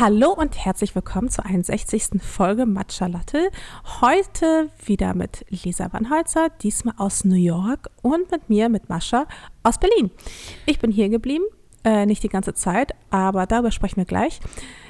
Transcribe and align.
Hallo 0.00 0.32
und 0.32 0.56
herzlich 0.56 0.94
willkommen 0.94 1.28
zur 1.28 1.44
61. 1.44 2.22
Folge 2.22 2.64
Matcha 2.64 3.06
Latte. 3.06 3.50
Heute 4.00 4.70
wieder 4.82 5.12
mit 5.12 5.44
Lisa 5.50 5.92
Wannholzer, 5.92 6.48
diesmal 6.62 6.94
aus 6.96 7.26
New 7.26 7.34
York 7.34 7.90
und 8.00 8.30
mit 8.30 8.48
mir, 8.48 8.70
mit 8.70 8.88
Mascha 8.88 9.26
aus 9.62 9.78
Berlin. 9.78 10.10
Ich 10.64 10.78
bin 10.78 10.90
hier 10.90 11.10
geblieben, 11.10 11.44
äh, 11.84 12.06
nicht 12.06 12.22
die 12.22 12.30
ganze 12.30 12.54
Zeit, 12.54 12.94
aber 13.10 13.44
darüber 13.44 13.72
sprechen 13.72 13.98
wir 13.98 14.06
gleich. 14.06 14.40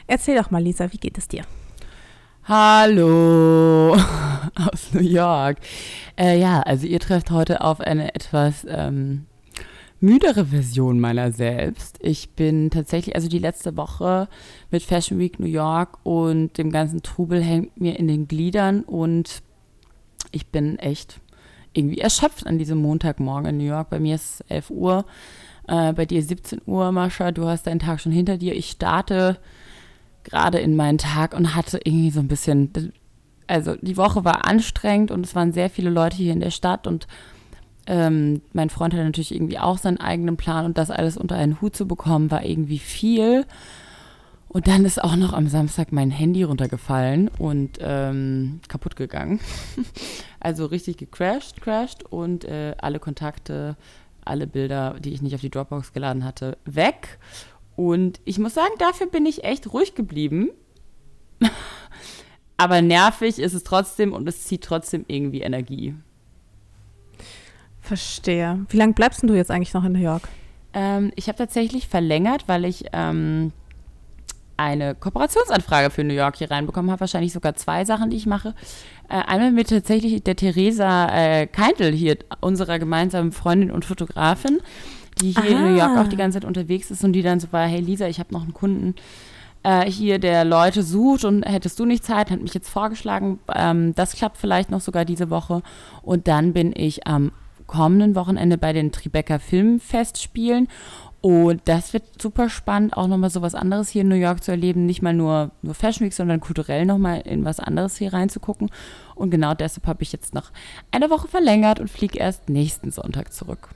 Erzähl 0.07 0.37
doch 0.37 0.53
mal, 0.53 0.63
Lisa, 0.63 0.93
wie 0.93 0.99
geht 0.99 1.19
es 1.19 1.27
dir? 1.27 1.43
Hallo 2.45 3.95
aus 4.55 4.93
New 4.93 5.03
York. 5.03 5.59
Äh, 6.17 6.39
ja, 6.39 6.61
also 6.61 6.87
ihr 6.87 7.01
trefft 7.01 7.33
heute 7.33 7.63
auf 7.63 7.81
eine 7.81 8.15
etwas 8.15 8.65
ähm, 8.69 9.27
müdere 10.01 10.47
Version 10.47 10.99
meiner 10.99 11.31
selbst. 11.31 11.99
Ich 12.01 12.31
bin 12.31 12.71
tatsächlich, 12.71 13.15
also 13.15 13.29
die 13.29 13.39
letzte 13.39 13.77
Woche 13.77 14.29
mit 14.71 14.83
Fashion 14.83 15.19
Week 15.19 15.39
New 15.39 15.47
York 15.47 15.99
und 16.05 16.57
dem 16.59 16.71
ganzen 16.71 17.03
Trubel 17.03 17.43
hängt 17.43 17.81
mir 17.81 17.99
in 17.99 18.09
den 18.09 18.27
Gliedern 18.27 18.83
und 18.83 19.43
ich 20.33 20.47
bin 20.47 20.79
echt 20.79 21.21
irgendwie 21.73 21.99
erschöpft 21.99 22.47
an 22.47 22.59
diesem 22.59 22.79
Montagmorgen 22.79 23.51
in 23.51 23.59
New 23.59 23.65
York. 23.65 23.91
Bei 23.91 24.01
mir 24.01 24.17
ist 24.17 24.45
11 24.49 24.71
Uhr, 24.71 25.05
äh, 25.69 25.93
bei 25.93 26.07
dir 26.07 26.23
17 26.23 26.63
Uhr, 26.67 26.91
Mascha. 26.93 27.31
Du 27.31 27.47
hast 27.47 27.67
deinen 27.67 27.79
Tag 27.79 28.01
schon 28.01 28.13
hinter 28.13 28.39
dir. 28.39 28.55
Ich 28.55 28.71
starte 28.71 29.39
gerade 30.25 30.59
in 30.59 30.77
meinen 30.77 30.99
Tag 30.99 31.35
und 31.35 31.55
hatte 31.55 31.81
irgendwie 31.85 32.11
so 32.11 32.21
ein 32.21 32.29
bisschen, 32.29 32.93
also 33.47 33.77
die 33.77 33.97
Woche 33.97 34.25
war 34.25 34.47
anstrengend 34.47 35.11
und 35.11 35.25
es 35.25 35.35
waren 35.35 35.53
sehr 35.53 35.71
viele 35.71 35.91
Leute 35.91 36.17
hier 36.17 36.33
in 36.33 36.41
der 36.41 36.51
Stadt 36.51 36.87
und 36.87 37.07
ähm, 37.87 38.43
mein 38.53 38.71
Freund 38.71 38.95
hat 38.95 39.03
natürlich 39.03 39.35
irgendwie 39.35 39.59
auch 39.59 39.79
seinen 39.79 39.99
eigenen 39.99 40.37
Plan 40.37 40.65
und 40.65 40.79
das 40.79 40.91
alles 40.91 41.17
unter 41.17 41.37
einen 41.37 41.61
Hut 41.61 41.77
zu 41.77 41.87
bekommen, 41.87 42.31
war 42.31 42.45
irgendwie 42.45 42.79
viel. 42.79 43.47
Und 44.49 44.67
dann 44.67 44.85
ist 44.85 45.03
auch 45.03 45.15
noch 45.15 45.33
am 45.33 45.47
Samstag 45.47 45.93
mein 45.93 46.11
Handy 46.11 46.43
runtergefallen 46.43 47.29
und 47.39 47.79
ähm, 47.81 48.61
kaputt 48.67 48.97
gegangen. 48.97 49.39
also 50.41 50.67
richtig 50.67 50.97
gecrashed, 50.97 51.61
crashed 51.61 52.05
und 52.05 52.45
äh, 52.45 52.75
alle 52.79 52.99
Kontakte, 52.99 53.77
alle 54.25 54.49
Bilder, 54.49 54.97
die 54.99 55.13
ich 55.13 55.23
nicht 55.23 55.37
auf 55.37 55.41
die 55.41 55.51
Dropbox 55.51 55.93
geladen 55.93 56.25
hatte, 56.25 56.59
weg. 56.65 57.21
Und 57.77 58.21
ich 58.25 58.41
muss 58.41 58.55
sagen, 58.55 58.75
dafür 58.79 59.07
bin 59.07 59.25
ich 59.25 59.45
echt 59.45 59.73
ruhig 59.73 59.95
geblieben. 59.95 60.51
Aber 62.57 62.83
nervig 62.83 63.39
ist 63.39 63.55
es 63.55 63.63
trotzdem 63.63 64.13
und 64.13 64.29
es 64.29 64.45
zieht 64.45 64.65
trotzdem 64.65 65.05
irgendwie 65.07 65.43
Energie. 65.43 65.95
Verstehe. 67.91 68.67
Wie 68.69 68.77
lange 68.77 68.93
bleibst 68.93 69.25
du 69.25 69.35
jetzt 69.35 69.51
eigentlich 69.51 69.75
noch 69.75 69.83
in 69.83 69.91
New 69.91 69.99
York? 69.99 70.29
Ähm, 70.73 71.11
ich 71.17 71.27
habe 71.27 71.37
tatsächlich 71.37 71.89
verlängert, 71.89 72.45
weil 72.47 72.65
ich 72.65 72.85
ähm, 72.93 73.51
eine 74.57 74.95
Kooperationsanfrage 74.95 75.91
für 75.91 76.05
New 76.05 76.15
York 76.15 76.37
hier 76.37 76.53
reinbekommen 76.53 76.93
habe. 76.93 77.01
Wahrscheinlich 77.01 77.33
sogar 77.33 77.57
zwei 77.57 77.85
Sachen, 77.85 78.11
die 78.11 78.17
ich 78.17 78.27
mache. 78.27 78.55
Äh, 79.09 79.15
einmal 79.27 79.51
mit 79.51 79.71
tatsächlich 79.71 80.23
der 80.23 80.37
Theresa 80.37 81.09
äh, 81.09 81.49
Keintel 81.49 81.91
hier, 81.91 82.17
unserer 82.39 82.79
gemeinsamen 82.79 83.33
Freundin 83.33 83.73
und 83.73 83.85
Fotografin, 83.85 84.61
die 85.21 85.33
hier 85.33 85.43
Aha. 85.43 85.49
in 85.49 85.65
New 85.65 85.77
York 85.77 85.99
auch 85.99 86.07
die 86.09 86.17
ganze 86.17 86.37
Zeit 86.39 86.47
unterwegs 86.47 86.93
ist 86.93 87.03
und 87.03 87.13
die 87.13 87.23
dann 87.23 87.41
so 87.41 87.49
war, 87.51 87.67
hey 87.67 87.81
Lisa, 87.81 88.07
ich 88.07 88.21
habe 88.21 88.33
noch 88.33 88.43
einen 88.43 88.55
Kunden 88.55 88.95
äh, 89.65 89.91
hier, 89.91 90.21
der 90.21 90.45
Leute 90.45 90.85
sucht 90.85 91.25
und 91.25 91.43
hättest 91.43 91.77
du 91.81 91.87
nicht 91.87 92.05
Zeit, 92.05 92.31
hat 92.31 92.41
mich 92.41 92.55
jetzt 92.55 92.71
vorgeschlagen. 92.71 93.41
Ähm, 93.53 93.97
das 93.97 94.13
klappt 94.13 94.39
vielleicht 94.39 94.71
noch 94.71 94.81
sogar 94.81 95.05
diese 95.05 95.29
Woche. 95.29 95.65
Und 96.03 96.29
dann 96.29 96.53
bin 96.53 96.73
ich 96.73 97.09
am 97.09 97.33
kommenden 97.71 98.17
Wochenende 98.17 98.59
bei 98.59 98.73
den 98.73 98.91
Tribeca 98.91 99.39
Filmfestspielen. 99.39 100.67
Und 101.21 101.61
das 101.67 101.93
wird 101.93 102.21
super 102.21 102.49
spannend, 102.49 102.97
auch 102.97 103.07
nochmal 103.07 103.31
so 103.31 103.43
was 103.43 103.55
anderes 103.55 103.91
hier 103.91 104.03
in 104.03 104.09
New 104.09 104.17
York 104.17 104.43
zu 104.43 104.51
erleben. 104.51 104.87
Nicht 104.87 105.03
mal 105.03 105.15
nur, 105.15 105.53
nur 105.63 105.75
Fashion 105.75 106.05
Week, 106.05 106.15
sondern 106.15 106.41
kulturell 106.41 106.85
nochmal 106.85 107.21
in 107.21 107.45
was 107.45 107.61
anderes 107.61 107.97
hier 107.97 108.13
reinzugucken. 108.13 108.71
Und 109.15 109.31
genau 109.31 109.55
deshalb 109.55 109.87
habe 109.87 110.03
ich 110.03 110.11
jetzt 110.11 110.35
noch 110.35 110.51
eine 110.91 111.11
Woche 111.11 111.29
verlängert 111.29 111.79
und 111.79 111.89
fliege 111.89 112.19
erst 112.19 112.49
nächsten 112.49 112.91
Sonntag 112.91 113.33
zurück. 113.33 113.69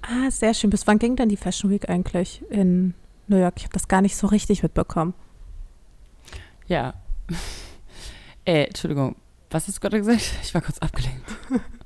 Ah, 0.00 0.30
sehr 0.30 0.54
schön. 0.54 0.70
Bis 0.70 0.86
wann 0.88 0.98
ging 0.98 1.14
denn 1.14 1.28
die 1.28 1.36
Fashion 1.36 1.70
Week 1.70 1.88
eigentlich 1.88 2.42
in 2.50 2.94
New 3.28 3.36
York? 3.36 3.54
Ich 3.58 3.64
habe 3.64 3.74
das 3.74 3.86
gar 3.86 4.00
nicht 4.00 4.16
so 4.16 4.26
richtig 4.26 4.64
mitbekommen. 4.64 5.14
Ja. 6.66 6.94
äh, 8.44 8.64
Entschuldigung, 8.64 9.14
was 9.50 9.68
hast 9.68 9.76
du 9.76 9.80
gerade 9.80 9.98
gesagt? 9.98 10.22
Ich 10.42 10.52
war 10.54 10.60
kurz 10.62 10.78
abgelenkt. 10.78 11.22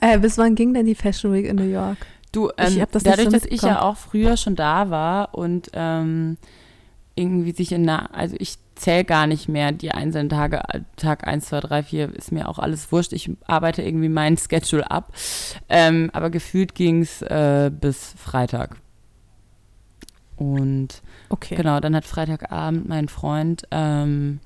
Äh, 0.00 0.18
bis 0.18 0.38
wann 0.38 0.54
ging 0.54 0.74
denn 0.74 0.86
die 0.86 0.94
Fashion 0.94 1.32
Week 1.32 1.46
in 1.46 1.56
New 1.56 1.68
York? 1.68 1.98
Du, 2.32 2.50
ähm, 2.56 2.84
das 2.90 3.02
dadurch, 3.02 3.28
dass 3.28 3.44
ich 3.44 3.62
ja 3.62 3.82
auch 3.82 3.96
früher 3.96 4.36
schon 4.36 4.56
da 4.56 4.90
war 4.90 5.34
und 5.34 5.70
ähm, 5.72 6.36
irgendwie 7.14 7.52
sich 7.52 7.70
in 7.72 7.88
einer, 7.88 8.14
also 8.14 8.34
ich 8.38 8.56
zähle 8.74 9.04
gar 9.04 9.26
nicht 9.26 9.48
mehr 9.48 9.72
die 9.72 9.92
einzelnen 9.92 10.28
Tage, 10.28 10.60
Tag 10.96 11.26
1, 11.26 11.46
2, 11.46 11.60
3, 11.60 11.82
4, 11.84 12.14
ist 12.14 12.32
mir 12.32 12.48
auch 12.48 12.58
alles 12.58 12.90
wurscht. 12.90 13.12
Ich 13.12 13.30
arbeite 13.46 13.82
irgendwie 13.82 14.08
meinen 14.08 14.36
Schedule 14.36 14.90
ab. 14.90 15.12
Ähm, 15.68 16.10
aber 16.12 16.30
gefühlt 16.30 16.74
ging 16.74 17.02
es 17.02 17.22
äh, 17.22 17.70
bis 17.72 18.14
Freitag. 18.18 18.76
Und 20.36 21.02
okay. 21.28 21.54
genau, 21.54 21.78
dann 21.78 21.94
hat 21.94 22.04
Freitagabend 22.04 22.88
mein 22.88 23.08
Freund 23.08 23.62
ähm, 23.70 24.40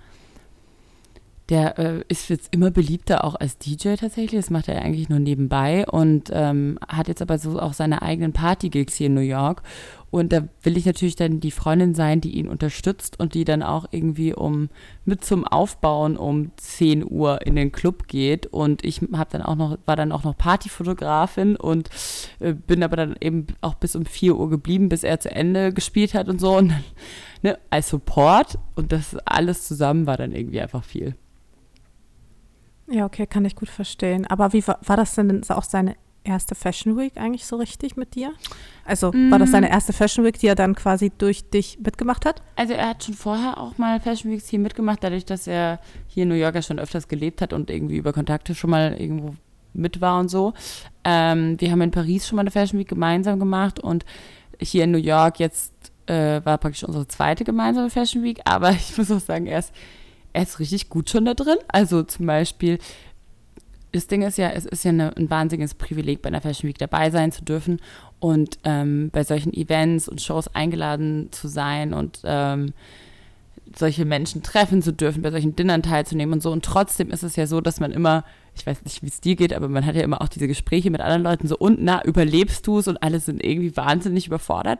der 1.48 1.78
äh, 1.78 2.04
ist 2.08 2.28
jetzt 2.28 2.54
immer 2.54 2.70
beliebter 2.70 3.24
auch 3.24 3.34
als 3.34 3.56
DJ 3.56 3.94
tatsächlich. 3.94 4.40
Das 4.40 4.50
macht 4.50 4.68
er 4.68 4.82
eigentlich 4.82 5.08
nur 5.08 5.18
nebenbei 5.18 5.86
und 5.86 6.30
ähm, 6.32 6.78
hat 6.86 7.08
jetzt 7.08 7.22
aber 7.22 7.38
so 7.38 7.58
auch 7.58 7.72
seine 7.72 8.02
eigenen 8.02 8.32
Party-Gigs 8.32 8.94
hier 8.94 9.06
in 9.06 9.14
New 9.14 9.20
York. 9.20 9.62
Und 10.10 10.32
da 10.32 10.48
will 10.62 10.76
ich 10.78 10.86
natürlich 10.86 11.16
dann 11.16 11.40
die 11.40 11.50
Freundin 11.50 11.94
sein, 11.94 12.20
die 12.20 12.36
ihn 12.36 12.48
unterstützt 12.48 13.20
und 13.20 13.34
die 13.34 13.44
dann 13.44 13.62
auch 13.62 13.86
irgendwie 13.90 14.32
um 14.32 14.70
mit 15.04 15.24
zum 15.24 15.46
Aufbauen 15.46 16.16
um 16.16 16.50
10 16.56 17.04
Uhr 17.10 17.46
in 17.46 17.56
den 17.56 17.72
Club 17.72 18.08
geht. 18.08 18.46
Und 18.46 18.84
ich 18.84 19.00
habe 19.12 19.30
dann 19.30 19.42
auch 19.42 19.56
noch, 19.56 19.78
war 19.84 19.96
dann 19.96 20.12
auch 20.12 20.24
noch 20.24 20.36
Partyfotografin 20.36 21.56
und 21.56 21.90
äh, 22.40 22.54
bin 22.54 22.82
aber 22.82 22.96
dann 22.96 23.16
eben 23.20 23.46
auch 23.60 23.74
bis 23.74 23.96
um 23.96 24.06
4 24.06 24.36
Uhr 24.36 24.48
geblieben, 24.48 24.88
bis 24.88 25.02
er 25.02 25.20
zu 25.20 25.30
Ende 25.30 25.72
gespielt 25.72 26.14
hat 26.14 26.28
und 26.28 26.40
so. 26.40 26.56
Und 26.56 26.70
dann, 26.70 26.84
ne, 27.42 27.58
als 27.68 27.90
Support 27.90 28.58
und 28.76 28.92
das 28.92 29.16
alles 29.26 29.66
zusammen 29.66 30.06
war 30.06 30.16
dann 30.16 30.32
irgendwie 30.32 30.60
einfach 30.60 30.84
viel. 30.84 31.16
Ja, 32.90 33.04
okay, 33.04 33.26
kann 33.26 33.44
ich 33.44 33.54
gut 33.54 33.68
verstehen. 33.68 34.26
Aber 34.26 34.52
wie 34.52 34.66
war, 34.66 34.78
war 34.82 34.96
das 34.96 35.14
denn 35.14 35.42
auch 35.50 35.64
seine 35.64 35.96
erste 36.24 36.54
Fashion 36.54 36.96
Week 36.96 37.16
eigentlich 37.16 37.46
so 37.46 37.56
richtig 37.56 37.96
mit 37.96 38.14
dir? 38.14 38.32
Also 38.84 39.10
mm. 39.12 39.30
war 39.30 39.38
das 39.38 39.50
seine 39.50 39.70
erste 39.70 39.92
Fashion 39.92 40.24
Week, 40.24 40.38
die 40.38 40.46
er 40.46 40.54
dann 40.54 40.74
quasi 40.74 41.10
durch 41.16 41.48
dich 41.50 41.78
mitgemacht 41.80 42.26
hat? 42.26 42.42
Also 42.56 42.74
er 42.74 42.88
hat 42.88 43.04
schon 43.04 43.14
vorher 43.14 43.58
auch 43.58 43.78
mal 43.78 44.00
Fashion 44.00 44.30
Weeks 44.30 44.48
hier 44.48 44.58
mitgemacht, 44.58 45.02
dadurch, 45.02 45.24
dass 45.24 45.46
er 45.46 45.80
hier 46.06 46.24
in 46.24 46.28
New 46.28 46.34
York 46.34 46.54
ja 46.54 46.62
schon 46.62 46.78
öfters 46.78 47.08
gelebt 47.08 47.40
hat 47.40 47.52
und 47.52 47.70
irgendwie 47.70 47.96
über 47.96 48.12
Kontakte 48.12 48.54
schon 48.54 48.70
mal 48.70 48.94
irgendwo 48.98 49.34
mit 49.72 50.00
war 50.00 50.18
und 50.20 50.28
so. 50.28 50.54
Ähm, 51.04 51.60
wir 51.60 51.70
haben 51.70 51.80
in 51.80 51.90
Paris 51.90 52.26
schon 52.26 52.36
mal 52.36 52.42
eine 52.42 52.50
Fashion 52.50 52.78
Week 52.78 52.88
gemeinsam 52.88 53.38
gemacht 53.38 53.80
und 53.80 54.04
hier 54.60 54.84
in 54.84 54.90
New 54.90 54.98
York 54.98 55.38
jetzt 55.40 55.72
äh, 56.06 56.40
war 56.44 56.58
praktisch 56.58 56.84
unsere 56.84 57.06
zweite 57.06 57.44
gemeinsame 57.44 57.90
Fashion 57.90 58.22
Week, 58.22 58.40
aber 58.44 58.70
ich 58.72 58.96
muss 58.96 59.10
auch 59.10 59.20
sagen, 59.20 59.46
er 59.46 59.60
ist 59.60 59.72
er 60.32 60.42
ist 60.42 60.60
richtig 60.60 60.88
gut 60.88 61.10
schon 61.10 61.24
da 61.24 61.34
drin. 61.34 61.58
Also 61.68 62.02
zum 62.02 62.26
Beispiel, 62.26 62.78
das 63.92 64.06
Ding 64.06 64.22
ist 64.22 64.38
ja, 64.38 64.50
es 64.50 64.66
ist 64.66 64.84
ja 64.84 64.90
eine, 64.90 65.16
ein 65.16 65.30
wahnsinniges 65.30 65.74
Privileg, 65.74 66.22
bei 66.22 66.28
einer 66.28 66.40
Fashion 66.40 66.68
Week 66.68 66.78
dabei 66.78 67.10
sein 67.10 67.32
zu 67.32 67.42
dürfen 67.42 67.80
und 68.20 68.58
ähm, 68.64 69.10
bei 69.12 69.24
solchen 69.24 69.52
Events 69.54 70.08
und 70.08 70.20
Shows 70.20 70.48
eingeladen 70.54 71.28
zu 71.30 71.48
sein 71.48 71.94
und 71.94 72.20
ähm, 72.24 72.72
solche 73.76 74.04
Menschen 74.04 74.42
treffen 74.42 74.82
zu 74.82 74.92
dürfen, 74.92 75.22
bei 75.22 75.30
solchen 75.30 75.56
Dinnern 75.56 75.82
teilzunehmen 75.82 76.34
und 76.34 76.42
so. 76.42 76.50
Und 76.50 76.64
trotzdem 76.64 77.10
ist 77.10 77.22
es 77.22 77.36
ja 77.36 77.46
so, 77.46 77.60
dass 77.60 77.80
man 77.80 77.92
immer, 77.92 78.24
ich 78.58 78.66
weiß 78.66 78.84
nicht, 78.84 79.02
wie 79.02 79.08
es 79.08 79.20
dir 79.20 79.36
geht, 79.36 79.52
aber 79.52 79.68
man 79.68 79.86
hat 79.86 79.94
ja 79.96 80.02
immer 80.02 80.20
auch 80.22 80.28
diese 80.28 80.48
Gespräche 80.48 80.90
mit 80.90 81.00
anderen 81.00 81.22
Leuten 81.22 81.48
so, 81.48 81.56
und 81.56 81.82
na, 81.82 82.04
überlebst 82.04 82.66
du 82.66 82.78
es? 82.78 82.88
Und 82.88 83.02
alle 83.02 83.20
sind 83.20 83.44
irgendwie 83.44 83.76
wahnsinnig 83.76 84.26
überfordert. 84.26 84.78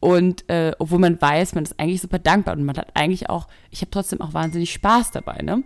Und 0.00 0.48
äh, 0.48 0.72
obwohl 0.78 0.98
man 0.98 1.20
weiß, 1.20 1.54
man 1.54 1.64
ist 1.64 1.78
eigentlich 1.78 2.00
super 2.00 2.18
dankbar 2.18 2.56
und 2.56 2.64
man 2.64 2.76
hat 2.76 2.88
eigentlich 2.94 3.30
auch, 3.30 3.48
ich 3.70 3.80
habe 3.80 3.90
trotzdem 3.90 4.20
auch 4.20 4.34
wahnsinnig 4.34 4.72
Spaß 4.72 5.10
dabei, 5.12 5.42
ne? 5.42 5.62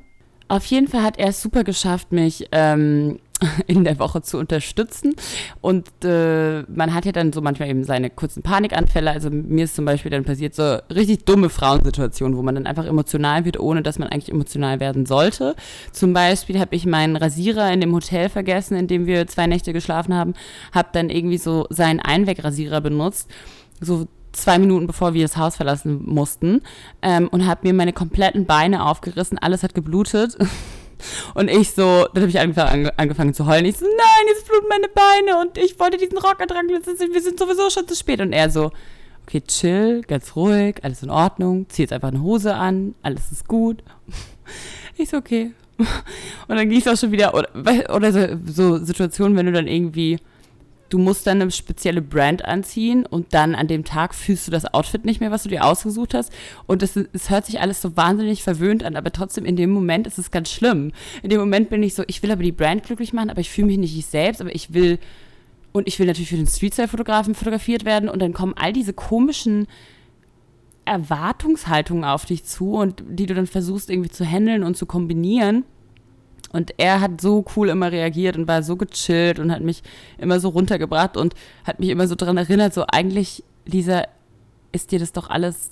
Auf 0.51 0.65
jeden 0.65 0.89
Fall 0.89 1.03
hat 1.03 1.19
er 1.19 1.29
es 1.29 1.43
super 1.43 1.63
geschafft, 1.63 2.11
mich 2.11 2.49
ähm, 2.53 3.19
in 3.67 3.85
der 3.85 3.99
Woche 3.99 4.23
zu 4.23 4.39
unterstützen. 4.39 5.15
Und 5.61 5.89
äh, 6.05 6.63
man 6.63 6.95
hat 6.95 7.05
ja 7.05 7.13
dann 7.13 7.33
so 7.33 7.41
manchmal 7.41 7.69
eben 7.69 7.85
seine 7.85 8.11
kurzen 8.11 8.43
Panikanfälle. 8.43 9.11
Also 9.11 9.31
mir 9.31 9.65
ist 9.65 9.77
zum 9.77 9.85
Beispiel 9.85 10.11
dann 10.11 10.25
passiert 10.25 10.55
so 10.55 10.79
richtig 10.93 11.25
dumme 11.25 11.49
Frauensituationen, 11.49 12.37
wo 12.37 12.43
man 12.43 12.55
dann 12.55 12.67
einfach 12.67 12.87
emotional 12.87 13.45
wird, 13.45 13.61
ohne 13.61 13.83
dass 13.83 13.99
man 13.99 14.09
eigentlich 14.09 14.33
emotional 14.33 14.81
werden 14.81 15.07
sollte. 15.07 15.55
Zum 15.93 16.13
Beispiel 16.13 16.59
habe 16.59 16.75
ich 16.75 16.87
meinen 16.87 17.17
Rasierer 17.17 17.73
in 17.73 17.81
dem 17.81 17.95
Hotel 17.95 18.29
vergessen, 18.29 18.77
in 18.77 18.87
dem 18.87 19.07
wir 19.07 19.27
zwei 19.27 19.47
Nächte 19.47 19.73
geschlafen 19.73 20.15
haben, 20.15 20.35
habe 20.73 20.89
dann 20.93 21.11
irgendwie 21.11 21.39
so 21.39 21.67
seinen 21.71 22.01
Einwegrasierer 22.01 22.81
benutzt. 22.81 23.31
So 23.81 24.07
zwei 24.33 24.59
Minuten 24.59 24.87
bevor 24.87 25.15
wir 25.15 25.23
das 25.23 25.37
Haus 25.37 25.57
verlassen 25.57 26.03
mussten 26.05 26.63
ähm, 27.03 27.29
und 27.29 27.47
habe 27.47 27.67
mir 27.67 27.75
meine 27.75 27.93
kompletten 27.93 28.47
Beine 28.47 28.85
aufgerissen, 28.85 29.39
alles 29.39 29.63
hat 29.63 29.75
geblutet. 29.75 30.37
Und 31.35 31.49
ich 31.49 31.73
so, 31.73 32.07
dann 32.13 32.23
habe 32.23 32.31
ich 32.31 32.41
angefangen, 32.41 32.91
angefangen 32.97 33.35
zu 33.35 33.47
heulen. 33.47 33.65
Ich 33.65 33.79
so, 33.79 33.85
nein, 33.85 34.27
jetzt 34.29 34.47
bluten 34.47 34.69
meine 34.69 34.89
Beine 34.89 35.41
und 35.41 35.59
ich 35.59 35.79
wollte 35.79 35.97
diesen 35.97 36.19
Rock 36.19 36.41
ertragen. 36.41 36.69
Wir 36.69 37.23
sind 37.23 37.39
sowieso 37.39 37.71
schon 37.71 37.87
zu 37.87 37.95
spät. 37.95 38.21
Und 38.21 38.33
er 38.33 38.51
so, 38.51 38.71
okay, 39.29 39.43
chill, 39.43 40.03
ganz 40.09 40.35
ruhig, 40.37 40.77
alles 40.83 41.03
in 41.03 41.11
Ordnung, 41.11 41.69
zieh 41.69 41.83
jetzt 41.83 41.93
einfach 41.93 42.09
eine 42.09 42.23
Hose 42.23 42.55
an, 42.55 42.95
alles 43.03 43.31
ist 43.33 43.47
gut. 43.47 43.83
Ich 45.01 45.11
so, 45.11 45.19
okay. 45.19 45.53
Und 45.79 46.57
dann 46.57 46.69
ging 46.69 46.81
es 46.81 46.89
auch 46.89 46.97
schon 46.97 47.13
wieder, 47.13 47.33
oder, 47.33 47.49
oder 47.95 48.13
so, 48.13 48.27
so 48.47 48.85
Situationen, 48.85 49.37
wenn 49.37 49.47
du 49.47 49.53
dann 49.53 49.69
irgendwie 49.69 50.19
du 50.89 50.99
musst 50.99 51.27
dann 51.27 51.43
eine 51.43 51.51
spezielle 51.51 52.03
Brand 52.03 52.45
anziehen 52.45 53.05
und 53.07 53.35
dann 53.35 53.55
an 53.55 53.69
dem 53.69 53.85
Tag 53.85 54.15
fühlst 54.15 54.47
du 54.47 54.51
das 54.51 54.73
Outfit 54.73 55.05
nicht 55.05 55.21
mehr, 55.21 55.31
was 55.31 55.43
du 55.43 55.49
dir 55.49 55.65
ausgesucht 55.65 56.15
hast. 56.15 56.33
Und 56.67 56.83
es, 56.83 56.97
es 56.97 57.31
hört 57.31 57.47
sich 57.47 57.61
alles 57.61 57.83
so 57.83 57.97
wahnsinnig 57.97 58.43
verwöhnt 58.43 58.85
an, 58.85 58.97
aber 58.97 59.13
trotzdem 59.13 59.45
in 59.45 59.57
dem 59.57 59.71
Moment 59.71 60.07
ist 60.07 60.19
es 60.19 60.31
ganz 60.31 60.51
schlimm. 60.51 60.93
In 61.23 61.31
dem 61.31 61.41
Moment 61.41 61.71
bin 61.71 61.83
ich 61.83 61.95
so, 61.95 62.05
ich 62.07 62.23
will 62.23 62.31
aber 62.31 62.43
die 62.43 62.53
Brand 62.53 62.85
glücklich 62.85 63.13
machen, 63.13 63.31
aber 63.31 63.41
ich 63.41 63.51
fühle 63.51 63.67
mich 63.69 63.79
nicht 63.79 63.97
ich 63.97 64.07
selbst, 64.07 64.41
aber 64.41 64.55
ich 64.55 64.73
will, 64.73 64.99
und 65.73 65.87
ich 65.87 65.99
will 65.99 66.07
natürlich 66.07 66.31
für 66.31 66.37
den 66.37 66.47
Streetstyle-Fotografen 66.47 67.35
fotografiert 67.35 67.85
werden 67.85 68.09
und 68.09 68.21
dann 68.21 68.33
kommen 68.33 68.55
all 68.57 68.73
diese 68.73 68.93
komischen 68.93 69.67
Erwartungshaltungen 70.85 72.05
auf 72.05 72.25
dich 72.25 72.45
zu 72.45 72.73
und 72.73 73.05
die 73.09 73.27
du 73.27 73.35
dann 73.35 73.47
versuchst 73.47 73.91
irgendwie 73.91 74.11
zu 74.11 74.25
handeln 74.25 74.65
und 74.65 74.77
zu 74.77 74.87
kombinieren. 74.87 75.65
Und 76.53 76.75
er 76.79 77.01
hat 77.01 77.21
so 77.21 77.45
cool 77.57 77.69
immer 77.69 77.93
reagiert 77.93 78.37
und 78.37 78.49
war 78.49 78.63
so 78.63 78.77
gechillt 78.77 79.39
und 79.39 79.53
hat 79.53 79.63
mich 79.63 79.83
immer 80.17 80.41
so 80.41 80.49
runtergebracht 80.49 81.17
und 81.17 81.35
hat 81.65 81.79
mich 81.79 81.91
immer 81.91 82.09
so 82.09 82.15
daran 82.15 82.37
erinnert, 82.37 82.73
so 82.73 82.85
eigentlich, 82.87 83.45
Lisa, 83.67 84.05
ist 84.73 84.93
dir 84.93 84.99
das 84.99 85.13
doch 85.13 85.29
alles, 85.29 85.71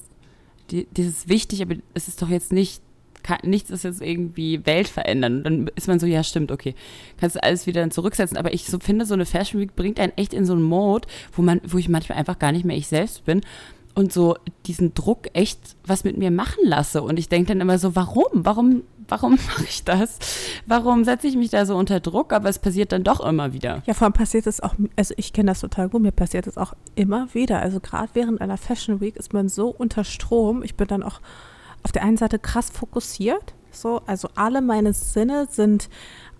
die, 0.70 0.86
dieses 0.90 1.28
wichtig, 1.28 1.62
aber 1.62 1.76
es 1.94 2.08
ist 2.08 2.20
doch 2.20 2.28
jetzt 2.28 2.52
nicht, 2.52 2.82
kann, 3.22 3.38
nichts 3.42 3.70
ist 3.70 3.84
jetzt 3.84 4.02
irgendwie 4.02 4.64
Welt 4.66 4.88
verändern. 4.88 5.38
Und 5.38 5.44
dann 5.44 5.70
ist 5.74 5.88
man 5.88 5.98
so, 5.98 6.06
ja 6.06 6.22
stimmt, 6.22 6.52
okay, 6.52 6.74
kannst 7.18 7.36
du 7.36 7.42
alles 7.42 7.66
wieder 7.66 7.80
dann 7.80 7.90
zurücksetzen. 7.90 8.36
Aber 8.36 8.54
ich 8.54 8.66
so 8.66 8.78
finde, 8.78 9.06
so 9.06 9.14
eine 9.14 9.26
Fashion 9.26 9.60
Week 9.60 9.74
bringt 9.74 9.98
einen 9.98 10.12
echt 10.16 10.32
in 10.32 10.44
so 10.44 10.52
einen 10.52 10.62
Mode, 10.62 11.08
wo 11.32 11.42
man, 11.42 11.60
wo 11.64 11.78
ich 11.78 11.88
manchmal 11.88 12.18
einfach 12.18 12.38
gar 12.38 12.52
nicht 12.52 12.64
mehr 12.64 12.76
ich 12.76 12.86
selbst 12.86 13.24
bin 13.24 13.40
und 13.96 14.12
so 14.12 14.36
diesen 14.66 14.94
Druck 14.94 15.28
echt 15.32 15.58
was 15.84 16.04
mit 16.04 16.16
mir 16.16 16.30
machen 16.30 16.62
lasse. 16.64 17.02
Und 17.02 17.18
ich 17.18 17.28
denke 17.28 17.48
dann 17.48 17.60
immer 17.60 17.78
so, 17.78 17.96
warum? 17.96 18.26
Warum 18.32 18.82
warum 19.08 19.32
mache 19.48 19.64
ich 19.64 19.84
das? 19.84 20.18
Warum 20.66 21.04
setze 21.04 21.26
ich 21.26 21.36
mich 21.36 21.50
da 21.50 21.66
so 21.66 21.76
unter 21.76 22.00
Druck? 22.00 22.32
Aber 22.32 22.48
es 22.48 22.58
passiert 22.58 22.92
dann 22.92 23.04
doch 23.04 23.20
immer 23.20 23.52
wieder. 23.52 23.82
Ja, 23.86 23.94
vor 23.94 24.06
allem 24.06 24.12
passiert 24.12 24.46
es 24.46 24.60
auch, 24.60 24.74
also 24.96 25.14
ich 25.16 25.32
kenne 25.32 25.50
das 25.50 25.60
total 25.60 25.88
gut, 25.88 26.02
mir 26.02 26.12
passiert 26.12 26.46
es 26.46 26.56
auch 26.56 26.74
immer 26.94 27.32
wieder. 27.34 27.60
Also 27.60 27.80
gerade 27.80 28.10
während 28.14 28.40
einer 28.40 28.56
Fashion 28.56 29.00
Week 29.00 29.16
ist 29.16 29.32
man 29.32 29.48
so 29.48 29.68
unter 29.68 30.04
Strom. 30.04 30.62
Ich 30.62 30.74
bin 30.74 30.88
dann 30.88 31.02
auch 31.02 31.20
auf 31.82 31.92
der 31.92 32.02
einen 32.02 32.16
Seite 32.16 32.38
krass 32.38 32.70
fokussiert. 32.70 33.54
So, 33.70 34.02
also 34.06 34.28
alle 34.34 34.62
meine 34.62 34.92
Sinne 34.92 35.46
sind 35.50 35.88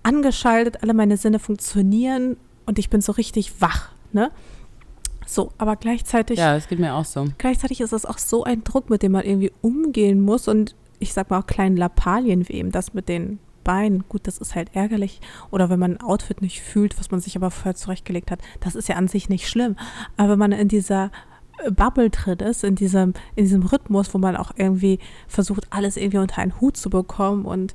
angeschaltet, 0.02 0.82
alle 0.82 0.94
meine 0.94 1.16
Sinne 1.16 1.38
funktionieren 1.38 2.36
und 2.64 2.78
ich 2.78 2.90
bin 2.90 3.00
so 3.00 3.12
richtig 3.12 3.60
wach, 3.60 3.90
ne? 4.12 4.30
So, 5.26 5.52
aber 5.58 5.76
gleichzeitig. 5.76 6.38
Ja, 6.38 6.56
es 6.56 6.68
geht 6.68 6.78
mir 6.78 6.94
auch 6.94 7.04
so. 7.04 7.26
Gleichzeitig 7.36 7.80
ist 7.80 7.92
es 7.92 8.06
auch 8.06 8.18
so 8.18 8.44
ein 8.44 8.64
Druck, 8.64 8.88
mit 8.88 9.02
dem 9.02 9.12
man 9.12 9.24
irgendwie 9.24 9.52
umgehen 9.60 10.20
muss 10.20 10.48
und 10.48 10.74
ich 10.98 11.12
sag 11.12 11.30
mal 11.30 11.40
auch 11.40 11.46
kleinen 11.46 11.76
Lappalien 11.76 12.48
wem, 12.48 12.72
das 12.72 12.94
mit 12.94 13.08
den 13.08 13.38
Beinen, 13.64 14.04
gut, 14.08 14.28
das 14.28 14.38
ist 14.38 14.54
halt 14.54 14.70
ärgerlich. 14.74 15.20
Oder 15.50 15.68
wenn 15.68 15.80
man 15.80 15.96
ein 15.96 16.00
Outfit 16.00 16.40
nicht 16.40 16.62
fühlt, 16.62 16.98
was 17.00 17.10
man 17.10 17.20
sich 17.20 17.36
aber 17.36 17.50
vorher 17.50 17.74
zurechtgelegt 17.74 18.30
hat, 18.30 18.38
das 18.60 18.76
ist 18.76 18.88
ja 18.88 18.94
an 18.94 19.08
sich 19.08 19.28
nicht 19.28 19.48
schlimm. 19.48 19.74
Aber 20.16 20.30
wenn 20.30 20.38
man 20.38 20.52
in 20.52 20.68
dieser 20.68 21.10
äh, 21.64 21.72
Bubble 21.72 22.10
drin 22.10 22.38
ist, 22.38 22.62
in 22.62 22.76
diesem, 22.76 23.12
in 23.34 23.44
diesem 23.44 23.62
Rhythmus, 23.62 24.14
wo 24.14 24.18
man 24.18 24.36
auch 24.36 24.52
irgendwie 24.56 25.00
versucht, 25.26 25.66
alles 25.70 25.96
irgendwie 25.96 26.18
unter 26.18 26.38
einen 26.40 26.60
Hut 26.60 26.76
zu 26.76 26.90
bekommen 26.90 27.44
und 27.44 27.74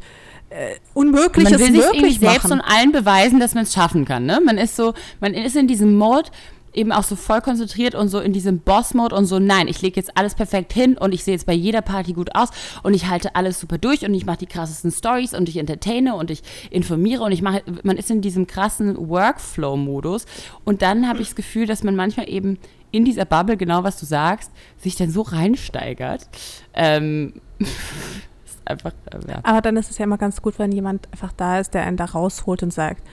äh, 0.49 0.75
Unmögliches 0.93 1.59
man 1.59 1.59
will 1.59 1.81
sich 1.81 1.93
möglich 1.93 2.19
selbst 2.19 2.49
und 2.49 2.61
allen 2.61 2.93
beweisen, 2.93 3.41
dass 3.41 3.53
man 3.53 3.63
es 3.63 3.73
schaffen 3.73 4.05
kann. 4.05 4.25
Ne? 4.25 4.39
Man 4.45 4.57
ist 4.57 4.77
so, 4.77 4.93
man 5.19 5.33
ist 5.33 5.57
in 5.57 5.67
diesem 5.67 5.97
Mode, 5.97 6.29
eben 6.73 6.91
auch 6.91 7.03
so 7.03 7.15
voll 7.15 7.41
konzentriert 7.41 7.95
und 7.95 8.07
so 8.07 8.19
in 8.19 8.33
diesem 8.33 8.59
Boss-Mode 8.59 9.15
und 9.15 9.25
so, 9.25 9.39
nein, 9.39 9.67
ich 9.67 9.81
lege 9.81 9.99
jetzt 9.99 10.17
alles 10.17 10.35
perfekt 10.35 10.73
hin 10.73 10.97
und 10.97 11.13
ich 11.13 11.23
sehe 11.23 11.33
jetzt 11.33 11.45
bei 11.45 11.53
jeder 11.53 11.81
Party 11.81 12.13
gut 12.13 12.35
aus 12.35 12.49
und 12.83 12.93
ich 12.93 13.07
halte 13.07 13.35
alles 13.35 13.59
super 13.59 13.77
durch 13.77 14.05
und 14.05 14.13
ich 14.13 14.25
mache 14.25 14.37
die 14.37 14.45
krassesten 14.45 14.91
Stories 14.91 15.33
und 15.33 15.49
ich 15.49 15.57
entertaine 15.57 16.15
und 16.15 16.31
ich 16.31 16.43
informiere 16.69 17.23
und 17.23 17.31
ich 17.31 17.41
mache, 17.41 17.63
man 17.83 17.97
ist 17.97 18.09
in 18.11 18.21
diesem 18.21 18.47
krassen 18.47 18.97
Workflow-Modus 18.97 20.25
und 20.63 20.81
dann 20.81 21.07
habe 21.07 21.21
ich 21.21 21.29
das 21.29 21.35
Gefühl, 21.35 21.65
dass 21.65 21.83
man 21.83 21.95
manchmal 21.95 22.29
eben 22.29 22.57
in 22.91 23.05
dieser 23.05 23.25
Bubble, 23.25 23.57
genau 23.57 23.83
was 23.83 23.99
du 23.99 24.05
sagst, 24.05 24.51
sich 24.77 24.95
dann 24.95 25.09
so 25.09 25.21
reinsteigert. 25.21 26.27
Ähm, 26.73 27.33
einfach, 28.65 28.91
äh, 29.11 29.31
ja. 29.31 29.39
Aber 29.43 29.61
dann 29.61 29.77
ist 29.77 29.89
es 29.89 29.97
ja 29.97 30.03
immer 30.03 30.17
ganz 30.17 30.41
gut, 30.41 30.59
wenn 30.59 30.71
jemand 30.71 31.07
einfach 31.11 31.31
da 31.31 31.59
ist, 31.59 31.73
der 31.73 31.83
einen 31.83 31.97
da 31.97 32.05
rausholt 32.05 32.63
und 32.63 32.73
sagt, 32.73 33.03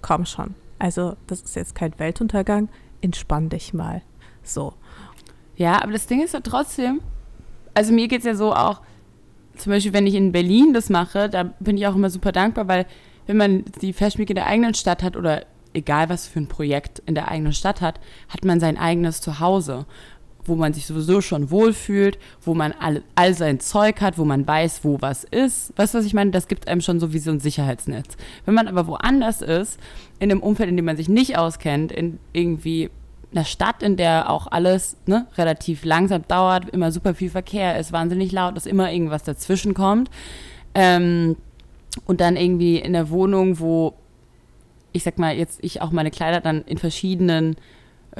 komm 0.00 0.24
schon. 0.24 0.54
Also, 0.78 1.16
das 1.26 1.42
ist 1.42 1.56
jetzt 1.56 1.74
kein 1.74 1.98
Weltuntergang 1.98 2.70
entspann 3.00 3.48
dich 3.48 3.74
mal. 3.74 4.02
So. 4.42 4.74
Ja, 5.56 5.82
aber 5.82 5.92
das 5.92 6.06
Ding 6.06 6.22
ist 6.22 6.34
ja 6.34 6.40
trotzdem, 6.40 7.00
also 7.74 7.92
mir 7.92 8.08
geht 8.08 8.20
es 8.20 8.24
ja 8.24 8.34
so 8.34 8.54
auch, 8.54 8.80
zum 9.56 9.72
Beispiel, 9.72 9.92
wenn 9.92 10.06
ich 10.06 10.14
in 10.14 10.32
Berlin 10.32 10.72
das 10.72 10.88
mache, 10.88 11.28
da 11.28 11.44
bin 11.60 11.76
ich 11.76 11.86
auch 11.86 11.94
immer 11.94 12.10
super 12.10 12.32
dankbar, 12.32 12.66
weil 12.66 12.86
wenn 13.26 13.36
man 13.36 13.64
die 13.80 13.92
Fashion 13.92 14.20
Week 14.20 14.30
in 14.30 14.36
der 14.36 14.46
eigenen 14.46 14.74
Stadt 14.74 15.02
hat 15.02 15.16
oder 15.16 15.44
egal 15.74 16.08
was 16.08 16.26
für 16.26 16.40
ein 16.40 16.48
Projekt 16.48 17.00
in 17.06 17.14
der 17.14 17.28
eigenen 17.28 17.52
Stadt 17.52 17.80
hat, 17.80 18.00
hat 18.28 18.44
man 18.44 18.58
sein 18.58 18.76
eigenes 18.76 19.20
Zuhause, 19.20 19.86
wo 20.44 20.56
man 20.56 20.72
sich 20.72 20.86
sowieso 20.86 21.20
schon 21.20 21.50
wohlfühlt, 21.50 22.18
wo 22.42 22.54
man 22.54 22.72
all, 22.72 23.02
all 23.14 23.34
sein 23.34 23.60
Zeug 23.60 24.00
hat, 24.00 24.18
wo 24.18 24.24
man 24.24 24.46
weiß, 24.46 24.80
wo 24.82 25.00
was 25.00 25.24
ist. 25.24 25.72
Weißt 25.76 25.94
du, 25.94 25.98
was 25.98 26.04
ich 26.06 26.14
meine? 26.14 26.30
Das 26.30 26.48
gibt 26.48 26.68
einem 26.68 26.80
schon 26.80 27.00
so 27.00 27.12
wie 27.12 27.18
so 27.18 27.30
ein 27.30 27.40
Sicherheitsnetz. 27.40 28.16
Wenn 28.44 28.54
man 28.54 28.68
aber 28.68 28.86
woanders 28.86 29.42
ist, 29.42 29.78
in 30.18 30.30
einem 30.30 30.42
Umfeld, 30.42 30.68
in 30.68 30.76
dem 30.76 30.84
man 30.84 30.96
sich 30.96 31.08
nicht 31.08 31.36
auskennt, 31.38 31.92
in 31.92 32.18
irgendwie 32.32 32.90
einer 33.32 33.44
Stadt, 33.44 33.82
in 33.82 33.96
der 33.96 34.28
auch 34.28 34.48
alles 34.48 34.96
ne, 35.06 35.26
relativ 35.36 35.84
langsam 35.84 36.22
dauert, 36.26 36.70
immer 36.70 36.90
super 36.90 37.14
viel 37.14 37.30
Verkehr 37.30 37.78
ist, 37.78 37.92
wahnsinnig 37.92 38.32
laut, 38.32 38.56
dass 38.56 38.66
immer 38.66 38.92
irgendwas 38.92 39.22
dazwischen 39.22 39.74
kommt. 39.74 40.10
Ähm, 40.74 41.36
und 42.06 42.20
dann 42.20 42.36
irgendwie 42.36 42.78
in 42.78 42.92
der 42.92 43.10
Wohnung, 43.10 43.58
wo 43.60 43.94
ich 44.92 45.04
sag 45.04 45.18
mal, 45.18 45.36
jetzt 45.36 45.60
ich 45.62 45.82
auch 45.82 45.90
meine 45.90 46.10
Kleider 46.10 46.40
dann 46.40 46.62
in 46.62 46.78
verschiedenen 46.78 47.56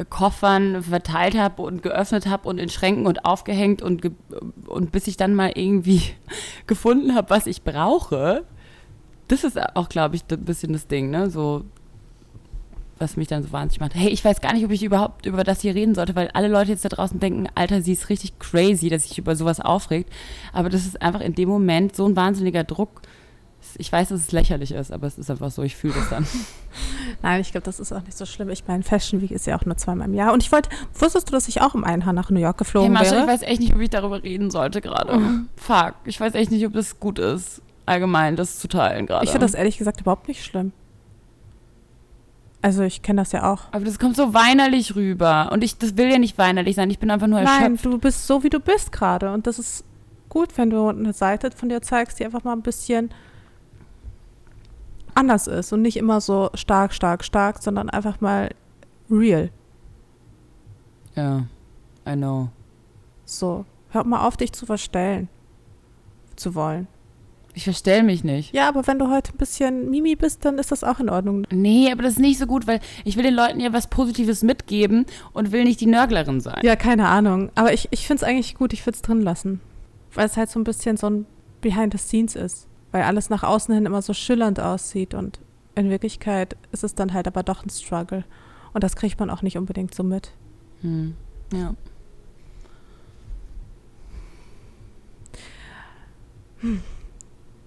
Koffern 0.09 0.83
verteilt 0.83 1.37
habe 1.37 1.63
und 1.63 1.83
geöffnet 1.83 2.27
habe 2.27 2.49
und 2.49 2.59
in 2.59 2.69
Schränken 2.69 3.07
und 3.07 3.25
aufgehängt 3.25 3.83
und, 3.83 4.03
ge 4.03 4.13
und 4.67 4.93
bis 4.93 5.07
ich 5.07 5.17
dann 5.17 5.35
mal 5.35 5.53
irgendwie 5.55 6.03
gefunden 6.67 7.15
habe, 7.15 7.31
was 7.31 7.47
ich 7.47 7.63
brauche. 7.63 8.45
Das 9.29 9.45
ist 9.45 9.59
auch, 9.77 9.89
glaube 9.89 10.17
ich, 10.17 10.23
ein 10.31 10.45
bisschen 10.45 10.73
das 10.73 10.87
Ding, 10.87 11.11
ne? 11.11 11.31
So 11.31 11.65
was 13.01 13.17
mich 13.17 13.29
dann 13.29 13.43
so 13.43 13.51
wahnsinnig 13.51 13.81
macht. 13.81 13.95
Hey, 13.95 14.11
ich 14.11 14.25
weiß 14.25 14.41
gar 14.41 14.53
nicht, 14.53 14.65
ob 14.65 14.71
ich 14.71 14.83
überhaupt 14.83 15.25
über 15.27 15.43
das 15.43 15.63
hier 15.63 15.75
reden 15.75 15.95
sollte, 15.95 16.15
weil 16.15 16.29
alle 16.35 16.49
Leute 16.49 16.71
jetzt 16.71 16.85
da 16.85 16.91
draußen 16.91 17.19
denken, 17.19 17.49
Alter, 17.55 17.81
sie 17.83 17.95
ist 17.95 18.11
richtig 18.11 18.39
crazy, 18.39 18.91
dass 18.91 19.09
sich 19.09 19.19
über 19.19 19.35
sowas 19.37 19.59
aufregt. 19.59 20.13
Aber 20.53 20.69
das 20.69 20.87
ist 20.87 21.01
einfach 21.01 21.23
in 21.23 21.35
dem 21.35 21.49
Moment 21.49 21.97
so 21.97 22.07
ein 22.07 22.15
wahnsinniger 22.15 22.63
Druck. 22.63 23.01
Ich 23.81 23.91
weiß, 23.91 24.11
dass 24.11 24.21
es 24.21 24.31
lächerlich 24.31 24.73
ist, 24.73 24.93
aber 24.93 25.07
es 25.07 25.17
ist 25.17 25.31
einfach 25.31 25.51
so, 25.51 25.63
ich 25.63 25.75
fühle 25.75 25.95
das 25.95 26.11
dann. 26.11 26.27
Nein, 27.23 27.41
ich 27.41 27.51
glaube, 27.51 27.65
das 27.65 27.81
ist 27.81 27.93
auch 27.93 28.03
nicht 28.03 28.17
so 28.17 28.27
schlimm. 28.27 28.51
Ich 28.51 28.69
meine, 28.69 28.83
Fashion 28.83 29.23
Week 29.23 29.31
ist 29.31 29.47
ja 29.47 29.59
auch 29.59 29.65
nur 29.65 29.77
zweimal 29.79 30.07
im 30.07 30.15
Jahr. 30.15 30.35
Und 30.35 30.43
ich 30.43 30.53
wollte, 30.53 30.69
wusstest 30.93 31.29
du, 31.29 31.33
dass 31.33 31.49
ich 31.49 31.63
auch 31.63 31.75
im 31.75 31.83
einen 31.83 32.05
Haar 32.05 32.13
nach 32.13 32.29
New 32.29 32.41
York 32.41 32.59
geflogen 32.59 32.95
hey, 32.95 33.03
Mascha, 33.03 33.13
wäre? 33.13 33.23
ich 33.23 33.29
weiß 33.29 33.43
echt 33.43 33.61
nicht, 33.61 33.75
ob 33.75 33.81
ich 33.81 33.89
darüber 33.89 34.23
reden 34.23 34.51
sollte 34.51 34.83
gerade. 34.83 35.17
Mhm. 35.17 35.49
Fuck, 35.57 35.95
ich 36.05 36.21
weiß 36.21 36.35
echt 36.35 36.51
nicht, 36.51 36.67
ob 36.67 36.75
das 36.75 37.01
gut 37.01 37.19
ist, 37.19 37.63
allgemein 37.87 38.37
das 38.37 38.59
zu 38.59 38.69
teilen 38.69 39.07
gerade. 39.07 39.25
Ich 39.25 39.31
finde 39.31 39.47
das 39.47 39.55
ehrlich 39.55 39.79
gesagt 39.79 40.03
überhaupt 40.03 40.29
nicht 40.29 40.45
schlimm. 40.45 40.73
Also 42.63 42.83
ich 42.83 43.01
kenne 43.01 43.23
das 43.23 43.33
ja 43.33 43.51
auch. 43.51 43.63
Aber 43.73 43.87
das 43.87 43.99
kommt 43.99 44.17
so 44.17 44.35
weinerlich 44.35 44.95
rüber. 44.95 45.49
Und 45.53 45.65
ich, 45.65 45.79
das 45.79 45.97
will 45.97 46.11
ja 46.11 46.19
nicht 46.19 46.37
weinerlich 46.37 46.77
sein. 46.77 46.91
Ich 46.91 46.99
bin 46.99 47.11
einfach 47.11 47.29
nur 47.29 47.41
erschöpft. 47.41 47.61
Nein, 47.63 47.79
du 47.83 47.97
bist 47.97 48.27
so, 48.27 48.43
wie 48.43 48.51
du 48.51 48.61
bist 48.61 48.93
gerade. 48.93 49.33
Und 49.33 49.47
das 49.47 49.59
ist 49.59 49.85
gut, 50.29 50.57
wenn 50.59 50.69
du 50.69 50.89
eine 50.89 51.15
Seite 51.15 51.51
von 51.51 51.71
dir 51.71 51.81
zeigst, 51.81 52.21
die 52.21 52.27
einfach 52.27 52.45
mal 52.45 52.53
ein 52.53 52.61
bisschen 52.61 53.11
anders 55.15 55.47
ist. 55.47 55.73
Und 55.73 55.83
nicht 55.83 55.97
immer 55.97 56.21
so 56.21 56.51
stark, 56.55 56.93
stark, 56.93 57.25
stark, 57.25 57.63
sondern 57.63 57.91
einfach 57.91 58.21
mal 58.21 58.51
real. 59.11 59.51
Ja, 61.15 61.47
I 62.07 62.15
know. 62.15 62.49
So, 63.25 63.65
hör 63.91 64.05
mal 64.05 64.27
auf, 64.27 64.37
dich 64.37 64.53
zu 64.53 64.67
verstellen. 64.67 65.29
Zu 66.37 66.55
wollen. 66.55 66.89
Ich 67.55 67.65
verstell 67.65 68.03
mich 68.05 68.23
nicht. 68.23 68.55
Ja, 68.55 68.69
aber 68.69 68.87
wenn 68.87 68.99
du 68.99 69.11
heute 69.11 69.33
ein 69.33 69.37
bisschen 69.37 69.91
Mimi 69.91 70.15
bist, 70.15 70.45
dann 70.45 70.59
ist 70.59 70.71
das 70.71 70.85
auch 70.85 71.01
in 71.01 71.11
Ordnung. 71.11 71.47
Nee, 71.51 71.91
aber 71.91 72.03
das 72.03 72.13
ist 72.13 72.21
nicht 72.21 72.39
so 72.39 72.47
gut, 72.47 72.67
weil 72.67 72.81
ich 73.05 73.17
will 73.17 73.25
den 73.25 73.35
Leuten 73.35 73.61
ja 73.61 73.73
was 73.73 73.89
Positives 73.89 74.43
mitgeben 74.43 75.05
und 75.33 75.51
will 75.51 75.65
nicht 75.65 75.81
die 75.81 75.87
Nörglerin 75.87 76.41
sein. 76.41 76.61
Ja, 76.63 76.77
keine 76.77 77.09
Ahnung. 77.09 77.51
Aber 77.57 77.73
ich, 77.73 77.89
ich 77.91 78.07
finde 78.07 78.23
es 78.23 78.29
eigentlich 78.29 78.55
gut, 78.55 78.73
ich 78.73 78.87
würde 78.87 78.97
es 78.97 79.03
drin 79.03 79.21
lassen. 79.21 79.61
Weil 80.15 80.27
es 80.27 80.37
halt 80.37 80.49
so 80.51 80.61
ein 80.61 80.65
bisschen 80.65 80.97
so 80.97 81.09
ein 81.09 81.27
Behind 81.61 81.93
the 81.93 81.99
Scenes 81.99 82.37
ist. 82.37 82.67
Weil 82.93 83.03
alles 83.03 83.31
nach 83.31 83.43
außen 83.43 83.75
hin 83.75 83.87
immer 83.87 84.03
so 84.03 84.13
schillernd 84.15 84.61
aussieht 84.61 85.15
und 85.15 85.41
in 85.75 85.91
Wirklichkeit 85.91 86.57
ist 86.73 86.85
es 86.85 86.95
dann 86.95 87.13
halt 87.13 87.27
aber 87.27 87.43
doch 87.43 87.65
ein 87.65 87.71
Struggle. 87.71 88.25
Und 88.73 88.85
das 88.85 88.97
kriegt 88.97 89.19
man 89.19 89.31
auch 89.31 89.43
nicht 89.43 89.57
unbedingt 89.57 89.95
so 89.95 90.03
mit. 90.03 90.33
Hm. 90.83 91.17
Ja. 91.53 91.75
Hm. 96.61 96.83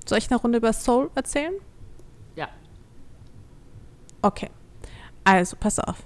Soll 0.05 0.17
ich 0.17 0.29
eine 0.29 0.39
Runde 0.39 0.57
über 0.57 0.73
Soul 0.73 1.09
erzählen? 1.15 1.53
Ja. 2.35 2.49
Okay. 4.21 4.49
Also, 5.23 5.55
pass 5.59 5.79
auf. 5.79 6.03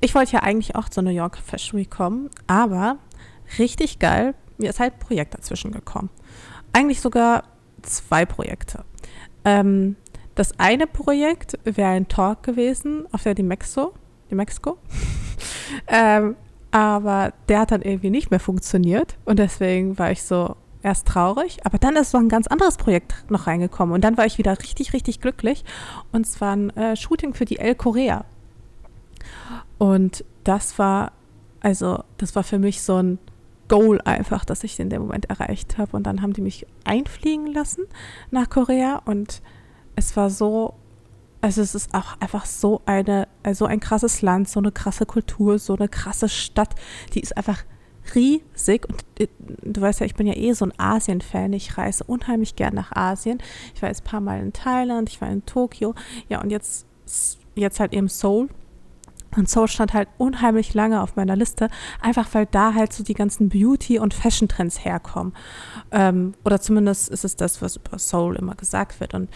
Ich 0.00 0.14
wollte 0.14 0.32
ja 0.32 0.42
eigentlich 0.42 0.76
auch 0.76 0.88
zur 0.88 1.02
New 1.02 1.10
York 1.10 1.36
Fashion 1.36 1.78
Week 1.78 1.90
kommen, 1.90 2.30
aber 2.46 2.98
richtig 3.58 3.98
geil, 3.98 4.34
mir 4.58 4.70
ist 4.70 4.80
halt 4.80 4.94
ein 4.94 5.00
Projekt 5.00 5.34
dazwischen 5.34 5.72
gekommen. 5.72 6.10
Eigentlich 6.72 7.00
sogar 7.00 7.44
zwei 7.86 8.24
Projekte. 8.26 8.84
Ähm, 9.44 9.96
das 10.34 10.58
eine 10.58 10.86
Projekt 10.86 11.58
wäre 11.64 11.90
ein 11.90 12.08
Talk 12.08 12.42
gewesen 12.42 13.06
auf 13.12 13.22
der 13.22 13.34
Di 13.34 13.42
Mexico. 13.42 13.94
Di 14.30 14.34
Mexico. 14.34 14.78
ähm, 15.88 16.36
aber 16.70 17.32
der 17.48 17.60
hat 17.60 17.70
dann 17.70 17.82
irgendwie 17.82 18.10
nicht 18.10 18.30
mehr 18.30 18.40
funktioniert 18.40 19.16
und 19.24 19.38
deswegen 19.38 19.98
war 19.98 20.10
ich 20.10 20.22
so 20.22 20.56
erst 20.82 21.08
traurig, 21.08 21.64
aber 21.64 21.78
dann 21.78 21.96
ist 21.96 22.10
so 22.10 22.18
ein 22.18 22.28
ganz 22.28 22.46
anderes 22.46 22.76
Projekt 22.76 23.24
noch 23.30 23.46
reingekommen 23.46 23.94
und 23.94 24.04
dann 24.04 24.16
war 24.16 24.26
ich 24.26 24.38
wieder 24.38 24.58
richtig, 24.58 24.92
richtig 24.92 25.20
glücklich 25.20 25.64
und 26.12 26.26
zwar 26.26 26.54
ein 26.54 26.70
äh, 26.76 26.94
Shooting 26.96 27.34
für 27.34 27.44
die 27.44 27.58
El 27.58 27.74
Korea. 27.74 28.24
Und 29.78 30.24
das 30.44 30.78
war, 30.78 31.12
also 31.60 32.04
das 32.18 32.36
war 32.36 32.44
für 32.44 32.58
mich 32.58 32.82
so 32.82 32.96
ein 32.96 33.18
Goal 33.68 34.00
einfach, 34.04 34.44
dass 34.44 34.64
ich 34.64 34.78
in 34.78 34.90
dem 34.90 35.02
Moment 35.02 35.26
erreicht 35.26 35.78
habe. 35.78 35.96
Und 35.96 36.04
dann 36.04 36.22
haben 36.22 36.32
die 36.32 36.40
mich 36.40 36.66
einfliegen 36.84 37.46
lassen 37.46 37.84
nach 38.30 38.48
Korea 38.48 39.02
und 39.04 39.42
es 39.96 40.16
war 40.16 40.30
so, 40.30 40.74
also 41.40 41.62
es 41.62 41.74
ist 41.74 41.94
auch 41.94 42.20
einfach 42.20 42.46
so 42.46 42.82
eine, 42.86 43.28
so 43.52 43.66
ein 43.66 43.80
krasses 43.80 44.22
Land, 44.22 44.48
so 44.48 44.60
eine 44.60 44.72
krasse 44.72 45.06
Kultur, 45.06 45.58
so 45.58 45.74
eine 45.74 45.88
krasse 45.88 46.28
Stadt, 46.28 46.74
die 47.14 47.20
ist 47.20 47.36
einfach 47.36 47.64
riesig 48.14 48.88
und 48.88 49.04
äh, 49.18 49.28
du 49.40 49.80
weißt 49.80 50.00
ja, 50.00 50.06
ich 50.06 50.14
bin 50.14 50.26
ja 50.26 50.36
eh 50.36 50.52
so 50.52 50.64
ein 50.64 50.78
Asien-Fan. 50.78 51.52
Ich 51.52 51.76
reise 51.76 52.04
unheimlich 52.04 52.54
gern 52.56 52.74
nach 52.74 52.92
Asien. 52.92 53.38
Ich 53.74 53.82
war 53.82 53.88
jetzt 53.88 54.02
ein 54.02 54.10
paar 54.10 54.20
Mal 54.20 54.40
in 54.40 54.52
Thailand, 54.52 55.08
ich 55.08 55.20
war 55.20 55.28
in 55.28 55.44
Tokio, 55.44 55.94
ja 56.28 56.40
und 56.40 56.50
jetzt, 56.50 56.86
jetzt 57.54 57.80
halt 57.80 57.92
eben 57.92 58.08
Seoul. 58.08 58.48
Und 59.36 59.48
Seoul 59.48 59.68
stand 59.68 59.92
halt 59.92 60.08
unheimlich 60.18 60.74
lange 60.74 61.02
auf 61.02 61.16
meiner 61.16 61.36
Liste, 61.36 61.68
einfach 62.00 62.28
weil 62.32 62.46
da 62.46 62.74
halt 62.74 62.92
so 62.92 63.04
die 63.04 63.14
ganzen 63.14 63.48
Beauty- 63.48 63.98
und 63.98 64.14
Fashion-Trends 64.14 64.84
herkommen. 64.84 65.34
Ähm, 65.90 66.34
oder 66.44 66.60
zumindest 66.60 67.08
ist 67.08 67.24
es 67.24 67.36
das, 67.36 67.62
was 67.62 67.76
über 67.76 67.98
Seoul 67.98 68.36
immer 68.36 68.54
gesagt 68.54 69.00
wird. 69.00 69.14
Und 69.14 69.28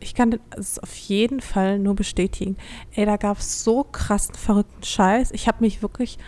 ich 0.00 0.14
kann 0.14 0.38
es 0.56 0.78
auf 0.78 0.94
jeden 0.94 1.40
Fall 1.40 1.78
nur 1.78 1.94
bestätigen. 1.94 2.56
Ey, 2.92 3.04
da 3.04 3.16
gab 3.16 3.38
es 3.38 3.62
so 3.62 3.84
krassen, 3.84 4.34
verrückten 4.34 4.82
Scheiß. 4.82 5.30
Ich 5.32 5.46
habe 5.46 5.58
mich 5.60 5.82
wirklich 5.82 6.18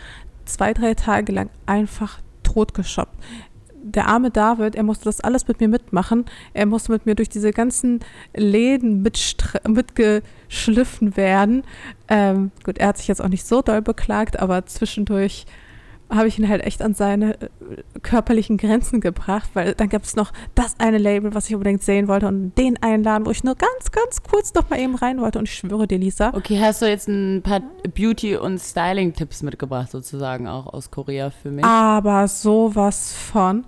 zwei, 0.45 0.73
drei 0.73 0.93
Tage 0.93 1.31
lang 1.31 1.49
einfach 1.65 2.19
totgeschoppt. 2.43 3.15
Der 3.85 4.07
arme 4.07 4.31
David, 4.31 4.75
er 4.75 4.83
musste 4.83 5.05
das 5.05 5.19
alles 5.19 5.47
mit 5.47 5.59
mir 5.59 5.67
mitmachen. 5.67 6.25
Er 6.53 6.65
musste 6.65 6.91
mit 6.91 7.05
mir 7.05 7.15
durch 7.15 7.27
diese 7.27 7.51
ganzen 7.51 7.99
Läden 8.33 9.01
mitgeschliffen 9.01 11.17
werden. 11.17 11.63
Ähm, 12.07 12.51
gut, 12.63 12.77
er 12.77 12.87
hat 12.87 12.97
sich 12.97 13.09
jetzt 13.09 13.21
auch 13.21 13.27
nicht 13.27 13.45
so 13.45 13.61
doll 13.61 13.81
beklagt, 13.81 14.39
aber 14.39 14.65
zwischendurch 14.65 15.45
habe 16.09 16.27
ich 16.27 16.37
ihn 16.37 16.47
halt 16.47 16.63
echt 16.63 16.81
an 16.81 16.93
seine 16.93 17.35
äh, 17.41 17.47
körperlichen 18.01 18.57
Grenzen 18.57 19.01
gebracht, 19.01 19.49
weil 19.53 19.73
dann 19.73 19.89
gab 19.89 20.03
es 20.03 20.15
noch 20.15 20.31
das 20.55 20.79
eine 20.79 20.97
Label, 20.97 21.33
was 21.33 21.47
ich 21.47 21.55
unbedingt 21.55 21.83
sehen 21.83 22.07
wollte 22.07 22.27
und 22.27 22.57
den 22.57 22.81
einladen, 22.81 23.25
wo 23.25 23.31
ich 23.31 23.43
nur 23.43 23.55
ganz, 23.55 23.91
ganz 23.91 24.21
kurz 24.23 24.53
noch 24.53 24.69
mal 24.69 24.79
eben 24.79 24.95
rein 24.95 25.19
wollte 25.21 25.39
und 25.39 25.47
ich 25.47 25.55
schwöre 25.55 25.87
dir, 25.87 25.97
Lisa. 25.97 26.31
Okay, 26.33 26.59
hast 26.59 26.81
du 26.81 26.85
jetzt 26.87 27.07
ein 27.07 27.41
paar 27.41 27.61
Beauty- 27.95 28.37
und 28.37 28.59
Styling-Tipps 28.59 29.43
mitgebracht, 29.43 29.91
sozusagen 29.91 30.47
auch 30.47 30.67
aus 30.67 30.91
Korea 30.91 31.29
für 31.29 31.51
mich? 31.51 31.65
Aber 31.65 32.27
sowas 32.27 33.13
von. 33.13 33.65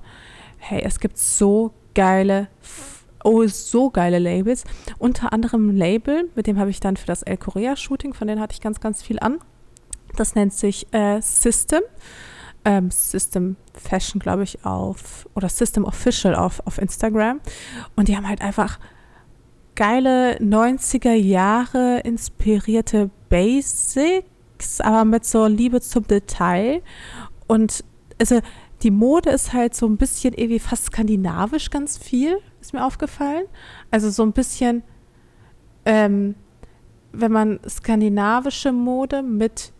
Hey, 0.57 0.81
es 0.83 0.99
gibt 0.99 1.17
so 1.17 1.73
geile 1.93 2.47
oh, 3.25 3.45
so 3.47 3.89
geile 3.89 4.19
Labels. 4.19 4.63
Unter 4.99 5.33
anderem 5.33 5.69
ein 5.69 5.75
Label, 5.75 6.29
mit 6.35 6.47
dem 6.47 6.59
habe 6.59 6.69
ich 6.69 6.79
dann 6.79 6.95
für 6.95 7.07
das 7.07 7.23
El 7.23 7.37
Korea 7.37 7.75
Shooting, 7.75 8.13
von 8.13 8.27
denen 8.27 8.39
hatte 8.39 8.53
ich 8.53 8.61
ganz, 8.61 8.79
ganz 8.79 9.01
viel 9.01 9.19
an. 9.19 9.39
Das 10.15 10.35
nennt 10.35 10.53
sich 10.53 10.87
äh, 10.93 11.21
System 11.21 11.81
ähm, 12.65 12.89
System 12.89 13.55
Fashion, 13.73 14.19
glaube 14.19 14.43
ich, 14.43 14.65
auf, 14.65 15.29
oder 15.35 15.47
System 15.47 15.85
Official 15.85 16.35
auf, 16.35 16.61
auf 16.65 16.79
Instagram. 16.79 17.39
Und 17.95 18.07
die 18.07 18.17
haben 18.17 18.27
halt 18.27 18.41
einfach 18.41 18.79
geile 19.75 20.37
90er 20.39 21.13
Jahre 21.13 21.99
inspirierte 21.99 23.11
Basics, 23.29 24.81
aber 24.81 25.05
mit 25.05 25.25
so 25.25 25.45
Liebe 25.45 25.79
zum 25.79 26.07
Detail. 26.07 26.81
Und 27.47 27.83
also 28.19 28.41
die 28.81 28.91
Mode 28.91 29.29
ist 29.29 29.53
halt 29.53 29.75
so 29.75 29.85
ein 29.85 29.97
bisschen 29.97 30.33
irgendwie 30.33 30.59
fast 30.59 30.85
skandinavisch 30.85 31.69
ganz 31.69 31.97
viel, 31.97 32.39
ist 32.61 32.73
mir 32.73 32.85
aufgefallen. 32.85 33.45
Also 33.91 34.09
so 34.09 34.23
ein 34.23 34.31
bisschen, 34.31 34.83
ähm, 35.85 36.35
wenn 37.11 37.31
man 37.31 37.59
skandinavische 37.67 38.71
Mode 38.71 39.21
mit, 39.21 39.71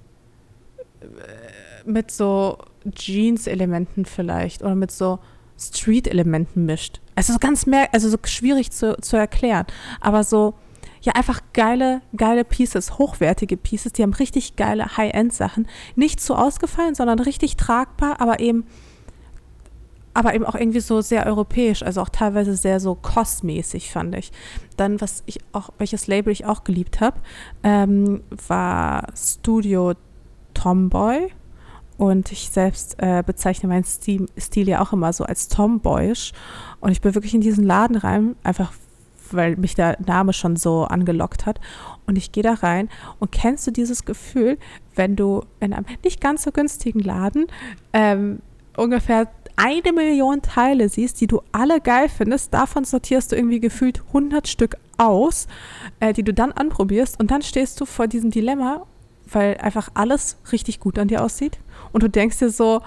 mit 1.86 2.12
so 2.12 2.58
Jeans-Elementen 2.90 4.06
vielleicht 4.06 4.62
oder 4.62 4.76
mit 4.76 4.92
so 4.92 5.20
Street-Elementen 5.58 6.66
mischt. 6.66 7.00
Also 7.16 7.34
so 7.34 7.40
ganz 7.40 7.66
mehr, 7.66 7.94
also 7.94 8.10
so 8.10 8.18
schwierig 8.26 8.72
zu, 8.72 8.98
zu 8.98 9.16
erklären. 9.16 9.66
Aber 10.02 10.24
so, 10.24 10.56
ja, 11.02 11.14
einfach 11.14 11.42
geile, 11.54 12.02
geile 12.16 12.44
Pieces, 12.44 12.98
hochwertige 12.98 13.58
Pieces, 13.58 13.94
die 13.94 14.04
haben 14.04 14.14
richtig 14.14 14.56
geile 14.56 14.98
High-End-Sachen. 14.98 15.68
Nicht 15.96 16.20
so 16.20 16.36
ausgefallen, 16.36 16.96
sondern 16.96 17.20
richtig 17.20 17.56
tragbar, 17.56 18.20
aber 18.20 18.40
eben, 18.40 18.66
aber 20.14 20.34
eben 20.34 20.46
auch 20.46 20.56
irgendwie 20.56 20.80
so 20.80 21.02
sehr 21.02 21.26
europäisch, 21.26 21.84
also 21.84 22.02
auch 22.02 22.10
teilweise 22.10 22.56
sehr 22.56 22.80
so 22.80 22.96
kostmäßig, 22.96 23.92
fand 23.92 24.16
ich. 24.16 24.32
Dann, 24.78 25.00
was 25.00 25.24
ich 25.26 25.40
auch, 25.54 25.70
welches 25.78 26.08
Label 26.08 26.32
ich 26.32 26.46
auch 26.46 26.64
geliebt 26.64 27.00
habe, 27.00 27.20
ähm, 27.64 28.24
war 28.48 29.08
Studio 29.16 29.94
Tomboy 30.56 31.32
und 31.98 32.32
ich 32.32 32.50
selbst 32.50 32.96
äh, 32.98 33.24
bezeichne 33.26 33.70
meinen 33.70 33.84
Stil, 33.84 34.26
Stil, 34.38 34.68
ja 34.68 34.82
auch 34.82 34.92
immer 34.92 35.14
so 35.14 35.24
als 35.24 35.48
tomboyisch. 35.48 36.34
Und 36.80 36.92
ich 36.92 37.02
bin 37.02 37.16
wirklich 37.16 37.34
in 37.34 37.42
diesen 37.42 37.64
Laden 37.64 37.96
rein, 37.96 38.36
einfach 38.44 38.74
weil 39.32 39.56
mich 39.56 39.76
der 39.76 39.98
Name 40.06 40.34
schon 40.34 40.56
so 40.56 40.84
angelockt 40.84 41.46
hat. 41.46 41.60
Und 42.06 42.18
ich 42.18 42.32
gehe 42.32 42.44
da 42.44 42.54
rein 42.54 42.90
und 43.20 43.32
kennst 43.32 43.66
du 43.66 43.72
dieses 43.72 44.06
Gefühl, 44.06 44.58
wenn 44.96 45.16
du 45.16 45.44
in 45.60 45.74
einem 45.74 45.86
nicht 46.04 46.22
ganz 46.22 46.44
so 46.44 46.52
günstigen 46.52 47.00
Laden 47.00 47.48
ähm, 47.94 48.40
ungefähr 48.78 49.30
eine 49.56 49.94
Million 49.94 50.42
Teile 50.42 50.90
siehst, 50.90 51.22
die 51.22 51.28
du 51.28 51.42
alle 51.54 51.80
geil 51.80 52.10
findest, 52.10 52.54
davon 52.54 52.84
sortierst 52.84 53.32
du 53.32 53.36
irgendwie 53.38 53.62
gefühlt 53.62 54.04
100 54.08 54.48
Stück 54.48 54.76
aus, 54.98 55.48
äh, 56.00 56.14
die 56.14 56.24
du 56.24 56.34
dann 56.34 56.52
anprobierst 56.52 57.20
und 57.20 57.32
dann 57.32 57.42
stehst 57.42 57.80
du 57.80 57.86
vor 57.86 58.08
diesem 58.08 58.32
Dilemma, 58.32 58.86
weil 59.32 59.58
einfach 59.58 59.90
alles 59.94 60.38
richtig 60.52 60.80
gut 60.80 61.00
an 61.00 61.08
dir 61.08 61.24
aussieht 61.24 61.60
und 61.92 62.04
du 62.04 62.10
denkst 62.10 62.40
dir 62.40 62.50
so, 62.50 62.82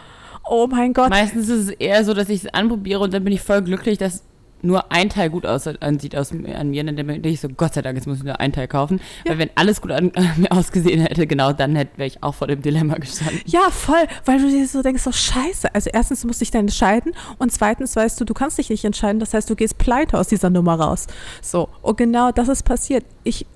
oh 0.45 0.66
mein 0.66 0.92
Gott. 0.92 1.11
Meistens 1.11 1.49
ist 1.49 1.68
es 1.68 1.71
eher 1.71 2.04
so, 2.04 2.14
dass 2.14 2.28
ich 2.28 2.45
es 2.45 2.54
anprobiere 2.54 3.00
und 3.00 3.12
dann 3.12 3.25
bin 3.25 3.33
ich 3.33 3.42
voll 3.42 3.62
glücklich, 3.62 3.99
dass 3.99 4.23
nur 4.62 4.90
ein 4.90 5.09
Teil 5.09 5.30
gut 5.30 5.47
aussieht 5.47 6.16
aus, 6.16 6.33
an 6.33 6.71
mir, 6.71 6.85
dann 6.85 6.97
denke 6.97 7.28
ich 7.28 7.40
so, 7.40 7.49
Gott 7.49 7.75
sei 7.75 7.83
Dank, 7.83 7.97
jetzt 7.97 8.07
muss 8.07 8.18
ich 8.18 8.25
nur 8.25 8.40
ein 8.40 8.52
Teil 8.52 8.68
kaufen. 8.68 9.00
Ja. 9.25 9.33
Weil 9.33 9.38
wenn 9.38 9.50
alles 9.54 9.80
gut 9.80 9.92
an, 9.92 10.11
an, 10.14 10.33
mir 10.37 10.50
ausgesehen 10.50 11.00
hätte, 11.00 11.26
genau 11.26 11.52
dann 11.52 11.75
wäre 11.75 11.88
ich 11.99 12.23
auch 12.23 12.35
vor 12.35 12.49
dem 12.49 12.62
Dilemma 12.62 12.95
gestanden. 12.95 13.40
Ja, 13.47 13.71
voll, 13.71 14.07
weil 14.25 14.40
du 14.40 14.49
dir 14.49 14.66
so 14.66 14.83
denkst, 14.83 15.02
so 15.02 15.12
scheiße. 15.12 15.75
Also 15.75 15.90
erstens 15.92 16.25
musst 16.25 16.40
du 16.40 16.45
dich 16.45 16.50
dann 16.50 16.62
entscheiden 16.62 17.12
und 17.38 17.52
zweitens 17.52 17.95
weißt 17.95 18.21
du, 18.21 18.25
du 18.25 18.35
kannst 18.35 18.59
dich 18.59 18.71
nicht 18.71 18.85
entscheiden, 18.85 19.21
das 19.21 19.35
heißt, 19.35 19.49
du 19.49 19.54
gehst 19.54 19.78
pleite 19.78 20.18
aus 20.18 20.28
dieser 20.28 20.50
Nummer 20.50 20.75
raus. 20.75 21.07
So, 21.40 21.68
und 21.83 21.97
genau 21.97 22.33
das 22.33 22.49
ist 22.49 22.64
passiert. 22.64 23.04
Ich 23.25 23.47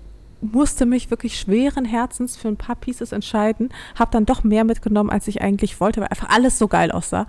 musste 0.42 0.86
mich 0.86 1.10
wirklich 1.10 1.38
schweren 1.38 1.84
Herzens 1.84 2.36
für 2.36 2.48
ein 2.48 2.56
paar 2.56 2.76
Pieces 2.76 3.12
entscheiden, 3.12 3.70
habe 3.94 4.10
dann 4.10 4.26
doch 4.26 4.44
mehr 4.44 4.64
mitgenommen, 4.64 5.10
als 5.10 5.28
ich 5.28 5.40
eigentlich 5.40 5.80
wollte, 5.80 6.00
weil 6.00 6.08
einfach 6.08 6.28
alles 6.28 6.58
so 6.58 6.68
geil 6.68 6.90
aussah. 6.90 7.26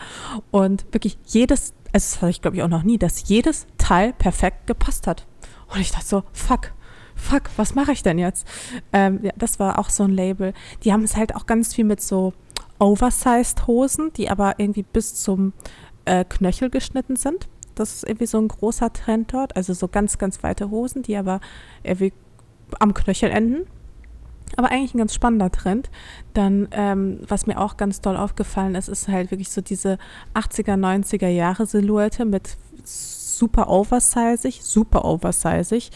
Und 0.51 0.85
wirklich 0.91 1.17
jedes, 1.25 1.73
also 1.93 1.93
das 1.93 2.15
hatte 2.17 2.29
ich 2.31 2.41
glaube 2.41 2.57
ich 2.57 2.63
auch 2.63 2.67
noch 2.67 2.83
nie, 2.83 2.97
dass 2.97 3.29
jedes 3.29 3.67
Teil 3.77 4.13
perfekt 4.13 4.67
gepasst 4.67 5.07
hat. 5.07 5.25
Und 5.73 5.79
ich 5.79 5.91
dachte 5.91 6.05
so, 6.05 6.23
fuck, 6.33 6.73
fuck, 7.15 7.43
was 7.55 7.75
mache 7.75 7.91
ich 7.91 8.03
denn 8.03 8.19
jetzt? 8.19 8.47
Ähm, 8.91 9.19
ja, 9.21 9.31
das 9.37 9.59
war 9.59 9.79
auch 9.79 9.89
so 9.89 10.03
ein 10.03 10.11
Label. 10.11 10.53
Die 10.83 10.91
haben 10.91 11.03
es 11.03 11.15
halt 11.15 11.35
auch 11.35 11.45
ganz 11.45 11.73
viel 11.73 11.85
mit 11.85 12.01
so 12.01 12.33
oversized 12.79 13.67
Hosen, 13.67 14.11
die 14.13 14.29
aber 14.29 14.55
irgendwie 14.59 14.83
bis 14.83 15.15
zum 15.15 15.53
äh, 16.05 16.25
Knöchel 16.25 16.69
geschnitten 16.69 17.15
sind. 17.15 17.47
Das 17.75 17.95
ist 17.95 18.03
irgendwie 18.03 18.27
so 18.27 18.39
ein 18.39 18.47
großer 18.47 18.93
Trend 18.93 19.33
dort. 19.33 19.55
Also 19.55 19.73
so 19.73 19.87
ganz, 19.87 20.17
ganz 20.17 20.43
weite 20.43 20.69
Hosen, 20.69 21.01
die 21.01 21.17
aber 21.17 21.39
irgendwie 21.83 22.13
am 22.79 22.93
Knöchel 22.93 23.31
enden. 23.31 23.67
Aber 24.55 24.69
eigentlich 24.69 24.93
ein 24.93 24.99
ganz 24.99 25.13
spannender 25.13 25.51
Trend. 25.51 25.89
Dann, 26.33 26.67
ähm, 26.71 27.19
was 27.27 27.47
mir 27.47 27.59
auch 27.59 27.77
ganz 27.77 28.01
doll 28.01 28.15
aufgefallen 28.17 28.75
ist, 28.75 28.87
ist 28.87 29.07
halt 29.07 29.31
wirklich 29.31 29.49
so 29.49 29.61
diese 29.61 29.97
80er, 30.35 30.75
90er 30.75 31.27
Jahre 31.27 31.65
Silhouette 31.65 32.25
mit 32.25 32.57
super 32.83 33.67
oversizig, 33.69 34.63
super 34.63 35.05
oversizig. 35.05 35.91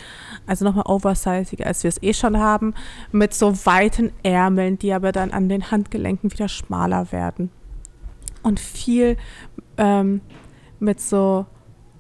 Also 0.48 0.66
nochmal 0.66 0.86
oversiziger, 0.88 1.68
als 1.68 1.84
wir 1.84 1.90
es 1.90 2.02
eh 2.02 2.14
schon 2.14 2.38
haben. 2.38 2.74
Mit 3.12 3.34
so 3.34 3.54
weiten 3.66 4.12
Ärmeln, 4.24 4.80
die 4.80 4.94
aber 4.94 5.12
dann 5.12 5.32
an 5.32 5.50
den 5.50 5.70
Handgelenken 5.70 6.32
wieder 6.32 6.50
schmaler 6.50 7.12
werden. 7.12 7.52
Und 8.44 8.60
viel 8.60 9.18
ähm, 9.78 10.22
mit 10.80 11.00
so 11.00 11.46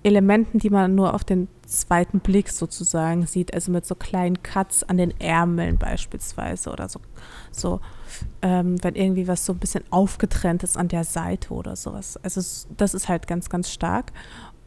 Elementen, 0.03 0.59
die 0.59 0.69
man 0.69 0.95
nur 0.95 1.13
auf 1.13 1.23
den 1.23 1.47
zweiten 1.67 2.19
Blick 2.19 2.49
sozusagen 2.49 3.27
sieht, 3.27 3.53
also 3.53 3.71
mit 3.71 3.85
so 3.85 3.93
kleinen 3.93 4.41
Cuts 4.41 4.83
an 4.83 4.97
den 4.97 5.19
Ärmeln 5.19 5.77
beispielsweise 5.77 6.71
oder 6.71 6.89
so, 6.89 6.99
so 7.51 7.81
ähm, 8.41 8.81
wenn 8.83 8.95
irgendwie 8.95 9.27
was 9.27 9.45
so 9.45 9.53
ein 9.53 9.59
bisschen 9.59 9.83
aufgetrennt 9.91 10.63
ist 10.63 10.77
an 10.77 10.87
der 10.87 11.03
Seite 11.03 11.53
oder 11.53 11.75
sowas. 11.75 12.17
Also 12.23 12.41
das 12.77 12.93
ist 12.93 13.09
halt 13.09 13.27
ganz, 13.27 13.49
ganz 13.49 13.69
stark. 13.69 14.11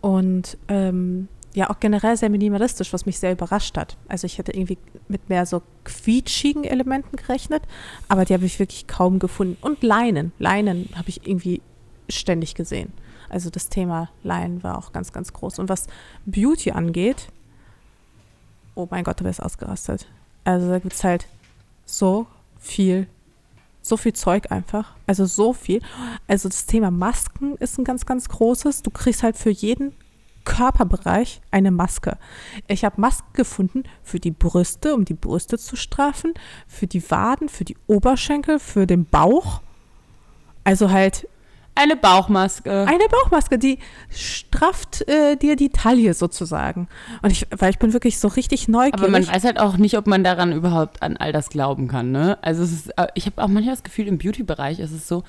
Und 0.01 0.57
ähm, 0.69 1.29
ja, 1.53 1.69
auch 1.69 1.81
generell 1.81 2.17
sehr 2.17 2.31
minimalistisch, 2.31 2.93
was 2.93 3.07
mich 3.07 3.19
sehr 3.19 3.33
überrascht 3.33 3.77
hat. 3.77 3.97
Also 4.09 4.27
ich 4.27 4.39
hätte 4.39 4.53
irgendwie 4.53 4.79
mit 5.09 5.29
mehr 5.29 5.47
so 5.47 5.63
quietschigen 5.85 6.65
Elementen 6.65 7.17
gerechnet, 7.17 7.63
aber 8.09 8.25
die 8.25 8.35
habe 8.35 8.45
ich 8.45 8.59
wirklich 8.59 8.87
kaum 8.87 9.19
gefunden. 9.19 9.57
Und 9.61 9.83
Leinen, 9.83 10.33
Leinen 10.39 10.89
habe 10.95 11.09
ich 11.09 11.27
irgendwie 11.27 11.61
ständig 12.09 12.55
gesehen. 12.55 12.93
Also 13.31 13.51
das 13.51 13.69
Thema 13.69 14.11
Leinen 14.23 14.63
war 14.63 14.77
auch 14.79 14.93
ganz, 14.93 15.13
ganz 15.13 15.33
groß. 15.33 15.59
Und 15.59 15.69
was 15.69 15.87
Beauty 16.27 16.73
angeht, 16.73 17.29
oh 18.75 18.87
mein 18.91 19.05
Gott, 19.05 19.21
du 19.21 19.25
wärst 19.25 19.43
ausgerastet. 19.43 20.07
Also 20.45 20.69
da 20.69 20.79
gibt 20.79 20.95
es 20.95 21.05
halt 21.05 21.27
so 21.85 22.27
viel, 22.59 23.07
so 23.83 23.97
viel 23.97 24.13
Zeug 24.13 24.51
einfach. 24.51 24.95
Also 25.07 25.27
so 25.27 25.53
viel. 25.53 25.81
Also 26.27 26.49
das 26.49 26.67
Thema 26.67 26.91
Masken 26.91 27.57
ist 27.57 27.79
ein 27.79 27.85
ganz, 27.85 28.07
ganz 28.07 28.29
großes. 28.29 28.83
Du 28.83 28.91
kriegst 28.91 29.23
halt 29.23 29.37
für 29.37 29.51
jeden 29.51 29.95
Körperbereich 30.45 31.41
eine 31.51 31.71
Maske. 31.71 32.19
Ich 32.67 32.85
habe 32.85 33.01
Masken 33.01 33.33
gefunden 33.35 33.85
für 34.03 34.19
die 34.19 34.31
Brüste, 34.31 34.95
um 34.95 35.05
die 35.05 35.15
Brüste 35.15 35.59
zu 35.59 35.77
strafen, 35.77 36.35
für 36.67 36.87
die 36.87 37.09
Waden, 37.11 37.49
für 37.49 37.65
die 37.65 37.77
Oberschenkel, 37.87 38.59
für 38.59 38.87
den 38.87 39.05
Bauch. 39.05 39.61
Also 40.65 40.91
halt 40.91 41.29
eine 41.75 41.97
Bauchmaske. 41.97 42.87
Eine 42.87 43.09
Bauchmaske, 43.09 43.59
die 43.59 43.79
strafft 44.11 45.09
äh, 45.09 45.37
dir 45.37 45.57
die 45.57 45.71
Taille 45.71 46.15
sozusagen. 46.15 46.89
Und 47.23 47.31
ich, 47.31 47.47
weil 47.57 47.71
ich 47.71 47.79
bin 47.79 47.93
wirklich 47.93 48.19
so 48.19 48.29
richtig 48.29 48.69
neugierig. 48.69 49.01
Aber 49.01 49.09
man 49.09 49.27
weiß 49.27 49.45
halt 49.45 49.59
auch 49.59 49.77
nicht, 49.77 49.97
ob 49.97 50.07
man 50.07 50.23
daran 50.23 50.53
überhaupt 50.53 51.03
an 51.03 51.17
all 51.17 51.33
das 51.33 51.49
glauben 51.49 51.89
kann, 51.89 52.11
ne? 52.13 52.39
Also 52.43 52.63
ist, 52.63 52.89
äh, 52.99 53.07
ich 53.15 53.27
habe 53.27 53.43
auch 53.43 53.49
manchmal 53.49 53.75
das 53.75 53.83
Gefühl, 53.83 54.09
im 54.09 54.19
Beauty-Bereich 54.19 54.79
ist 54.79 54.93
es 54.93 55.09
so, 55.09 55.23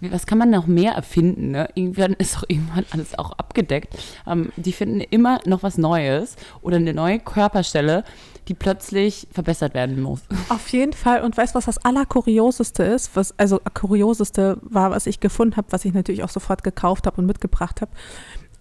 was 0.00 0.26
kann 0.26 0.38
man 0.38 0.50
noch 0.50 0.66
mehr 0.66 0.92
erfinden? 0.92 1.50
Ne? 1.50 1.68
Irgendwann 1.74 2.12
ist 2.18 2.36
doch 2.36 2.44
irgendwann 2.48 2.86
alles 2.90 3.18
auch 3.18 3.32
abgedeckt. 3.32 3.96
Ähm, 4.26 4.52
die 4.56 4.72
finden 4.72 5.00
immer 5.00 5.40
noch 5.44 5.62
was 5.62 5.78
Neues 5.78 6.36
oder 6.62 6.76
eine 6.76 6.94
neue 6.94 7.18
Körperstelle, 7.18 8.04
die 8.48 8.54
plötzlich 8.54 9.28
verbessert 9.30 9.74
werden 9.74 10.00
muss. 10.00 10.22
Auf 10.48 10.68
jeden 10.68 10.92
Fall. 10.92 11.22
Und 11.22 11.36
weißt 11.36 11.54
du, 11.54 11.58
was 11.58 11.66
das 11.66 11.78
Allerkurioseste 11.78 12.82
ist? 12.82 13.14
Was, 13.14 13.38
also 13.38 13.60
Kurioseste 13.74 14.58
war, 14.62 14.90
was 14.90 15.06
ich 15.06 15.20
gefunden 15.20 15.56
habe, 15.56 15.70
was 15.70 15.84
ich 15.84 15.94
natürlich 15.94 16.24
auch 16.24 16.28
sofort 16.28 16.64
gekauft 16.64 17.06
habe 17.06 17.20
und 17.20 17.26
mitgebracht 17.26 17.80
habe. 17.80 17.90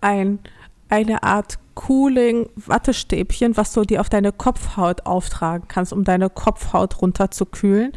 Ein, 0.01 0.39
eine 0.89 1.23
Art 1.23 1.57
Cooling-Wattestäbchen, 1.75 3.55
was 3.55 3.73
du 3.73 3.83
dir 3.83 4.01
auf 4.01 4.09
deine 4.09 4.31
Kopfhaut 4.31 5.05
auftragen 5.05 5.67
kannst, 5.67 5.93
um 5.93 6.03
deine 6.03 6.29
Kopfhaut 6.29 7.01
runterzukühlen, 7.01 7.93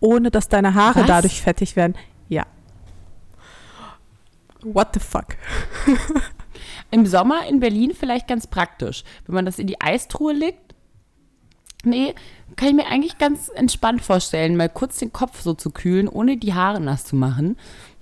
ohne 0.00 0.30
dass 0.30 0.48
deine 0.48 0.74
Haare 0.74 1.00
was? 1.00 1.06
dadurch 1.06 1.42
fettig 1.42 1.76
werden. 1.76 1.94
Ja, 2.28 2.44
What 4.62 4.94
the 4.94 5.00
fuck? 5.00 5.36
Im 6.90 7.06
Sommer 7.06 7.46
in 7.48 7.58
Berlin 7.58 7.92
vielleicht 7.98 8.28
ganz 8.28 8.46
praktisch. 8.46 9.02
Wenn 9.26 9.34
man 9.34 9.44
das 9.44 9.58
in 9.58 9.66
die 9.66 9.80
Eistruhe 9.80 10.32
legt. 10.32 10.71
Nee, 11.84 12.14
kann 12.56 12.68
ich 12.68 12.74
mir 12.74 12.86
eigentlich 12.86 13.18
ganz 13.18 13.48
entspannt 13.48 14.02
vorstellen, 14.02 14.56
mal 14.56 14.68
kurz 14.68 14.98
den 14.98 15.12
Kopf 15.12 15.40
so 15.40 15.54
zu 15.54 15.70
kühlen, 15.70 16.08
ohne 16.08 16.36
die 16.36 16.54
Haare 16.54 16.80
nass 16.80 17.04
zu 17.04 17.16
machen. 17.16 17.56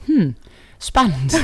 Hm, 0.06 0.34
spannend. 0.78 1.34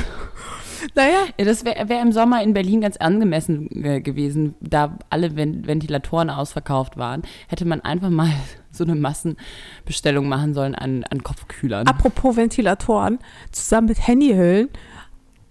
naja. 0.95 1.25
Ja, 1.37 1.45
das 1.45 1.65
wäre 1.65 1.89
wär 1.89 2.01
im 2.01 2.11
Sommer 2.11 2.43
in 2.43 2.53
Berlin 2.53 2.81
ganz 2.81 2.97
angemessen 2.97 3.69
gewesen, 4.03 4.55
da 4.61 4.97
alle 5.09 5.35
Ventilatoren 5.35 6.29
ausverkauft 6.29 6.97
waren. 6.97 7.23
Hätte 7.47 7.65
man 7.65 7.81
einfach 7.81 8.09
mal 8.09 8.31
so 8.71 8.83
eine 8.83 8.95
Massenbestellung 8.95 10.27
machen 10.27 10.53
sollen 10.53 10.75
an, 10.75 11.03
an 11.05 11.23
Kopfkühlern. 11.23 11.87
Apropos 11.87 12.35
Ventilatoren, 12.35 13.19
zusammen 13.51 13.87
mit 13.87 14.05
Handyhüllen 14.05 14.69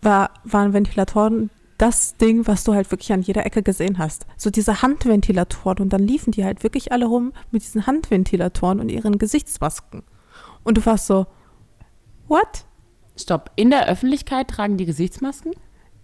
war, 0.03 0.31
waren 0.45 0.73
Ventilatoren 0.73 1.51
das 1.79 2.17
Ding, 2.17 2.47
was 2.47 2.65
du 2.65 2.75
halt 2.75 2.91
wirklich 2.91 3.13
an 3.13 3.23
jeder 3.23 3.45
Ecke 3.45 3.63
gesehen 3.63 3.99
hast. 3.99 4.27
So 4.37 4.51
diese 4.51 4.83
Handventilatoren 4.83 5.81
und 5.81 5.93
dann 5.93 6.03
liefen 6.03 6.33
die 6.33 6.45
halt 6.45 6.63
wirklich 6.63 6.93
alle 6.93 7.07
rum 7.07 7.33
mit 7.51 7.63
diesen 7.63 7.87
Handventilatoren 7.87 8.81
und 8.81 8.89
ihren 8.89 9.19
Gesichtsmasken. 9.19 10.03
Und 10.65 10.79
du 10.79 10.87
warst 10.87 11.07
so, 11.07 11.27
what? 12.29 12.65
Stopp, 13.17 13.51
in 13.57 13.71
der 13.71 13.89
Öffentlichkeit 13.89 14.49
tragen 14.49 14.77
die 14.77 14.87
Gesichtsmasken? 14.87 15.53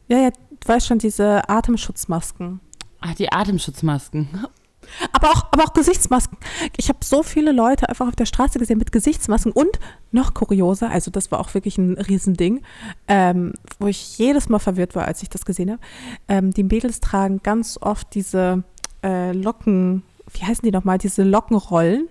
Ja, 0.09 0.19
ja, 0.19 0.31
du 0.31 0.69
weißt 0.69 0.87
schon, 0.87 0.99
diese 0.99 1.49
Atemschutzmasken. 1.49 2.61
Ach, 3.01 3.15
die 3.15 3.33
Atemschutzmasken. 3.33 4.47
Aber 5.13 5.31
auch, 5.31 5.47
aber 5.51 5.65
auch 5.65 5.73
Gesichtsmasken. 5.73 6.39
Ich 6.77 6.89
habe 6.89 6.99
so 7.03 7.23
viele 7.23 7.53
Leute 7.53 7.89
einfach 7.89 8.09
auf 8.09 8.17
der 8.17 8.27
Straße 8.27 8.59
gesehen 8.59 8.79
mit 8.79 8.93
Gesichtsmasken 8.93 9.53
und 9.53 9.79
noch 10.11 10.35
kurioser, 10.35 10.91
also 10.91 11.11
das 11.11 11.31
war 11.31 11.41
auch 11.41 11.53
wirklich 11.55 11.79
ein 11.79 11.99
Riesending, 11.99 12.63
ähm, 13.09 13.55
wo 13.79 13.87
ich 13.87 14.19
jedes 14.19 14.49
Mal 14.49 14.59
verwirrt 14.59 14.95
war, 14.95 15.07
als 15.07 15.23
ich 15.23 15.31
das 15.31 15.45
gesehen 15.45 15.71
habe. 15.71 15.81
Ähm, 16.29 16.53
die 16.53 16.63
Mädels 16.65 17.01
tragen 17.01 17.41
ganz 17.43 17.79
oft 17.81 18.15
diese 18.15 18.63
äh, 19.03 19.33
Locken, 19.33 20.03
wie 20.33 20.45
heißen 20.45 20.63
die 20.65 20.71
nochmal, 20.71 20.99
diese 20.99 21.23
Lockenrollen. 21.23 22.09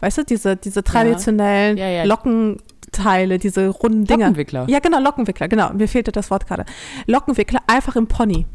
Weißt 0.00 0.18
du, 0.18 0.24
diese, 0.24 0.56
diese 0.56 0.84
traditionellen 0.84 1.76
ja. 1.76 1.88
Ja, 1.88 1.90
ja. 1.90 2.04
Lockenteile, 2.04 3.38
diese 3.38 3.68
runden 3.68 4.04
Dinger. 4.04 4.26
Lockenwickler. 4.26 4.66
Ja, 4.68 4.78
genau, 4.78 5.00
Lockenwickler, 5.00 5.48
genau. 5.48 5.72
Mir 5.72 5.88
fehlte 5.88 6.12
das 6.12 6.30
Wort 6.30 6.46
gerade. 6.46 6.64
Lockenwickler 7.06 7.60
einfach 7.66 7.96
im 7.96 8.06
Pony. 8.06 8.46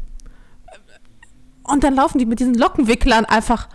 Und 1.64 1.82
dann 1.82 1.94
laufen 1.94 2.18
die 2.18 2.26
mit 2.26 2.40
diesen 2.40 2.54
Lockenwicklern 2.54 3.24
einfach. 3.24 3.68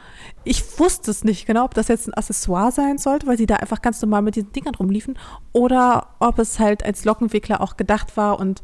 Ich 0.44 0.80
wusste 0.80 1.12
es 1.12 1.24
nicht 1.24 1.46
genau, 1.46 1.66
ob 1.66 1.74
das 1.74 1.88
jetzt 1.88 2.08
ein 2.08 2.14
Accessoire 2.14 2.72
sein 2.72 2.98
sollte, 2.98 3.28
weil 3.28 3.38
sie 3.38 3.46
da 3.46 3.56
einfach 3.56 3.82
ganz 3.82 4.02
normal 4.02 4.22
mit 4.22 4.36
diesen 4.36 4.52
Dingern 4.52 4.76
rumliefen, 4.76 5.18
oder 5.52 6.10
ob 6.20 6.40
es 6.40 6.60
halt 6.60 6.84
als 6.86 7.04
Lockenwickler 7.04 7.62
auch 7.62 7.78
gedacht 7.78 8.16
war 8.16 8.40
und 8.40 8.62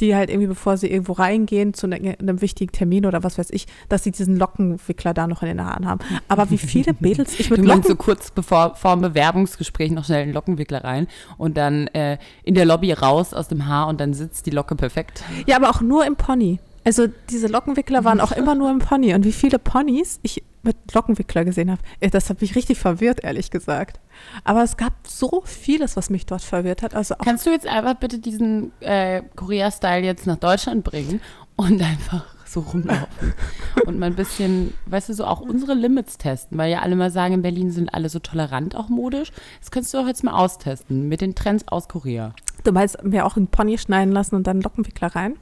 die 0.00 0.16
halt 0.16 0.30
irgendwie, 0.30 0.48
bevor 0.48 0.76
sie 0.76 0.90
irgendwo 0.90 1.12
reingehen 1.12 1.74
zu 1.74 1.86
ne-, 1.86 2.16
einem 2.18 2.40
wichtigen 2.40 2.72
Termin 2.72 3.06
oder 3.06 3.22
was 3.22 3.38
weiß 3.38 3.50
ich, 3.50 3.66
dass 3.88 4.02
sie 4.02 4.10
diesen 4.10 4.36
Lockenwickler 4.36 5.14
da 5.14 5.26
noch 5.26 5.42
in 5.42 5.48
den 5.48 5.64
Haaren 5.64 5.86
haben. 5.86 6.00
Aber 6.28 6.50
wie 6.50 6.58
viele 6.58 6.94
Mädels 7.00 7.38
ich 7.38 7.50
mit 7.50 7.60
du 7.60 7.64
Locken 7.64 7.84
so 7.84 7.94
kurz 7.94 8.30
bevor 8.30 8.74
vor 8.74 8.96
dem 8.96 9.02
Bewerbungsgespräch 9.02 9.92
noch 9.92 10.04
schnell 10.04 10.22
einen 10.22 10.32
Lockenwickler 10.32 10.82
rein 10.82 11.06
und 11.38 11.56
dann 11.56 11.86
äh, 11.88 12.18
in 12.42 12.54
der 12.54 12.64
Lobby 12.64 12.92
raus 12.92 13.32
aus 13.32 13.48
dem 13.48 13.66
Haar 13.66 13.86
und 13.88 14.00
dann 14.00 14.12
sitzt 14.12 14.46
die 14.46 14.50
Locke 14.50 14.74
perfekt. 14.74 15.22
Ja, 15.46 15.56
aber 15.56 15.70
auch 15.70 15.80
nur 15.80 16.04
im 16.04 16.16
Pony. 16.16 16.58
Also 16.84 17.06
diese 17.30 17.46
Lockenwickler 17.46 18.04
waren 18.04 18.20
auch 18.20 18.32
immer 18.32 18.54
nur 18.54 18.70
im 18.70 18.78
Pony. 18.78 19.14
Und 19.14 19.24
wie 19.24 19.32
viele 19.32 19.58
Ponys 19.58 20.18
ich 20.22 20.42
mit 20.62 20.76
Lockenwickler 20.94 21.44
gesehen 21.44 21.70
habe, 21.70 21.82
äh, 22.00 22.10
das 22.10 22.30
hat 22.30 22.40
mich 22.40 22.54
richtig 22.54 22.78
verwirrt, 22.78 23.22
ehrlich 23.22 23.50
gesagt. 23.50 24.00
Aber 24.44 24.62
es 24.62 24.76
gab 24.76 24.92
so 25.06 25.42
vieles, 25.44 25.96
was 25.96 26.10
mich 26.10 26.26
dort 26.26 26.42
verwirrt 26.42 26.82
hat. 26.82 26.94
Also 26.94 27.14
Kannst 27.22 27.46
du 27.46 27.50
jetzt 27.50 27.66
einfach 27.66 27.94
bitte 27.94 28.18
diesen 28.18 28.72
äh, 28.80 29.22
Korea-Style 29.36 30.04
jetzt 30.04 30.26
nach 30.26 30.36
Deutschland 30.36 30.84
bringen 30.84 31.20
und 31.56 31.82
einfach 31.82 32.24
so 32.44 32.60
rumlaufen 32.60 33.32
und 33.86 33.98
mal 33.98 34.06
ein 34.06 34.14
bisschen, 34.14 34.74
weißt 34.86 35.08
du, 35.08 35.14
so 35.14 35.24
auch 35.24 35.40
unsere 35.40 35.74
Limits 35.74 36.18
testen, 36.18 36.58
weil 36.58 36.70
ja 36.70 36.80
alle 36.80 36.96
mal 36.96 37.10
sagen, 37.10 37.34
in 37.34 37.42
Berlin 37.42 37.70
sind 37.70 37.94
alle 37.94 38.08
so 38.08 38.18
tolerant 38.18 38.76
auch 38.76 38.88
modisch. 38.88 39.32
Das 39.60 39.70
könntest 39.70 39.94
du 39.94 39.98
auch 39.98 40.06
jetzt 40.06 40.22
mal 40.22 40.32
austesten 40.34 41.08
mit 41.08 41.20
den 41.22 41.34
Trends 41.34 41.66
aus 41.68 41.88
Korea. 41.88 42.34
Du 42.64 42.72
meinst 42.72 43.02
mir 43.02 43.26
auch 43.26 43.36
einen 43.36 43.48
Pony 43.48 43.78
schneiden 43.78 44.12
lassen 44.12 44.36
und 44.36 44.46
dann 44.46 44.60
Lockenwickler 44.60 45.16
rein? 45.16 45.36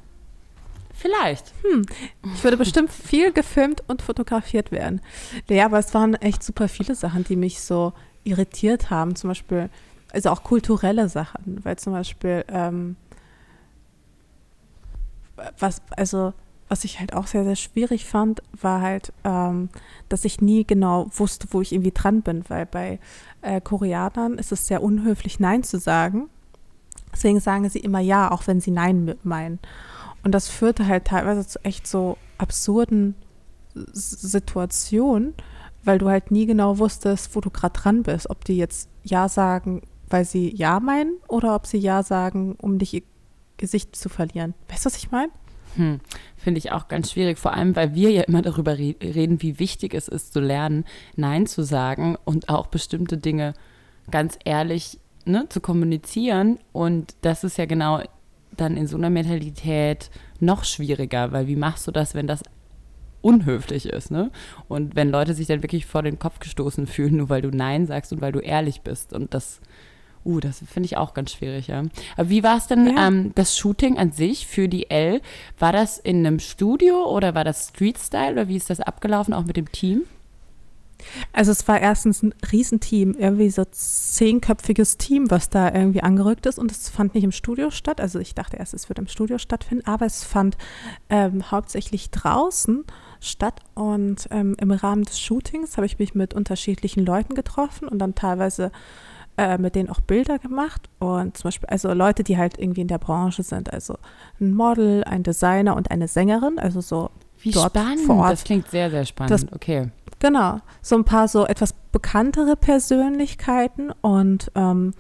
Vielleicht. 1.01 1.55
Hm. 1.63 1.87
Ich 2.35 2.45
würde 2.45 2.59
bestimmt 2.59 2.93
viel 2.93 3.33
gefilmt 3.33 3.83
und 3.89 4.03
fotografiert 4.03 4.71
werden. 4.71 5.01
Ja, 5.49 5.65
aber 5.65 5.79
es 5.79 5.95
waren 5.95 6.15
echt 6.15 6.43
super 6.43 6.69
viele 6.69 6.95
Sachen, 6.95 7.25
die 7.25 7.37
mich 7.37 7.63
so 7.63 7.95
irritiert 8.23 8.91
haben. 8.91 9.17
Zum 9.17 9.29
Beispiel, 9.29 9.71
also 10.13 10.29
auch 10.29 10.43
kulturelle 10.43 11.09
Sachen, 11.09 11.65
weil 11.65 11.79
zum 11.79 11.95
Beispiel, 11.95 12.45
ähm, 12.49 12.97
was, 15.59 15.81
also, 15.97 16.35
was 16.69 16.85
ich 16.85 17.01
halt 17.01 17.15
auch 17.15 17.27
sehr, 17.27 17.45
sehr 17.45 17.57
schwierig 17.57 18.05
fand, 18.05 18.43
war 18.61 18.83
halt, 18.83 19.15
ähm, 19.25 19.71
dass 20.11 20.27
ich 20.27 20.43
nie 20.43 20.67
genau 20.67 21.07
wusste, 21.15 21.49
wo 21.53 21.63
ich 21.63 21.73
irgendwie 21.73 21.93
dran 21.93 22.21
bin, 22.21 22.45
weil 22.49 22.67
bei 22.67 22.99
äh, 23.41 23.63
Koreanern 23.63 24.35
ist 24.35 24.53
es 24.53 24.67
sehr 24.67 24.83
unhöflich, 24.83 25.41
Nein 25.41 25.63
zu 25.63 25.79
sagen. 25.79 26.29
Deswegen 27.11 27.41
sagen 27.41 27.71
sie 27.71 27.81
immer 27.81 28.01
Ja, 28.01 28.31
auch 28.31 28.47
wenn 28.47 28.61
sie 28.61 28.71
Nein 28.71 29.15
meinen. 29.23 29.61
Und 30.23 30.33
das 30.33 30.49
führte 30.49 30.87
halt 30.87 31.07
teilweise 31.07 31.47
zu 31.47 31.65
echt 31.65 31.87
so 31.87 32.19
absurden 32.39 33.15
Situationen, 33.75 35.35
weil 35.85 35.99
du 35.99 36.09
halt 36.09 36.31
nie 36.31 36.47
genau 36.47 36.79
wusstest, 36.79 37.35
wo 37.35 37.41
du 37.41 37.51
gerade 37.51 37.79
dran 37.79 38.03
bist. 38.03 38.29
Ob 38.29 38.45
die 38.45 38.57
jetzt 38.57 38.89
Ja 39.03 39.29
sagen, 39.29 39.83
weil 40.09 40.25
sie 40.25 40.55
Ja 40.55 40.81
meinen 40.81 41.15
oder 41.29 41.55
ob 41.55 41.67
sie 41.67 41.79
Ja 41.79 42.03
sagen, 42.03 42.57
um 42.61 42.79
dich 42.79 42.95
ihr 42.95 43.03
Gesicht 43.57 43.95
zu 43.95 44.09
verlieren. 44.09 44.55
Weißt 44.69 44.85
du, 44.85 44.87
was 44.87 44.97
ich 44.97 45.11
meine? 45.11 45.31
Hm, 45.77 46.01
Finde 46.37 46.59
ich 46.59 46.73
auch 46.73 46.89
ganz 46.89 47.13
schwierig, 47.13 47.39
vor 47.39 47.53
allem, 47.53 47.77
weil 47.77 47.95
wir 47.95 48.11
ja 48.11 48.23
immer 48.23 48.43
darüber 48.43 48.77
re 48.77 48.97
reden, 49.01 49.41
wie 49.41 49.59
wichtig 49.59 49.95
es 49.95 50.09
ist, 50.09 50.33
zu 50.33 50.41
lernen, 50.41 50.85
Nein 51.15 51.47
zu 51.47 51.63
sagen 51.63 52.17
und 52.25 52.49
auch 52.49 52.67
bestimmte 52.67 53.19
Dinge 53.19 53.55
ganz 54.11 54.37
ehrlich 54.45 54.99
ne, 55.25 55.47
zu 55.49 55.61
kommunizieren. 55.61 56.59
Und 56.73 57.15
das 57.21 57.45
ist 57.45 57.57
ja 57.57 57.67
genau 57.67 58.03
dann 58.61 58.77
in 58.77 58.87
so 58.87 58.96
einer 58.96 59.11
Mentalität 59.11 60.11
noch 60.38 60.64
schwieriger, 60.64 61.33
weil 61.33 61.46
wie 61.46 61.57
machst 61.57 61.87
du 61.87 61.90
das, 61.92 62.14
wenn 62.14 62.27
das 62.27 62.42
unhöflich 63.23 63.87
ist, 63.87 64.11
ne? 64.11 64.31
Und 64.68 64.96
wenn 64.96 65.11
Leute 65.11 65.35
sich 65.35 65.46
dann 65.46 65.62
wirklich 65.62 65.85
vor 65.87 66.03
den 66.03 66.18
Kopf 66.18 66.38
gestoßen 66.38 66.87
fühlen, 66.87 67.16
nur 67.16 67.29
weil 67.29 67.42
du 67.42 67.51
Nein 67.51 67.87
sagst 67.87 68.12
und 68.12 68.20
weil 68.23 68.33
du 68.33 68.40
ehrlich 68.40 68.81
bist. 68.83 69.12
Und 69.12 69.35
das 69.35 69.61
Uh, 70.23 70.38
das 70.38 70.59
finde 70.70 70.85
ich 70.85 70.99
auch 70.99 71.14
ganz 71.14 71.33
schwierig, 71.33 71.68
ja. 71.68 71.83
Aber 72.14 72.29
wie 72.29 72.42
war 72.42 72.59
es 72.59 72.66
denn, 72.66 72.94
Ja. 72.94 73.09
ähm, 73.09 73.33
das 73.37 73.57
Shooting 73.57 73.96
an 73.96 74.12
sich 74.12 74.46
für 74.46 74.68
die 74.68 74.90
L? 74.90 75.23
War 75.59 75.73
das 75.73 75.96
in 75.96 76.27
einem 76.27 76.40
Studio 76.40 77.07
oder 77.11 77.35
war 77.35 77.42
das 77.42 77.68
Street-Style 77.68 78.33
oder 78.33 78.46
wie 78.46 78.57
ist 78.57 78.68
das 78.68 78.81
abgelaufen, 78.81 79.33
auch 79.33 79.46
mit 79.46 79.57
dem 79.57 79.73
Team? 79.73 80.03
Also 81.33 81.53
es 81.53 81.67
war 81.69 81.81
erstens 81.81 82.23
ein 82.23 82.35
Riesenteam, 82.51 83.15
irgendwie 83.19 83.51
so 83.51 83.65
zehnköpfiges 83.65 84.99
Team, 84.99 85.31
was 85.31 85.51
da 85.51 85.73
irgendwie 85.73 86.03
angerückt 86.03 86.47
ist. 86.47 86.59
Und 86.59 86.71
es 86.71 86.89
fand 86.89 87.15
nicht 87.15 87.25
im 87.25 87.33
Studio 87.33 87.71
statt. 87.71 88.01
Also 88.01 88.19
ich 88.19 88.35
dachte 88.35 88.57
erst, 88.57 88.75
es 88.75 88.89
wird 88.89 88.99
im 88.99 89.09
Studio 89.09 89.39
stattfinden, 89.39 89.87
aber 89.87 90.07
es 90.07 90.25
fand 90.25 90.57
ähm, 91.09 91.51
hauptsächlich 91.51 92.11
draußen 92.11 92.85
statt. 93.21 93.61
Und 93.75 94.29
ähm, 94.31 94.57
im 94.61 94.71
Rahmen 94.71 95.05
des 95.05 95.21
Shootings 95.21 95.77
habe 95.77 95.87
ich 95.87 95.99
mich 95.99 96.15
mit 96.15 96.35
unterschiedlichen 96.35 97.05
Leuten 97.05 97.35
getroffen 97.35 97.89
und 97.89 97.99
dann 97.99 98.15
teilweise 98.15 98.73
äh, 99.37 99.59
mit 99.59 99.75
denen 99.75 99.89
auch 99.89 100.01
Bilder 100.01 100.39
gemacht. 100.39 100.89
Und 100.99 101.37
zum 101.37 101.49
Beispiel, 101.49 101.69
also 101.69 101.93
Leute, 101.93 102.25
die 102.25 102.37
halt 102.37 102.59
irgendwie 102.59 102.83
in 102.83 102.89
der 102.89 102.99
Branche 102.99 103.43
sind, 103.43 103.73
also 103.73 103.97
ein 104.41 104.55
Model, 104.55 105.05
ein 105.05 105.23
Designer 105.23 105.77
und 105.77 105.91
eine 105.91 106.09
Sängerin, 106.09 106.59
also 106.59 106.81
so 106.81 107.11
Wie 107.42 107.50
dort 107.50 107.70
spannend. 107.72 108.00
vor 108.07 108.16
Ort. 108.16 108.33
Das 108.33 108.44
klingt 108.44 108.68
sehr, 108.70 108.90
sehr 108.90 109.05
spannend. 109.07 109.31
Das- 109.33 109.53
okay. 109.53 109.90
Genau, 110.18 110.59
so 110.83 110.96
ein 110.96 111.05
paar 111.05 111.29
so 111.29 111.46
etwas 111.46 111.72
bekanntere 111.92 112.55
Persönlichkeiten 112.55 113.90
und 114.03 114.50
ähm, 114.55 114.92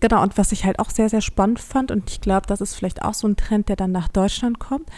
genau, 0.00 0.22
und 0.22 0.36
was 0.36 0.52
ich 0.52 0.64
halt 0.66 0.78
auch 0.78 0.90
sehr, 0.90 1.08
sehr 1.08 1.22
spannend 1.22 1.58
fand 1.58 1.90
und 1.90 2.10
ich 2.10 2.20
glaube, 2.20 2.46
das 2.46 2.60
ist 2.60 2.74
vielleicht 2.74 3.02
auch 3.02 3.14
so 3.14 3.26
ein 3.26 3.36
Trend, 3.36 3.70
der 3.70 3.76
dann 3.76 3.92
nach 3.92 4.08
Deutschland 4.08 4.58
kommt, 4.58 4.90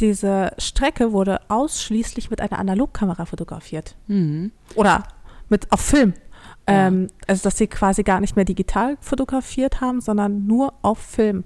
diese 0.00 0.52
Strecke 0.58 1.12
wurde 1.12 1.40
ausschließlich 1.48 2.28
mit 2.30 2.40
einer 2.42 2.58
Analogkamera 2.58 3.24
fotografiert 3.24 3.96
Mhm. 4.08 4.52
oder 4.74 5.04
mit 5.48 5.72
auf 5.72 5.80
Film. 5.80 6.12
Ja. 6.68 6.88
Ähm, 6.88 7.08
also, 7.26 7.44
dass 7.44 7.56
sie 7.56 7.66
quasi 7.66 8.02
gar 8.02 8.20
nicht 8.20 8.36
mehr 8.36 8.44
digital 8.44 8.98
fotografiert 9.00 9.80
haben, 9.80 10.02
sondern 10.02 10.46
nur 10.46 10.74
auf 10.82 10.98
Film. 10.98 11.42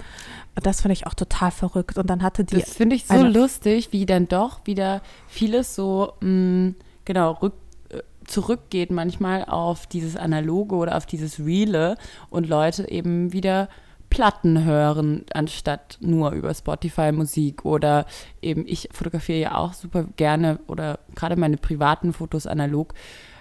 Das 0.54 0.82
fand 0.82 0.92
ich 0.92 1.06
auch 1.06 1.14
total 1.14 1.50
verrückt. 1.50 1.96
Und 1.98 2.10
dann 2.10 2.22
hatte 2.22 2.44
die 2.44 2.60
Das 2.60 2.74
finde 2.74 2.96
ich 2.96 3.06
so 3.06 3.22
lustig, 3.22 3.88
wie 3.92 4.04
dann 4.04 4.28
doch 4.28 4.60
wieder 4.64 5.00
vieles 5.26 5.74
so, 5.74 6.12
mh, 6.20 6.74
genau, 7.04 7.32
rück, 7.32 7.54
äh, 7.88 8.00
zurückgeht 8.26 8.90
manchmal 8.90 9.44
auf 9.46 9.86
dieses 9.86 10.16
Analoge 10.16 10.74
oder 10.74 10.96
auf 10.96 11.06
dieses 11.06 11.40
Reale 11.40 11.96
und 12.28 12.48
Leute 12.48 12.90
eben 12.90 13.32
wieder 13.32 13.68
Platten 14.12 14.64
hören, 14.64 15.24
anstatt 15.32 15.96
nur 16.00 16.32
über 16.32 16.52
Spotify 16.52 17.12
Musik 17.12 17.64
oder 17.64 18.04
eben, 18.42 18.66
ich 18.66 18.90
fotografiere 18.92 19.38
ja 19.38 19.54
auch 19.56 19.72
super 19.72 20.04
gerne 20.16 20.60
oder 20.66 20.98
gerade 21.14 21.36
meine 21.36 21.56
privaten 21.56 22.12
Fotos 22.12 22.46
analog. 22.46 22.92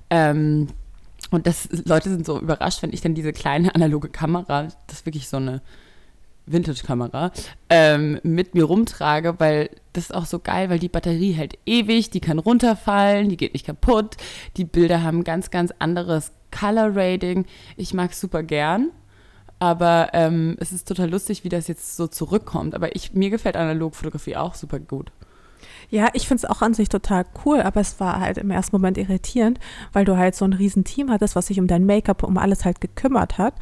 Ähm, 0.10 0.68
und 1.30 1.46
das, 1.46 1.68
Leute 1.86 2.10
sind 2.10 2.26
so 2.26 2.40
überrascht, 2.40 2.82
wenn 2.84 2.94
ich 2.94 3.02
dann 3.02 3.16
diese 3.16 3.34
kleine 3.34 3.76
analoge 3.76 4.08
Kamera, 4.08 4.64
das 4.88 5.00
ist 5.00 5.06
wirklich 5.06 5.28
so 5.28 5.38
eine 5.38 5.62
Vintage-Kamera, 6.52 7.32
ähm, 7.70 8.20
mit 8.24 8.56
mir 8.56 8.66
rumtrage, 8.66 9.40
weil 9.40 9.70
das 9.94 10.06
ist 10.06 10.16
auch 10.16 10.26
so 10.26 10.40
geil, 10.40 10.70
weil 10.70 10.80
die 10.80 10.90
Batterie 10.90 11.32
hält 11.32 11.58
ewig, 11.66 12.10
die 12.10 12.22
kann 12.22 12.40
runterfallen, 12.40 13.30
die 13.30 13.38
geht 13.38 13.54
nicht 13.54 13.66
kaputt, 13.66 14.18
die 14.58 14.66
Bilder 14.66 15.04
haben 15.04 15.24
ganz, 15.24 15.52
ganz 15.52 15.74
anderes 15.80 16.32
Color 16.52 16.96
Rating. 16.96 17.46
Ich 17.78 17.94
mag 17.94 18.12
es 18.12 18.20
super 18.20 18.44
gern, 18.44 18.92
aber 19.60 20.10
ähm, 20.14 20.58
es 20.60 20.72
ist 20.72 20.88
total 20.88 21.10
lustig, 21.10 21.44
wie 21.44 21.50
das 21.50 21.68
jetzt 21.68 21.96
so 21.96 22.08
zurückkommt. 22.08 22.76
Aber 22.76 22.96
ich, 22.96 23.14
mir 23.14 23.30
gefällt 23.30 23.56
Analogfotografie 23.56 24.36
auch 24.36 24.56
super 24.56 24.80
gut. 24.80 25.12
Ja, 25.90 26.08
ich 26.14 26.28
finde 26.28 26.46
es 26.46 26.50
auch 26.50 26.62
an 26.62 26.74
sich 26.74 26.90
total 26.90 27.26
cool, 27.46 27.62
aber 27.62 27.82
es 27.82 28.00
war 28.00 28.20
halt 28.20 28.38
im 28.38 28.50
ersten 28.50 28.76
Moment 28.76 28.98
irritierend, 28.98 29.60
weil 29.92 30.06
du 30.06 30.18
halt 30.18 30.36
so 30.36 30.46
ein 30.46 30.54
riesen 30.54 30.84
Team 30.84 31.12
hattest, 31.12 31.36
was 31.36 31.48
sich 31.48 31.60
um 31.60 31.68
dein 31.68 31.86
Make-up, 31.86 32.24
um 32.24 32.38
alles 32.38 32.64
halt 32.66 32.80
gekümmert 32.82 33.38
hat. 33.38 33.54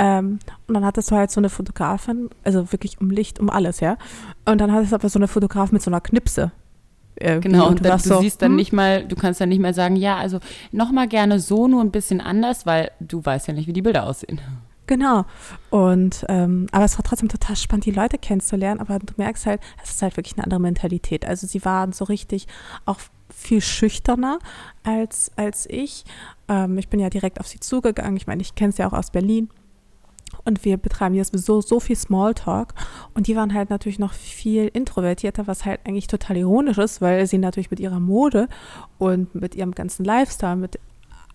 Ähm, 0.00 0.38
und 0.66 0.74
dann 0.74 0.84
hattest 0.84 1.10
du 1.10 1.16
halt 1.16 1.30
so 1.30 1.40
eine 1.40 1.50
Fotografin, 1.50 2.30
also 2.42 2.72
wirklich 2.72 3.00
um 3.00 3.10
Licht, 3.10 3.38
um 3.38 3.50
alles, 3.50 3.80
ja. 3.80 3.98
Und 4.46 4.58
dann 4.58 4.72
hattest 4.72 4.92
du 4.92 4.96
aber 4.96 5.08
so 5.10 5.18
eine 5.18 5.28
Fotografin 5.28 5.74
mit 5.74 5.82
so 5.82 5.90
einer 5.90 6.00
Knipse. 6.00 6.52
irgendwie. 7.16 7.48
Genau, 7.50 7.68
und 7.68 7.80
du 7.80 7.82
dann, 7.84 8.00
du 8.00 8.08
so, 8.08 8.20
siehst 8.20 8.40
dann 8.40 8.52
hm, 8.52 8.56
nicht 8.56 8.72
mal, 8.72 9.04
du 9.06 9.14
kannst 9.14 9.42
dann 9.42 9.50
nicht 9.50 9.60
mehr 9.60 9.74
sagen, 9.74 9.96
ja, 9.96 10.16
also 10.16 10.40
nochmal 10.72 11.06
gerne 11.06 11.38
so, 11.38 11.68
nur 11.68 11.82
ein 11.82 11.90
bisschen 11.90 12.22
anders, 12.22 12.64
weil 12.64 12.90
du 12.98 13.22
weißt 13.22 13.48
ja 13.48 13.52
nicht, 13.52 13.68
wie 13.68 13.74
die 13.74 13.82
Bilder 13.82 14.06
aussehen. 14.06 14.40
Genau. 14.86 15.24
Und 15.68 16.24
ähm, 16.28 16.66
aber 16.72 16.84
es 16.84 16.98
war 16.98 17.04
trotzdem 17.04 17.28
total 17.28 17.54
spannend, 17.54 17.84
die 17.84 17.92
Leute 17.92 18.18
kennenzulernen. 18.18 18.80
Aber 18.80 18.98
du 18.98 19.14
merkst 19.18 19.46
halt, 19.46 19.60
es 19.84 19.90
ist 19.90 20.02
halt 20.02 20.16
wirklich 20.16 20.34
eine 20.34 20.42
andere 20.42 20.58
Mentalität. 20.58 21.24
Also 21.24 21.46
sie 21.46 21.64
waren 21.64 21.92
so 21.92 22.06
richtig 22.06 22.48
auch 22.86 22.98
viel 23.28 23.60
schüchterner 23.60 24.40
als, 24.82 25.30
als 25.36 25.66
ich. 25.70 26.04
Ähm, 26.48 26.76
ich 26.76 26.88
bin 26.88 26.98
ja 26.98 27.08
direkt 27.08 27.38
auf 27.38 27.46
sie 27.46 27.60
zugegangen. 27.60 28.16
Ich 28.16 28.26
meine, 28.26 28.42
ich 28.42 28.56
kenne 28.56 28.72
sie 28.72 28.82
ja 28.82 28.88
auch 28.88 28.92
aus 28.92 29.12
Berlin. 29.12 29.48
Und 30.44 30.64
wir 30.64 30.76
betreiben 30.76 31.14
jetzt 31.14 31.36
so, 31.38 31.60
so 31.60 31.80
viel 31.80 31.96
Smalltalk. 31.96 32.74
Und 33.14 33.26
die 33.26 33.36
waren 33.36 33.54
halt 33.54 33.70
natürlich 33.70 33.98
noch 33.98 34.12
viel 34.12 34.68
introvertierter, 34.68 35.46
was 35.46 35.64
halt 35.64 35.80
eigentlich 35.84 36.06
total 36.06 36.36
ironisch 36.36 36.78
ist, 36.78 37.00
weil 37.00 37.26
sie 37.26 37.38
natürlich 37.38 37.70
mit 37.70 37.80
ihrer 37.80 38.00
Mode 38.00 38.48
und 38.98 39.34
mit 39.34 39.54
ihrem 39.54 39.72
ganzen 39.72 40.04
Lifestyle, 40.04 40.56
mit 40.56 40.78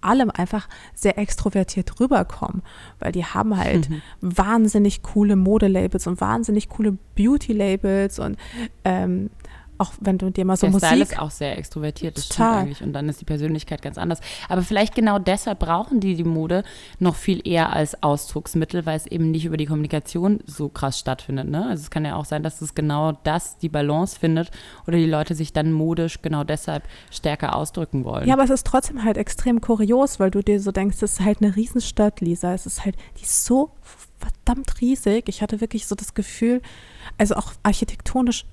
allem 0.02 0.30
einfach 0.30 0.68
sehr 0.94 1.18
extrovertiert 1.18 2.00
rüberkommen, 2.00 2.62
weil 3.00 3.12
die 3.12 3.26
haben 3.26 3.58
halt 3.58 3.90
wahnsinnig 4.22 5.02
coole 5.02 5.36
Modelabels 5.36 6.08
und 6.08 6.22
wahnsinnig 6.22 6.70
coole 6.70 6.98
Beauty-Labels 7.16 8.20
und 8.20 8.38
ähm, 8.84 9.30
auch 9.78 9.94
wenn 10.00 10.18
du 10.18 10.30
dir 10.30 10.46
mal 10.46 10.56
so 10.56 10.68
Der 10.68 10.78
Style 10.78 11.00
Musik 11.00 11.12
ist 11.14 11.20
auch 11.20 11.32
sehr 11.32 11.58
extrovertiert, 11.58 12.18
das 12.18 12.30
Total. 12.30 12.48
stimmt 12.48 12.62
eigentlich. 12.62 12.84
Und 12.84 12.94
dann 12.94 13.10
ist 13.10 13.22
die 13.22 13.26
Persönlichkeit 13.26 13.82
ganz 13.82 13.98
anders. 13.98 14.20
Aber 14.50 14.62
vielleicht 14.62 14.96
genau 14.96 15.20
deshalb 15.20 15.60
brauchen 15.60 16.00
die 16.00 16.16
die 16.16 16.24
Mode 16.24 16.64
noch 17.00 17.16
viel 17.16 17.46
eher 17.48 17.74
als 17.74 18.02
Ausdrucksmittel, 18.02 18.86
weil 18.86 18.98
es 18.98 19.08
eben 19.08 19.32
nicht 19.32 19.46
über 19.46 19.58
die 19.58 19.66
Kommunikation 19.66 20.40
so 20.46 20.70
krass 20.70 21.00
stattfindet. 21.00 21.50
Ne? 21.50 21.66
Also 21.66 21.84
es 21.84 21.90
kann 21.90 22.06
ja 22.06 22.16
auch 22.16 22.26
sein, 22.26 22.44
dass 22.44 22.62
es 22.62 22.76
genau 22.76 23.14
das 23.24 23.58
die 23.58 23.70
Balance 23.70 24.20
findet 24.20 24.52
oder 24.88 24.98
die 24.98 25.06
Leute 25.06 25.36
sich 25.36 25.54
dann 25.54 25.72
modisch 25.72 26.22
genau 26.22 26.44
deshalb 26.44 26.84
stärker 27.12 27.56
ausdrücken 27.56 28.04
wollen. 28.06 28.28
Ja, 28.28 28.36
aber 28.36 28.44
es 28.44 28.50
ist 28.50 28.66
trotzdem 28.66 29.04
halt 29.04 29.18
extrem 29.18 29.62
kurios, 29.62 30.20
weil 30.20 30.32
du 30.32 30.42
dir 30.42 30.60
so 30.60 30.72
denkst, 30.72 31.00
das 31.00 31.14
ist 31.14 31.22
halt 31.22 31.42
eine 31.42 31.56
Riesenstadt, 31.56 32.22
Lisa. 32.22 32.54
Es 32.54 32.66
ist 32.66 32.86
halt, 32.86 32.96
die 33.18 33.24
ist 33.24 33.46
so 33.46 33.72
verdammt 34.20 34.82
riesig. 34.82 35.28
Ich 35.28 35.42
hatte 35.42 35.62
wirklich 35.62 35.88
so 35.88 35.96
das 35.96 36.14
Gefühl, 36.14 36.62
also 37.18 37.36
auch 37.36 37.54
architektonisch 37.64 38.46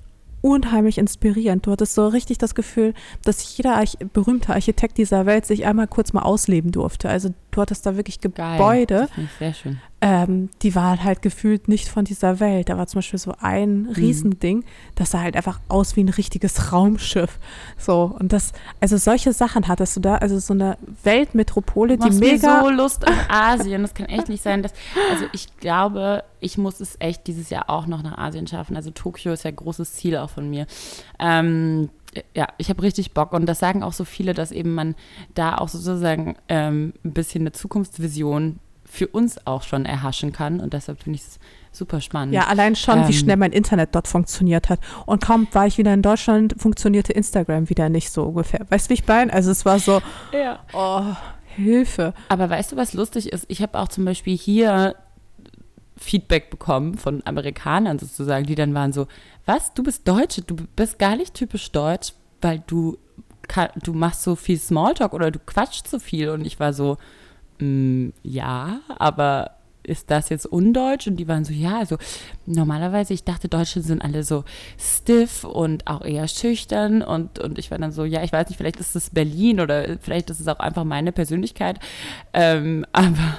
unheimlich 0.43 0.97
inspirierend. 0.97 1.65
Du 1.65 1.71
hattest 1.71 1.95
so 1.95 2.07
richtig 2.07 2.37
das 2.37 2.53
Gefühl, 2.53 2.93
dass 3.23 3.57
jeder 3.57 3.77
Arch 3.77 3.97
berühmte 4.11 4.53
Architekt 4.53 4.97
dieser 4.97 5.25
Welt 5.25 5.45
sich 5.45 5.65
einmal 5.65 5.87
kurz 5.87 6.11
mal 6.11 6.21
ausleben 6.21 6.71
durfte. 6.71 7.07
Also 7.09 7.29
du 7.55 7.61
hattest 7.61 7.85
da 7.85 7.95
wirklich. 7.95 8.19
Gebäude, 8.19 9.01
Das 9.01 9.11
finde 9.11 9.29
ich 9.31 9.37
sehr 9.39 9.53
schön. 9.53 9.81
ähm, 10.01 10.49
die 10.61 10.75
waren 10.75 11.03
halt 11.03 11.21
gefühlt 11.21 11.67
nicht 11.67 11.87
von 11.87 12.05
dieser 12.05 12.39
Welt. 12.39 12.69
Da 12.69 12.77
war 12.77 12.87
zum 12.87 12.97
Beispiel 12.99 13.19
so 13.19 13.33
ein 13.39 13.87
Riesending, 13.95 14.63
das 14.95 15.11
sah 15.11 15.21
halt 15.21 15.35
einfach 15.35 15.59
aus 15.69 15.95
wie 15.95 16.03
ein 16.03 16.09
richtiges 16.09 16.71
Raumschiff. 16.73 17.39
So, 17.77 18.15
und 18.19 18.33
das, 18.33 18.51
also 18.81 18.97
solche 18.97 19.33
Sachen 19.33 19.67
hattest 19.67 19.95
du 19.95 19.99
da, 20.01 20.15
also 20.15 20.39
so 20.39 20.53
eine 20.53 20.77
Weltmetropole, 21.03 21.97
die 21.97 22.09
mega. 22.11 22.57
mir 22.57 22.63
so 22.63 22.69
Lust 22.69 23.07
auf 23.07 23.17
Asien. 23.29 23.81
Das 23.81 23.93
kann 23.93 24.07
echt 24.07 24.29
nicht 24.29 24.43
sein. 24.43 24.61
Dass, 24.63 24.73
also 25.11 25.25
ich 25.31 25.55
glaube, 25.57 26.23
ich 26.39 26.57
muss 26.57 26.79
es 26.79 26.95
echt 26.99 27.27
dieses 27.27 27.49
Jahr 27.49 27.69
auch 27.69 27.87
noch 27.87 28.03
nach 28.03 28.17
Asien 28.17 28.47
schaffen. 28.47 28.75
Also 28.75 28.91
Tokio 28.91 29.31
ist 29.33 29.43
ja 29.43 29.51
großes 29.51 29.93
Ziel 29.93 30.17
auch 30.17 30.29
von 30.29 30.49
mir. 30.49 30.67
Ähm, 31.19 31.89
ja, 32.35 32.47
ich 32.57 32.69
habe 32.69 32.81
richtig 32.81 33.13
Bock 33.13 33.33
und 33.33 33.45
das 33.45 33.59
sagen 33.59 33.83
auch 33.83 33.93
so 33.93 34.05
viele, 34.05 34.33
dass 34.33 34.51
eben 34.51 34.73
man 34.73 34.95
da 35.33 35.57
auch 35.57 35.69
sozusagen 35.69 36.35
ähm, 36.49 36.93
ein 37.03 37.13
bisschen 37.13 37.41
eine 37.41 37.51
Zukunftsvision 37.51 38.59
für 38.85 39.07
uns 39.07 39.47
auch 39.47 39.63
schon 39.63 39.85
erhaschen 39.85 40.31
kann 40.31 40.59
und 40.59 40.73
deshalb 40.73 41.01
finde 41.01 41.17
ich 41.17 41.23
es 41.23 41.39
super 41.71 41.99
spannend. 41.99 42.33
ja, 42.33 42.45
allein 42.45 42.75
schon, 42.75 42.99
Ähm. 42.99 43.07
wie 43.07 43.13
schnell 43.13 43.37
mein 43.37 43.51
Internet 43.51 43.95
dort 43.95 44.07
funktioniert 44.07 44.69
hat. 44.69 44.79
Und 45.07 45.23
kaum 45.23 45.47
war 45.51 45.65
ich 45.65 45.79
wieder 45.79 45.93
in 45.93 46.03
Deutschland, 46.03 46.53
funktionierte 46.59 47.11
Instagram 47.13 47.69
wieder 47.69 47.89
nicht 47.89 48.11
so 48.11 48.23
ungefähr. 48.23 48.65
Weißt 48.69 48.85
du, 48.85 48.89
wie 48.91 48.93
ich 48.93 49.07
meine? 49.07 49.33
Also 49.33 49.49
es 49.49 49.65
war 49.65 49.79
so, 49.79 50.01
ja. 50.31 50.59
oh, 50.73 51.15
Hilfe. 51.55 52.13
Aber 52.29 52.49
weißt 52.49 52.71
du, 52.71 52.75
was 52.77 52.93
lustig 52.93 53.31
ist? 53.31 53.45
Ich 53.47 53.61
habe 53.61 53.79
auch 53.79 53.87
zum 53.87 54.05
Beispiel 54.05 54.37
hier 54.37 54.95
Feedback 55.97 56.49
bekommen 56.49 56.97
von 56.97 57.21
Amerikanern 57.25 57.99
sozusagen, 57.99 58.45
die 58.45 58.55
dann 58.55 58.73
waren 58.73 58.93
so, 58.93 59.07
was, 59.45 59.73
du 59.73 59.83
bist 59.83 60.07
Deutsche, 60.07 60.41
du 60.41 60.55
bist 60.75 60.99
gar 60.99 61.15
nicht 61.15 61.33
typisch 61.33 61.71
deutsch, 61.71 62.13
weil 62.41 62.63
du, 62.67 62.97
du 63.83 63.93
machst 63.93 64.23
so 64.23 64.35
viel 64.35 64.57
Smalltalk 64.57 65.13
oder 65.13 65.31
du 65.31 65.39
quatschst 65.39 65.87
so 65.87 65.99
viel. 65.99 66.29
Und 66.29 66.45
ich 66.45 66.59
war 66.59 66.73
so, 66.73 66.97
mm, 67.59 68.09
ja, 68.23 68.79
aber 68.97 69.51
ist 69.83 70.09
das 70.11 70.29
jetzt 70.29 70.45
undeutsch? 70.45 71.07
Und 71.07 71.17
die 71.17 71.27
waren 71.27 71.45
so, 71.45 71.53
ja, 71.53 71.79
also 71.79 71.97
normalerweise, 72.45 73.13
ich 73.13 73.23
dachte, 73.23 73.47
Deutsche 73.47 73.81
sind 73.81 74.01
alle 74.01 74.23
so 74.23 74.43
stiff 74.77 75.43
und 75.43 75.87
auch 75.87 76.01
eher 76.01 76.27
schüchtern. 76.27 77.01
Und, 77.01 77.39
und 77.39 77.59
ich 77.59 77.71
war 77.71 77.77
dann 77.77 77.91
so, 77.91 78.05
ja, 78.05 78.23
ich 78.23 78.31
weiß 78.31 78.47
nicht, 78.49 78.57
vielleicht 78.57 78.79
ist 78.79 78.95
es 78.95 79.09
Berlin 79.09 79.59
oder 79.59 79.97
vielleicht 79.99 80.29
ist 80.29 80.39
es 80.39 80.47
auch 80.47 80.59
einfach 80.59 80.83
meine 80.83 81.11
Persönlichkeit. 81.11 81.79
Ähm, 82.33 82.85
aber 82.91 83.37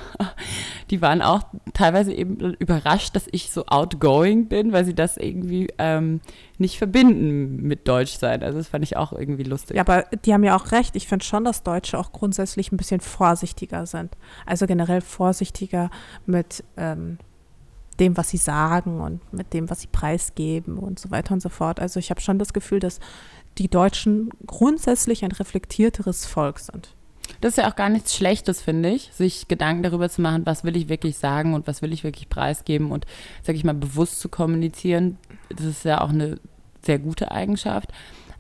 die 0.91 1.01
waren 1.03 1.23
auch 1.23 1.43
teilweise 1.73 2.13
eben 2.13 2.55
überrascht, 2.55 3.17
dass 3.17 3.27
ich 3.31 3.51
so 3.51 3.67
outgoing 3.67 4.47
bin, 4.49 4.73
weil 4.73 4.85
sie 4.85 4.95
das 4.95 5.17
irgendwie 5.17 5.69
ähm, 5.79 6.21
nicht 6.59 6.79
verbinden 6.79 7.63
mit 7.63 7.89
Deutschsein. 7.89 8.43
Also 8.43 8.59
das 8.59 8.69
fand 8.69 8.85
ich 8.85 8.97
auch 8.97 9.13
irgendwie 9.13 9.43
lustig. 9.43 9.77
Ja, 9.77 9.83
aber 9.83 10.05
die 10.25 10.33
haben 10.33 10.45
ja 10.45 10.57
auch 10.57 10.73
recht. 10.73 10.95
Ich 10.97 11.09
finde 11.09 11.25
schon, 11.25 11.45
dass 11.45 11.63
Deutsche 11.63 11.99
auch 11.99 12.13
grundsätzlich 12.13 12.71
ein 12.71 12.77
bisschen 12.77 13.01
vorsichtiger 13.01 13.87
sind. 13.87 14.17
Also 14.47 14.67
generell 14.67 15.01
vorsichtiger 15.01 15.91
mit 16.27 16.63
ähm, 16.77 17.19
dem, 17.99 18.17
was 18.17 18.31
sie 18.31 18.37
sagen 18.37 19.01
und 19.01 19.33
mit 19.33 19.53
dem, 19.53 19.71
was 19.71 19.81
sie 19.81 19.89
preisgeben 19.89 20.79
und 20.79 20.99
so 20.99 21.11
weiter 21.11 21.35
und 21.35 21.41
so 21.41 21.49
fort. 21.49 21.81
Also 21.81 21.99
ich 21.99 22.11
habe 22.11 22.21
schon 22.21 22.39
das 22.39 22.53
Gefühl, 22.53 22.81
dass 22.81 23.01
die 23.59 23.69
Deutschen 23.69 24.31
grundsätzlich 24.47 25.25
ein 25.25 25.33
reflektierteres 25.33 26.27
Volk 26.27 26.59
sind. 26.59 26.95
Das 27.41 27.53
ist 27.53 27.57
ja 27.57 27.71
auch 27.71 27.77
gar 27.77 27.89
nichts 27.89 28.15
Schlechtes, 28.15 28.61
finde 28.61 28.91
ich, 28.91 29.11
sich 29.13 29.49
Gedanken 29.49 29.83
darüber 29.83 30.09
zu 30.11 30.21
machen, 30.21 30.45
was 30.45 30.65
will 30.65 30.77
ich 30.77 30.89
wirklich 30.89 31.17
sagen 31.17 31.55
und 31.55 31.67
was 31.67 31.83
will 31.83 31.93
ich 31.93 32.05
wirklich 32.05 32.29
preisgeben 32.29 32.91
und, 32.91 33.07
sage 33.43 33.57
ich 33.57 33.65
mal, 33.65 33.75
bewusst 33.75 34.21
zu 34.21 34.29
kommunizieren. 34.29 35.19
Das 35.51 35.67
ist 35.67 35.85
ja 35.85 36.01
auch 36.01 36.11
eine 36.11 36.39
sehr 36.83 36.99
gute 36.99 37.31
Eigenschaft. 37.31 37.91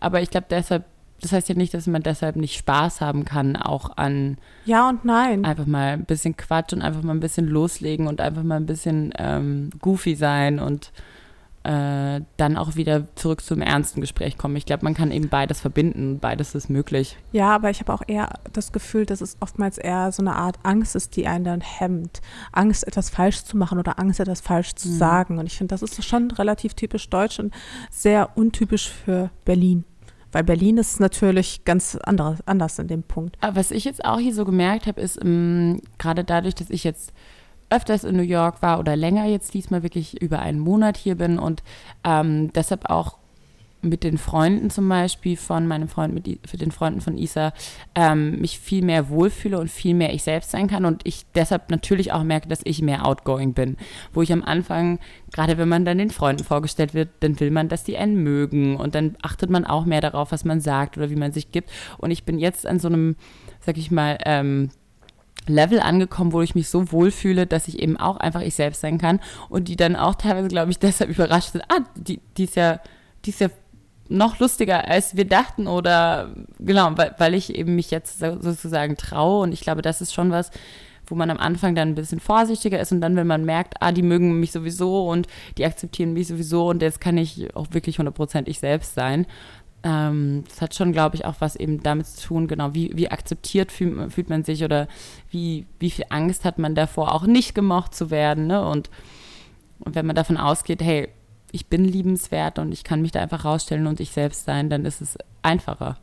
Aber 0.00 0.20
ich 0.20 0.30
glaube, 0.30 0.46
deshalb, 0.50 0.84
das 1.20 1.32
heißt 1.32 1.48
ja 1.48 1.54
nicht, 1.54 1.72
dass 1.74 1.86
man 1.86 2.02
deshalb 2.02 2.36
nicht 2.36 2.56
Spaß 2.58 3.00
haben 3.00 3.24
kann, 3.24 3.56
auch 3.56 3.96
an. 3.96 4.38
Ja 4.64 4.88
und 4.88 5.04
nein. 5.04 5.44
Einfach 5.44 5.66
mal 5.66 5.94
ein 5.94 6.04
bisschen 6.04 6.36
Quatsch 6.36 6.72
und 6.72 6.82
einfach 6.82 7.02
mal 7.02 7.14
ein 7.14 7.20
bisschen 7.20 7.46
loslegen 7.46 8.06
und 8.06 8.20
einfach 8.20 8.42
mal 8.42 8.56
ein 8.56 8.66
bisschen 8.66 9.12
ähm, 9.18 9.70
goofy 9.80 10.14
sein 10.14 10.58
und 10.58 10.92
äh, 11.64 12.20
dann 12.36 12.56
auch 12.56 12.76
wieder 12.76 13.06
zurück 13.14 13.42
zum 13.42 13.62
ernsten 13.62 14.00
Gespräch 14.00 14.36
kommen. 14.36 14.54
Ich 14.56 14.66
glaube, 14.66 14.84
man 14.84 14.94
kann 14.94 15.10
eben 15.10 15.28
beides 15.28 15.60
verbinden, 15.60 16.18
beides 16.20 16.54
ist 16.54 16.68
möglich. 16.68 17.16
Ja, 17.32 17.54
aber 17.54 17.70
ich 17.70 17.80
habe 17.80 17.92
auch 17.92 18.02
eher 18.06 18.38
das 18.52 18.70
Gefühl, 18.70 19.06
dass 19.06 19.22
es 19.22 19.38
oftmals 19.40 19.78
eher 19.78 20.12
so 20.12 20.22
eine 20.22 20.36
Art 20.36 20.58
Angst 20.62 20.94
ist, 20.94 21.16
die 21.16 21.26
einen 21.26 21.44
dann 21.44 21.60
hemmt. 21.62 22.20
Angst, 22.52 22.86
etwas 22.86 23.08
falsch 23.08 23.44
zu 23.44 23.56
machen 23.56 23.78
oder 23.78 23.98
Angst, 23.98 24.20
etwas 24.20 24.42
falsch 24.42 24.74
zu 24.74 24.88
mhm. 24.88 24.98
sagen. 24.98 25.38
Und 25.38 25.46
ich 25.46 25.56
finde, 25.56 25.74
das 25.74 25.82
ist 25.82 26.04
schon 26.04 26.30
relativ 26.30 26.74
typisch 26.74 27.08
deutsch 27.08 27.38
und 27.38 27.52
sehr 27.90 28.36
untypisch 28.36 28.90
für 28.90 29.30
Berlin. 29.44 29.84
Weil 30.32 30.44
Berlin 30.44 30.78
ist 30.78 30.98
natürlich 30.98 31.64
ganz 31.64 31.96
andere, 31.96 32.38
anders 32.44 32.78
in 32.78 32.88
dem 32.88 33.04
Punkt. 33.04 33.36
Aber 33.40 33.56
was 33.56 33.70
ich 33.70 33.84
jetzt 33.84 34.04
auch 34.04 34.18
hier 34.18 34.34
so 34.34 34.44
gemerkt 34.44 34.86
habe, 34.86 35.00
ist 35.00 35.18
ähm, 35.24 35.80
gerade 35.96 36.24
dadurch, 36.24 36.56
dass 36.56 36.70
ich 36.70 36.82
jetzt 36.84 37.12
öfters 37.70 38.04
in 38.04 38.16
New 38.16 38.22
York 38.22 38.62
war 38.62 38.78
oder 38.78 38.96
länger 38.96 39.26
jetzt 39.26 39.54
diesmal 39.54 39.82
wirklich 39.82 40.20
über 40.20 40.40
einen 40.40 40.58
Monat 40.58 40.96
hier 40.96 41.16
bin 41.16 41.38
und 41.38 41.62
ähm, 42.04 42.52
deshalb 42.52 42.90
auch 42.90 43.18
mit 43.84 44.02
den 44.02 44.18
Freunden 44.18 44.70
zum 44.70 44.88
Beispiel 44.88 45.36
von 45.36 45.66
meinem 45.66 45.88
Freund, 45.88 46.14
mit 46.14 46.40
für 46.46 46.56
den 46.56 46.72
Freunden 46.72 47.00
von 47.00 47.16
Isa, 47.16 47.52
ähm, 47.94 48.40
mich 48.40 48.58
viel 48.58 48.82
mehr 48.82 49.08
wohlfühle 49.08 49.58
und 49.58 49.70
viel 49.70 49.94
mehr 49.94 50.12
ich 50.12 50.22
selbst 50.22 50.50
sein 50.50 50.66
kann 50.66 50.84
und 50.84 51.02
ich 51.04 51.26
deshalb 51.34 51.70
natürlich 51.70 52.12
auch 52.12 52.24
merke, 52.24 52.48
dass 52.48 52.60
ich 52.64 52.82
mehr 52.82 53.06
outgoing 53.06 53.52
bin. 53.52 53.76
Wo 54.12 54.22
ich 54.22 54.32
am 54.32 54.42
Anfang, 54.42 54.98
gerade 55.32 55.58
wenn 55.58 55.68
man 55.68 55.84
dann 55.84 55.98
den 55.98 56.10
Freunden 56.10 56.44
vorgestellt 56.44 56.94
wird, 56.94 57.10
dann 57.20 57.38
will 57.40 57.50
man, 57.50 57.68
dass 57.68 57.84
die 57.84 57.98
einen 57.98 58.22
mögen 58.22 58.76
und 58.76 58.94
dann 58.94 59.16
achtet 59.22 59.50
man 59.50 59.66
auch 59.66 59.84
mehr 59.84 60.00
darauf, 60.00 60.32
was 60.32 60.44
man 60.44 60.60
sagt 60.60 60.96
oder 60.96 61.10
wie 61.10 61.16
man 61.16 61.32
sich 61.32 61.52
gibt. 61.52 61.70
Und 61.98 62.10
ich 62.10 62.24
bin 62.24 62.38
jetzt 62.38 62.66
an 62.66 62.78
so 62.78 62.88
einem, 62.88 63.16
sag 63.60 63.76
ich 63.76 63.90
mal, 63.90 64.18
ähm, 64.24 64.70
Level 65.46 65.80
angekommen, 65.80 66.32
wo 66.32 66.42
ich 66.42 66.54
mich 66.54 66.68
so 66.68 66.90
wohlfühle, 66.92 67.46
dass 67.46 67.68
ich 67.68 67.78
eben 67.80 67.96
auch 67.96 68.16
einfach 68.16 68.40
ich 68.40 68.54
selbst 68.54 68.80
sein 68.80 68.98
kann. 68.98 69.20
Und 69.48 69.68
die 69.68 69.76
dann 69.76 69.96
auch 69.96 70.14
teilweise, 70.14 70.48
glaube 70.48 70.70
ich, 70.70 70.78
deshalb 70.80 71.10
überrascht 71.10 71.52
sind, 71.52 71.64
ah, 71.68 71.80
die, 71.96 72.20
die 72.36 72.44
ist 72.44 72.56
ja, 72.56 72.80
die 73.24 73.30
ist 73.30 73.40
ja 73.40 73.48
noch 74.08 74.38
lustiger, 74.38 74.86
als 74.86 75.16
wir 75.16 75.24
dachten 75.24 75.66
oder 75.66 76.34
genau, 76.58 76.90
weil, 76.96 77.14
weil 77.18 77.34
ich 77.34 77.54
eben 77.54 77.74
mich 77.74 77.90
jetzt 77.90 78.18
sozusagen 78.18 78.96
traue. 78.96 79.42
Und 79.42 79.52
ich 79.52 79.60
glaube, 79.60 79.82
das 79.82 80.00
ist 80.00 80.12
schon 80.12 80.30
was, 80.30 80.50
wo 81.06 81.14
man 81.14 81.30
am 81.30 81.38
Anfang 81.38 81.74
dann 81.74 81.88
ein 81.88 81.94
bisschen 81.94 82.20
vorsichtiger 82.20 82.80
ist. 82.80 82.92
Und 82.92 83.00
dann, 83.00 83.16
wenn 83.16 83.26
man 83.26 83.44
merkt, 83.44 83.74
ah, 83.80 83.92
die 83.92 84.02
mögen 84.02 84.40
mich 84.40 84.52
sowieso 84.52 85.08
und 85.08 85.26
die 85.58 85.64
akzeptieren 85.64 86.12
mich 86.12 86.28
sowieso 86.28 86.68
und 86.68 86.82
jetzt 86.82 87.00
kann 87.00 87.18
ich 87.18 87.54
auch 87.56 87.68
wirklich 87.70 87.98
hundertprozentig 87.98 88.58
selbst 88.58 88.94
sein, 88.94 89.26
ähm, 89.84 90.44
das 90.48 90.62
hat 90.62 90.74
schon, 90.74 90.92
glaube 90.92 91.16
ich, 91.16 91.26
auch 91.26 91.36
was 91.40 91.56
eben 91.56 91.82
damit 91.82 92.06
zu 92.06 92.28
tun, 92.28 92.48
genau, 92.48 92.74
wie, 92.74 92.90
wie 92.96 93.10
akzeptiert 93.10 93.70
fühlt, 93.70 94.12
fühlt 94.12 94.30
man 94.30 94.42
sich 94.42 94.64
oder 94.64 94.88
wie, 95.30 95.66
wie 95.78 95.90
viel 95.90 96.06
Angst 96.08 96.44
hat 96.44 96.58
man 96.58 96.74
davor, 96.74 97.14
auch 97.14 97.26
nicht 97.26 97.54
gemocht 97.54 97.94
zu 97.94 98.10
werden. 98.10 98.46
Ne? 98.46 98.66
Und, 98.66 98.90
und 99.80 99.94
wenn 99.94 100.06
man 100.06 100.16
davon 100.16 100.38
ausgeht, 100.38 100.82
hey, 100.82 101.08
ich 101.52 101.66
bin 101.66 101.84
liebenswert 101.84 102.58
und 102.58 102.72
ich 102.72 102.82
kann 102.82 103.02
mich 103.02 103.12
da 103.12 103.20
einfach 103.20 103.44
rausstellen 103.44 103.86
und 103.86 104.00
ich 104.00 104.10
selbst 104.10 104.46
sein, 104.46 104.70
dann 104.70 104.84
ist 104.86 105.02
es 105.02 105.18
einfacher. 105.42 105.98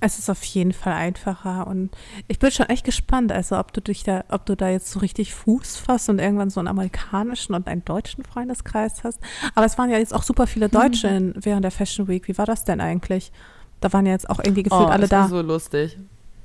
Es 0.00 0.18
ist 0.18 0.30
auf 0.30 0.42
jeden 0.44 0.72
Fall 0.72 0.92
einfacher 0.92 1.66
und 1.66 1.90
ich 2.28 2.38
bin 2.38 2.52
schon 2.52 2.66
echt 2.66 2.84
gespannt, 2.84 3.32
also 3.32 3.58
ob 3.58 3.72
du 3.72 3.80
dich 3.80 4.04
da, 4.04 4.24
ob 4.28 4.46
du 4.46 4.54
da 4.54 4.68
jetzt 4.68 4.92
so 4.92 5.00
richtig 5.00 5.34
Fuß 5.34 5.76
fasst 5.76 6.08
und 6.08 6.20
irgendwann 6.20 6.50
so 6.50 6.60
einen 6.60 6.68
amerikanischen 6.68 7.54
und 7.54 7.66
einen 7.66 7.84
deutschen 7.84 8.24
Freundeskreis 8.24 9.02
hast. 9.02 9.18
Aber 9.56 9.66
es 9.66 9.76
waren 9.76 9.90
ja 9.90 9.98
jetzt 9.98 10.14
auch 10.14 10.22
super 10.22 10.46
viele 10.46 10.68
Deutsche 10.68 11.08
in, 11.08 11.34
während 11.36 11.64
der 11.64 11.72
Fashion 11.72 12.06
Week. 12.06 12.28
Wie 12.28 12.38
war 12.38 12.46
das 12.46 12.64
denn 12.64 12.80
eigentlich? 12.80 13.32
Da 13.80 13.92
waren 13.92 14.06
ja 14.06 14.12
jetzt 14.12 14.30
auch 14.30 14.38
irgendwie 14.38 14.62
gefühlt 14.62 14.82
oh, 14.82 14.86
alle 14.86 15.04
es 15.04 15.10
da. 15.10 15.22
War 15.22 15.28
so 15.28 15.42
lustig. 15.42 15.98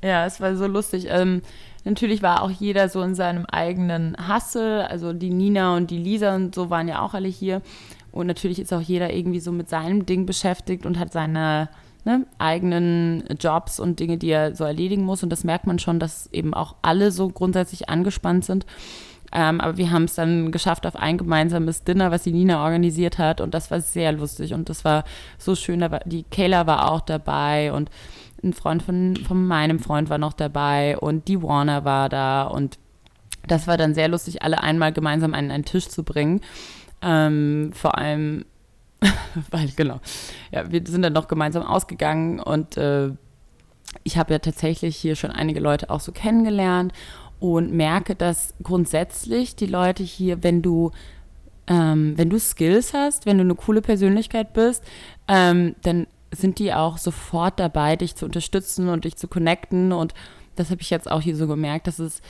Ja, 0.03 0.25
es 0.25 0.41
war 0.41 0.55
so 0.55 0.65
lustig. 0.65 1.05
Ähm, 1.09 1.41
natürlich 1.83 2.23
war 2.23 2.41
auch 2.41 2.49
jeder 2.49 2.89
so 2.89 3.01
in 3.03 3.13
seinem 3.13 3.45
eigenen 3.45 4.17
Hassel. 4.27 4.81
Also 4.81 5.13
die 5.13 5.29
Nina 5.29 5.75
und 5.77 5.91
die 5.91 5.99
Lisa 5.99 6.35
und 6.35 6.55
so 6.55 6.69
waren 6.71 6.87
ja 6.87 7.01
auch 7.01 7.13
alle 7.13 7.29
hier. 7.29 7.61
Und 8.11 8.27
natürlich 8.27 8.59
ist 8.59 8.73
auch 8.73 8.81
jeder 8.81 9.13
irgendwie 9.13 9.39
so 9.39 9.51
mit 9.51 9.69
seinem 9.69 10.05
Ding 10.05 10.25
beschäftigt 10.25 10.85
und 10.85 10.99
hat 10.99 11.13
seine 11.13 11.69
ne, 12.05 12.25
eigenen 12.37 13.23
Jobs 13.39 13.79
und 13.79 13.99
Dinge, 13.99 14.17
die 14.17 14.29
er 14.29 14.55
so 14.55 14.63
erledigen 14.63 15.03
muss. 15.03 15.23
Und 15.23 15.29
das 15.29 15.43
merkt 15.43 15.67
man 15.67 15.79
schon, 15.79 15.99
dass 15.99 16.27
eben 16.31 16.53
auch 16.53 16.75
alle 16.81 17.11
so 17.11 17.29
grundsätzlich 17.29 17.89
angespannt 17.89 18.45
sind. 18.45 18.65
Ähm, 19.35 19.61
aber 19.61 19.77
wir 19.77 19.89
haben 19.89 20.03
es 20.03 20.13
dann 20.13 20.51
geschafft 20.51 20.85
auf 20.85 20.95
ein 20.95 21.17
gemeinsames 21.17 21.83
Dinner, 21.83 22.11
was 22.11 22.23
die 22.23 22.31
Nina 22.31 22.63
organisiert 22.63 23.17
hat. 23.17 23.41
Und 23.41 23.53
das 23.53 23.71
war 23.71 23.81
sehr 23.81 24.11
lustig 24.11 24.53
und 24.53 24.69
das 24.69 24.85
war 24.85 25.03
so 25.39 25.55
schön. 25.55 25.83
Die 26.05 26.23
Kayla 26.23 26.67
war 26.67 26.91
auch 26.91 27.01
dabei 27.01 27.73
und 27.73 27.89
ein 28.43 28.53
Freund 28.53 28.83
von, 28.83 29.15
von 29.15 29.47
meinem 29.47 29.79
Freund 29.79 30.09
war 30.09 30.17
noch 30.19 30.33
dabei 30.33 30.97
und 30.97 31.27
die 31.27 31.41
Warner 31.41 31.83
war 31.83 32.09
da. 32.09 32.43
Und 32.43 32.77
das 33.47 33.67
war 33.67 33.77
dann 33.77 33.95
sehr 33.95 34.07
lustig, 34.07 34.43
alle 34.43 34.61
einmal 34.61 34.93
gemeinsam 34.93 35.33
an 35.33 35.49
einen 35.49 35.65
Tisch 35.65 35.87
zu 35.87 36.03
bringen. 36.03 36.41
Ähm, 37.01 37.71
vor 37.73 37.97
allem 37.97 38.45
weil 39.51 39.69
genau, 39.75 39.99
ja, 40.51 40.71
wir 40.71 40.81
sind 40.85 41.01
dann 41.01 41.13
noch 41.13 41.27
gemeinsam 41.27 41.63
ausgegangen 41.63 42.39
und 42.39 42.77
äh, 42.77 43.09
ich 44.03 44.17
habe 44.17 44.33
ja 44.33 44.39
tatsächlich 44.39 44.97
hier 44.97 45.15
schon 45.15 45.31
einige 45.31 45.59
Leute 45.59 45.89
auch 45.89 45.99
so 45.99 46.11
kennengelernt 46.11 46.93
und 47.39 47.73
merke, 47.73 48.15
dass 48.15 48.53
grundsätzlich 48.63 49.55
die 49.55 49.65
Leute 49.65 50.03
hier, 50.03 50.43
wenn 50.43 50.61
du 50.61 50.91
ähm, 51.67 52.17
wenn 52.17 52.29
du 52.29 52.39
Skills 52.39 52.93
hast, 52.93 53.25
wenn 53.25 53.37
du 53.37 53.43
eine 53.43 53.55
coole 53.55 53.81
Persönlichkeit 53.81 54.53
bist, 54.53 54.83
ähm, 55.27 55.75
dann 55.81 56.07
sind 56.31 56.59
die 56.59 56.73
auch 56.73 56.97
sofort 56.97 57.59
dabei, 57.59 57.95
dich 57.95 58.15
zu 58.15 58.25
unterstützen 58.25 58.89
und 58.89 59.05
dich 59.05 59.15
zu 59.15 59.27
connecten. 59.27 59.91
Und 59.91 60.13
das 60.55 60.71
habe 60.71 60.81
ich 60.81 60.89
jetzt 60.89 61.09
auch 61.09 61.21
hier 61.21 61.35
so 61.35 61.47
gemerkt, 61.47 61.87
dass 61.87 61.99
es 61.99 62.21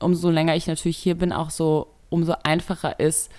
umso 0.00 0.30
länger 0.30 0.56
ich 0.56 0.66
natürlich 0.66 0.96
hier 0.96 1.16
bin, 1.16 1.32
auch 1.32 1.50
so 1.50 1.88
umso 2.08 2.34
einfacher 2.42 2.98
ist, 2.98 3.30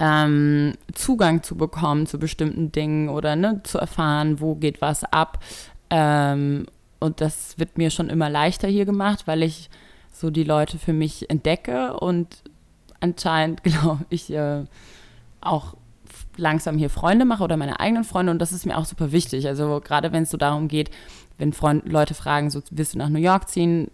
ähm, 0.00 0.72
Zugang 0.94 1.42
zu 1.42 1.56
bekommen 1.56 2.06
zu 2.06 2.18
bestimmten 2.18 2.72
Dingen 2.72 3.10
oder 3.10 3.36
ne, 3.36 3.60
zu 3.62 3.78
erfahren, 3.78 4.40
wo 4.40 4.54
geht 4.54 4.80
was 4.80 5.04
ab. 5.04 5.44
Ähm, 5.90 6.66
und 6.98 7.20
das 7.20 7.58
wird 7.58 7.78
mir 7.78 7.90
schon 7.90 8.08
immer 8.08 8.30
leichter 8.30 8.66
hier 8.66 8.86
gemacht, 8.86 9.26
weil 9.26 9.42
ich 9.42 9.70
so 10.12 10.30
die 10.30 10.44
Leute 10.44 10.78
für 10.78 10.94
mich 10.94 11.30
entdecke 11.30 11.98
und 11.98 12.42
anscheinend, 13.00 13.62
genau, 13.62 13.98
ich 14.08 14.32
äh, 14.32 14.64
auch 15.42 15.74
langsam 16.36 16.78
hier 16.78 16.90
Freunde 16.90 17.26
mache 17.26 17.44
oder 17.44 17.58
meine 17.58 17.78
eigenen 17.80 18.04
Freunde 18.04 18.32
und 18.32 18.38
das 18.38 18.52
ist 18.52 18.64
mir 18.64 18.78
auch 18.78 18.86
super 18.86 19.12
wichtig. 19.12 19.46
Also 19.46 19.80
gerade 19.84 20.12
wenn 20.12 20.22
es 20.22 20.30
so 20.30 20.38
darum 20.38 20.68
geht, 20.68 20.90
wenn 21.36 21.52
Freund, 21.52 21.86
Leute 21.86 22.14
fragen, 22.14 22.50
so 22.50 22.62
willst 22.70 22.94
du 22.94 22.98
nach 22.98 23.08
New 23.10 23.18
York 23.18 23.48
ziehen, 23.48 23.90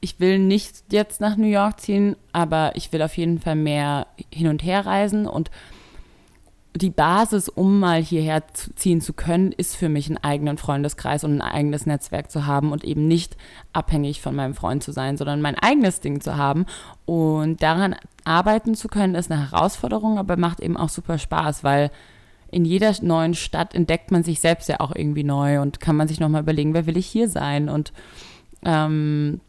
ich 0.00 0.20
will 0.20 0.38
nicht 0.38 0.84
jetzt 0.90 1.20
nach 1.20 1.36
New 1.36 1.46
York 1.46 1.80
ziehen, 1.80 2.16
aber 2.32 2.72
ich 2.74 2.92
will 2.92 3.02
auf 3.02 3.16
jeden 3.16 3.40
Fall 3.40 3.56
mehr 3.56 4.06
hin 4.32 4.48
und 4.48 4.62
her 4.62 4.86
reisen 4.86 5.26
und 5.26 5.50
die 6.78 6.90
Basis, 6.90 7.48
um 7.48 7.80
mal 7.80 8.02
hierher 8.02 8.42
ziehen 8.74 9.00
zu 9.00 9.12
können, 9.12 9.52
ist 9.52 9.76
für 9.76 9.88
mich 9.88 10.08
einen 10.08 10.22
eigenen 10.22 10.58
Freundeskreis 10.58 11.24
und 11.24 11.40
ein 11.40 11.42
eigenes 11.42 11.86
Netzwerk 11.86 12.30
zu 12.30 12.46
haben 12.46 12.72
und 12.72 12.84
eben 12.84 13.08
nicht 13.08 13.36
abhängig 13.72 14.20
von 14.20 14.34
meinem 14.34 14.54
Freund 14.54 14.82
zu 14.82 14.92
sein, 14.92 15.16
sondern 15.16 15.40
mein 15.40 15.58
eigenes 15.58 16.00
Ding 16.00 16.20
zu 16.20 16.36
haben. 16.36 16.66
Und 17.04 17.62
daran 17.62 17.96
arbeiten 18.24 18.74
zu 18.74 18.88
können, 18.88 19.14
ist 19.14 19.30
eine 19.30 19.50
Herausforderung, 19.50 20.18
aber 20.18 20.36
macht 20.36 20.60
eben 20.60 20.76
auch 20.76 20.88
super 20.88 21.18
Spaß, 21.18 21.64
weil 21.64 21.90
in 22.50 22.64
jeder 22.64 22.92
neuen 23.02 23.34
Stadt 23.34 23.74
entdeckt 23.74 24.10
man 24.10 24.22
sich 24.22 24.40
selbst 24.40 24.68
ja 24.68 24.80
auch 24.80 24.94
irgendwie 24.94 25.24
neu 25.24 25.60
und 25.60 25.80
kann 25.80 25.96
man 25.96 26.08
sich 26.08 26.20
nochmal 26.20 26.42
überlegen, 26.42 26.74
wer 26.74 26.86
will 26.86 26.96
ich 26.96 27.06
hier 27.06 27.28
sein 27.28 27.68
und 27.68 27.92
ähm, 28.64 29.40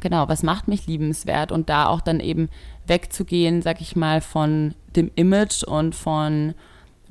genau, 0.00 0.28
was 0.28 0.42
macht 0.42 0.68
mich 0.68 0.86
liebenswert 0.86 1.52
und 1.52 1.68
da 1.68 1.86
auch 1.86 2.00
dann 2.00 2.20
eben 2.20 2.48
wegzugehen, 2.86 3.62
sag 3.62 3.80
ich 3.80 3.96
mal, 3.96 4.20
von 4.20 4.74
dem 4.96 5.10
Image 5.14 5.62
und 5.62 5.94
von 5.94 6.54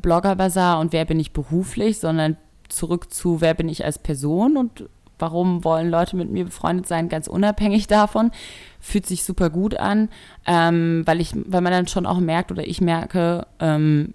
Blogger 0.01 0.35
Bazaar 0.35 0.79
und 0.79 0.93
wer 0.93 1.05
bin 1.05 1.19
ich 1.19 1.33
beruflich, 1.33 1.99
sondern 1.99 2.37
zurück 2.69 3.11
zu 3.11 3.41
wer 3.41 3.53
bin 3.53 3.69
ich 3.69 3.83
als 3.83 3.99
Person 3.99 4.57
und 4.57 4.89
warum 5.17 5.63
wollen 5.63 5.89
Leute 5.89 6.15
mit 6.15 6.31
mir 6.31 6.45
befreundet 6.45 6.87
sein, 6.87 7.09
ganz 7.09 7.27
unabhängig 7.27 7.87
davon. 7.87 8.31
Fühlt 8.79 9.05
sich 9.05 9.23
super 9.23 9.49
gut 9.49 9.75
an, 9.77 10.09
ähm, 10.47 11.03
weil 11.05 11.19
ich, 11.19 11.33
weil 11.35 11.61
man 11.61 11.73
dann 11.73 11.87
schon 11.87 12.05
auch 12.05 12.19
merkt 12.19 12.51
oder 12.51 12.65
ich 12.65 12.79
merke, 12.79 13.45
ähm, 13.59 14.13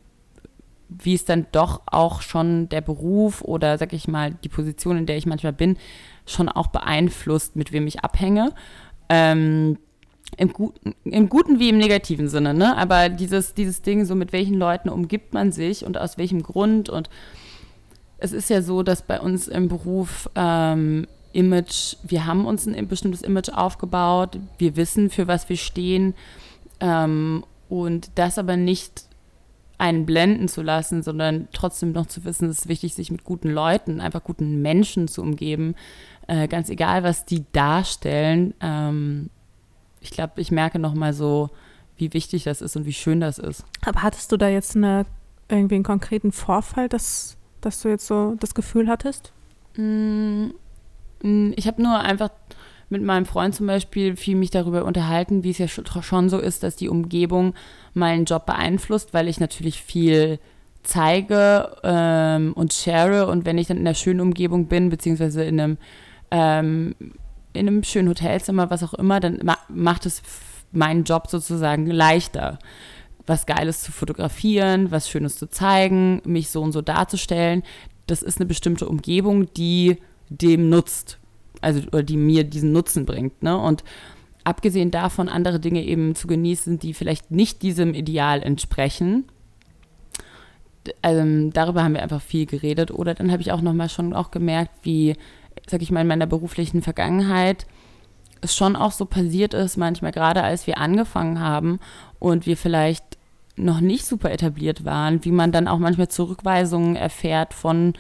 wie 1.03 1.15
es 1.15 1.25
dann 1.25 1.47
doch 1.53 1.83
auch 1.87 2.23
schon 2.23 2.69
der 2.69 2.81
Beruf 2.81 3.43
oder 3.43 3.79
sag 3.79 3.93
ich 3.93 4.09
mal 4.09 4.33
die 4.45 4.49
Position, 4.49 4.99
in 4.99 5.07
der 5.07 5.17
ich 5.17 5.27
manchmal 5.27 5.53
bin, 5.53 5.77
schon 6.27 6.49
auch 6.49 6.69
beeinflusst, 6.69 7.57
mit 7.57 7.73
wem 7.73 7.87
ich 7.87 8.01
abhänge. 8.01 8.53
Ähm, 9.09 9.79
Im 10.37 10.53
Guten, 10.53 10.95
im 11.05 11.29
Guten 11.29 11.59
wie 11.59 11.69
im 11.69 11.79
negativen 11.79 12.29
Sinne, 12.29 12.55
ne? 12.55 12.77
Aber 12.77 13.09
dieses, 13.09 13.55
dieses 13.55 13.83
Ding, 13.83 14.05
so 14.05 14.15
mit 14.15 14.33
welchen 14.33 14.55
Leuten 14.55 14.89
umgibt 14.89 15.35
man 15.35 15.53
sich 15.53 15.85
und 15.85 15.99
aus 15.99 16.19
welchem 16.19 16.43
Grund. 16.43 16.89
Und 16.89 17.11
es 18.19 18.33
ist 18.33 18.51
ja 18.51 18.63
so, 18.63 18.83
dass 18.83 19.03
bei 19.03 19.21
uns 19.21 19.49
im 19.49 19.69
Beruf 19.69 20.31
ähm, 20.35 21.07
Image, 21.33 21.97
wir 22.03 22.27
haben 22.27 22.47
uns 22.47 22.67
ein 22.67 22.89
bestimmtes 22.89 23.23
Image 23.23 23.51
aufgebaut, 23.51 24.39
wir 24.59 24.77
wissen, 24.77 25.11
für 25.11 25.27
was 25.27 25.49
wir 25.49 25.57
stehen. 25.57 26.15
Ähm, 26.81 27.45
und 27.69 28.11
das 28.15 28.39
aber 28.39 28.57
nicht 28.57 29.05
einen 29.79 30.07
blenden 30.07 30.49
zu 30.49 30.63
lassen, 30.63 31.03
sondern 31.03 31.49
trotzdem 31.53 31.93
noch 31.93 32.07
zu 32.07 32.25
wissen, 32.25 32.49
es 32.49 32.61
ist 32.61 32.69
wichtig, 32.69 32.95
sich 32.95 33.11
mit 33.11 33.25
guten 33.25 33.51
Leuten, 33.51 34.01
einfach 34.01 34.23
guten 34.23 34.63
Menschen 34.63 35.09
zu 35.09 35.23
umgeben. 35.23 35.75
Äh, 36.27 36.49
ganz 36.49 36.71
egal, 36.71 37.03
was 37.03 37.25
die 37.25 37.45
darstellen. 37.53 38.55
Ähm, 38.61 39.31
ich 40.01 40.11
glaube, 40.11 40.41
ich 40.41 40.51
merke 40.51 40.79
noch 40.79 40.95
mal 40.95 41.13
so, 41.13 41.51
wie 41.97 42.13
wichtig 42.13 42.45
das 42.45 42.61
ist 42.61 42.77
und 42.77 42.87
wie 42.87 42.93
schön 42.93 43.21
das 43.21 43.39
ist. 43.39 43.65
Aber 43.85 44.03
hattest 44.03 44.31
du 44.33 44.37
da 44.37 44.49
jetzt 44.49 44.77
eine, 44.77 45.07
irgendwie 45.49 45.77
einen 45.77 45.85
konkreten 45.85 46.33
Vorfall, 46.33 46.89
dass, 46.89 47.37
dass 47.61 47.83
du 47.83 47.89
jetzt 47.89 48.07
so 48.07 48.37
das 48.41 48.55
Gefühl 48.55 48.89
hattest? 48.89 49.33
Mm, 49.77 50.49
mm, 51.23 51.53
ich 51.57 51.67
habe 51.67 51.83
nur 51.83 51.99
einfach 51.99 52.31
mit 52.95 53.03
meinem 53.03 53.27
Freund 53.27 53.57
zum 53.57 53.67
Beispiel 53.67 54.15
viel 54.17 54.37
mich 54.37 54.51
darüber 54.51 54.85
unterhalten, 54.85 55.43
wie 55.43 55.51
es 55.51 55.59
ja 55.59 55.67
schon 55.67 56.29
so 56.29 56.39
ist, 56.39 56.63
dass 56.63 56.77
die 56.77 56.89
Umgebung 56.89 57.55
meinen 57.93 58.25
Job 58.25 58.47
beeinflusst, 58.47 59.13
weil 59.13 59.27
ich 59.27 59.41
natürlich 59.41 59.83
viel 59.83 60.39
zeige 60.85 61.77
ähm, 61.83 62.53
und 62.53 62.73
share 62.73 63.27
und 63.27 63.45
wenn 63.45 63.59
ich 63.59 63.67
dann 63.67 63.79
in 63.79 63.87
einer 63.87 63.97
schönen 63.97 64.21
Umgebung 64.21 64.69
bin, 64.69 64.91
beziehungsweise 64.91 65.43
in 65.43 65.61
einem 65.61 65.79
ähm, 66.31 66.95
in 67.53 67.67
einem 67.67 67.83
schönen 67.83 68.09
Hotelzimmer, 68.09 68.71
was 68.71 68.85
auch 68.85 68.95
immer, 68.95 69.19
dann 69.19 69.41
ma 69.43 69.59
macht 69.69 70.07
es 70.07 70.23
meinen 70.71 71.03
Job 71.03 71.27
sozusagen 71.29 71.87
leichter. 71.87 72.61
Was 73.27 73.47
Geiles 73.47 73.83
zu 73.83 73.91
fotografieren, 73.91 74.91
was 74.91 75.09
Schönes 75.09 75.37
zu 75.37 75.49
zeigen, 75.49 76.21
mich 76.25 76.51
so 76.51 76.63
und 76.63 76.73
so 76.73 76.83
darzustellen. 76.83 77.63
Das 78.07 78.23
ist 78.23 78.39
eine 78.39 78.47
bestimmte 78.47 78.87
Umgebung, 78.87 79.53
die 79.55 79.99
dem 80.29 80.69
nutzt, 80.69 81.19
also 81.65 81.81
oder 81.89 82.03
die 82.03 82.17
mir 82.17 82.45
diesen 82.45 82.73
Nutzen 82.73 83.07
bringt. 83.07 83.43
Ne? 83.43 83.59
Und 83.59 83.83
abgesehen 84.45 84.91
davon, 84.91 85.29
andere 85.29 85.59
Dinge 85.59 85.83
eben 85.83 86.15
zu 86.15 86.27
genießen, 86.27 86.79
die 86.79 86.95
vielleicht 86.95 87.31
nicht 87.31 87.63
diesem 87.63 87.95
Ideal 87.95 88.43
entsprechen. 88.43 89.25
Also, 91.01 91.51
darüber 91.51 91.83
haben 91.83 91.95
wir 91.95 92.03
einfach 92.03 92.21
viel 92.21 92.47
geredet. 92.47 92.91
Oder 92.91 93.15
dann 93.15 93.33
habe 93.33 93.41
ich 93.41 93.53
auch 93.53 93.63
nochmal 93.63 93.89
schon 93.89 94.13
auch 94.13 94.31
gemerkt, 94.31 94.71
wie 94.83 95.17
sag 95.67 95.83
ich 95.83 95.91
mal, 95.91 96.03
in 96.03 96.07
meiner 96.07 96.27
beruflichen 96.27 96.83
Vergangenheit 96.83 97.67
es 98.41 98.55
schon 98.55 98.77
auch 98.77 98.93
so 98.93 99.07
passiert 99.07 99.55
ist, 99.55 99.77
manchmal 99.77 100.13
gerade 100.13 100.43
als 100.43 100.67
wir 100.67 100.79
angefangen 100.79 101.41
haben 101.41 101.81
und 102.19 102.47
wir 102.47 102.57
vielleicht 102.57 103.05
noch 103.57 103.81
nicht 103.81 104.05
super 104.05 104.31
etabliert 104.31 104.85
waren, 104.85 105.25
wie 105.25 105.31
man 105.31 105.53
dann 105.53 105.69
auch 105.69 105.79
manchmal 105.79 106.09
Zurückweisungen 106.09 106.97
erfährt 106.97 107.55
von 107.55 107.95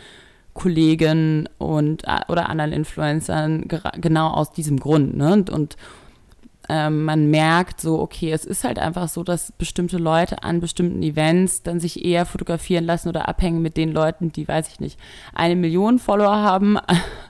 Kollegen 0.54 1.48
und 1.58 2.04
äh, 2.04 2.20
oder 2.28 2.48
anderen 2.48 2.72
Influencern 2.72 3.68
genau 4.00 4.28
aus 4.28 4.52
diesem 4.52 4.80
Grund. 4.80 5.16
Ne? 5.16 5.32
Und, 5.32 5.50
und 5.50 5.76
ähm, 6.68 7.04
man 7.04 7.30
merkt 7.30 7.80
so, 7.80 8.00
okay, 8.00 8.32
es 8.32 8.44
ist 8.44 8.64
halt 8.64 8.78
einfach 8.78 9.08
so, 9.08 9.22
dass 9.22 9.52
bestimmte 9.52 9.98
Leute 9.98 10.42
an 10.42 10.60
bestimmten 10.60 11.02
Events 11.02 11.62
dann 11.62 11.78
sich 11.78 12.04
eher 12.04 12.24
fotografieren 12.24 12.84
lassen 12.84 13.08
oder 13.08 13.28
abhängen 13.28 13.60
mit 13.60 13.76
den 13.76 13.92
Leuten, 13.92 14.32
die, 14.32 14.48
weiß 14.48 14.68
ich 14.68 14.80
nicht, 14.80 14.98
eine 15.34 15.56
Million 15.56 15.98
Follower 15.98 16.36
haben, 16.36 16.78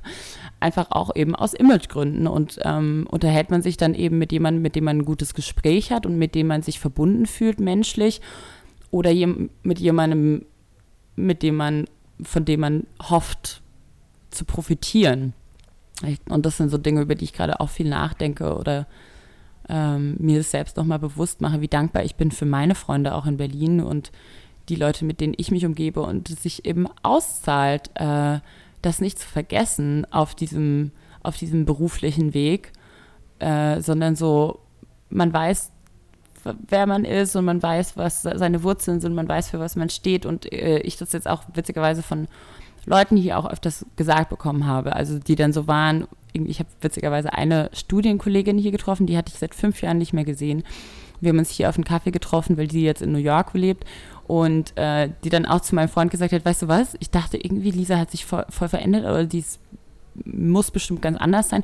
einfach 0.60 0.90
auch 0.90 1.16
eben 1.16 1.34
aus 1.34 1.52
Imagegründen. 1.52 2.28
Und 2.28 2.60
ähm, 2.62 3.08
unterhält 3.10 3.50
man 3.50 3.62
sich 3.62 3.76
dann 3.76 3.94
eben 3.94 4.18
mit 4.18 4.30
jemandem, 4.30 4.62
mit 4.62 4.76
dem 4.76 4.84
man 4.84 4.98
ein 4.98 5.04
gutes 5.04 5.34
Gespräch 5.34 5.90
hat 5.90 6.06
und 6.06 6.16
mit 6.16 6.34
dem 6.34 6.46
man 6.46 6.62
sich 6.62 6.78
verbunden 6.78 7.26
fühlt 7.26 7.58
menschlich 7.58 8.20
oder 8.92 9.10
jem, 9.10 9.50
mit 9.64 9.80
jemandem, 9.80 10.46
mit 11.16 11.42
dem 11.42 11.56
man, 11.56 11.86
von 12.22 12.44
dem 12.44 12.60
man 12.60 12.86
hofft 13.02 13.62
zu 14.30 14.44
profitieren. 14.44 15.32
Und 16.28 16.44
das 16.44 16.56
sind 16.56 16.70
so 16.70 16.78
Dinge, 16.78 17.02
über 17.02 17.14
die 17.14 17.24
ich 17.24 17.32
gerade 17.32 17.60
auch 17.60 17.70
viel 17.70 17.88
nachdenke 17.88 18.56
oder 18.56 18.86
ähm, 19.68 20.16
mir 20.18 20.42
selbst 20.42 20.76
nochmal 20.76 20.98
bewusst 20.98 21.40
mache, 21.40 21.60
wie 21.60 21.68
dankbar 21.68 22.04
ich 22.04 22.16
bin 22.16 22.30
für 22.30 22.46
meine 22.46 22.74
Freunde 22.74 23.14
auch 23.14 23.26
in 23.26 23.36
Berlin 23.36 23.80
und 23.80 24.12
die 24.68 24.76
Leute, 24.76 25.04
mit 25.04 25.20
denen 25.20 25.34
ich 25.36 25.50
mich 25.50 25.64
umgebe 25.64 26.00
und 26.00 26.30
es 26.30 26.42
sich 26.42 26.64
eben 26.64 26.86
auszahlt, 27.02 27.90
äh, 27.94 28.40
das 28.82 29.00
nicht 29.00 29.18
zu 29.18 29.26
vergessen 29.26 30.06
auf 30.10 30.34
diesem, 30.34 30.90
auf 31.22 31.36
diesem 31.36 31.64
beruflichen 31.64 32.34
Weg, 32.34 32.72
äh, 33.38 33.80
sondern 33.80 34.16
so, 34.16 34.60
man 35.10 35.32
weiß, 35.32 35.70
wer 36.68 36.86
man 36.86 37.04
ist 37.04 37.36
und 37.36 37.44
man 37.44 37.62
weiß, 37.62 37.96
was 37.96 38.22
seine 38.22 38.62
Wurzeln 38.62 39.00
sind, 39.00 39.14
man 39.14 39.28
weiß, 39.28 39.50
für 39.50 39.60
was 39.60 39.76
man 39.76 39.88
steht. 39.88 40.26
Und 40.26 40.52
äh, 40.52 40.78
ich 40.78 40.96
das 40.96 41.12
jetzt 41.12 41.28
auch 41.28 41.42
witzigerweise 41.54 42.02
von 42.02 42.28
Leuten 42.86 43.16
hier 43.16 43.38
auch 43.38 43.50
öfters 43.50 43.86
gesagt 43.96 44.28
bekommen 44.28 44.66
habe, 44.66 44.94
also 44.94 45.18
die 45.18 45.36
dann 45.36 45.52
so 45.52 45.66
waren, 45.66 46.06
ich 46.32 46.58
habe 46.58 46.68
witzigerweise 46.80 47.32
eine 47.32 47.70
Studienkollegin 47.72 48.58
hier 48.58 48.72
getroffen, 48.72 49.06
die 49.06 49.16
hatte 49.16 49.32
ich 49.32 49.38
seit 49.38 49.54
fünf 49.54 49.80
Jahren 49.80 49.98
nicht 49.98 50.12
mehr 50.12 50.24
gesehen. 50.24 50.64
Wir 51.20 51.30
haben 51.30 51.38
uns 51.38 51.50
hier 51.50 51.68
auf 51.68 51.76
einen 51.76 51.84
Kaffee 51.84 52.10
getroffen, 52.10 52.58
weil 52.58 52.66
die 52.66 52.82
jetzt 52.82 53.00
in 53.00 53.12
New 53.12 53.18
York 53.18 53.54
lebt. 53.54 53.84
Und 54.26 54.76
äh, 54.76 55.10
die 55.22 55.28
dann 55.28 55.44
auch 55.44 55.60
zu 55.60 55.74
meinem 55.74 55.88
Freund 55.88 56.10
gesagt 56.10 56.32
hat, 56.32 56.44
weißt 56.44 56.62
du 56.62 56.68
was, 56.68 56.96
ich 56.98 57.10
dachte 57.10 57.36
irgendwie, 57.36 57.70
Lisa 57.70 57.98
hat 57.98 58.10
sich 58.10 58.24
voll, 58.24 58.46
voll 58.48 58.68
verändert, 58.68 59.04
aber 59.04 59.24
die 59.24 59.44
muss 60.24 60.70
bestimmt 60.70 61.02
ganz 61.02 61.18
anders 61.18 61.50
sein. 61.50 61.62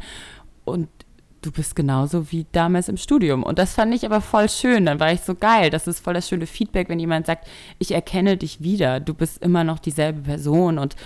Und 0.64 0.88
du 1.42 1.50
bist 1.50 1.74
genauso 1.74 2.30
wie 2.32 2.46
damals 2.52 2.88
im 2.88 2.96
Studium. 2.96 3.42
Und 3.42 3.58
das 3.58 3.74
fand 3.74 3.94
ich 3.94 4.04
aber 4.04 4.20
voll 4.20 4.48
schön. 4.48 4.86
Dann 4.86 5.00
war 5.00 5.12
ich 5.12 5.22
so 5.22 5.34
geil. 5.34 5.70
Das 5.70 5.86
ist 5.86 6.00
voll 6.00 6.14
das 6.14 6.28
schöne 6.28 6.46
Feedback, 6.46 6.88
wenn 6.88 6.98
jemand 6.98 7.26
sagt, 7.26 7.46
ich 7.78 7.92
erkenne 7.92 8.36
dich 8.36 8.62
wieder. 8.62 9.00
Du 9.00 9.14
bist 9.14 9.42
immer 9.42 9.64
noch 9.64 9.78
dieselbe 9.78 10.20
Person 10.20 10.78
und 10.78 10.96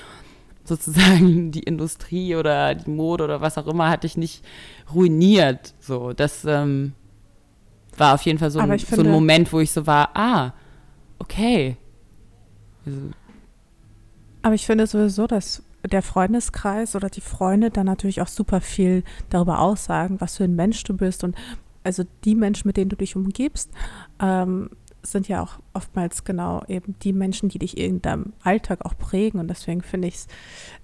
sozusagen 0.65 1.51
die 1.53 1.63
Industrie 1.63 2.37
oder 2.37 2.75
die 2.75 2.91
Mode 2.91 3.25
oder 3.25 3.41
was 3.41 3.59
auch 3.59 3.67
immer 3.67 3.89
hat 3.91 4.05
dich 4.05 4.17
nicht 4.17 4.45
ruiniert. 4.93 5.75
So, 5.79 6.13
das 6.13 6.45
ähm, 6.45 6.93
war 7.97 8.15
auf 8.15 8.23
jeden 8.23 8.39
Fall 8.39 8.51
so 8.51 8.59
ein, 8.59 8.79
finde, 8.79 8.97
so 8.97 9.03
ein, 9.03 9.11
Moment, 9.11 9.53
wo 9.53 9.61
ich 9.61 9.71
so 9.71 9.87
war, 9.87 10.11
ah, 10.15 10.53
okay. 11.19 11.77
Also, 12.85 12.99
aber 14.43 14.55
ich 14.55 14.67
finde 14.67 14.87
sowieso, 14.87 15.27
dass 15.27 15.63
der 15.91 16.03
Freundeskreis 16.03 16.97
oder 16.97 17.11
die 17.11 17.21
Freunde 17.21 17.71
dann 17.71 17.87
natürlich 17.87 18.21
auch 18.21 18.29
super 18.29 18.61
viel 18.61 19.05
darüber 19.31 19.61
aussagen, 19.61 20.21
was 20.21 20.37
für 20.37 20.45
ein 20.45 20.57
Mensch 20.57 20.83
du 20.85 20.97
bist 20.97 21.25
und 21.25 21.37
also 21.85 22.05
die 22.25 22.35
Menschen, 22.35 22.67
mit 22.67 22.77
denen 22.77 22.89
du 22.89 22.97
dich 22.97 23.15
umgibst, 23.15 23.71
ähm, 24.21 24.71
sind 25.03 25.29
ja 25.29 25.43
auch 25.43 25.59
oftmals 25.75 26.25
genau 26.25 26.63
eben 26.67 26.95
die 27.03 27.13
Menschen, 27.13 27.51
die 27.51 27.59
dich 27.59 27.77
in 27.77 28.01
deinem 28.01 28.33
Alltag 28.43 28.85
auch 28.87 28.97
prägen. 28.97 29.39
Und 29.39 29.49
deswegen 29.49 29.83
finde 29.83 30.09
ich 30.09 30.15
es 30.15 30.27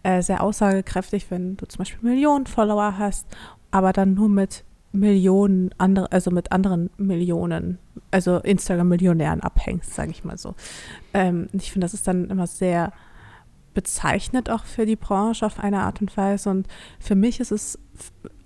äh, 0.02 0.22
sehr 0.22 0.42
aussagekräftig, 0.42 1.30
wenn 1.30 1.56
du 1.56 1.66
zum 1.66 1.78
Beispiel 1.78 2.10
Millionen 2.10 2.46
Follower 2.46 2.98
hast, 2.98 3.26
aber 3.70 3.94
dann 3.94 4.14
nur 4.14 4.28
mit 4.28 4.64
Millionen 4.92 5.70
andere, 5.78 6.10
also 6.12 6.30
mit 6.30 6.52
anderen 6.52 6.90
Millionen, 6.96 7.78
also 8.10 8.38
Instagram-Millionären 8.38 9.40
abhängst, 9.40 9.94
sage 9.94 10.10
ich 10.10 10.24
mal 10.24 10.36
so. 10.36 10.54
Ähm, 11.14 11.48
ich 11.52 11.72
finde, 11.72 11.84
das 11.84 11.94
ist 11.94 12.06
dann 12.06 12.28
immer 12.28 12.46
sehr 12.46 12.92
bezeichnet 13.74 14.50
auch 14.50 14.64
für 14.64 14.86
die 14.86 14.96
Branche 14.96 15.46
auf 15.46 15.58
eine 15.58 15.80
Art 15.80 16.00
und 16.00 16.16
Weise. 16.16 16.50
Und 16.50 16.66
für 16.98 17.14
mich 17.14 17.40
ist 17.40 17.52
es 17.52 17.78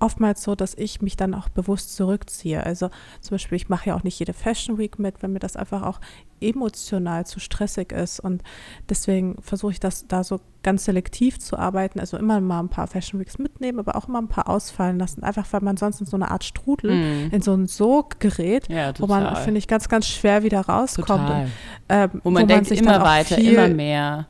oftmals 0.01 0.43
so, 0.43 0.55
dass 0.55 0.75
ich 0.75 1.01
mich 1.01 1.17
dann 1.17 1.35
auch 1.35 1.49
bewusst 1.49 1.97
zurückziehe. 1.97 2.63
Also 2.63 2.91
zum 3.21 3.35
Beispiel, 3.35 3.57
ich 3.57 3.69
mache 3.69 3.89
ja 3.89 3.97
auch 3.97 4.03
nicht 4.03 4.19
jede 4.19 4.33
Fashion 4.33 4.77
Week 4.77 4.99
mit, 4.99 5.23
wenn 5.23 5.33
mir 5.33 5.39
das 5.39 5.57
einfach 5.57 5.83
auch 5.83 6.01
emotional 6.41 7.25
zu 7.25 7.41
stressig 7.41 7.93
ist. 7.93 8.21
Und 8.21 8.43
deswegen 8.89 9.41
versuche 9.41 9.73
ich 9.73 9.81
das 9.81 10.07
da 10.07 10.25
so 10.25 10.41
ganz 10.63 10.85
selektiv 10.85 11.39
zu 11.39 11.57
arbeiten. 11.57 12.01
Also 12.01 12.19
immer 12.19 12.41
mal 12.41 12.61
ein 12.61 12.69
paar 12.69 12.87
Fashion 12.87 13.19
Weeks 13.19 13.39
mitnehmen, 13.39 13.79
aber 13.79 13.97
auch 13.97 14.09
immer 14.09 14.21
ein 14.21 14.29
paar 14.29 14.49
ausfallen 14.49 14.99
lassen. 14.99 15.23
Einfach 15.23 15.47
weil 15.53 15.63
man 15.63 15.77
sonst 15.77 16.01
in 16.01 16.07
so 16.07 16.17
eine 16.17 16.31
Art 16.31 16.45
Strudel, 16.45 16.95
mm. 16.95 17.31
in 17.33 17.41
so 17.41 17.55
ein 17.55 17.67
Sog 17.67 18.21
gerät, 18.21 18.69
ja, 18.69 18.93
wo 18.99 19.07
man, 19.07 19.37
finde 19.37 19.59
ich, 19.59 19.69
ganz, 19.69 19.89
ganz 19.89 20.07
schwer 20.07 20.43
wieder 20.43 20.61
rauskommt. 20.61 21.31
Und, 21.31 21.51
ähm, 21.89 22.11
wo 22.23 22.31
man 22.31 22.43
wo 22.43 22.47
denkt, 22.47 22.71
man 22.71 22.79
immer 22.79 23.03
weiter, 23.03 23.39
immer 23.39 23.69
mehr 23.69 24.27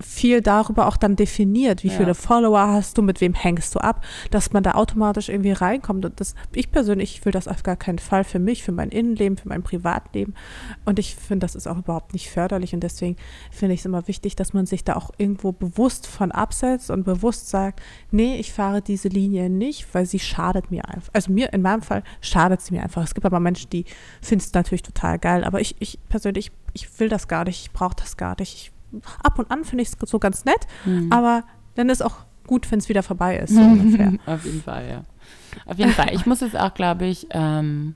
viel 0.00 0.42
darüber 0.42 0.86
auch 0.86 0.96
dann 0.96 1.16
definiert, 1.16 1.82
wie 1.82 1.88
ja. 1.88 1.94
viele 1.94 2.14
Follower 2.14 2.68
hast 2.68 2.98
du, 2.98 3.02
mit 3.02 3.20
wem 3.20 3.34
hängst 3.34 3.74
du 3.74 3.78
ab, 3.78 4.04
dass 4.30 4.52
man 4.52 4.62
da 4.62 4.72
automatisch 4.72 5.28
irgendwie 5.28 5.52
reinkommt. 5.52 6.04
Und 6.04 6.20
das, 6.20 6.34
ich 6.52 6.70
persönlich 6.70 7.24
will 7.24 7.32
das 7.32 7.48
auf 7.48 7.62
gar 7.62 7.76
keinen 7.76 7.98
Fall 7.98 8.24
für 8.24 8.38
mich, 8.38 8.62
für 8.62 8.72
mein 8.72 8.90
Innenleben, 8.90 9.38
für 9.38 9.48
mein 9.48 9.62
Privatleben. 9.62 10.34
Und 10.84 10.98
ich 10.98 11.14
finde, 11.14 11.44
das 11.44 11.54
ist 11.54 11.66
auch 11.66 11.78
überhaupt 11.78 12.12
nicht 12.12 12.30
förderlich. 12.30 12.74
Und 12.74 12.80
deswegen 12.80 13.16
finde 13.50 13.74
ich 13.74 13.80
es 13.80 13.86
immer 13.86 14.06
wichtig, 14.06 14.36
dass 14.36 14.52
man 14.52 14.66
sich 14.66 14.84
da 14.84 14.96
auch 14.96 15.10
irgendwo 15.16 15.52
bewusst 15.52 16.06
von 16.06 16.30
absetzt 16.30 16.90
und 16.90 17.04
bewusst 17.04 17.48
sagt, 17.48 17.80
nee, 18.10 18.36
ich 18.36 18.52
fahre 18.52 18.82
diese 18.82 19.08
Linie 19.08 19.48
nicht, 19.48 19.94
weil 19.94 20.04
sie 20.04 20.18
schadet 20.18 20.70
mir 20.70 20.86
einfach. 20.88 21.10
Also 21.14 21.32
mir, 21.32 21.52
in 21.52 21.62
meinem 21.62 21.82
Fall 21.82 22.02
schadet 22.20 22.60
sie 22.60 22.74
mir 22.74 22.82
einfach. 22.82 23.02
Es 23.02 23.14
gibt 23.14 23.24
aber 23.24 23.40
Menschen, 23.40 23.70
die 23.70 23.86
finden 24.20 24.44
es 24.44 24.52
natürlich 24.52 24.82
total 24.82 25.18
geil. 25.18 25.42
Aber 25.42 25.60
ich, 25.60 25.76
ich 25.78 25.98
persönlich, 26.08 26.52
ich 26.74 27.00
will 27.00 27.08
das 27.08 27.28
gar 27.28 27.44
nicht, 27.44 27.62
ich 27.62 27.72
brauche 27.72 27.96
das 27.96 28.18
gar 28.18 28.36
nicht. 28.38 28.54
Ich 28.54 28.75
ab 29.22 29.38
und 29.38 29.50
an 29.50 29.64
finde 29.64 29.82
ich 29.82 29.88
es 29.88 30.10
so 30.10 30.18
ganz 30.18 30.44
nett, 30.44 30.66
mhm. 30.84 31.12
aber 31.12 31.44
dann 31.74 31.88
ist 31.88 32.02
auch 32.02 32.16
gut, 32.46 32.70
wenn 32.70 32.78
es 32.78 32.88
wieder 32.88 33.02
vorbei 33.02 33.38
ist. 33.38 33.54
So 33.54 33.60
Auf 34.26 34.44
jeden 34.44 34.62
Fall, 34.62 34.88
ja. 34.88 35.04
Auf 35.64 35.78
jeden 35.78 35.92
Fall. 35.92 36.14
Ich 36.14 36.26
muss 36.26 36.40
jetzt 36.40 36.56
auch, 36.56 36.74
glaube 36.74 37.06
ich, 37.06 37.26
ähm, 37.30 37.94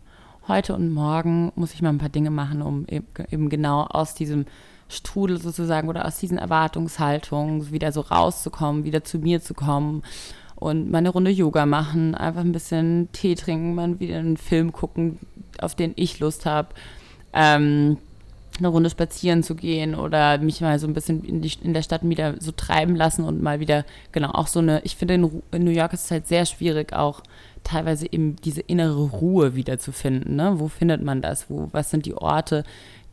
heute 0.49 0.75
und 0.75 0.91
morgen 0.93 1.53
muss 1.55 1.73
ich 1.75 1.83
mal 1.83 1.91
ein 1.91 1.99
paar 1.99 2.09
Dinge 2.09 2.31
machen, 2.31 2.63
um 2.63 2.87
eben 2.89 3.49
genau 3.49 3.83
aus 3.83 4.15
diesem 4.15 4.47
Strudel 4.89 5.41
sozusagen 5.41 5.89
oder 5.89 6.07
aus 6.07 6.19
diesen 6.19 6.39
Erwartungshaltungen 6.39 7.71
wieder 7.71 7.93
so 7.93 8.01
rauszukommen, 8.01 8.85
wieder 8.85 9.05
zu 9.05 9.19
mir 9.19 9.41
zu 9.41 9.55
kommen 9.55 10.03
und 10.57 10.91
mal 10.91 10.99
eine 10.99 11.11
Runde 11.11 11.31
Yoga 11.31 11.65
machen, 11.65 12.15
einfach 12.15 12.41
ein 12.41 12.53
bisschen 12.53 13.09
Tee 13.13 13.35
trinken, 13.35 13.75
mal 13.75 14.01
wieder 14.01 14.19
einen 14.19 14.37
Film 14.37 14.73
gucken, 14.73 15.19
auf 15.61 15.75
den 15.75 15.93
ich 15.97 16.19
Lust 16.19 16.45
habe. 16.45 16.71
Ähm, 17.33 17.99
eine 18.61 18.69
Runde 18.69 18.91
spazieren 18.91 19.43
zu 19.43 19.55
gehen 19.55 19.95
oder 19.95 20.39
mich 20.39 20.61
mal 20.61 20.79
so 20.79 20.87
ein 20.87 20.95
bisschen 20.95 21.25
in, 21.25 21.43
die, 21.43 21.53
in 21.63 21.75
der 21.75 21.83
Stadt 21.83 22.09
wieder 22.09 22.37
so 22.41 22.53
treiben 22.53 22.95
lassen 22.95 23.25
und 23.25 23.43
mal 23.43 23.61
wieder, 23.61 23.85
genau, 24.13 24.31
auch 24.31 24.47
so 24.47 24.61
eine, 24.61 24.81
ich 24.85 24.97
finde 24.97 25.15
in, 25.15 25.43
in 25.51 25.65
New 25.65 25.71
York 25.71 25.93
ist 25.93 26.05
es 26.05 26.11
halt 26.11 26.29
sehr 26.29 26.47
schwierig, 26.47 26.93
auch 26.93 27.23
teilweise 27.65 28.11
eben 28.11 28.37
diese 28.37 28.61
innere 28.61 29.03
Ruhe 29.03 29.55
wiederzufinden. 29.55 30.37
Ne? 30.37 30.55
Wo 30.57 30.69
findet 30.69 31.03
man 31.03 31.21
das? 31.23 31.51
Wo, 31.51 31.69
was 31.73 31.91
sind 31.91 32.07
die 32.07 32.15
Orte, 32.15 32.65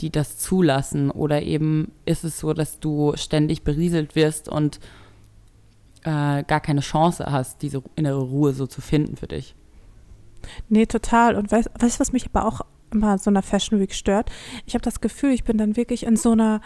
die 0.01 0.09
das 0.09 0.37
zulassen? 0.37 1.11
Oder 1.11 1.41
eben 1.41 1.91
ist 2.05 2.23
es 2.23 2.39
so, 2.39 2.53
dass 2.53 2.79
du 2.79 3.13
ständig 3.15 3.63
berieselt 3.63 4.15
wirst 4.15 4.47
und 4.47 4.79
äh, 6.03 6.43
gar 6.43 6.59
keine 6.61 6.81
Chance 6.81 7.25
hast, 7.29 7.61
diese 7.61 7.83
innere 7.95 8.21
Ruhe 8.21 8.53
so 8.53 8.67
zu 8.67 8.81
finden 8.81 9.17
für 9.17 9.27
dich? 9.27 9.55
Nee, 10.69 10.85
total. 10.85 11.35
Und 11.35 11.51
weißt 11.51 11.67
du, 11.67 11.99
was 11.99 12.13
mich 12.13 12.27
aber 12.33 12.45
auch 12.45 12.61
immer 12.91 13.17
so 13.17 13.29
einer 13.29 13.43
Fashion 13.43 13.79
Week 13.79 13.93
stört? 13.93 14.31
Ich 14.65 14.73
habe 14.73 14.83
das 14.83 15.01
Gefühl, 15.01 15.31
ich 15.31 15.43
bin 15.43 15.57
dann 15.57 15.75
wirklich 15.75 16.05
in 16.05 16.15
so 16.15 16.31
einer 16.31 16.61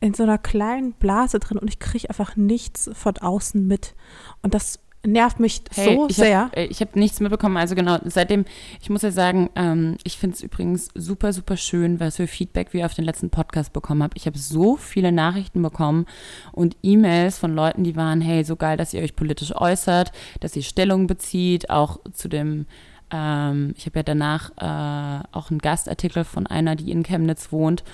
in 0.00 0.12
so 0.12 0.22
einer 0.22 0.38
kleinen 0.38 0.92
Blase 0.92 1.38
drin 1.38 1.56
und 1.56 1.68
ich 1.68 1.78
kriege 1.78 2.10
einfach 2.10 2.36
nichts 2.36 2.90
von 2.92 3.16
außen 3.16 3.66
mit. 3.66 3.94
Und 4.42 4.52
das 4.52 4.80
nervt 5.06 5.40
mich 5.40 5.62
hey, 5.74 5.94
so 5.94 6.08
ich 6.08 6.16
sehr. 6.16 6.46
Hab, 6.46 6.56
ich 6.56 6.80
habe 6.80 6.98
nichts 6.98 7.20
mitbekommen. 7.20 7.56
Also 7.56 7.74
genau, 7.74 7.98
seitdem, 8.04 8.44
ich 8.80 8.90
muss 8.90 9.02
ja 9.02 9.10
sagen, 9.10 9.50
ähm, 9.54 9.96
ich 10.04 10.18
finde 10.18 10.36
es 10.36 10.42
übrigens 10.42 10.88
super, 10.94 11.32
super 11.32 11.56
schön, 11.56 12.00
was 12.00 12.16
für 12.16 12.26
Feedback 12.26 12.72
wir 12.72 12.86
auf 12.86 12.94
den 12.94 13.04
letzten 13.04 13.30
Podcast 13.30 13.72
bekommen 13.72 14.02
haben. 14.02 14.12
Ich 14.14 14.26
habe 14.26 14.38
so 14.38 14.76
viele 14.76 15.12
Nachrichten 15.12 15.62
bekommen 15.62 16.06
und 16.52 16.76
E-Mails 16.82 17.38
von 17.38 17.54
Leuten, 17.54 17.84
die 17.84 17.96
waren, 17.96 18.20
hey, 18.20 18.44
so 18.44 18.56
geil, 18.56 18.76
dass 18.76 18.94
ihr 18.94 19.02
euch 19.02 19.16
politisch 19.16 19.54
äußert, 19.54 20.12
dass 20.40 20.56
ihr 20.56 20.62
Stellung 20.62 21.06
bezieht, 21.06 21.70
auch 21.70 22.00
zu 22.12 22.28
dem 22.28 22.66
ähm, 23.14 23.74
ich 23.76 23.86
habe 23.86 24.00
ja 24.00 24.02
danach 24.02 24.50
äh, 24.56 25.24
auch 25.32 25.50
einen 25.50 25.60
Gastartikel 25.60 26.24
von 26.24 26.46
einer, 26.46 26.74
die 26.74 26.90
in 26.90 27.04
Chemnitz 27.04 27.52
wohnt 27.52 27.84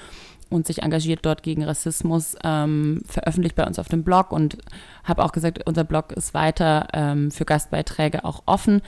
und 0.49 0.66
sich 0.66 0.83
engagiert 0.83 1.21
dort 1.23 1.43
gegen 1.43 1.62
Rassismus, 1.62 2.37
ähm, 2.43 3.03
veröffentlicht 3.07 3.55
bei 3.55 3.66
uns 3.66 3.79
auf 3.79 3.89
dem 3.89 4.03
Blog 4.03 4.33
und 4.33 4.59
habe 5.05 5.23
auch 5.25 5.33
gesagt, 5.33 5.61
unser 5.66 5.85
Blog 5.85 6.12
ist 6.12 6.35
weiter 6.35 6.89
ähm, 6.95 7.31
für 7.31 7.45
Gastbeiträge 7.45 8.25
auch 8.25 8.43
offen. 8.47 8.81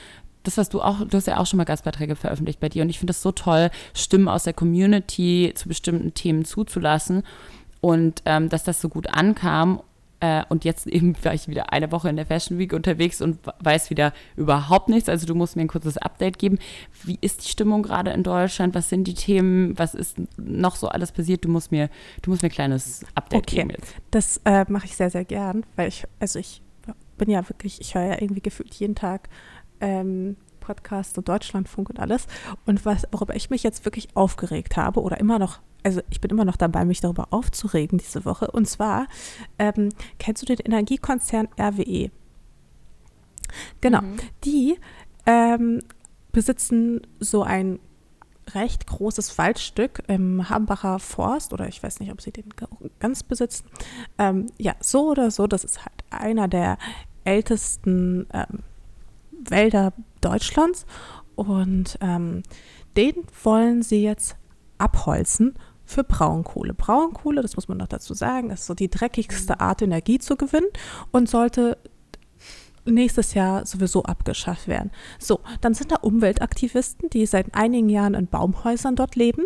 Das, 0.43 0.57
was 0.57 0.71
du 0.71 0.81
auch, 0.81 1.07
du 1.07 1.17
hast 1.17 1.27
ja 1.27 1.37
auch 1.37 1.47
schon 1.47 1.59
mal 1.59 1.65
Gastbeiträge 1.65 2.17
veröffentlicht 2.17 2.59
bei 2.59 2.69
dir 2.69 2.83
und 2.83 2.89
ich 2.89 2.99
finde 2.99 3.13
das 3.13 3.23
so 3.23 3.31
toll, 3.31 3.71
Stimmen 3.95 4.27
aus 4.27 4.45
der 4.45 4.55
Community 4.55 5.53
zu 5.55 5.69
bestimmten 5.69 6.15
Themen 6.15 6.45
zuzulassen 6.45 7.23
und 7.81 8.23
ähm, 8.25 8.49
dass 8.49 8.65
das 8.65 8.81
so 8.81 8.89
gut 8.89 9.09
ankam 9.15 9.83
äh, 10.23 10.45
und 10.49 10.65
jetzt 10.65 10.87
eben 10.87 11.17
war 11.25 11.35
ich 11.35 11.49
wieder 11.49 11.73
eine 11.73 11.91
Woche 11.91 12.09
in 12.09 12.17
der 12.17 12.25
Fashion 12.25 12.57
Week 12.57 12.73
unterwegs 12.73 13.21
und 13.21 13.41
weiß 13.59 13.91
wieder 13.91 14.13
überhaupt 14.37 14.89
nichts. 14.89 15.09
Also 15.09 15.27
du 15.27 15.35
musst 15.35 15.57
mir 15.57 15.63
ein 15.63 15.69
kurzes 15.69 15.99
Update 15.99 16.39
geben. 16.39 16.59
Wie 17.03 17.19
ist 17.21 17.45
die 17.45 17.49
Stimmung 17.49 17.83
gerade 17.83 18.13
in 18.13 18.23
Deutschland? 18.23 18.75
Was 18.75 18.89
sind 18.89 19.05
die 19.05 19.15
Themen? 19.15 19.77
Was 19.79 19.95
ist 19.95 20.17
noch 20.39 20.77
so 20.77 20.89
alles 20.89 21.11
passiert? 21.11 21.45
Du 21.45 21.49
musst 21.49 21.73
mir, 21.73 21.91
du 22.23 22.31
musst 22.31 22.43
mir 22.43 22.49
ein 22.49 22.53
kleines 22.53 23.05
Update 23.17 23.43
okay. 23.43 23.57
geben 23.57 23.71
jetzt. 23.71 23.95
Das 24.13 24.41
äh, 24.45 24.65
mache 24.69 24.87
ich 24.87 24.95
sehr, 24.95 25.11
sehr 25.11 25.25
gern, 25.25 25.67
weil 25.75 25.89
ich, 25.89 26.05
also 26.21 26.39
ich 26.39 26.63
bin 27.19 27.29
ja 27.29 27.49
wirklich, 27.49 27.81
ich 27.81 27.95
höre 27.95 28.05
ja 28.05 28.21
irgendwie 28.21 28.41
gefühlt 28.41 28.75
jeden 28.75 28.95
Tag 28.95 29.29
ähm, 29.81 30.37
Podcast 30.63 31.19
und 31.19 31.29
Deutschlandfunk 31.29 31.91
und 31.91 32.01
alles. 32.01 32.27
Und 32.65 32.87
was, 32.87 33.07
worüber 33.13 33.37
ich 33.37 33.51
mich 33.51 33.63
jetzt 33.63 33.85
wirklich 33.85 34.09
aufgeregt 34.17 34.77
habe 34.77 35.03
oder 35.03 35.21
immer 35.21 35.39
noch 35.39 35.61
also 35.85 36.01
ich 36.11 36.21
bin 36.21 36.31
immer 36.31 36.45
noch 36.45 36.57
dabei, 36.57 36.85
mich 36.85 37.01
darüber 37.01 37.27
aufzuregen 37.31 37.99
diese 37.99 38.25
Woche. 38.25 38.51
Und 38.51 38.67
zwar, 38.67 39.09
ähm, 39.59 39.89
kennst 40.21 40.41
du 40.43 40.47
den 40.47 40.59
Energiekonzern 40.65 41.49
RWE? 41.59 42.11
Genau, 43.81 44.01
mhm. 44.01 44.17
die 44.45 44.79
ähm, 45.27 45.83
besitzen 46.31 47.01
so 47.21 47.43
ein 47.43 47.79
recht 48.55 48.87
großes 48.87 49.39
Waldstück 49.39 50.03
im 50.09 50.49
Hambacher 50.49 50.99
Forst 50.99 51.53
oder 51.53 51.69
ich 51.69 51.83
weiß 51.83 52.01
nicht, 52.01 52.11
ob 52.13 52.21
sie 52.21 52.33
den 52.33 52.47
ganz 52.99 53.23
besitzen. 53.23 53.67
Ähm, 54.19 54.47
ja, 54.59 54.75
so 54.81 55.11
oder 55.11 55.31
so, 55.31 55.47
das 55.47 55.65
ist 55.65 55.81
halt 55.81 56.05
einer 56.11 56.49
der 56.49 56.79
ältesten 57.25 58.27
ähm, 58.33 58.61
Wälder 59.49 59.93
Deutschlands 60.21 60.87
und 61.35 61.99
ähm, 62.01 62.43
den 62.97 63.15
wollen 63.43 63.83
sie 63.83 64.03
jetzt 64.03 64.37
abholzen 64.79 65.55
für 65.85 66.05
Braunkohle. 66.05 66.75
Braunkohle, 66.75 67.43
das 67.43 67.57
muss 67.57 67.69
man 67.69 67.79
noch 67.79 67.89
dazu 67.89 68.15
sagen, 68.15 68.51
ist 68.51 68.67
so 68.67 68.75
die 68.75 68.89
dreckigste 68.89 69.61
Art, 69.61 69.83
Energie 69.83 70.19
zu 70.19 70.37
gewinnen 70.37 70.69
und 71.11 71.29
sollte 71.29 71.79
nächstes 72.85 73.35
Jahr 73.35 73.65
sowieso 73.65 74.03
abgeschafft 74.03 74.67
werden. 74.67 74.91
So, 75.19 75.41
dann 75.61 75.75
sind 75.75 75.93
da 75.93 75.97
Umweltaktivisten, 75.97 77.11
die 77.11 77.27
seit 77.27 77.55
einigen 77.55 77.89
Jahren 77.89 78.15
in 78.15 78.27
Baumhäusern 78.27 78.97
dort 78.97 79.15
leben 79.17 79.45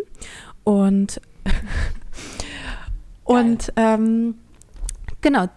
und 0.63 1.21
und 3.23 3.71
ähm, 3.75 4.35
genau, 5.21 5.47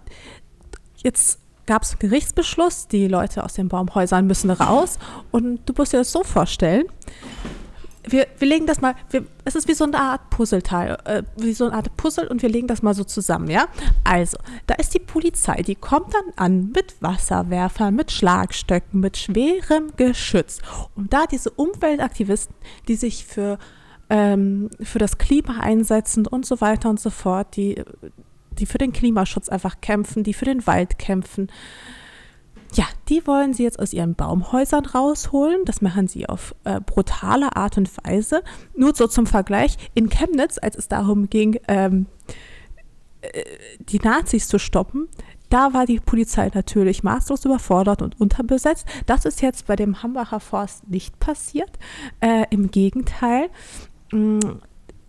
jetzt 0.96 1.39
gab 1.70 1.84
es 1.84 1.92
einen 1.92 2.00
Gerichtsbeschluss, 2.00 2.88
die 2.88 3.06
Leute 3.06 3.44
aus 3.44 3.54
den 3.54 3.68
Baumhäusern 3.68 4.26
müssen 4.26 4.50
raus 4.50 4.98
und 5.30 5.60
du 5.66 5.72
musst 5.76 5.92
dir 5.92 5.98
das 5.98 6.10
so 6.10 6.24
vorstellen, 6.24 6.86
wir, 8.02 8.26
wir 8.38 8.48
legen 8.48 8.66
das 8.66 8.80
mal, 8.80 8.96
wir, 9.10 9.24
es 9.44 9.54
ist 9.54 9.68
wie 9.68 9.74
so 9.74 9.84
eine 9.84 9.96
Art 9.96 10.30
Puzzleteil, 10.30 10.98
äh, 11.04 11.22
wie 11.36 11.52
so 11.52 11.66
eine 11.66 11.74
Art 11.74 11.96
Puzzle 11.96 12.26
und 12.26 12.42
wir 12.42 12.48
legen 12.48 12.66
das 12.66 12.82
mal 12.82 12.92
so 12.92 13.04
zusammen, 13.04 13.48
ja? 13.48 13.68
Also, 14.02 14.36
da 14.66 14.74
ist 14.74 14.94
die 14.94 14.98
Polizei, 14.98 15.62
die 15.62 15.76
kommt 15.76 16.12
dann 16.12 16.32
an 16.34 16.72
mit 16.74 17.00
Wasserwerfern, 17.00 17.94
mit 17.94 18.10
Schlagstöcken, 18.10 18.98
mit 18.98 19.16
schwerem 19.16 19.92
Geschütz. 19.96 20.58
Und 20.96 21.12
da 21.12 21.26
diese 21.26 21.50
Umweltaktivisten, 21.50 22.56
die 22.88 22.96
sich 22.96 23.24
für, 23.24 23.60
ähm, 24.08 24.70
für 24.82 24.98
das 24.98 25.18
Klima 25.18 25.60
einsetzen 25.60 26.26
und 26.26 26.44
so 26.46 26.60
weiter 26.60 26.90
und 26.90 26.98
so 26.98 27.10
fort, 27.10 27.54
die, 27.54 27.84
die 28.60 28.66
für 28.66 28.78
den 28.78 28.92
Klimaschutz 28.92 29.48
einfach 29.48 29.80
kämpfen, 29.80 30.22
die 30.22 30.34
für 30.34 30.44
den 30.44 30.66
Wald 30.66 30.98
kämpfen, 30.98 31.50
ja, 32.74 32.84
die 33.08 33.26
wollen 33.26 33.52
sie 33.52 33.64
jetzt 33.64 33.80
aus 33.80 33.92
ihren 33.92 34.14
Baumhäusern 34.14 34.86
rausholen. 34.86 35.64
Das 35.64 35.80
machen 35.80 36.06
sie 36.06 36.28
auf 36.28 36.54
äh, 36.64 36.80
brutale 36.80 37.56
Art 37.56 37.76
und 37.78 37.90
Weise. 38.04 38.42
Nur 38.76 38.94
so 38.94 39.06
zum 39.06 39.26
Vergleich, 39.26 39.76
in 39.94 40.08
Chemnitz, 40.08 40.58
als 40.60 40.76
es 40.76 40.86
darum 40.86 41.28
ging, 41.28 41.58
ähm, 41.66 42.06
äh, 43.22 43.42
die 43.80 43.98
Nazis 43.98 44.46
zu 44.46 44.58
stoppen, 44.58 45.08
da 45.48 45.74
war 45.74 45.84
die 45.84 45.98
Polizei 45.98 46.48
natürlich 46.54 47.02
maßlos 47.02 47.44
überfordert 47.44 48.02
und 48.02 48.20
unterbesetzt. 48.20 48.86
Das 49.06 49.24
ist 49.24 49.42
jetzt 49.42 49.66
bei 49.66 49.74
dem 49.74 50.00
Hambacher 50.02 50.38
Forst 50.38 50.88
nicht 50.88 51.18
passiert. 51.18 51.70
Äh, 52.20 52.44
Im 52.50 52.70
Gegenteil. 52.70 53.50
Mm, 54.12 54.38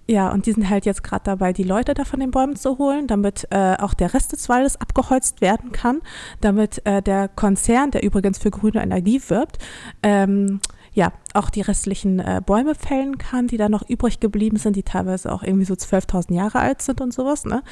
ja, 0.08 0.32
und 0.32 0.46
die 0.46 0.52
sind 0.52 0.70
halt 0.70 0.86
jetzt 0.86 1.04
gerade 1.04 1.24
dabei, 1.24 1.54
die 1.54 1.64
Leute 1.64 1.94
da 1.94 2.04
von 2.04 2.20
den 2.20 2.32
Bäumen 2.32 2.56
zu 2.56 2.78
holen, 2.78 3.08
damit 3.08 3.48
äh, 3.52 3.76
auch 3.80 3.94
der 3.94 4.14
Rest 4.14 4.34
des 4.34 4.50
Waldes 4.50 4.80
abgeholzt 4.80 5.42
werden 5.42 5.72
kann, 5.72 6.02
damit 6.42 6.86
äh, 6.86 7.02
der 7.02 7.28
Konzern, 7.30 7.92
der 7.92 8.04
übrigens 8.04 8.38
für 8.38 8.52
grüne 8.52 8.82
Energie 8.82 9.22
wirbt, 9.28 9.60
ähm, 10.04 10.60
ja, 10.94 11.14
auch 11.34 11.50
die 11.50 11.62
restlichen 11.62 12.20
äh, 12.20 12.42
Bäume 12.46 12.76
fällen 12.76 13.18
kann, 13.18 13.48
die 13.48 13.58
da 13.58 13.70
noch 13.70 13.88
übrig 13.88 14.20
geblieben 14.20 14.58
sind, 14.58 14.76
die 14.76 14.84
teilweise 14.84 15.32
auch 15.32 15.44
irgendwie 15.44 15.66
so 15.66 15.76
12.000 15.76 16.34
Jahre 16.34 16.60
alt 16.60 16.82
sind 16.82 17.00
und 17.00 17.14
sowas. 17.14 17.46
Ne? 17.46 17.64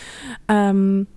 Ähm, 0.48 1.08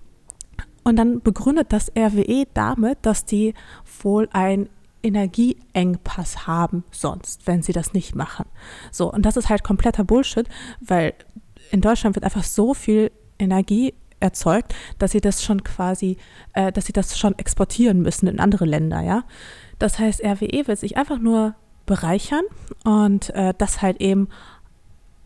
und 0.83 0.97
dann 0.97 1.21
begründet 1.21 1.71
das 1.71 1.89
RWE 1.97 2.43
damit, 2.53 2.97
dass 3.03 3.23
die 3.23 3.53
wohl 4.01 4.27
ein 4.33 4.67
Energieengpass 5.03 6.47
haben 6.47 6.83
sonst, 6.91 7.45
wenn 7.45 7.61
sie 7.61 7.73
das 7.73 7.93
nicht 7.93 8.15
machen. 8.15 8.45
So, 8.91 9.11
und 9.11 9.25
das 9.25 9.37
ist 9.37 9.49
halt 9.49 9.63
kompletter 9.63 10.03
Bullshit, 10.03 10.47
weil 10.79 11.13
in 11.71 11.81
Deutschland 11.81 12.15
wird 12.15 12.23
einfach 12.23 12.43
so 12.43 12.73
viel 12.73 13.11
Energie 13.37 13.93
erzeugt, 14.19 14.73
dass 14.99 15.11
sie 15.11 15.21
das 15.21 15.43
schon 15.43 15.63
quasi, 15.63 16.17
äh, 16.53 16.71
dass 16.71 16.85
sie 16.85 16.93
das 16.93 17.19
schon 17.19 17.37
exportieren 17.37 18.01
müssen 18.01 18.27
in 18.27 18.39
andere 18.39 18.65
Länder, 18.65 19.01
ja. 19.01 19.25
Das 19.79 19.99
heißt, 19.99 20.23
RWE 20.23 20.67
wird 20.67 20.79
sich 20.79 20.95
einfach 20.97 21.19
nur 21.19 21.55
bereichern 21.85 22.43
und 22.85 23.29
äh, 23.31 23.53
das 23.57 23.81
halt 23.81 23.99
eben 24.01 24.29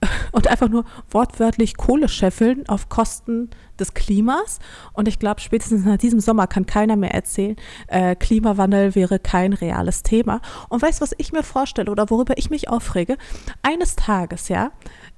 und 0.32 0.48
einfach 0.48 0.70
nur 0.70 0.86
wortwörtlich 1.12 1.78
Kohle 1.78 2.10
scheffeln 2.10 2.68
auf 2.68 2.90
Kosten 2.90 3.52
des 3.80 3.94
Klimas. 3.94 4.60
Und 4.94 5.08
ich 5.08 5.20
glaube, 5.20 5.42
spätestens 5.42 5.86
nach 5.86 5.98
diesem 5.98 6.20
Sommer 6.20 6.48
kann 6.48 6.66
keiner 6.66 6.96
mehr 6.96 7.14
erzählen, 7.14 7.56
äh, 7.88 8.16
Klimawandel 8.16 8.96
wäre 8.96 9.20
kein 9.20 9.54
reales 9.54 10.04
Thema. 10.04 10.42
Und 10.70 10.82
weißt 10.82 11.00
du, 11.00 11.04
was 11.04 11.16
ich 11.18 11.32
mir 11.32 11.44
vorstelle 11.44 11.92
oder 11.92 12.10
worüber 12.10 12.38
ich 12.38 12.50
mich 12.50 12.70
aufrege? 12.70 13.18
Eines 13.62 13.96
Tages, 13.96 14.50
ja, 14.50 14.72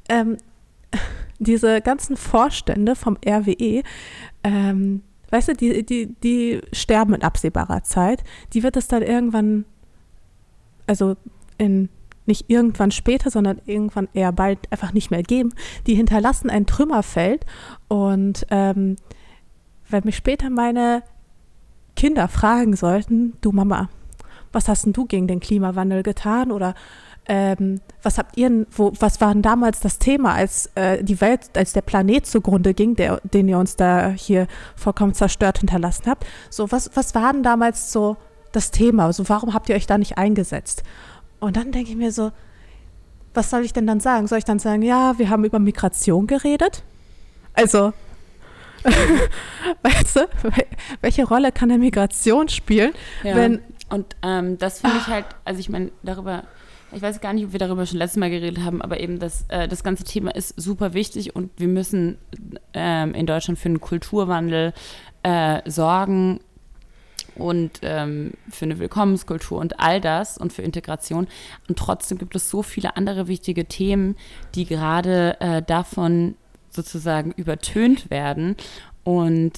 ähm, 0.09 0.37
diese 1.39 1.81
ganzen 1.81 2.17
Vorstände 2.17 2.95
vom 2.95 3.17
RWE, 3.25 3.83
ähm, 4.43 5.03
weißt 5.31 5.49
du, 5.49 5.53
die, 5.53 5.85
die, 5.85 6.15
die 6.23 6.61
sterben 6.73 7.13
in 7.13 7.23
absehbarer 7.23 7.83
Zeit. 7.83 8.23
Die 8.53 8.63
wird 8.63 8.75
es 8.77 8.87
dann 8.87 9.01
irgendwann 9.01 9.65
also 10.89 11.15
in 11.59 11.87
nicht 12.29 12.49
irgendwann 12.49 12.91
später, 12.91 13.29
sondern 13.29 13.59
irgendwann 13.65 14.07
eher 14.13 14.31
bald 14.31 14.59
einfach 14.71 14.93
nicht 14.93 15.11
mehr 15.11 15.23
geben. 15.23 15.53
Die 15.87 15.95
hinterlassen 15.95 16.49
ein 16.49 16.65
Trümmerfeld 16.65 17.45
und 17.89 18.45
ähm, 18.49 18.95
wenn 19.89 20.03
mich 20.05 20.15
später 20.15 20.49
meine 20.49 21.03
Kinder 21.95 22.29
fragen 22.29 22.75
sollten, 22.75 23.33
du 23.41 23.51
Mama, 23.51 23.89
was 24.51 24.67
hast 24.67 24.85
denn 24.85 24.93
du 24.93 25.05
gegen 25.05 25.27
den 25.27 25.39
Klimawandel 25.39 26.03
getan 26.03 26.51
oder 26.51 26.75
ähm, 27.27 27.79
was 28.01 28.17
habt 28.17 28.37
ihr, 28.37 28.65
wo, 28.71 28.91
was 28.99 29.21
war 29.21 29.31
denn 29.33 29.43
damals 29.43 29.79
das 29.81 29.99
Thema, 29.99 30.33
als 30.33 30.71
äh, 30.75 31.03
die 31.03 31.21
Welt, 31.21 31.55
als 31.55 31.73
der 31.73 31.81
Planet 31.81 32.25
zugrunde 32.25 32.73
ging, 32.73 32.95
der, 32.95 33.21
den 33.23 33.47
ihr 33.47 33.59
uns 33.59 33.75
da 33.75 34.09
hier 34.09 34.47
vollkommen 34.75 35.13
zerstört 35.13 35.59
hinterlassen 35.59 36.05
habt? 36.07 36.25
So, 36.49 36.71
was, 36.71 36.89
was 36.95 37.13
war 37.13 37.33
denn 37.33 37.43
damals 37.43 37.91
so 37.91 38.17
das 38.51 38.71
Thema? 38.71 39.13
So, 39.13 39.29
warum 39.29 39.53
habt 39.53 39.69
ihr 39.69 39.75
euch 39.75 39.85
da 39.85 39.99
nicht 39.99 40.17
eingesetzt? 40.17 40.83
Und 41.39 41.57
dann 41.57 41.71
denke 41.71 41.91
ich 41.91 41.95
mir 41.95 42.11
so, 42.11 42.31
was 43.33 43.49
soll 43.49 43.63
ich 43.63 43.73
denn 43.73 43.87
dann 43.87 43.99
sagen? 43.99 44.27
Soll 44.27 44.39
ich 44.39 44.45
dann 44.45 44.59
sagen, 44.59 44.81
ja, 44.81 45.17
wir 45.17 45.29
haben 45.29 45.45
über 45.45 45.59
Migration 45.59 46.27
geredet? 46.27 46.83
Also, 47.53 47.93
weißt 49.83 50.15
du, 50.15 50.29
welche 51.01 51.25
Rolle 51.27 51.51
kann 51.51 51.69
der 51.69 51.77
Migration 51.77 52.47
spielen, 52.49 52.93
ja. 53.23 53.35
wenn 53.35 53.61
und 53.89 54.15
ähm, 54.21 54.57
das 54.59 54.81
finde 54.81 54.97
ich 54.97 55.07
halt, 55.07 55.25
also 55.45 55.59
ich 55.59 55.69
meine, 55.69 55.91
darüber 56.03 56.43
ich 56.91 57.01
weiß 57.01 57.21
gar 57.21 57.33
nicht, 57.33 57.45
ob 57.45 57.51
wir 57.51 57.59
darüber 57.59 57.85
schon 57.85 57.99
letztes 57.99 58.19
Mal 58.19 58.29
geredet 58.29 58.63
haben, 58.63 58.81
aber 58.81 58.99
eben 58.99 59.19
das, 59.19 59.45
äh, 59.49 59.67
das 59.67 59.83
ganze 59.83 60.03
Thema 60.03 60.33
ist 60.33 60.59
super 60.59 60.93
wichtig 60.93 61.35
und 61.35 61.51
wir 61.57 61.67
müssen 61.67 62.17
ähm, 62.73 63.13
in 63.13 63.25
Deutschland 63.25 63.59
für 63.59 63.69
einen 63.69 63.79
Kulturwandel 63.79 64.73
äh, 65.23 65.61
sorgen 65.69 66.39
und 67.39 67.79
ähm, 67.83 68.33
für 68.49 68.65
eine 68.65 68.79
Willkommenskultur 68.79 69.59
und 69.59 69.79
all 69.79 70.01
das 70.01 70.37
und 70.37 70.53
für 70.53 70.61
Integration. 70.61 71.27
Und 71.67 71.79
trotzdem 71.79 72.17
gibt 72.17 72.35
es 72.35 72.49
so 72.49 72.63
viele 72.63 72.95
andere 72.95 73.27
wichtige 73.27 73.65
Themen, 73.65 74.15
die 74.55 74.65
gerade 74.65 75.39
äh, 75.39 75.61
davon 75.61 76.35
sozusagen 76.69 77.31
übertönt 77.31 78.09
werden. 78.09 78.55
Und 79.03 79.53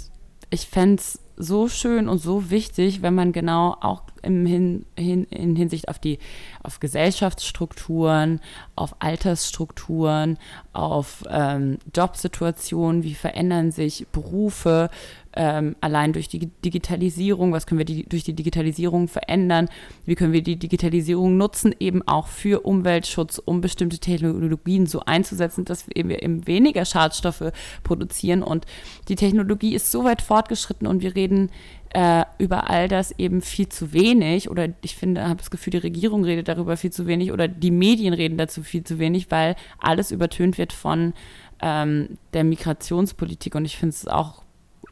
ich 0.49 0.67
fände 0.67 1.01
es 1.01 1.19
so 1.37 1.67
schön 1.67 2.07
und 2.07 2.19
so 2.19 2.51
wichtig, 2.51 3.01
wenn 3.01 3.15
man 3.15 3.31
genau 3.31 3.75
auch 3.81 4.03
im 4.21 4.45
Hin, 4.45 4.85
hin, 4.95 5.23
in 5.25 5.55
Hinsicht 5.55 5.89
auf 5.89 5.97
die 5.97 6.19
auf 6.61 6.79
Gesellschaftsstrukturen, 6.79 8.39
auf 8.75 8.95
Altersstrukturen, 8.99 10.37
auf 10.73 11.23
ähm, 11.29 11.79
Jobsituationen, 11.95 13.03
wie 13.03 13.15
verändern 13.15 13.71
sich 13.71 14.05
Berufe, 14.11 14.89
ähm, 15.33 15.75
allein 15.81 16.13
durch 16.13 16.27
die 16.27 16.47
Digitalisierung, 16.47 17.53
was 17.53 17.65
können 17.65 17.79
wir 17.79 17.85
die, 17.85 18.03
durch 18.03 18.23
die 18.23 18.33
Digitalisierung 18.33 19.07
verändern, 19.07 19.69
wie 20.05 20.15
können 20.15 20.33
wir 20.33 20.43
die 20.43 20.57
Digitalisierung 20.57 21.37
nutzen, 21.37 21.73
eben 21.79 22.05
auch 22.07 22.27
für 22.27 22.65
Umweltschutz, 22.65 23.39
um 23.39 23.61
bestimmte 23.61 23.99
Technologien 23.99 24.85
so 24.85 25.01
einzusetzen, 25.05 25.65
dass 25.65 25.87
wir 25.87 25.95
eben 25.95 26.47
weniger 26.47 26.85
Schadstoffe 26.85 27.51
produzieren. 27.83 28.43
Und 28.43 28.65
die 29.07 29.15
Technologie 29.15 29.73
ist 29.73 29.91
so 29.91 30.03
weit 30.03 30.21
fortgeschritten 30.21 30.87
und 30.87 31.01
wir 31.01 31.15
reden 31.15 31.49
äh, 31.93 32.23
über 32.37 32.69
all 32.69 32.87
das 32.87 33.11
eben 33.17 33.41
viel 33.41 33.67
zu 33.67 33.93
wenig 33.93 34.49
oder 34.49 34.69
ich 34.81 34.95
finde, 34.95 35.27
habe 35.27 35.37
das 35.37 35.51
Gefühl, 35.51 35.71
die 35.71 35.77
Regierung 35.77 36.23
redet 36.23 36.47
darüber 36.47 36.77
viel 36.77 36.91
zu 36.91 37.05
wenig 37.05 37.31
oder 37.31 37.47
die 37.47 37.71
Medien 37.71 38.13
reden 38.13 38.37
dazu 38.37 38.63
viel 38.63 38.83
zu 38.83 38.97
wenig, 38.97 39.29
weil 39.29 39.55
alles 39.77 40.11
übertönt 40.11 40.57
wird 40.57 40.71
von 40.71 41.13
ähm, 41.61 42.17
der 42.33 42.45
Migrationspolitik 42.45 43.55
und 43.55 43.65
ich 43.65 43.77
finde 43.77 43.93
es 43.93 44.07
auch 44.07 44.41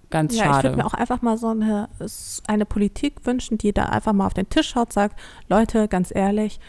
ganz 0.10 0.36
ja, 0.36 0.46
schade. 0.46 0.58
Ich 0.58 0.64
würde 0.66 0.78
mir 0.78 0.86
auch 0.86 0.94
einfach 0.94 1.22
mal 1.22 1.38
so 1.38 1.48
eine, 1.48 1.90
eine 2.48 2.66
Politik 2.66 3.26
wünschen, 3.26 3.58
die 3.58 3.74
da 3.74 3.86
einfach 3.86 4.14
mal 4.14 4.26
auf 4.26 4.34
den 4.34 4.50
Tisch 4.50 4.70
schaut, 4.70 4.94
sagt, 4.94 5.20
Leute, 5.48 5.88
ganz 5.88 6.14
ehrlich, 6.14 6.60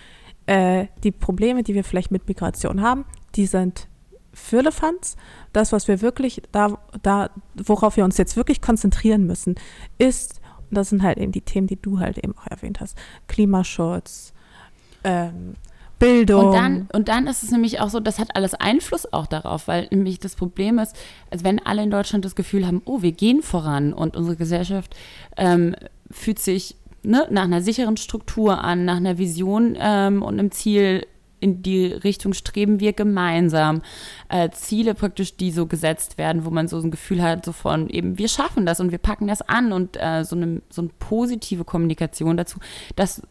äh, 0.46 0.86
die 1.02 1.12
Probleme, 1.12 1.62
die 1.62 1.74
wir 1.74 1.84
vielleicht 1.84 2.10
mit 2.10 2.28
Migration 2.28 2.82
haben, 2.82 3.04
die 3.34 3.46
sind 3.46 3.88
Firlefanz. 4.32 5.16
Das, 5.52 5.72
was 5.72 5.88
wir 5.88 6.00
wirklich 6.00 6.42
da, 6.52 6.78
da, 7.02 7.30
worauf 7.54 7.96
wir 7.96 8.04
uns 8.04 8.16
jetzt 8.16 8.36
wirklich 8.36 8.60
konzentrieren 8.60 9.26
müssen, 9.26 9.56
ist, 9.98 10.40
und 10.70 10.76
das 10.76 10.90
sind 10.90 11.02
halt 11.02 11.18
eben 11.18 11.32
die 11.32 11.40
Themen, 11.40 11.66
die 11.66 11.80
du 11.80 11.98
halt 11.98 12.18
eben 12.18 12.36
auch 12.36 12.46
erwähnt 12.46 12.80
hast, 12.80 12.96
Klimaschutz, 13.26 14.32
ähm, 15.04 15.54
Bildung. 16.00 16.46
Und 16.46 16.54
dann, 16.54 16.88
und 16.92 17.08
dann 17.08 17.26
ist 17.28 17.44
es 17.44 17.52
nämlich 17.52 17.78
auch 17.78 17.90
so, 17.90 18.00
das 18.00 18.18
hat 18.18 18.34
alles 18.34 18.54
Einfluss 18.54 19.12
auch 19.12 19.26
darauf, 19.26 19.68
weil 19.68 19.86
nämlich 19.92 20.18
das 20.18 20.34
Problem 20.34 20.80
ist, 20.80 20.96
als 21.30 21.44
wenn 21.44 21.64
alle 21.64 21.82
in 21.82 21.90
Deutschland 21.90 22.24
das 22.24 22.34
Gefühl 22.34 22.66
haben, 22.66 22.82
oh, 22.86 23.02
wir 23.02 23.12
gehen 23.12 23.42
voran 23.42 23.92
und 23.92 24.16
unsere 24.16 24.36
Gesellschaft 24.36 24.96
ähm, 25.36 25.76
fühlt 26.10 26.40
sich 26.40 26.76
ne, 27.02 27.28
nach 27.30 27.44
einer 27.44 27.62
sicheren 27.62 27.96
Struktur 27.96 28.64
an, 28.64 28.84
nach 28.84 28.96
einer 28.96 29.18
Vision 29.18 29.76
ähm, 29.78 30.22
und 30.22 30.38
einem 30.38 30.50
Ziel 30.50 31.06
in 31.40 31.62
die 31.62 31.86
Richtung 31.86 32.34
streben 32.34 32.80
wir 32.80 32.92
gemeinsam. 32.92 33.82
Äh, 34.28 34.50
Ziele 34.50 34.94
praktisch, 34.94 35.36
die 35.36 35.50
so 35.50 35.66
gesetzt 35.66 36.18
werden, 36.18 36.44
wo 36.44 36.50
man 36.50 36.68
so 36.68 36.78
ein 36.78 36.90
Gefühl 36.90 37.22
hat, 37.22 37.44
so 37.44 37.52
von 37.52 37.88
eben, 37.88 38.18
wir 38.18 38.28
schaffen 38.28 38.66
das 38.66 38.80
und 38.80 38.90
wir 38.90 38.98
packen 38.98 39.26
das 39.26 39.42
an 39.42 39.72
und 39.72 39.96
äh, 39.96 40.24
so, 40.24 40.36
eine, 40.36 40.60
so 40.70 40.82
eine 40.82 40.90
positive 40.98 41.64
Kommunikation 41.64 42.36
dazu, 42.36 42.58
das 42.94 43.22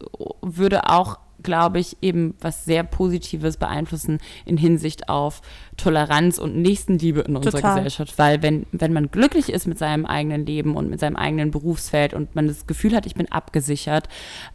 würde 0.42 0.88
auch 0.88 1.18
glaube 1.42 1.78
ich, 1.78 1.96
eben 2.02 2.34
was 2.40 2.64
sehr 2.64 2.82
Positives 2.84 3.56
beeinflussen 3.56 4.18
in 4.44 4.56
Hinsicht 4.56 5.08
auf 5.08 5.42
Toleranz 5.76 6.38
und 6.38 6.56
Nächstenliebe 6.56 7.20
in 7.20 7.36
unserer 7.36 7.52
Total. 7.52 7.76
Gesellschaft. 7.76 8.18
Weil 8.18 8.42
wenn, 8.42 8.66
wenn 8.72 8.92
man 8.92 9.10
glücklich 9.10 9.50
ist 9.50 9.66
mit 9.66 9.78
seinem 9.78 10.06
eigenen 10.06 10.46
Leben 10.46 10.76
und 10.76 10.90
mit 10.90 11.00
seinem 11.00 11.16
eigenen 11.16 11.50
Berufsfeld 11.50 12.14
und 12.14 12.34
man 12.34 12.48
das 12.48 12.66
Gefühl 12.66 12.94
hat, 12.94 13.06
ich 13.06 13.14
bin 13.14 13.30
abgesichert 13.30 14.08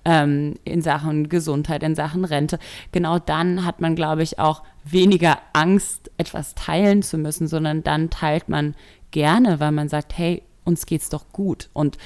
ähm, 0.05 0.55
in 0.63 0.81
Sachen 0.81 1.29
Gesundheit, 1.29 1.83
in 1.83 1.95
Sachen 1.95 2.25
Rente, 2.25 2.59
genau 2.91 3.19
dann 3.19 3.65
hat 3.65 3.81
man, 3.81 3.95
glaube 3.95 4.23
ich, 4.23 4.39
auch 4.39 4.63
weniger 4.83 5.39
Angst, 5.53 6.11
etwas 6.17 6.55
teilen 6.55 7.01
zu 7.01 7.17
müssen, 7.17 7.47
sondern 7.47 7.83
dann 7.83 8.09
teilt 8.09 8.49
man 8.49 8.75
gerne, 9.11 9.59
weil 9.59 9.71
man 9.71 9.89
sagt, 9.89 10.17
hey, 10.17 10.43
uns 10.63 10.85
geht's 10.85 11.09
doch 11.09 11.31
gut. 11.31 11.69
Und 11.73 11.97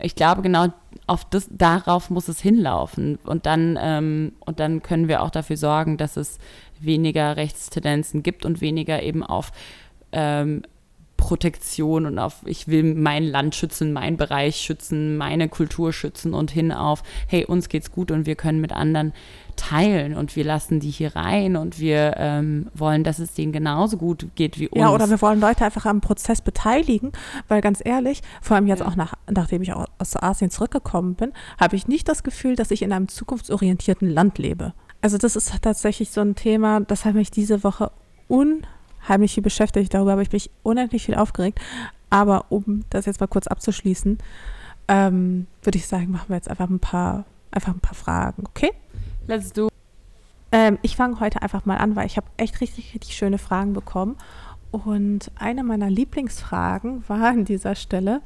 ich 0.00 0.14
glaube, 0.14 0.42
genau 0.42 0.66
auf 1.06 1.24
das, 1.24 1.48
darauf 1.50 2.10
muss 2.10 2.28
es 2.28 2.40
hinlaufen. 2.40 3.18
Und 3.24 3.46
dann, 3.46 3.78
ähm, 3.80 4.32
und 4.40 4.60
dann 4.60 4.82
können 4.82 5.08
wir 5.08 5.22
auch 5.22 5.30
dafür 5.30 5.56
sorgen, 5.56 5.96
dass 5.96 6.16
es 6.16 6.38
weniger 6.80 7.36
Rechtstendenzen 7.36 8.22
gibt 8.22 8.44
und 8.44 8.60
weniger 8.60 9.02
eben 9.02 9.22
auf 9.24 9.50
ähm, 10.12 10.62
Protektion 11.18 12.06
und 12.06 12.18
auf, 12.18 12.36
ich 12.46 12.68
will 12.68 12.94
mein 12.94 13.24
Land 13.24 13.54
schützen, 13.54 13.92
meinen 13.92 14.16
Bereich 14.16 14.56
schützen, 14.56 15.18
meine 15.18 15.50
Kultur 15.50 15.92
schützen 15.92 16.32
und 16.32 16.50
hin 16.50 16.72
auf, 16.72 17.02
hey, 17.26 17.44
uns 17.44 17.68
geht's 17.68 17.92
gut 17.92 18.10
und 18.10 18.24
wir 18.24 18.36
können 18.36 18.62
mit 18.62 18.72
anderen 18.72 19.12
teilen 19.56 20.16
und 20.16 20.36
wir 20.36 20.44
lassen 20.44 20.80
die 20.80 20.90
hier 20.90 21.16
rein 21.16 21.56
und 21.56 21.80
wir 21.80 22.14
ähm, 22.16 22.68
wollen, 22.72 23.04
dass 23.04 23.18
es 23.18 23.34
denen 23.34 23.52
genauso 23.52 23.98
gut 23.98 24.28
geht 24.36 24.58
wie 24.58 24.68
uns. 24.68 24.80
Ja, 24.80 24.90
oder 24.90 25.10
wir 25.10 25.20
wollen 25.20 25.40
Leute 25.40 25.64
einfach 25.64 25.84
am 25.84 26.00
Prozess 26.00 26.40
beteiligen, 26.40 27.12
weil 27.48 27.60
ganz 27.60 27.82
ehrlich, 27.84 28.22
vor 28.40 28.56
allem 28.56 28.68
jetzt 28.68 28.80
ja. 28.80 28.86
auch 28.86 28.96
nach, 28.96 29.14
nachdem 29.28 29.60
ich 29.60 29.74
aus 29.74 30.16
Asien 30.16 30.50
zurückgekommen 30.50 31.16
bin, 31.16 31.32
habe 31.60 31.74
ich 31.76 31.88
nicht 31.88 32.08
das 32.08 32.22
Gefühl, 32.22 32.54
dass 32.54 32.70
ich 32.70 32.80
in 32.82 32.92
einem 32.92 33.08
zukunftsorientierten 33.08 34.08
Land 34.08 34.38
lebe. 34.38 34.72
Also 35.02 35.18
das 35.18 35.34
ist 35.34 35.52
tatsächlich 35.60 36.10
so 36.10 36.20
ein 36.20 36.36
Thema, 36.36 36.80
das 36.80 37.04
hat 37.04 37.14
mich 37.14 37.30
diese 37.32 37.64
Woche 37.64 37.90
unheimlich 38.28 38.77
viel 39.34 39.42
beschäftigt. 39.42 39.94
Darüber 39.94 40.12
habe 40.12 40.22
ich 40.22 40.32
mich 40.32 40.50
unendlich 40.62 41.04
viel 41.04 41.14
aufgeregt. 41.14 41.60
Aber 42.10 42.46
um 42.50 42.84
das 42.90 43.06
jetzt 43.06 43.20
mal 43.20 43.26
kurz 43.26 43.46
abzuschließen, 43.46 44.18
ähm, 44.88 45.46
würde 45.62 45.78
ich 45.78 45.86
sagen, 45.86 46.10
machen 46.10 46.28
wir 46.28 46.36
jetzt 46.36 46.48
einfach 46.48 46.68
ein 46.68 46.80
paar, 46.80 47.24
einfach 47.50 47.74
ein 47.74 47.80
paar 47.80 47.94
Fragen, 47.94 48.44
okay? 48.46 48.72
Let's 49.26 49.52
do. 49.52 49.68
Ähm, 50.50 50.78
ich 50.80 50.96
fange 50.96 51.20
heute 51.20 51.42
einfach 51.42 51.66
mal 51.66 51.76
an, 51.76 51.94
weil 51.96 52.06
ich 52.06 52.16
habe 52.16 52.26
echt 52.38 52.60
richtig, 52.60 52.94
richtig 52.94 53.14
schöne 53.14 53.38
Fragen 53.38 53.74
bekommen. 53.74 54.16
Und 54.70 55.30
eine 55.36 55.64
meiner 55.64 55.90
Lieblingsfragen 55.90 57.04
war 57.08 57.28
an 57.28 57.44
dieser 57.44 57.74
Stelle 57.74 58.22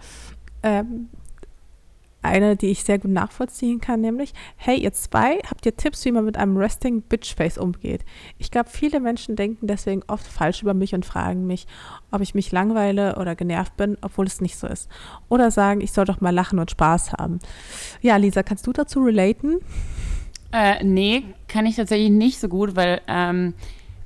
ähm, 0.63 1.09
eine, 2.23 2.57
die 2.57 2.69
ich 2.69 2.85
sehr 2.85 2.99
gut 2.99 3.11
nachvollziehen 3.11 3.81
kann, 3.81 4.01
nämlich, 4.01 4.33
hey, 4.57 4.79
ihr 4.79 4.93
zwei, 4.93 5.39
habt 5.49 5.67
ihr 5.67 5.77
Tipps, 5.77 6.05
wie 6.05 6.13
man 6.13 6.25
mit 6.25 6.37
einem 6.37 6.57
Resting 6.57 7.03
Bitch 7.03 7.35
Face 7.35 7.59
umgeht? 7.59 8.05
Ich 8.39 8.51
glaube, 8.51 8.71
viele 8.71 9.01
Menschen 9.01 9.37
denken 9.37 9.67
deswegen 9.67 10.03
oft 10.07 10.27
falsch 10.27 10.63
über 10.63 10.75
mich 10.75 10.95
und 10.95 11.05
fragen 11.05 11.47
mich, 11.47 11.67
ob 12.11 12.21
ich 12.21 12.35
mich 12.35 12.53
langweile 12.53 13.17
oder 13.17 13.35
genervt 13.35 13.77
bin, 13.77 13.99
obwohl 14.01 14.27
es 14.27 14.41
nicht 14.41 14.57
so 14.57 14.67
ist. 14.67 14.89
Oder 15.29 15.51
sagen, 15.51 15.81
ich 15.81 15.93
soll 15.93 16.05
doch 16.05 16.21
mal 16.21 16.35
lachen 16.35 16.59
und 16.59 16.71
Spaß 16.71 17.15
haben. 17.15 17.41
Ja, 18.01 18.17
Lisa, 18.17 18.43
kannst 18.43 18.67
du 18.67 18.73
dazu 18.73 19.03
relaten? 19.03 19.59
Äh, 20.53 20.85
nee, 20.85 21.25
kann 21.49 21.67
ich 21.67 21.77
tatsächlich 21.77 22.11
nicht 22.11 22.39
so 22.39 22.49
gut, 22.49 22.77
weil 22.77 23.01
ähm, 23.09 23.55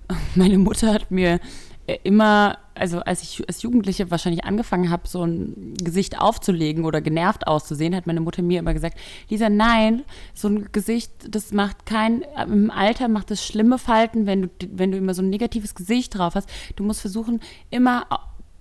meine 0.35 0.59
Mutter 0.59 0.95
hat 0.95 1.11
mir 1.11 1.41
äh, 1.87 1.99
immer, 2.05 2.59
also 2.77 3.01
als 3.01 3.23
ich 3.23 3.47
als 3.49 3.63
Jugendliche 3.63 4.11
wahrscheinlich 4.11 4.45
angefangen 4.45 4.91
habe, 4.91 5.09
so 5.09 5.25
ein 5.25 5.75
Gesicht 5.83 6.21
aufzulegen 6.21 6.85
oder 6.85 7.01
genervt 7.01 7.47
auszusehen, 7.47 7.95
hat 7.95 8.07
meine 8.07 8.21
Mutter 8.21 8.43
mir 8.43 8.61
immer 8.61 8.75
gesagt, 8.75 8.99
Lisa, 9.29 9.49
nein, 9.49 10.05
so 10.35 10.49
ein 10.49 10.69
Gesicht, 10.73 11.11
das 11.29 11.53
macht 11.53 11.87
kein, 11.87 12.23
im 12.47 12.71
Alter 12.71 13.09
macht 13.09 13.31
es 13.31 13.45
schlimme 13.45 13.79
Falten, 13.79 14.27
wenn 14.27 14.43
du, 14.43 14.49
wenn 14.73 14.93
du 14.93 14.99
immer 14.99 15.15
so 15.15 15.23
ein 15.23 15.31
negatives 15.31 15.75
Gesicht 15.75 16.17
drauf 16.17 16.35
hast. 16.35 16.49
Du 16.77 16.85
musst 16.85 17.01
versuchen, 17.01 17.41
immer 17.71 18.07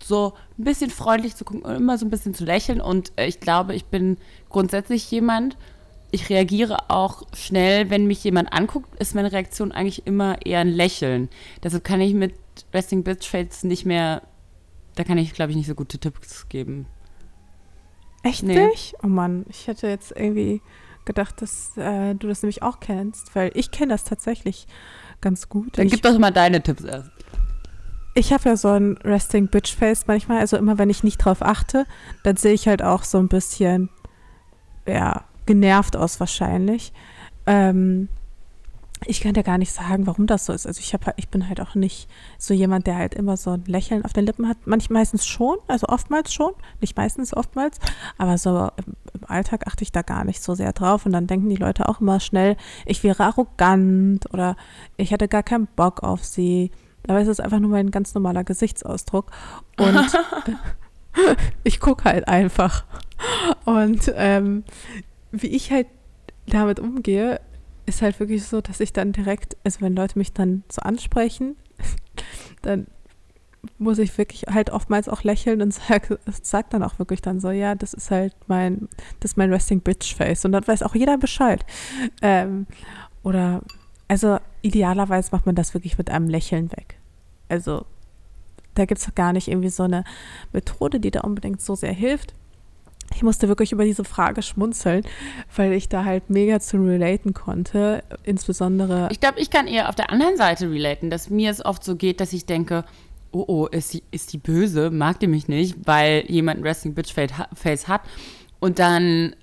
so 0.03 0.33
ein 0.57 0.63
bisschen 0.63 0.89
freundlich 0.89 1.35
zu 1.35 1.45
gucken 1.45 1.63
und 1.63 1.75
immer 1.75 1.97
so 1.97 2.05
ein 2.05 2.09
bisschen 2.09 2.33
zu 2.33 2.45
lächeln. 2.45 2.81
Und 2.81 3.11
äh, 3.17 3.27
ich 3.27 3.39
glaube, 3.39 3.75
ich 3.75 3.85
bin 3.85 4.17
grundsätzlich 4.49 5.09
jemand, 5.11 5.57
ich 6.11 6.29
reagiere 6.29 6.89
auch 6.89 7.23
schnell, 7.33 7.89
wenn 7.89 8.05
mich 8.05 8.23
jemand 8.23 8.53
anguckt, 8.53 8.95
ist 9.01 9.15
meine 9.15 9.31
Reaktion 9.31 9.71
eigentlich 9.71 10.05
immer 10.05 10.45
eher 10.45 10.59
ein 10.59 10.69
Lächeln. 10.69 11.29
Deshalb 11.63 11.83
kann 11.83 12.01
ich 12.01 12.13
mit 12.13 12.33
Resting 12.75 13.03
Bitch 13.03 13.27
Face 13.27 13.63
nicht 13.63 13.85
mehr, 13.85 14.21
da 14.95 15.03
kann 15.03 15.17
ich, 15.17 15.33
glaube 15.33 15.51
ich, 15.51 15.57
nicht 15.57 15.67
so 15.67 15.75
gute 15.75 15.97
Tipps 15.97 16.47
geben. 16.49 16.85
Echt 18.23 18.43
Nee. 18.43 18.67
nicht? 18.67 18.95
Oh 19.03 19.07
Mann, 19.07 19.45
ich 19.49 19.67
hätte 19.67 19.87
jetzt 19.87 20.11
irgendwie 20.11 20.61
gedacht, 21.05 21.41
dass 21.41 21.77
äh, 21.77 22.15
du 22.15 22.27
das 22.27 22.41
nämlich 22.41 22.63
auch 22.63 22.79
kennst, 22.79 23.35
weil 23.35 23.51
ich 23.53 23.71
kenne 23.71 23.93
das 23.93 24.03
tatsächlich 24.03 24.67
ganz 25.21 25.47
gut. 25.49 25.77
Dann 25.77 25.85
ich 25.85 25.93
gib 25.93 26.01
doch 26.01 26.17
mal 26.17 26.31
deine 26.31 26.61
Tipps 26.61 26.83
erst. 26.83 27.11
ich 28.15 28.33
habe 28.33 28.49
ja 28.49 28.57
so 28.57 28.69
ein 28.69 28.97
Resting 29.03 29.47
Bitch 29.47 29.75
Face 29.75 30.07
manchmal, 30.07 30.39
also 30.39 30.57
immer 30.57 30.77
wenn 30.77 30.89
ich 30.89 31.03
nicht 31.03 31.17
drauf 31.17 31.41
achte, 31.41 31.85
dann 32.23 32.37
sehe 32.37 32.53
ich 32.53 32.67
halt 32.67 32.81
auch 32.81 33.03
so 33.03 33.19
ein 33.19 33.27
bisschen, 33.27 33.89
ja, 34.87 35.23
genervt 35.45 35.95
aus 35.95 36.19
wahrscheinlich. 36.19 36.91
Ähm, 37.45 38.09
ich 39.05 39.21
kann 39.21 39.33
dir 39.33 39.43
gar 39.43 39.57
nicht 39.57 39.73
sagen, 39.73 40.07
warum 40.07 40.25
das 40.27 40.45
so 40.45 40.53
ist. 40.53 40.65
Also 40.65 40.79
ich 40.79 40.93
habe 40.93 41.13
ich 41.17 41.29
bin 41.29 41.47
halt 41.47 41.59
auch 41.61 41.75
nicht 41.75 42.09
so 42.37 42.53
jemand, 42.53 42.87
der 42.87 42.95
halt 42.95 43.13
immer 43.13 43.37
so 43.37 43.51
ein 43.51 43.65
Lächeln 43.65 44.05
auf 44.05 44.13
den 44.13 44.25
Lippen 44.25 44.47
hat. 44.47 44.57
Manch 44.65 44.89
meistens 44.89 45.25
schon, 45.27 45.57
also 45.67 45.87
oftmals 45.87 46.33
schon, 46.33 46.53
nicht 46.81 46.95
meistens 46.97 47.35
oftmals, 47.35 47.79
aber 48.17 48.37
so 48.37 48.69
im, 48.77 48.95
im 49.13 49.25
Alltag 49.27 49.67
achte 49.67 49.83
ich 49.83 49.91
da 49.91 50.01
gar 50.01 50.23
nicht 50.23 50.41
so 50.41 50.55
sehr 50.55 50.73
drauf 50.73 51.05
und 51.05 51.11
dann 51.11 51.27
denken 51.27 51.49
die 51.49 51.55
Leute 51.55 51.89
auch 51.89 52.01
immer 52.01 52.19
schnell, 52.19 52.57
ich 52.85 53.03
wäre 53.03 53.23
arrogant 53.23 54.31
oder 54.33 54.55
ich 54.97 55.11
hätte 55.11 55.27
gar 55.27 55.43
keinen 55.43 55.67
Bock 55.67 56.03
auf 56.03 56.23
sie. 56.23 56.71
Aber 57.07 57.19
es 57.19 57.27
ist 57.27 57.39
einfach 57.39 57.59
nur 57.59 57.69
mein 57.69 57.91
ganz 57.91 58.15
normaler 58.15 58.43
Gesichtsausdruck 58.43 59.29
und 59.77 60.17
ich 61.63 61.79
gucke 61.79 62.05
halt 62.05 62.27
einfach. 62.27 62.85
Und 63.65 64.11
ähm, 64.15 64.63
wie 65.31 65.47
ich 65.47 65.71
halt 65.71 65.87
damit 66.47 66.79
umgehe, 66.79 67.39
ist 67.85 68.01
halt 68.01 68.19
wirklich 68.19 68.43
so, 68.43 68.61
dass 68.61 68.79
ich 68.79 68.93
dann 68.93 69.11
direkt, 69.11 69.57
also 69.63 69.81
wenn 69.81 69.95
Leute 69.95 70.17
mich 70.17 70.33
dann 70.33 70.63
so 70.71 70.81
ansprechen, 70.81 71.55
dann 72.61 72.87
muss 73.77 73.97
ich 73.97 74.15
wirklich 74.17 74.45
halt 74.47 74.69
oftmals 74.69 75.09
auch 75.09 75.23
lächeln 75.23 75.61
und 75.61 75.73
sag, 75.87 76.17
sag 76.25 76.69
dann 76.69 76.83
auch 76.83 76.99
wirklich 76.99 77.21
dann 77.21 77.39
so, 77.39 77.51
ja, 77.51 77.75
das 77.75 77.93
ist 77.93 78.11
halt 78.11 78.35
mein, 78.47 78.87
das 79.19 79.31
ist 79.31 79.37
mein 79.37 79.51
Resting 79.51 79.81
Bitch 79.81 80.15
Face. 80.15 80.45
Und 80.45 80.51
dann 80.51 80.67
weiß 80.67 80.83
auch 80.83 80.95
jeder 80.95 81.17
Bescheid. 81.17 81.65
Ähm, 82.21 82.67
oder, 83.23 83.61
also 84.07 84.37
idealerweise 84.61 85.29
macht 85.31 85.45
man 85.45 85.55
das 85.55 85.73
wirklich 85.73 85.97
mit 85.97 86.09
einem 86.09 86.29
Lächeln 86.29 86.71
weg. 86.71 86.99
Also 87.49 87.85
da 88.75 88.85
gibt 88.85 88.99
es 88.99 89.15
gar 89.15 89.33
nicht 89.33 89.47
irgendwie 89.47 89.69
so 89.69 89.83
eine 89.83 90.03
Methode, 90.51 90.99
die 90.99 91.11
da 91.11 91.21
unbedingt 91.21 91.61
so 91.61 91.75
sehr 91.75 91.93
hilft. 91.93 92.33
Ich 93.13 93.23
musste 93.23 93.47
wirklich 93.47 93.71
über 93.71 93.85
diese 93.85 94.03
Frage 94.03 94.41
schmunzeln, 94.41 95.03
weil 95.55 95.73
ich 95.73 95.87
da 95.87 96.03
halt 96.03 96.29
mega 96.29 96.59
zu 96.59 96.77
relaten 96.77 97.33
konnte. 97.33 98.03
Insbesondere. 98.23 99.09
Ich 99.11 99.19
glaube, 99.19 99.39
ich 99.39 99.49
kann 99.49 99.67
eher 99.67 99.89
auf 99.89 99.95
der 99.95 100.09
anderen 100.09 100.37
Seite 100.37 100.69
relaten, 100.69 101.09
dass 101.09 101.29
mir 101.29 101.51
es 101.51 101.63
oft 101.63 101.83
so 101.83 101.95
geht, 101.95 102.19
dass 102.19 102.33
ich 102.33 102.45
denke, 102.45 102.83
oh 103.31 103.45
oh, 103.47 103.67
ist 103.67 103.93
die, 103.93 104.03
ist 104.11 104.33
die 104.33 104.37
böse, 104.37 104.91
mag 104.91 105.19
die 105.19 105.27
mich 105.27 105.47
nicht, 105.47 105.75
weil 105.85 106.25
jemand 106.27 106.59
ein 106.59 106.63
Resting 106.63 106.93
Bitch 106.93 107.13
Face 107.13 107.87
hat. 107.87 108.01
Und 108.59 108.79
dann 108.79 109.35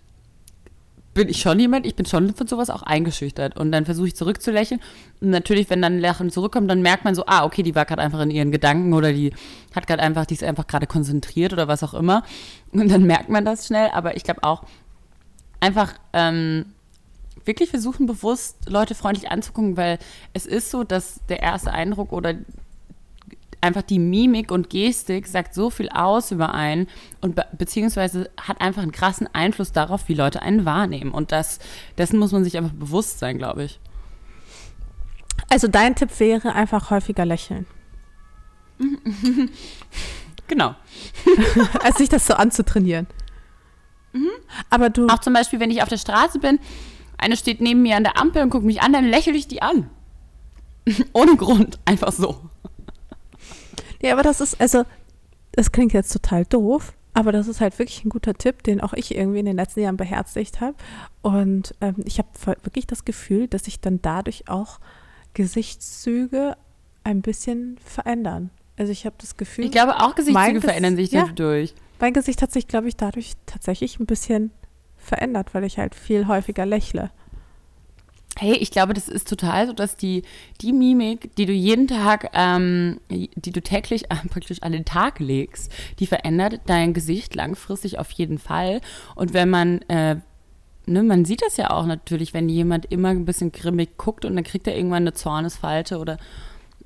bin 1.14 1.28
ich 1.28 1.40
schon 1.40 1.60
jemand, 1.60 1.86
ich 1.86 1.94
bin 1.94 2.06
schon 2.06 2.34
von 2.34 2.46
sowas 2.46 2.70
auch 2.70 2.82
eingeschüchtert. 2.82 3.56
Und 3.56 3.72
dann 3.72 3.84
versuche 3.84 4.08
ich 4.08 4.16
zurückzulächeln. 4.16 4.80
Und 5.20 5.30
natürlich, 5.30 5.68
wenn 5.68 5.82
dann 5.82 5.98
Lachen 5.98 6.30
zurückkommt, 6.30 6.70
dann 6.70 6.82
merkt 6.82 7.04
man 7.04 7.14
so, 7.14 7.24
ah, 7.26 7.44
okay, 7.44 7.62
die 7.62 7.74
war 7.74 7.84
gerade 7.84 8.00
einfach 8.00 8.20
in 8.20 8.30
ihren 8.30 8.50
Gedanken 8.50 8.94
oder 8.94 9.12
die 9.12 9.32
hat 9.74 9.86
gerade 9.86 10.02
einfach, 10.02 10.26
die 10.26 10.34
ist 10.34 10.44
einfach 10.44 10.66
gerade 10.66 10.86
konzentriert 10.86 11.52
oder 11.52 11.68
was 11.68 11.82
auch 11.82 11.94
immer. 11.94 12.22
Und 12.72 12.90
dann 12.90 13.02
merkt 13.04 13.28
man 13.28 13.44
das 13.44 13.66
schnell. 13.66 13.90
Aber 13.92 14.16
ich 14.16 14.24
glaube 14.24 14.42
auch, 14.42 14.64
einfach 15.60 15.94
ähm, 16.12 16.66
wirklich 17.44 17.70
versuchen, 17.70 18.06
bewusst 18.06 18.56
Leute 18.68 18.94
freundlich 18.94 19.30
anzugucken, 19.30 19.76
weil 19.76 19.98
es 20.32 20.46
ist 20.46 20.70
so, 20.70 20.82
dass 20.84 21.20
der 21.28 21.40
erste 21.42 21.72
Eindruck 21.72 22.12
oder 22.12 22.34
einfach 23.62 23.82
die 23.82 23.98
Mimik 23.98 24.50
und 24.50 24.70
Gestik 24.70 25.26
sagt 25.26 25.54
so 25.54 25.70
viel 25.70 25.88
aus 25.88 26.30
über 26.30 26.54
einen 26.54 26.88
und 27.20 27.34
be 27.36 27.44
beziehungsweise 27.56 28.30
hat 28.40 28.60
einfach 28.60 28.82
einen 28.82 28.92
krassen 28.92 29.28
Einfluss 29.32 29.72
darauf, 29.72 30.08
wie 30.08 30.14
Leute 30.14 30.42
einen 30.42 30.64
wahrnehmen. 30.64 31.12
Und 31.12 31.32
das, 31.32 31.58
dessen 31.96 32.18
muss 32.18 32.32
man 32.32 32.44
sich 32.44 32.58
einfach 32.58 32.72
bewusst 32.72 33.18
sein, 33.18 33.38
glaube 33.38 33.64
ich. 33.64 33.80
Also 35.48 35.68
dein 35.68 35.94
Tipp 35.94 36.10
wäre 36.18 36.54
einfach 36.54 36.90
häufiger 36.90 37.24
lächeln. 37.24 37.66
Genau. 40.48 40.74
als 41.82 41.96
sich 41.96 42.10
das 42.10 42.26
so 42.26 42.34
anzutrainieren. 42.34 43.06
Aber 44.68 44.90
du. 44.90 45.06
Auch 45.06 45.20
zum 45.20 45.32
Beispiel, 45.32 45.60
wenn 45.60 45.70
ich 45.70 45.82
auf 45.82 45.88
der 45.88 45.96
Straße 45.96 46.38
bin, 46.38 46.58
eine 47.16 47.36
steht 47.36 47.60
neben 47.60 47.80
mir 47.80 47.96
an 47.96 48.04
der 48.04 48.18
Ampel 48.18 48.42
und 48.42 48.50
guckt 48.50 48.64
mich 48.64 48.82
an, 48.82 48.92
dann 48.92 49.06
lächle 49.06 49.32
ich 49.32 49.48
die 49.48 49.62
an. 49.62 49.88
Ohne 51.12 51.36
Grund, 51.36 51.78
einfach 51.84 52.12
so. 52.12 52.50
Ja, 54.02 54.12
aber 54.12 54.22
das 54.22 54.40
ist, 54.40 54.60
also, 54.60 54.84
das 55.52 55.72
klingt 55.72 55.92
jetzt 55.92 56.12
total 56.12 56.44
doof, 56.44 56.92
aber 57.14 57.32
das 57.32 57.46
ist 57.48 57.60
halt 57.60 57.78
wirklich 57.78 58.04
ein 58.04 58.08
guter 58.10 58.34
Tipp, 58.34 58.62
den 58.62 58.80
auch 58.80 58.92
ich 58.94 59.14
irgendwie 59.14 59.38
in 59.40 59.46
den 59.46 59.56
letzten 59.56 59.80
Jahren 59.80 59.96
beherzigt 59.96 60.60
habe. 60.60 60.74
Und 61.22 61.74
ähm, 61.80 61.96
ich 62.04 62.18
habe 62.18 62.28
wirklich 62.62 62.86
das 62.86 63.04
Gefühl, 63.04 63.48
dass 63.48 63.64
sich 63.64 63.80
dann 63.80 64.00
dadurch 64.02 64.48
auch 64.48 64.80
Gesichtszüge 65.34 66.56
ein 67.04 67.20
bisschen 67.22 67.76
verändern. 67.84 68.50
Also 68.78 68.90
ich 68.92 69.04
habe 69.04 69.16
das 69.18 69.36
Gefühl, 69.36 69.66
Ich 69.66 69.70
glaube, 69.72 69.96
auch 70.00 70.14
Gesichtszüge 70.14 70.58
Ges- 70.58 70.62
verändern 70.62 70.96
sich 70.96 71.12
ja. 71.12 71.26
dadurch. 71.26 71.74
mein 72.00 72.12
Gesicht 72.14 72.40
hat 72.42 72.52
sich, 72.52 72.66
glaube 72.68 72.88
ich, 72.88 72.96
dadurch 72.96 73.34
tatsächlich 73.46 74.00
ein 74.00 74.06
bisschen 74.06 74.50
verändert, 74.96 75.52
weil 75.54 75.64
ich 75.64 75.78
halt 75.78 75.94
viel 75.94 76.26
häufiger 76.26 76.64
lächle. 76.64 77.10
Hey, 78.38 78.54
ich 78.54 78.70
glaube, 78.70 78.94
das 78.94 79.08
ist 79.08 79.28
total 79.28 79.66
so, 79.66 79.72
dass 79.74 79.96
die, 79.96 80.22
die 80.62 80.72
Mimik, 80.72 81.36
die 81.36 81.44
du 81.44 81.52
jeden 81.52 81.86
Tag, 81.86 82.30
ähm, 82.32 82.98
die 83.10 83.52
du 83.52 83.60
täglich 83.60 84.10
äh, 84.10 84.16
praktisch 84.28 84.62
an 84.62 84.72
den 84.72 84.86
Tag 84.86 85.20
legst, 85.20 85.70
die 85.98 86.06
verändert 86.06 86.62
dein 86.66 86.94
Gesicht 86.94 87.34
langfristig 87.34 87.98
auf 87.98 88.10
jeden 88.12 88.38
Fall. 88.38 88.80
Und 89.14 89.34
wenn 89.34 89.50
man, 89.50 89.82
äh, 89.82 90.16
ne, 90.86 91.02
man 91.02 91.26
sieht 91.26 91.42
das 91.42 91.58
ja 91.58 91.70
auch 91.70 91.84
natürlich, 91.84 92.32
wenn 92.32 92.48
jemand 92.48 92.86
immer 92.86 93.10
ein 93.10 93.26
bisschen 93.26 93.52
grimmig 93.52 93.98
guckt 93.98 94.24
und 94.24 94.34
dann 94.34 94.44
kriegt 94.44 94.66
er 94.66 94.76
irgendwann 94.76 95.02
eine 95.02 95.12
Zornesfalte 95.12 95.98
oder 95.98 96.16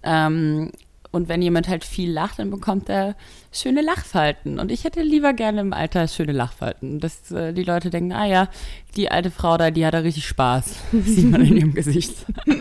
ähm, 0.03 0.73
und 1.17 1.29
wenn 1.29 1.41
jemand 1.41 1.67
halt 1.67 1.85
viel 1.85 2.11
lacht, 2.13 2.39
dann 2.39 2.51
bekommt 2.51 2.89
er 2.89 3.17
schöne 3.51 3.81
Lachfalten. 3.81 4.59
Und 4.59 4.71
ich 4.71 4.85
hätte 4.85 5.01
lieber 5.03 5.33
gerne 5.33 5.63
im 5.63 5.73
Alter 5.73 6.07
schöne 6.09 6.33
Lachfalten. 6.33 7.01
Dass 7.01 7.33
äh, 7.33 7.53
die 7.55 7.65
Leute 7.65 7.91
denken, 7.91 8.13
ah 8.13 8.27
ja, 8.27 8.49
die 8.97 9.11
alte 9.11 9.31
Frau 9.31 9.57
da, 9.57 9.71
die 9.71 9.85
hat 9.87 9.95
da 9.95 10.01
richtig 10.01 10.27
Spaß. 10.27 10.77
Das 10.93 11.07
sieht 11.07 11.31
man 11.31 11.41
in 11.41 11.57
ihrem 11.57 11.75
Gesicht. 11.75 12.15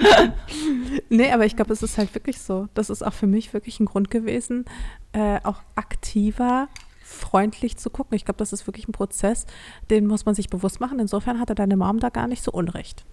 Nee, 1.10 1.32
aber 1.32 1.45
ich 1.45 1.56
glaube, 1.56 1.74
es 1.74 1.84
ist 1.84 1.97
halt 1.97 2.16
wirklich 2.16 2.39
so. 2.39 2.68
Das 2.74 2.89
ist 2.89 3.06
auch 3.06 3.14
für 3.14 3.28
mich 3.28 3.53
wirklich 3.53 3.80
ein 3.80 3.86
Grund 3.86 4.10
gewesen, 4.10 4.66
äh, 5.12 5.39
auch 5.43 5.62
aktiver, 5.76 6.70
freundlich 7.03 7.78
zu 7.78 7.89
gucken. 7.89 8.16
Ich 8.16 8.26
glaube, 8.26 8.38
das 8.38 8.53
ist 8.53 8.66
wirklich 8.66 8.88
ein 8.88 8.93
Prozess, 8.93 9.45
den 9.89 10.08
muss 10.08 10.26
man 10.26 10.36
sich 10.36 10.49
bewusst 10.49 10.80
machen. 10.80 10.99
Insofern 10.99 11.39
hatte 11.39 11.53
deine 11.53 11.76
Mom 11.76 11.99
da 11.99 12.10
gar 12.10 12.28
nicht 12.28 12.43
so 12.43 12.51
unrecht. 12.51 13.03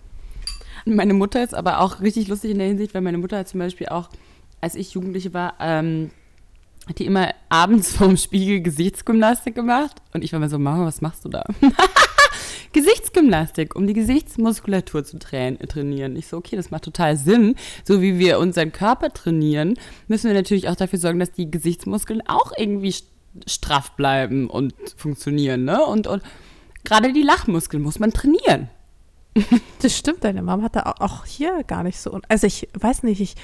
Meine 0.84 1.14
Mutter 1.14 1.42
ist 1.42 1.54
aber 1.54 1.80
auch 1.80 2.00
richtig 2.00 2.28
lustig 2.28 2.52
in 2.52 2.58
der 2.58 2.68
Hinsicht, 2.68 2.94
weil 2.94 3.02
meine 3.02 3.18
Mutter 3.18 3.38
hat 3.38 3.48
zum 3.48 3.60
Beispiel 3.60 3.88
auch, 3.88 4.08
als 4.62 4.74
ich 4.74 4.94
Jugendliche 4.94 5.34
war, 5.34 5.54
ähm, 5.60 6.10
hat 6.88 6.98
die 6.98 7.04
immer 7.06 7.34
abends 7.50 7.92
vorm 7.96 8.16
Spiegel 8.16 8.62
Gesichtsgymnastik 8.62 9.54
gemacht. 9.54 10.00
Und 10.14 10.24
ich 10.24 10.32
war 10.32 10.38
immer 10.38 10.48
so, 10.48 10.58
Mama, 10.58 10.86
was 10.86 11.00
machst 11.02 11.24
du 11.24 11.28
da? 11.28 11.44
Gesichtsgymnastik, 12.72 13.76
um 13.76 13.86
die 13.86 13.92
Gesichtsmuskulatur 13.92 15.04
zu 15.04 15.18
tra 15.18 15.50
trainieren. 15.68 16.16
Ich 16.16 16.28
so, 16.28 16.38
okay, 16.38 16.56
das 16.56 16.70
macht 16.70 16.84
total 16.84 17.16
Sinn. 17.16 17.54
So 17.84 18.00
wie 18.00 18.18
wir 18.18 18.38
unseren 18.38 18.72
Körper 18.72 19.12
trainieren, 19.12 19.74
müssen 20.08 20.28
wir 20.28 20.34
natürlich 20.34 20.68
auch 20.68 20.76
dafür 20.76 20.98
sorgen, 20.98 21.18
dass 21.18 21.32
die 21.32 21.50
Gesichtsmuskeln 21.50 22.22
auch 22.26 22.52
irgendwie 22.56 22.90
st- 22.90 23.04
straff 23.46 23.92
bleiben 23.92 24.48
und 24.48 24.74
funktionieren. 24.96 25.64
Ne? 25.64 25.84
Und, 25.84 26.06
und 26.06 26.22
gerade 26.84 27.12
die 27.12 27.22
Lachmuskeln 27.22 27.82
muss 27.82 27.98
man 27.98 28.12
trainieren. 28.12 28.68
Das 29.80 29.96
stimmt, 29.98 30.22
deine 30.24 30.42
Mom 30.42 30.62
hatte 30.62 30.86
au- 30.86 30.94
auch 31.04 31.24
hier 31.24 31.64
gar 31.64 31.82
nicht 31.82 31.98
so. 31.98 32.20
Also 32.28 32.46
ich 32.46 32.68
weiß 32.78 33.02
nicht, 33.02 33.20
ich 33.20 33.34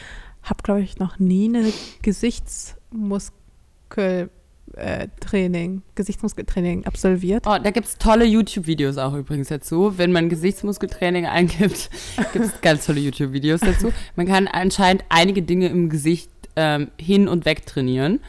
habe, 0.51 0.63
glaube 0.63 0.83
ich, 0.83 0.99
noch 0.99 1.19
nie 1.19 1.49
eine 1.49 1.73
Gesichtsmuskeltraining, 2.03 4.31
äh, 4.77 5.09
Training, 5.21 5.83
Gesichtsmuskeltraining 5.95 6.87
absolviert. 6.87 7.45
Oh, 7.47 7.57
da 7.63 7.71
gibt 7.71 7.87
es 7.87 7.99
tolle 7.99 8.25
YouTube-Videos 8.25 8.99
auch 8.99 9.15
übrigens 9.15 9.49
dazu. 9.49 9.95
Wenn 9.97 10.13
man 10.13 10.29
Gesichtsmuskeltraining 10.29 11.27
eingibt, 11.27 11.91
gibt 12.33 12.45
es 12.45 12.61
ganz 12.61 12.87
tolle 12.87 13.01
YouTube-Videos 13.01 13.61
dazu. 13.61 13.93
Man 14.17 14.27
kann 14.27 14.47
anscheinend 14.47 15.05
einige 15.09 15.43
Dinge 15.43 15.69
im 15.69 15.89
Gesicht 15.89 16.31
ähm, 16.57 16.91
hin 16.99 17.29
und 17.29 17.45
weg 17.45 17.67
trainieren. 17.67 18.21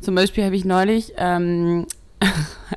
Zum 0.00 0.14
Beispiel 0.14 0.44
habe 0.44 0.56
ich 0.56 0.64
neulich 0.64 1.12
ähm, 1.16 1.86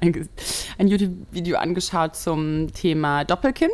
ein, 0.02 0.30
ein 0.78 0.88
YouTube-Video 0.88 1.58
angeschaut 1.58 2.16
zum 2.16 2.74
Thema 2.74 3.24
Doppelkinn. 3.24 3.70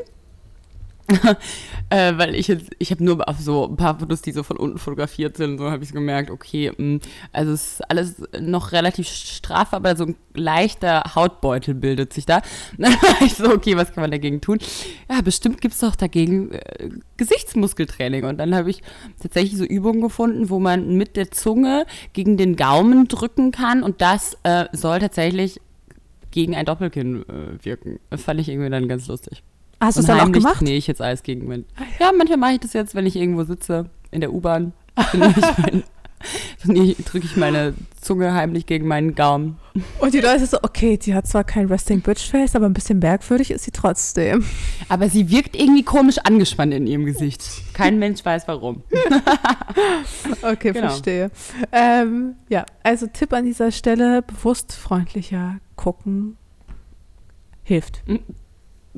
äh, 1.89 2.17
weil 2.17 2.35
ich 2.35 2.47
jetzt, 2.47 2.71
ich 2.79 2.91
habe 2.91 3.03
nur 3.03 3.27
auf 3.27 3.39
so 3.39 3.67
ein 3.67 3.77
paar 3.77 3.97
Fotos, 3.97 4.21
die 4.21 4.31
so 4.31 4.43
von 4.43 4.57
unten 4.57 4.77
fotografiert 4.77 5.37
sind, 5.37 5.57
so 5.57 5.71
habe 5.71 5.83
ich 5.83 5.93
gemerkt, 5.93 6.29
okay, 6.29 6.71
mh, 6.77 6.95
mm, 6.95 6.99
also 7.31 7.53
ist 7.53 7.89
alles 7.89 8.21
noch 8.39 8.73
relativ 8.73 9.07
straff, 9.07 9.73
aber 9.73 9.95
so 9.95 10.05
ein 10.05 10.15
leichter 10.33 11.03
Hautbeutel 11.15 11.75
bildet 11.75 12.11
sich 12.11 12.25
da. 12.25 12.41
Dann 12.77 12.93
war 12.93 13.21
ich 13.21 13.35
so, 13.35 13.49
okay, 13.49 13.77
was 13.77 13.93
kann 13.93 14.01
man 14.01 14.11
dagegen 14.11 14.41
tun? 14.41 14.59
Ja, 15.09 15.21
bestimmt 15.21 15.61
gibt 15.61 15.73
es 15.75 15.79
doch 15.79 15.95
dagegen 15.95 16.51
äh, 16.51 16.89
Gesichtsmuskeltraining. 17.15 18.25
Und 18.25 18.37
dann 18.37 18.53
habe 18.53 18.69
ich 18.69 18.81
tatsächlich 19.21 19.57
so 19.57 19.63
Übungen 19.63 20.01
gefunden, 20.01 20.49
wo 20.49 20.59
man 20.59 20.95
mit 20.97 21.15
der 21.15 21.31
Zunge 21.31 21.85
gegen 22.13 22.37
den 22.37 22.55
Gaumen 22.55 23.07
drücken 23.07 23.51
kann 23.51 23.83
und 23.83 24.01
das 24.01 24.37
äh, 24.43 24.65
soll 24.73 24.99
tatsächlich 24.99 25.59
gegen 26.31 26.55
ein 26.55 26.65
Doppelkinn 26.65 27.23
äh, 27.27 27.65
wirken. 27.65 27.99
Das 28.09 28.21
fand 28.21 28.39
ich 28.39 28.49
irgendwie 28.49 28.69
dann 28.69 28.87
ganz 28.87 29.07
lustig. 29.07 29.43
Hast 29.79 29.97
du 29.97 30.01
es 30.01 30.07
dann 30.07 30.19
auch 30.19 30.31
gemacht? 30.31 30.61
Nee, 30.61 30.77
ich 30.77 30.87
jetzt 30.87 31.01
alles 31.01 31.23
gegen 31.23 31.47
mein. 31.47 31.65
Ja, 31.99 32.11
manchmal 32.11 32.37
mache 32.37 32.53
ich 32.53 32.59
das 32.59 32.73
jetzt, 32.73 32.95
wenn 32.95 33.05
ich 33.05 33.15
irgendwo 33.15 33.43
sitze, 33.43 33.89
in 34.11 34.21
der 34.21 34.33
U-Bahn. 34.33 34.73
Dann 34.95 35.33
drücke 37.05 37.25
ich 37.25 37.37
meine 37.37 37.75
Zunge 38.01 38.33
heimlich 38.33 38.65
gegen 38.65 38.87
meinen 38.87 39.13
Gaumen. 39.13 39.59
Und 39.99 40.15
die 40.15 40.19
Leute 40.19 40.47
so, 40.47 40.57
okay, 40.63 40.97
die 40.97 41.13
hat 41.13 41.27
zwar 41.27 41.43
kein 41.43 41.67
Resting 41.67 42.01
Bitch 42.01 42.27
Face, 42.31 42.55
aber 42.55 42.65
ein 42.65 42.73
bisschen 42.73 42.97
merkwürdig 42.97 43.51
ist 43.51 43.65
sie 43.65 43.71
trotzdem. 43.71 44.43
Aber 44.89 45.09
sie 45.09 45.29
wirkt 45.29 45.55
irgendwie 45.55 45.83
komisch 45.83 46.17
angespannt 46.23 46.73
in 46.73 46.87
ihrem 46.87 47.05
Gesicht. 47.05 47.43
Kein 47.73 47.99
Mensch 47.99 48.25
weiß 48.25 48.47
warum. 48.47 48.81
okay, 50.41 50.71
genau. 50.71 50.87
verstehe. 50.87 51.29
Ähm, 51.71 52.35
ja, 52.49 52.65
also 52.81 53.05
Tipp 53.05 53.31
an 53.33 53.45
dieser 53.45 53.71
Stelle, 53.71 54.23
bewusst 54.23 54.73
freundlicher 54.73 55.59
gucken 55.75 56.37
hilft. 57.63 58.01
Mhm 58.07 58.21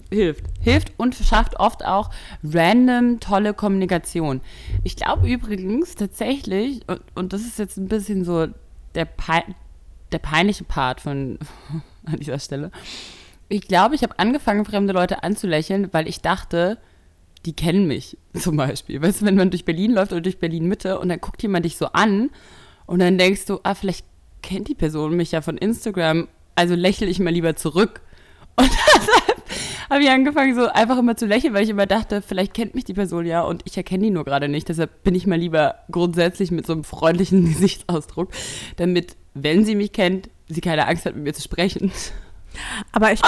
hilft. 0.09 0.45
Hilft 0.61 0.93
und 0.97 1.15
schafft 1.15 1.59
oft 1.59 1.85
auch 1.85 2.09
random 2.43 3.19
tolle 3.19 3.53
Kommunikation. 3.53 4.41
Ich 4.83 4.95
glaube 4.95 5.29
übrigens 5.29 5.95
tatsächlich, 5.95 6.81
und, 6.87 7.01
und, 7.15 7.33
das 7.33 7.41
ist 7.41 7.59
jetzt 7.59 7.77
ein 7.77 7.87
bisschen 7.87 8.23
so 8.23 8.47
der, 8.95 9.05
Pe 9.05 9.43
der 10.11 10.19
peinliche 10.19 10.63
Part 10.63 11.01
von 11.01 11.39
an 12.05 12.17
dieser 12.17 12.39
Stelle. 12.39 12.71
Ich 13.47 13.61
glaube, 13.61 13.95
ich 13.95 14.03
habe 14.03 14.17
angefangen, 14.19 14.65
fremde 14.65 14.93
Leute 14.93 15.23
anzulächeln, 15.23 15.89
weil 15.91 16.07
ich 16.07 16.21
dachte, 16.21 16.77
die 17.45 17.53
kennen 17.53 17.87
mich 17.87 18.17
zum 18.35 18.57
Beispiel. 18.57 19.01
Weißt 19.01 19.21
du, 19.21 19.25
wenn 19.25 19.35
man 19.35 19.49
durch 19.49 19.65
Berlin 19.65 19.91
läuft 19.91 20.11
oder 20.11 20.21
durch 20.21 20.39
Berlin 20.39 20.67
Mitte 20.67 20.99
und 20.99 21.09
dann 21.09 21.19
guckt 21.19 21.41
jemand 21.41 21.65
dich 21.65 21.77
so 21.77 21.87
an 21.87 22.29
und 22.85 22.99
dann 22.99 23.17
denkst 23.17 23.45
du, 23.45 23.59
ah, 23.63 23.75
vielleicht 23.75 24.05
kennt 24.41 24.67
die 24.67 24.75
Person 24.75 25.15
mich 25.15 25.31
ja 25.31 25.41
von 25.41 25.57
Instagram, 25.57 26.27
also 26.55 26.75
lächle 26.75 27.07
ich 27.07 27.19
mal 27.19 27.31
lieber 27.31 27.55
zurück. 27.55 28.01
Und 28.59 28.69
deshalb 28.69 29.38
habe 29.89 30.03
ich 30.03 30.09
angefangen, 30.09 30.55
so 30.55 30.67
einfach 30.67 30.97
immer 30.97 31.15
zu 31.15 31.25
lächeln, 31.25 31.53
weil 31.53 31.63
ich 31.63 31.69
immer 31.69 31.85
dachte, 31.85 32.21
vielleicht 32.21 32.53
kennt 32.53 32.75
mich 32.75 32.85
die 32.85 32.93
Person 32.93 33.25
ja 33.25 33.41
und 33.41 33.61
ich 33.65 33.75
erkenne 33.77 34.03
die 34.05 34.11
nur 34.11 34.25
gerade 34.25 34.47
nicht. 34.47 34.69
Deshalb 34.69 35.03
bin 35.03 35.15
ich 35.15 35.27
mal 35.27 35.37
lieber 35.37 35.75
grundsätzlich 35.91 36.51
mit 36.51 36.65
so 36.65 36.73
einem 36.73 36.83
freundlichen 36.83 37.45
Gesichtsausdruck, 37.49 38.29
damit, 38.77 39.15
wenn 39.33 39.65
sie 39.65 39.75
mich 39.75 39.93
kennt, 39.93 40.29
sie 40.47 40.61
keine 40.61 40.87
Angst 40.87 41.05
hat, 41.05 41.15
mit 41.15 41.23
mir 41.23 41.33
zu 41.33 41.41
sprechen. 41.41 41.91
Aber 42.91 43.11
ich, 43.11 43.21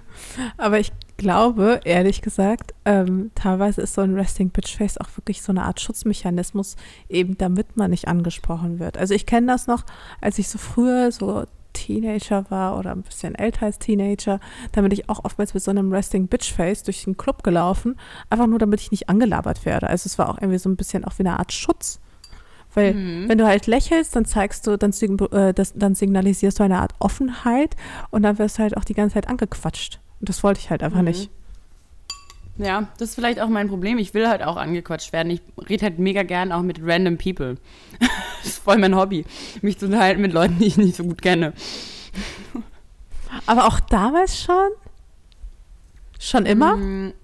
aber 0.56 0.78
ich 0.78 0.92
glaube, 1.16 1.80
ehrlich 1.84 2.22
gesagt, 2.22 2.74
ähm, 2.84 3.30
teilweise 3.34 3.82
ist 3.82 3.94
so 3.94 4.02
ein 4.02 4.14
Resting 4.14 4.50
Bitch 4.50 4.76
Face 4.76 4.98
auch 4.98 5.08
wirklich 5.16 5.42
so 5.42 5.52
eine 5.52 5.64
Art 5.64 5.80
Schutzmechanismus, 5.80 6.76
eben 7.08 7.36
damit 7.36 7.76
man 7.76 7.90
nicht 7.90 8.08
angesprochen 8.08 8.78
wird. 8.78 8.96
Also 8.96 9.14
ich 9.14 9.26
kenne 9.26 9.48
das 9.48 9.66
noch, 9.66 9.84
als 10.20 10.38
ich 10.38 10.48
so 10.48 10.58
früher 10.58 11.10
so 11.12 11.44
Teenager 11.78 12.44
war 12.50 12.78
oder 12.78 12.92
ein 12.92 13.02
bisschen 13.02 13.34
älter 13.34 13.66
als 13.66 13.78
Teenager, 13.78 14.40
dann 14.72 14.84
bin 14.84 14.92
ich 14.92 15.08
auch 15.08 15.24
oftmals 15.24 15.54
mit 15.54 15.62
so 15.62 15.70
einem 15.70 15.92
Resting 15.92 16.26
Bitch 16.26 16.52
Face 16.52 16.82
durch 16.82 17.04
den 17.04 17.16
Club 17.16 17.42
gelaufen, 17.42 17.96
einfach 18.30 18.46
nur 18.46 18.58
damit 18.58 18.80
ich 18.80 18.90
nicht 18.90 19.08
angelabert 19.08 19.64
werde. 19.64 19.88
Also 19.88 20.06
es 20.06 20.18
war 20.18 20.28
auch 20.28 20.38
irgendwie 20.38 20.58
so 20.58 20.68
ein 20.68 20.76
bisschen 20.76 21.04
auch 21.04 21.18
wie 21.18 21.22
eine 21.22 21.38
Art 21.38 21.52
Schutz. 21.52 22.00
Weil 22.74 22.94
mhm. 22.94 23.28
wenn 23.28 23.38
du 23.38 23.46
halt 23.46 23.66
lächelst, 23.66 24.14
dann 24.14 24.24
zeigst 24.24 24.66
du, 24.66 24.76
dann, 24.76 24.92
äh, 25.32 25.54
dann 25.74 25.94
signalisierst 25.94 26.58
du 26.58 26.64
eine 26.64 26.78
Art 26.78 26.92
Offenheit 26.98 27.76
und 28.10 28.22
dann 28.22 28.38
wirst 28.38 28.58
du 28.58 28.62
halt 28.62 28.76
auch 28.76 28.84
die 28.84 28.94
ganze 28.94 29.14
Zeit 29.14 29.28
angequatscht. 29.28 30.00
Und 30.20 30.28
das 30.28 30.42
wollte 30.42 30.60
ich 30.60 30.70
halt 30.70 30.82
einfach 30.82 30.98
mhm. 30.98 31.06
nicht. 31.06 31.30
Ja, 32.58 32.88
das 32.98 33.10
ist 33.10 33.14
vielleicht 33.14 33.40
auch 33.40 33.48
mein 33.48 33.68
Problem. 33.68 33.98
Ich 33.98 34.14
will 34.14 34.28
halt 34.28 34.42
auch 34.42 34.56
angequatscht 34.56 35.12
werden. 35.12 35.30
Ich 35.30 35.42
rede 35.68 35.84
halt 35.84 36.00
mega 36.00 36.24
gern 36.24 36.50
auch 36.50 36.62
mit 36.62 36.80
random 36.82 37.16
people. 37.16 37.56
das 38.00 38.44
ist 38.44 38.58
voll 38.58 38.78
mein 38.78 38.96
Hobby, 38.96 39.24
mich 39.62 39.78
zu 39.78 39.86
unterhalten 39.86 40.20
mit 40.20 40.32
Leuten, 40.32 40.58
die 40.58 40.66
ich 40.66 40.76
nicht 40.76 40.96
so 40.96 41.04
gut 41.04 41.22
kenne. 41.22 41.52
Aber 43.46 43.66
auch 43.66 43.78
damals 43.78 44.42
schon? 44.42 44.70
Schon 46.18 46.46
immer? 46.46 46.76
Mm, 46.76 47.14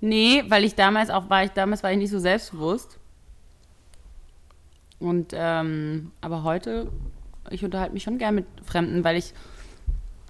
nee, 0.00 0.42
weil 0.48 0.64
ich 0.64 0.74
damals 0.74 1.10
auch 1.10 1.28
war, 1.28 1.44
ich 1.44 1.50
damals 1.50 1.82
war 1.82 1.92
ich 1.92 1.98
nicht 1.98 2.10
so 2.10 2.18
selbstbewusst. 2.18 2.98
Und 4.98 5.32
ähm, 5.34 6.12
aber 6.22 6.44
heute, 6.44 6.90
ich 7.50 7.64
unterhalte 7.64 7.92
mich 7.92 8.04
schon 8.04 8.18
gern 8.18 8.34
mit 8.34 8.46
Fremden, 8.64 9.04
weil 9.04 9.16
ich 9.16 9.34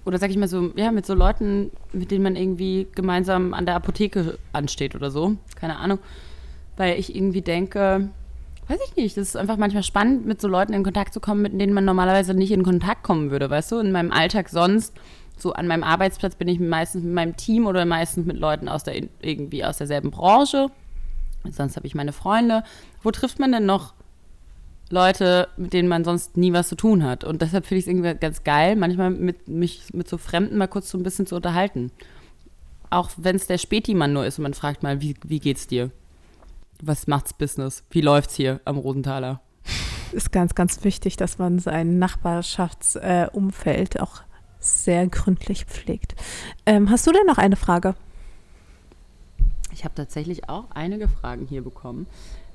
oder 0.05 0.17
sag 0.17 0.29
ich 0.29 0.37
mal 0.37 0.47
so, 0.47 0.71
ja, 0.75 0.91
mit 0.91 1.05
so 1.05 1.13
Leuten, 1.13 1.71
mit 1.93 2.11
denen 2.11 2.23
man 2.23 2.35
irgendwie 2.35 2.87
gemeinsam 2.95 3.53
an 3.53 3.65
der 3.65 3.75
Apotheke 3.75 4.37
ansteht 4.53 4.95
oder 4.95 5.11
so. 5.11 5.35
Keine 5.55 5.77
Ahnung. 5.77 5.99
Weil 6.77 6.99
ich 6.99 7.15
irgendwie 7.15 7.41
denke, 7.41 8.09
weiß 8.67 8.79
ich 8.87 8.95
nicht, 8.95 9.17
das 9.17 9.29
ist 9.29 9.37
einfach 9.37 9.57
manchmal 9.57 9.83
spannend, 9.83 10.25
mit 10.25 10.41
so 10.41 10.47
Leuten 10.47 10.73
in 10.73 10.83
Kontakt 10.83 11.13
zu 11.13 11.19
kommen, 11.19 11.41
mit 11.41 11.59
denen 11.59 11.73
man 11.73 11.85
normalerweise 11.85 12.33
nicht 12.33 12.51
in 12.51 12.63
Kontakt 12.63 13.03
kommen 13.03 13.29
würde, 13.29 13.49
weißt 13.49 13.73
du? 13.73 13.79
In 13.79 13.91
meinem 13.91 14.11
Alltag 14.11 14.49
sonst, 14.49 14.93
so 15.37 15.53
an 15.53 15.67
meinem 15.67 15.83
Arbeitsplatz 15.83 16.35
bin 16.35 16.47
ich 16.47 16.59
meistens 16.59 17.03
mit 17.03 17.13
meinem 17.13 17.35
Team 17.35 17.65
oder 17.67 17.85
meistens 17.85 18.25
mit 18.25 18.37
Leuten 18.37 18.69
aus 18.69 18.83
der 18.83 18.95
irgendwie 19.21 19.65
aus 19.65 19.77
derselben 19.77 20.11
Branche. 20.11 20.67
Sonst 21.49 21.75
habe 21.75 21.87
ich 21.87 21.95
meine 21.95 22.13
Freunde. 22.13 22.63
Wo 23.03 23.11
trifft 23.11 23.39
man 23.39 23.51
denn 23.51 23.65
noch 23.65 23.93
Leute, 24.91 25.47
mit 25.57 25.73
denen 25.73 25.87
man 25.87 26.03
sonst 26.03 26.37
nie 26.37 26.53
was 26.53 26.69
zu 26.69 26.75
tun 26.75 27.03
hat. 27.03 27.23
Und 27.23 27.41
deshalb 27.41 27.65
finde 27.65 27.79
ich 27.79 27.85
es 27.85 27.89
irgendwie 27.89 28.13
ganz 28.15 28.43
geil, 28.43 28.75
manchmal 28.75 29.09
mit, 29.09 29.47
mich 29.47 29.93
mit 29.93 30.07
so 30.07 30.17
Fremden 30.17 30.57
mal 30.57 30.67
kurz 30.67 30.89
so 30.89 30.97
ein 30.97 31.03
bisschen 31.03 31.25
zu 31.25 31.35
unterhalten. 31.35 31.91
Auch 32.89 33.09
wenn 33.17 33.35
es 33.35 33.47
der 33.47 33.57
Spätimann 33.57 34.13
nur 34.13 34.25
ist 34.25 34.37
und 34.37 34.43
man 34.43 34.53
fragt 34.53 34.83
mal, 34.83 35.01
wie, 35.01 35.15
wie 35.23 35.39
geht's 35.39 35.67
dir? 35.67 35.91
Was 36.81 37.07
macht's 37.07 37.33
Business? 37.33 37.83
Wie 37.89 38.01
läuft's 38.01 38.35
hier 38.35 38.59
am 38.65 38.77
Rosenthaler? 38.77 39.41
Ist 40.11 40.31
ganz, 40.31 40.55
ganz 40.55 40.83
wichtig, 40.83 41.15
dass 41.15 41.37
man 41.37 41.59
sein 41.59 41.99
Nachbarschaftsumfeld 41.99 43.95
äh, 43.95 43.99
auch 43.99 44.21
sehr 44.59 45.07
gründlich 45.07 45.65
pflegt. 45.65 46.15
Ähm, 46.65 46.89
hast 46.89 47.07
du 47.07 47.11
denn 47.11 47.25
noch 47.25 47.37
eine 47.37 47.55
Frage? 47.55 47.95
Ich 49.73 49.85
habe 49.85 49.95
tatsächlich 49.95 50.49
auch 50.49 50.65
einige 50.71 51.07
Fragen 51.07 51.45
hier 51.47 51.63
bekommen. 51.63 52.07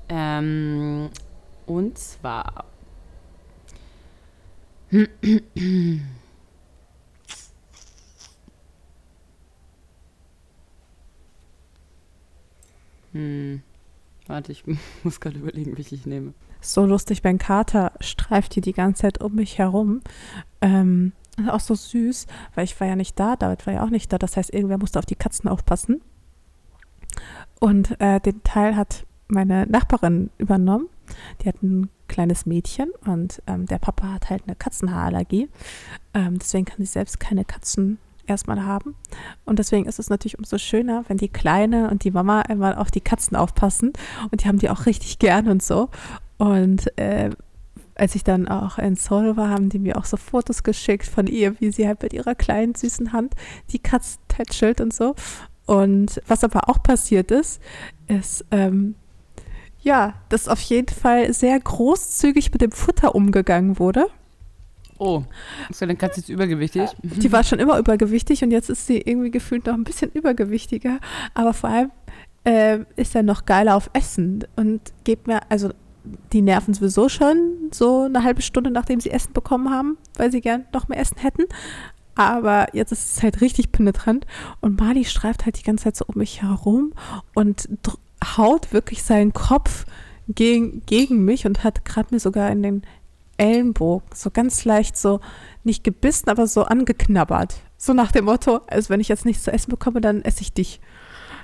Ähm, 0.07 1.09
und 1.67 1.97
zwar. 1.97 2.65
Hm. 13.11 13.61
Warte, 14.27 14.51
ich 14.51 14.63
muss 15.03 15.19
gerade 15.19 15.39
überlegen, 15.39 15.77
welche 15.77 15.95
ich 15.95 16.05
nehme. 16.05 16.33
So 16.61 16.85
lustig, 16.85 17.23
mein 17.23 17.37
Kater 17.37 17.93
streift 17.99 18.53
hier 18.53 18.63
die 18.63 18.73
ganze 18.73 19.03
Zeit 19.03 19.21
um 19.21 19.35
mich 19.35 19.57
herum. 19.57 20.01
Ähm, 20.61 21.13
auch 21.47 21.59
so 21.59 21.75
süß, 21.75 22.25
weil 22.55 22.65
ich 22.65 22.79
war 22.79 22.87
ja 22.87 22.95
nicht 22.95 23.19
da, 23.19 23.35
David 23.35 23.67
war 23.67 23.73
ja 23.73 23.83
auch 23.83 23.89
nicht 23.89 24.11
da. 24.11 24.17
Das 24.17 24.37
heißt, 24.37 24.53
irgendwer 24.53 24.77
musste 24.77 24.99
auf 24.99 25.05
die 25.05 25.15
Katzen 25.15 25.49
aufpassen. 25.49 26.01
Und 27.59 27.99
äh, 27.99 28.19
den 28.19 28.43
Teil 28.43 28.75
hat 28.75 29.06
meine 29.27 29.65
Nachbarin 29.67 30.29
übernommen. 30.37 30.87
Die 31.41 31.47
hat 31.47 31.61
ein 31.61 31.89
kleines 32.07 32.45
Mädchen 32.45 32.89
und 33.05 33.41
ähm, 33.47 33.65
der 33.65 33.79
Papa 33.79 34.13
hat 34.13 34.29
halt 34.29 34.43
eine 34.45 34.55
Katzenhaarallergie. 34.55 35.49
Ähm, 36.13 36.39
deswegen 36.39 36.65
kann 36.65 36.77
sie 36.79 36.85
selbst 36.85 37.19
keine 37.19 37.45
Katzen 37.45 37.99
erstmal 38.27 38.63
haben. 38.63 38.95
Und 39.45 39.59
deswegen 39.59 39.85
ist 39.85 39.99
es 39.99 40.09
natürlich 40.09 40.37
umso 40.37 40.57
schöner, 40.57 41.05
wenn 41.07 41.17
die 41.17 41.29
Kleine 41.29 41.89
und 41.89 42.03
die 42.03 42.11
Mama 42.11 42.41
einmal 42.41 42.75
auf 42.75 42.91
die 42.91 43.01
Katzen 43.01 43.35
aufpassen. 43.37 43.93
Und 44.31 44.43
die 44.43 44.47
haben 44.47 44.59
die 44.59 44.69
auch 44.69 44.85
richtig 44.85 45.19
gern 45.19 45.47
und 45.47 45.63
so. 45.63 45.89
Und 46.37 46.97
äh, 46.97 47.31
als 47.95 48.15
ich 48.15 48.23
dann 48.23 48.47
auch 48.47 48.77
in 48.77 48.95
Seoul 48.95 49.37
war, 49.37 49.49
haben 49.49 49.69
die 49.69 49.79
mir 49.79 49.97
auch 49.97 50.05
so 50.05 50.17
Fotos 50.17 50.63
geschickt 50.63 51.07
von 51.07 51.27
ihr, 51.27 51.59
wie 51.59 51.71
sie 51.71 51.87
halt 51.87 52.03
mit 52.03 52.13
ihrer 52.13 52.35
kleinen 52.35 52.75
süßen 52.75 53.11
Hand 53.11 53.33
die 53.71 53.79
Katze 53.79 54.19
tätschelt 54.27 54.81
und 54.81 54.93
so. 54.93 55.15
Und 55.65 56.21
was 56.27 56.43
aber 56.43 56.69
auch 56.69 56.81
passiert 56.81 57.31
ist, 57.31 57.61
ist, 58.07 58.45
ähm, 58.51 58.95
ja, 59.87 60.13
dass 60.27 60.49
auf 60.49 60.59
jeden 60.61 60.93
Fall 60.93 61.33
sehr 61.33 61.57
großzügig 61.57 62.51
mit 62.51 62.61
dem 62.61 62.71
Futter 62.71 63.15
umgegangen 63.15 63.79
wurde. 63.79 64.07
Oh, 64.99 65.23
ist 65.69 65.81
deine 65.81 65.95
Katze 65.95 66.19
jetzt 66.19 66.29
übergewichtig? 66.29 66.89
Die 67.03 67.31
war 67.31 67.43
schon 67.43 67.59
immer 67.59 67.79
übergewichtig 67.79 68.43
und 68.43 68.51
jetzt 68.51 68.69
ist 68.69 68.85
sie 68.85 68.97
irgendwie 68.97 69.31
gefühlt 69.31 69.65
noch 69.65 69.75
ein 69.75 69.85
bisschen 69.85 70.11
übergewichtiger. 70.11 70.99
Aber 71.33 71.53
vor 71.53 71.69
allem 71.69 71.91
äh, 72.43 72.79
ist 72.97 73.15
er 73.15 73.23
noch 73.23 73.45
geiler 73.45 73.75
auf 73.75 73.89
Essen 73.93 74.43
und 74.57 74.81
gibt 75.05 75.27
mir, 75.27 75.39
also 75.49 75.69
die 76.33 76.41
nerven 76.41 76.73
sowieso 76.73 77.07
schon 77.07 77.69
so 77.71 78.03
eine 78.03 78.23
halbe 78.23 78.41
Stunde, 78.41 78.71
nachdem 78.71 78.99
sie 78.99 79.11
Essen 79.11 79.31
bekommen 79.31 79.69
haben, 79.69 79.97
weil 80.15 80.31
sie 80.31 80.41
gern 80.41 80.65
noch 80.73 80.89
mehr 80.89 80.99
Essen 80.99 81.17
hätten. 81.19 81.43
Aber 82.15 82.67
jetzt 82.73 82.91
ist 82.91 83.17
es 83.17 83.23
halt 83.23 83.39
richtig 83.39 83.71
penetrant 83.71 84.25
und 84.59 84.79
Mali 84.79 85.05
streift 85.05 85.45
halt 85.45 85.57
die 85.59 85.63
ganze 85.63 85.85
Zeit 85.85 85.95
so 85.95 86.05
um 86.07 86.17
mich 86.17 86.41
herum 86.41 86.93
und 87.35 87.69
haut 88.23 88.73
wirklich 88.73 89.03
seinen 89.03 89.33
Kopf 89.33 89.85
gegen, 90.27 90.85
gegen 90.85 91.23
mich 91.23 91.45
und 91.45 91.63
hat 91.63 91.85
gerade 91.85 92.09
mir 92.11 92.19
sogar 92.19 92.51
in 92.51 92.63
den 92.63 92.81
Ellenbogen 93.37 94.07
so 94.13 94.31
ganz 94.31 94.65
leicht 94.65 94.97
so 94.97 95.19
nicht 95.63 95.83
gebissen, 95.83 96.29
aber 96.29 96.47
so 96.47 96.63
angeknabbert. 96.63 97.55
So 97.77 97.93
nach 97.93 98.11
dem 98.11 98.25
Motto, 98.25 98.61
also 98.67 98.89
wenn 98.89 98.99
ich 98.99 99.07
jetzt 99.07 99.25
nichts 99.25 99.43
zu 99.43 99.51
essen 99.51 99.69
bekomme, 99.69 100.01
dann 100.01 100.23
esse 100.23 100.41
ich 100.41 100.53
dich. 100.53 100.79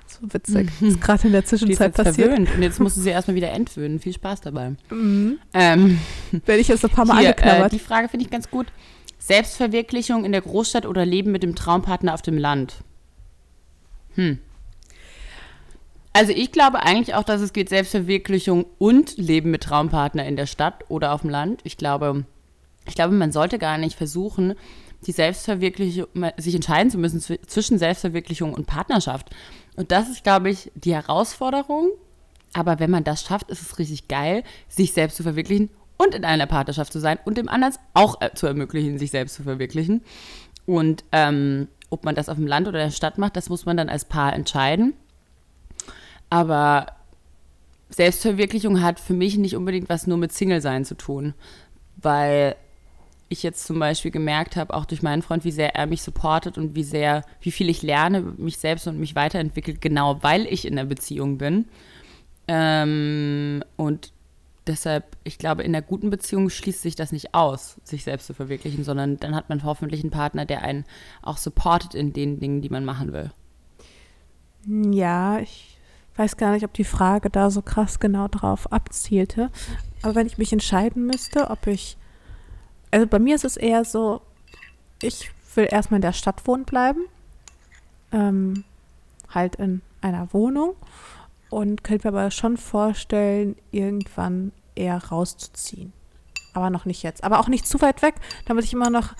So 0.07 0.33
witzig. 0.33 0.69
Mhm. 0.81 0.87
Ist 0.87 1.01
gerade 1.01 1.27
in 1.27 1.33
der 1.33 1.45
Zwischenzeit 1.45 1.93
passiert. 1.93 2.29
Verwöhnt. 2.29 2.53
Und 2.53 2.61
jetzt 2.61 2.79
musst 2.79 2.97
du 2.97 3.01
sie 3.01 3.09
erstmal 3.09 3.35
wieder 3.35 3.51
entwöhnen. 3.51 3.99
Viel 3.99 4.13
Spaß 4.13 4.41
dabei. 4.41 4.75
Mhm. 4.89 5.39
Ähm, 5.53 5.99
Werde 6.31 6.61
ich 6.61 6.67
jetzt 6.67 6.83
ein 6.83 6.91
paar 6.91 7.05
Mal 7.05 7.19
hier, 7.19 7.29
angeknabbert. 7.29 7.71
Äh, 7.71 7.75
die 7.75 7.79
Frage 7.79 8.09
finde 8.09 8.25
ich 8.25 8.31
ganz 8.31 8.49
gut. 8.49 8.67
Selbstverwirklichung 9.19 10.25
in 10.25 10.33
der 10.33 10.41
Großstadt 10.41 10.85
oder 10.85 11.05
Leben 11.05 11.31
mit 11.31 11.43
dem 11.43 11.55
Traumpartner 11.55 12.13
auf 12.13 12.21
dem 12.21 12.37
Land? 12.37 12.83
Hm. 14.15 14.39
Also 16.13 16.31
ich 16.31 16.51
glaube 16.51 16.83
eigentlich 16.83 17.15
auch, 17.15 17.23
dass 17.23 17.41
es 17.41 17.53
geht 17.53 17.69
Selbstverwirklichung 17.69 18.65
und 18.77 19.17
Leben 19.17 19.49
mit 19.49 19.63
Traumpartner 19.63 20.25
in 20.25 20.35
der 20.35 20.45
Stadt 20.45 20.85
oder 20.87 21.11
auf 21.11 21.21
dem 21.21 21.31
Land. 21.31 21.61
Ich 21.63 21.75
glaube, 21.75 22.25
ich 22.87 22.93
glaube, 22.93 23.15
man 23.15 23.31
sollte 23.31 23.57
gar 23.57 23.79
nicht 23.79 23.97
versuchen, 23.97 24.53
die 25.07 25.11
Selbstverwirklichung, 25.11 26.07
sich 26.37 26.53
entscheiden 26.53 26.91
zu 26.91 26.99
müssen 26.99 27.19
zwischen 27.19 27.79
Selbstverwirklichung 27.79 28.53
und 28.53 28.67
Partnerschaft. 28.67 29.31
Und 29.75 29.91
das 29.91 30.07
ist, 30.07 30.23
glaube 30.23 30.51
ich, 30.51 30.71
die 30.75 30.93
Herausforderung. 30.93 31.89
Aber 32.53 32.79
wenn 32.79 32.91
man 32.91 33.03
das 33.03 33.23
schafft, 33.23 33.49
ist 33.49 33.63
es 33.63 33.79
richtig 33.79 34.07
geil, 34.07 34.43
sich 34.69 34.93
selbst 34.93 35.17
zu 35.17 35.23
verwirklichen 35.23 35.71
und 35.97 36.13
in 36.13 36.25
einer 36.25 36.45
Partnerschaft 36.45 36.93
zu 36.93 36.99
sein 36.99 37.17
und 37.25 37.37
dem 37.37 37.49
anderen 37.49 37.73
auch 37.95 38.21
äh, 38.21 38.31
zu 38.35 38.45
ermöglichen, 38.45 38.99
sich 38.99 39.09
selbst 39.09 39.35
zu 39.35 39.43
verwirklichen. 39.43 40.01
Und 40.67 41.03
ähm, 41.11 41.67
ob 41.89 42.05
man 42.05 42.13
das 42.13 42.29
auf 42.29 42.37
dem 42.37 42.47
Land 42.47 42.67
oder 42.67 42.79
in 42.79 42.87
der 42.87 42.95
Stadt 42.95 43.17
macht, 43.17 43.35
das 43.35 43.49
muss 43.49 43.65
man 43.65 43.77
dann 43.77 43.89
als 43.89 44.05
Paar 44.05 44.33
entscheiden. 44.33 44.93
Aber 46.33 46.87
Selbstverwirklichung 47.91 48.81
hat 48.81 48.99
für 48.99 49.13
mich 49.13 49.37
nicht 49.37 49.55
unbedingt 49.55 49.87
was 49.87 50.07
nur 50.07 50.17
mit 50.17 50.31
Single-Sein 50.31 50.83
zu 50.83 50.95
tun, 50.95 51.35
weil 51.97 52.55
ich 53.29 53.43
jetzt 53.43 53.67
zum 53.67 53.77
Beispiel 53.77 54.09
gemerkt 54.09 54.55
habe, 54.55 54.73
auch 54.73 54.85
durch 54.85 55.03
meinen 55.03 55.21
Freund, 55.21 55.43
wie 55.45 55.51
sehr 55.51 55.75
er 55.75 55.85
mich 55.85 56.01
supportet 56.01 56.57
und 56.57 56.73
wie 56.73 56.83
sehr, 56.83 57.23
wie 57.39 57.51
viel 57.51 57.69
ich 57.69 57.83
lerne, 57.83 58.21
mich 58.21 58.57
selbst 58.57 58.87
und 58.87 58.99
mich 58.99 59.15
weiterentwickelt, 59.15 59.79
genau 59.79 60.23
weil 60.23 60.47
ich 60.47 60.65
in 60.65 60.75
der 60.75 60.85
Beziehung 60.85 61.37
bin. 61.37 61.65
Ähm, 62.47 63.63
und 63.75 64.11
deshalb, 64.65 65.15
ich 65.23 65.37
glaube, 65.37 65.61
in 65.61 65.75
einer 65.75 65.85
guten 65.85 66.09
Beziehung 66.09 66.49
schließt 66.49 66.81
sich 66.81 66.95
das 66.95 67.11
nicht 67.11 67.35
aus, 67.35 67.79
sich 67.83 68.03
selbst 68.03 68.25
zu 68.25 68.33
verwirklichen, 68.33 68.83
sondern 68.83 69.17
dann 69.17 69.35
hat 69.35 69.49
man 69.49 69.63
hoffentlich 69.63 70.01
einen 70.01 70.09
Partner, 70.09 70.47
der 70.47 70.63
einen 70.63 70.85
auch 71.21 71.37
supportet 71.37 71.93
in 71.93 72.11
den 72.11 72.39
Dingen, 72.39 72.63
die 72.63 72.69
man 72.69 72.85
machen 72.85 73.13
will. 73.13 73.29
Ja, 74.65 75.37
ich 75.37 75.72
weiß 76.15 76.37
gar 76.37 76.51
nicht, 76.51 76.65
ob 76.65 76.73
die 76.73 76.83
Frage 76.83 77.29
da 77.29 77.49
so 77.49 77.61
krass 77.61 77.99
genau 77.99 78.27
drauf 78.27 78.71
abzielte. 78.71 79.49
Aber 80.01 80.15
wenn 80.15 80.27
ich 80.27 80.37
mich 80.37 80.53
entscheiden 80.53 81.05
müsste, 81.05 81.49
ob 81.49 81.67
ich 81.67 81.97
also 82.93 83.07
bei 83.07 83.17
mir 83.17 83.33
ist 83.33 83.43
es 83.43 83.57
eher 83.57 83.85
so, 83.85 84.21
ich 85.01 85.31
will 85.55 85.67
erstmal 85.67 85.97
in 85.97 86.03
der 86.03 86.13
Stadt 86.13 86.45
wohnen 86.45 86.63
bleiben. 86.63 87.01
Ähm, 88.11 88.65
halt 89.31 89.55
in 89.55 89.81
einer 89.99 90.31
Wohnung. 90.31 90.75
Und 91.49 91.83
könnte 91.83 92.07
mir 92.07 92.19
aber 92.19 92.29
schon 92.29 92.55
vorstellen, 92.55 93.55
irgendwann 93.71 94.51
eher 94.75 95.03
rauszuziehen. 95.03 95.91
Aber 96.53 96.69
noch 96.69 96.85
nicht 96.85 97.01
jetzt. 97.01 97.23
Aber 97.23 97.39
auch 97.39 97.47
nicht 97.47 97.67
zu 97.67 97.81
weit 97.81 98.03
weg, 98.03 98.13
damit 98.45 98.63
ich 98.63 98.73
immer 98.73 98.91
noch 98.91 99.13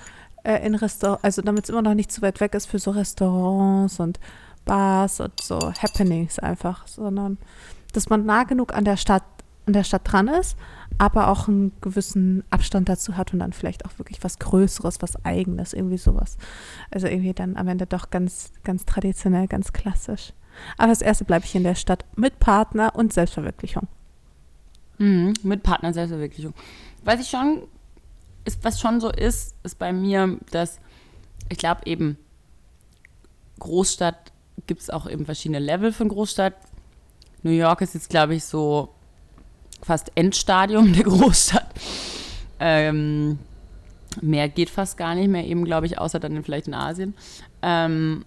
äh, 0.44 0.64
in 0.64 0.76
Restaurants, 0.76 1.24
also 1.24 1.42
damit 1.42 1.64
es 1.64 1.72
immer 1.72 1.82
noch 1.82 1.96
nicht 1.96 2.12
zu 2.12 2.22
weit 2.22 2.42
weg 2.42 2.54
ist 2.54 2.68
für 2.68 2.78
so 2.78 2.92
Restaurants 2.92 4.00
und 4.00 4.20
Bars 4.66 5.20
und 5.20 5.40
so 5.42 5.60
Happenings 5.60 6.40
einfach, 6.40 6.88
sondern 6.88 7.38
dass 7.94 8.10
man 8.10 8.26
nah 8.26 8.44
genug 8.44 8.74
an 8.74 8.86
der 8.86 8.98
Stadt, 8.98 9.24
an 9.66 9.74
der 9.74 9.84
Stadt 9.84 10.02
dran 10.06 10.28
ist, 10.28 10.58
aber 10.98 11.30
auch 11.30 11.48
einen 11.48 11.72
gewissen 11.82 12.44
Abstand 12.50 12.90
dazu 12.90 13.18
hat 13.18 13.34
und 13.34 13.40
dann 13.40 13.54
vielleicht 13.54 13.86
auch 13.86 13.98
wirklich 13.98 14.24
was 14.24 14.40
Größeres, 14.40 15.02
was 15.02 15.24
Eigenes, 15.26 15.74
irgendwie 15.74 15.98
sowas. 15.98 16.38
Also 16.92 17.08
irgendwie 17.08 17.34
dann 17.34 17.56
am 17.56 17.68
Ende 17.68 17.86
doch 17.86 18.10
ganz, 18.10 18.52
ganz 18.64 18.86
traditionell, 18.86 19.48
ganz 19.48 19.74
klassisch. 19.74 20.34
Aber 20.78 20.90
das 20.90 21.02
erste 21.02 21.26
bleibe 21.26 21.46
ich 21.46 21.56
in 21.56 21.64
der 21.64 21.76
Stadt 21.76 22.06
mit 22.16 22.40
Partner 22.40 22.96
und 22.96 23.14
Selbstverwirklichung. 23.14 23.88
Mhm, 24.98 25.34
mit 25.44 25.64
Partner 25.64 25.94
Selbstverwirklichung. 25.94 26.54
Was 27.04 27.20
ich 27.20 27.30
schon, 27.30 27.64
ist, 28.46 28.64
was 28.64 28.80
schon 28.80 29.00
so 29.00 29.12
ist, 29.12 29.56
ist 29.64 29.80
bei 29.80 29.92
mir, 29.92 30.38
dass 30.52 30.80
ich 31.50 31.58
glaube 31.58 31.82
eben, 31.86 32.18
Großstadt 33.60 34.33
gibt 34.68 34.82
es 34.82 34.90
auch 34.90 35.10
eben 35.10 35.26
verschiedene 35.26 35.60
Level 35.60 35.92
von 35.92 36.10
Großstadt. 36.10 36.54
New 37.44 37.52
York 37.52 37.82
ist 37.82 37.94
jetzt, 37.94 38.10
glaube 38.10 38.36
ich, 38.36 38.46
so 38.46 38.90
fast 39.82 40.12
Endstadium 40.16 40.94
der 40.94 41.04
Großstadt. 41.04 41.68
Ähm, 42.60 43.40
mehr 44.22 44.48
geht 44.50 44.70
fast 44.70 44.98
gar 44.98 45.16
nicht 45.16 45.28
mehr, 45.28 45.46
eben 45.46 45.66
glaube 45.66 45.86
ich, 45.86 46.00
außer 46.00 46.20
dann 46.20 46.44
vielleicht 46.44 46.68
in 46.68 46.74
Asien. 46.74 47.14
Ähm, 47.62 48.26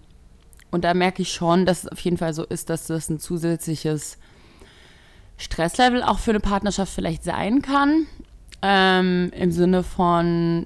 und 0.69 0.83
da 0.83 0.93
merke 0.93 1.21
ich 1.21 1.31
schon, 1.31 1.65
dass 1.65 1.85
es 1.85 1.91
auf 1.91 1.99
jeden 2.01 2.17
Fall 2.17 2.33
so 2.33 2.43
ist, 2.43 2.69
dass 2.69 2.87
das 2.87 3.09
ein 3.09 3.19
zusätzliches 3.19 4.17
Stresslevel 5.37 6.03
auch 6.03 6.19
für 6.19 6.31
eine 6.31 6.39
Partnerschaft 6.39 6.93
vielleicht 6.93 7.23
sein 7.23 7.61
kann. 7.61 8.07
Ähm, 8.61 9.31
Im 9.35 9.51
Sinne 9.51 9.83
von, 9.83 10.65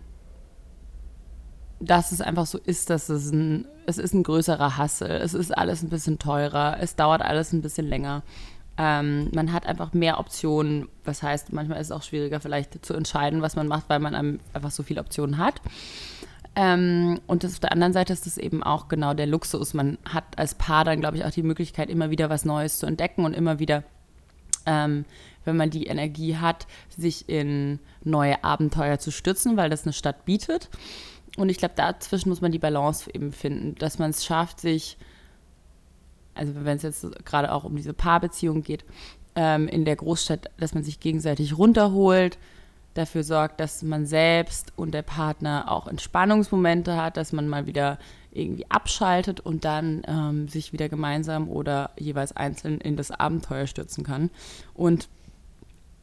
dass 1.81 2.11
es 2.11 2.21
einfach 2.21 2.45
so 2.45 2.59
ist, 2.59 2.89
dass 2.89 3.09
es 3.09 3.31
ein, 3.31 3.65
es 3.85 3.97
ist 3.97 4.13
ein 4.13 4.23
größerer 4.23 4.77
Hassel, 4.77 5.09
es 5.09 5.33
ist 5.33 5.57
alles 5.57 5.81
ein 5.81 5.89
bisschen 5.89 6.19
teurer, 6.19 6.77
es 6.79 6.95
dauert 6.95 7.21
alles 7.21 7.51
ein 7.51 7.61
bisschen 7.61 7.87
länger. 7.87 8.21
Ähm, 8.77 9.29
man 9.33 9.51
hat 9.51 9.65
einfach 9.65 9.93
mehr 9.93 10.19
Optionen. 10.19 10.87
Was 11.03 11.23
heißt, 11.23 11.51
manchmal 11.51 11.81
ist 11.81 11.87
es 11.87 11.91
auch 11.91 12.03
schwieriger, 12.03 12.39
vielleicht 12.39 12.85
zu 12.85 12.93
entscheiden, 12.93 13.41
was 13.41 13.55
man 13.55 13.67
macht, 13.67 13.89
weil 13.89 13.99
man 13.99 14.39
einfach 14.53 14.71
so 14.71 14.83
viele 14.83 15.01
Optionen 15.01 15.37
hat. 15.37 15.61
Ähm, 16.55 17.19
und 17.27 17.43
das, 17.43 17.53
auf 17.53 17.59
der 17.59 17.71
anderen 17.71 17.93
Seite 17.93 18.13
ist 18.13 18.25
das 18.25 18.37
eben 18.37 18.61
auch 18.61 18.87
genau 18.87 19.13
der 19.13 19.27
Luxus. 19.27 19.73
Man 19.73 19.97
hat 20.07 20.37
als 20.37 20.55
Paar 20.55 20.85
dann, 20.85 20.99
glaube 20.99 21.17
ich, 21.17 21.25
auch 21.25 21.31
die 21.31 21.43
Möglichkeit, 21.43 21.89
immer 21.89 22.11
wieder 22.11 22.29
was 22.29 22.45
Neues 22.45 22.77
zu 22.77 22.85
entdecken 22.85 23.25
und 23.25 23.33
immer 23.33 23.59
wieder, 23.59 23.83
ähm, 24.65 25.05
wenn 25.45 25.57
man 25.57 25.69
die 25.69 25.87
Energie 25.87 26.37
hat, 26.37 26.67
sich 26.95 27.27
in 27.27 27.79
neue 28.03 28.43
Abenteuer 28.43 28.99
zu 28.99 29.11
stützen, 29.11 29.57
weil 29.57 29.69
das 29.69 29.83
eine 29.83 29.93
Stadt 29.93 30.25
bietet. 30.25 30.69
Und 31.37 31.49
ich 31.49 31.57
glaube, 31.57 31.75
dazwischen 31.75 32.29
muss 32.29 32.41
man 32.41 32.51
die 32.51 32.59
Balance 32.59 33.09
eben 33.13 33.31
finden, 33.31 33.75
dass 33.75 33.99
man 33.99 34.09
es 34.09 34.25
schafft, 34.25 34.59
sich 34.59 34.97
also 36.33 36.53
wenn 36.55 36.77
es 36.77 36.83
jetzt 36.83 37.25
gerade 37.25 37.51
auch 37.51 37.63
um 37.63 37.75
diese 37.75 37.93
Paarbeziehung 37.93 38.63
geht, 38.63 38.85
ähm, 39.35 39.67
in 39.67 39.85
der 39.85 39.95
Großstadt, 39.95 40.49
dass 40.57 40.73
man 40.73 40.83
sich 40.83 40.99
gegenseitig 40.99 41.57
runterholt, 41.57 42.37
dafür 42.93 43.23
sorgt, 43.23 43.59
dass 43.59 43.83
man 43.83 44.05
selbst 44.05 44.73
und 44.75 44.93
der 44.93 45.01
Partner 45.01 45.71
auch 45.71 45.87
Entspannungsmomente 45.87 46.97
hat, 46.97 47.15
dass 47.15 47.31
man 47.31 47.47
mal 47.47 47.65
wieder 47.65 47.97
irgendwie 48.33 48.69
abschaltet 48.69 49.39
und 49.39 49.65
dann 49.65 50.03
ähm, 50.07 50.47
sich 50.47 50.73
wieder 50.73 50.89
gemeinsam 50.89 51.49
oder 51.49 51.91
jeweils 51.97 52.35
einzeln 52.35 52.79
in 52.81 52.97
das 52.97 53.11
Abenteuer 53.11 53.67
stürzen 53.67 54.03
kann. 54.03 54.29
Und 54.73 55.07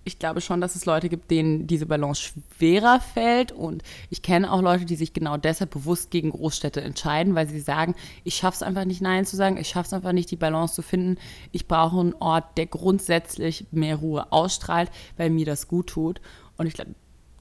ich 0.09 0.19
glaube 0.19 0.41
schon, 0.41 0.61
dass 0.61 0.75
es 0.75 0.87
Leute 0.87 1.09
gibt, 1.09 1.31
denen 1.31 1.67
diese 1.67 1.87
Balance 1.87 2.23
schwerer 2.23 3.01
fällt. 3.01 3.53
Und 3.53 3.83
ich 4.11 4.23
kenne 4.23 4.53
auch 4.53 4.61
Leute, 4.61 4.85
die 4.85 4.97
sich 4.97 5.13
genau 5.13 5.37
deshalb 5.37 5.71
bewusst 5.71 6.11
gegen 6.11 6.31
Großstädte 6.31 6.81
entscheiden, 6.81 7.35
weil 7.35 7.47
sie 7.47 7.61
sagen, 7.61 7.95
ich 8.25 8.35
schaffe 8.35 8.57
es 8.57 8.63
einfach 8.63 8.85
nicht, 8.85 9.01
Nein 9.01 9.27
zu 9.27 9.37
sagen, 9.37 9.57
ich 9.59 9.69
schaffe 9.69 9.89
es 9.89 9.93
einfach 9.93 10.13
nicht, 10.13 10.31
die 10.31 10.37
Balance 10.37 10.75
zu 10.75 10.83
finden. 10.83 11.19
Ich 11.53 11.69
brauche 11.69 12.01
einen 12.01 12.15
Ort, 12.15 12.57
der 12.57 12.67
grundsätzlich 12.67 13.67
mehr 13.71 13.97
Ruhe 13.97 14.33
ausstrahlt, 14.33 14.91
weil 15.17 15.31
mir 15.31 15.47
das 15.47 15.69
gut 15.69 15.89
tut. 15.89 16.21
Und 16.57 16.67
ich 16.67 16.75
glaube, 16.75 16.95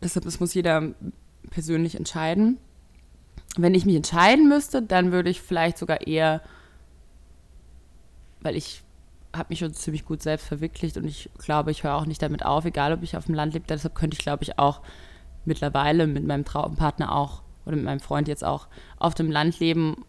deshalb, 0.04 0.26
das 0.26 0.40
muss 0.40 0.54
jeder 0.54 0.94
persönlich 1.50 1.96
entscheiden. 1.96 2.58
Wenn 3.56 3.74
ich 3.74 3.86
mich 3.86 3.96
entscheiden 3.96 4.48
müsste, 4.50 4.82
dann 4.82 5.12
würde 5.12 5.30
ich 5.30 5.42
vielleicht 5.42 5.78
sogar 5.78 6.06
eher, 6.06 6.42
weil 8.42 8.56
ich 8.56 8.84
habe 9.38 9.48
mich 9.50 9.60
schon 9.60 9.74
ziemlich 9.74 10.06
gut 10.06 10.22
selbst 10.22 10.48
verwirklicht 10.48 10.98
und 10.98 11.06
ich 11.06 11.30
glaube, 11.38 11.72
ich 11.72 11.84
höre 11.84 11.96
auch 11.96 12.06
nicht 12.06 12.22
damit 12.22 12.46
auf, 12.46 12.66
egal 12.66 12.94
ob 12.94 13.04
ich 13.04 13.18
auf 13.18 13.26
dem 13.26 13.36
Land 13.36 13.54
lebe. 13.54 13.66
Deshalb 13.68 13.96
könnte 13.96 14.16
ich, 14.16 14.24
glaube 14.24 14.44
ich, 14.44 14.60
auch 14.60 14.82
mittlerweile 15.46 16.08
mit 16.08 16.26
meinem 16.26 16.46
Traumpartner 16.46 17.16
auch 17.16 17.42
oder 17.66 17.76
mit 17.76 17.86
meinem 17.86 18.00
Freund 18.00 18.28
jetzt 18.28 18.44
auch 18.44 18.68
auf 18.98 19.14
dem 19.14 19.32
Land 19.32 19.60
leben. 19.60 20.06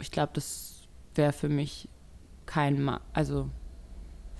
Ich 0.00 0.10
glaube, 0.10 0.32
das 0.34 0.82
wäre 1.14 1.32
für 1.32 1.48
mich 1.48 1.88
kein, 2.46 2.82
Ma 2.82 3.00
also 3.12 3.48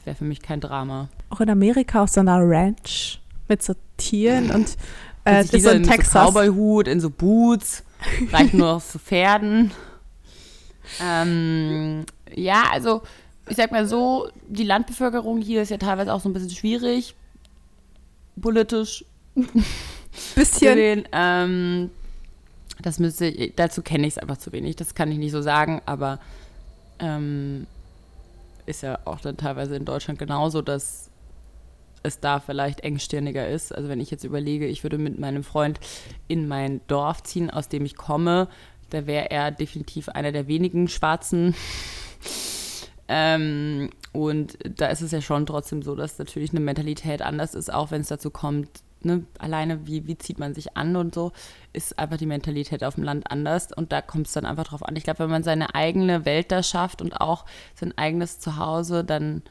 wäre 0.05 0.17
für 0.17 0.25
mich 0.25 0.43
kein 0.43 0.61
Drama. 0.61 1.09
Auch 1.31 1.41
in 1.41 1.51
Amerika 1.51 2.03
auf 2.03 2.11
so 2.11 2.21
einer 2.21 2.39
Ranch 2.41 3.21
mit 3.49 3.63
so 3.63 3.75
Tieren 3.97 4.51
und 4.51 4.77
äh, 5.25 5.45
so 5.45 5.71
in 5.71 5.83
Texas. 5.83 6.13
So 6.13 6.19
Cowboy-Hut, 6.19 6.89
in 6.89 7.01
so 7.01 7.11
Boots, 7.11 7.85
reicht 8.33 8.55
nur 8.55 8.75
auf 8.75 8.85
so 8.85 8.99
Pferden. 8.99 9.71
Ähm, 11.01 12.05
ja, 12.35 12.65
also 12.73 13.03
ich 13.53 13.59
sag 13.59 13.71
mal 13.71 13.87
so, 13.87 14.31
die 14.49 14.65
Landbevölkerung 14.65 15.43
hier 15.43 15.61
ist 15.61 15.69
ja 15.69 15.77
teilweise 15.77 16.15
auch 16.15 16.21
so 16.21 16.29
ein 16.31 16.33
bisschen 16.33 16.51
schwierig, 16.51 17.15
politisch. 18.41 19.05
Bisschen. 20.35 20.77
Den, 20.77 21.09
ähm, 21.13 21.91
das 22.81 22.99
müsste, 22.99 23.31
dazu 23.51 23.83
kenne 23.83 24.07
ich 24.07 24.15
es 24.15 24.19
einfach 24.19 24.39
zu 24.39 24.53
wenig. 24.53 24.77
Das 24.77 24.95
kann 24.95 25.13
ich 25.13 25.19
nicht 25.19 25.33
so 25.33 25.43
sagen, 25.43 25.83
aber 25.85 26.19
ähm, 26.99 27.67
ist 28.65 28.83
ja 28.83 28.99
auch 29.05 29.21
dann 29.21 29.37
teilweise 29.37 29.77
in 29.77 29.85
Deutschland 29.85 30.19
genauso, 30.19 30.63
dass 30.63 31.11
es 32.03 32.21
da 32.21 32.41
vielleicht 32.41 32.81
engstirniger 32.81 33.47
ist. 33.47 33.75
Also 33.75 33.91
wenn 33.91 34.01
ich 34.01 34.11
jetzt 34.11 34.25
überlege, 34.25 34.67
ich 34.67 34.83
würde 34.83 34.97
mit 34.97 35.19
meinem 35.19 35.45
Freund 35.45 35.79
in 36.27 36.49
mein 36.49 36.81
Dorf 36.87 37.23
ziehen, 37.23 37.51
aus 37.51 37.69
dem 37.69 37.85
ich 37.85 37.97
komme, 37.97 38.49
da 38.89 39.07
wäre 39.07 39.31
er 39.31 39.51
definitiv 39.51 40.09
einer 40.09 40.33
der 40.33 40.47
wenigen 40.47 40.89
Schwarzen. 40.89 41.55
Ähm, 43.15 43.91
und 44.13 44.57
da 44.79 44.87
ist 44.87 45.03
es 45.03 45.11
ja 45.11 45.21
schon 45.21 45.45
trotzdem 45.45 45.83
so, 45.83 45.95
dass 45.95 46.19
natürlich 46.19 46.53
eine 46.53 46.61
Mentalität 46.61 47.21
anders 47.21 47.55
ist, 47.55 47.71
auch 47.71 47.91
wenn 47.91 48.01
es 48.01 48.09
dazu 48.09 48.31
kommt, 48.31 48.71
ne, 49.03 49.27
alleine 49.39 49.87
wie, 49.87 50.07
wie 50.07 50.17
zieht 50.17 50.39
man 50.39 50.55
sich 50.55 50.79
an 50.79 50.97
und 50.97 51.15
so, 51.15 51.33
ist 51.75 51.99
einfach 51.99 52.17
die 52.17 52.25
Mentalität 52.25 52.83
auf 52.83 52.95
dem 52.95 53.05
Land 53.05 53.31
anders 53.31 53.69
und 53.71 53.93
da 53.93 54.01
kommt 54.01 54.29
es 54.29 54.33
dann 54.33 54.47
einfach 54.47 54.65
drauf 54.65 54.83
an. 54.83 54.97
Ich 54.97 55.05
glaube, 55.05 55.19
wenn 55.19 55.31
man 55.31 55.43
seine 55.43 55.75
eigene 55.75 56.25
Welt 56.25 56.51
da 56.51 56.63
schafft 56.63 57.03
und 57.03 57.21
auch 57.21 57.45
sein 57.75 57.97
eigenes 57.99 58.41
Zuhause, 58.41 59.05
dann 59.05 59.43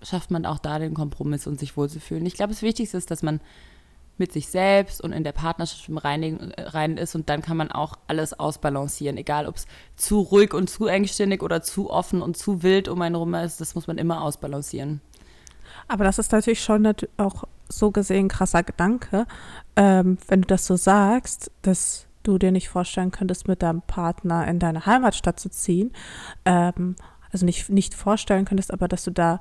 schafft 0.00 0.30
man 0.30 0.46
auch 0.46 0.60
da 0.60 0.78
den 0.78 0.94
Kompromiss 0.94 1.48
und 1.48 1.58
sich 1.58 1.76
wohlzufühlen. 1.76 2.26
Ich 2.26 2.34
glaube, 2.34 2.52
das 2.52 2.62
Wichtigste 2.62 2.96
ist, 2.96 3.10
dass 3.10 3.24
man 3.24 3.40
mit 4.16 4.32
sich 4.32 4.48
selbst 4.48 5.00
und 5.00 5.12
in 5.12 5.24
der 5.24 5.32
Partnerschaft 5.32 5.88
im 5.88 5.98
Reinen, 5.98 6.52
rein 6.56 6.96
ist 6.96 7.14
und 7.14 7.28
dann 7.28 7.42
kann 7.42 7.56
man 7.56 7.72
auch 7.72 7.94
alles 8.06 8.38
ausbalancieren, 8.38 9.16
egal 9.16 9.46
ob 9.46 9.56
es 9.56 9.66
zu 9.96 10.20
ruhig 10.20 10.54
und 10.54 10.70
zu 10.70 10.86
engstirnig 10.86 11.42
oder 11.42 11.62
zu 11.62 11.90
offen 11.90 12.22
und 12.22 12.36
zu 12.36 12.62
wild 12.62 12.88
um 12.88 13.02
einen 13.02 13.16
rum 13.16 13.34
ist, 13.34 13.60
das 13.60 13.74
muss 13.74 13.86
man 13.86 13.98
immer 13.98 14.22
ausbalancieren. 14.22 15.00
Aber 15.88 16.04
das 16.04 16.18
ist 16.18 16.32
natürlich 16.32 16.62
schon 16.62 16.86
auch 17.16 17.44
so 17.68 17.90
gesehen 17.90 18.28
krasser 18.28 18.62
Gedanke, 18.62 19.26
ähm, 19.76 20.18
wenn 20.28 20.42
du 20.42 20.46
das 20.46 20.66
so 20.66 20.76
sagst, 20.76 21.50
dass 21.62 22.06
du 22.22 22.38
dir 22.38 22.52
nicht 22.52 22.68
vorstellen 22.68 23.10
könntest, 23.10 23.48
mit 23.48 23.62
deinem 23.62 23.82
Partner 23.82 24.46
in 24.48 24.58
deine 24.58 24.86
Heimatstadt 24.86 25.38
zu 25.38 25.50
ziehen. 25.50 25.92
Ähm, 26.44 26.96
also 27.30 27.44
nicht, 27.46 27.68
nicht 27.68 27.94
vorstellen 27.94 28.44
könntest, 28.44 28.72
aber 28.72 28.86
dass 28.86 29.04
du 29.04 29.10
da 29.10 29.40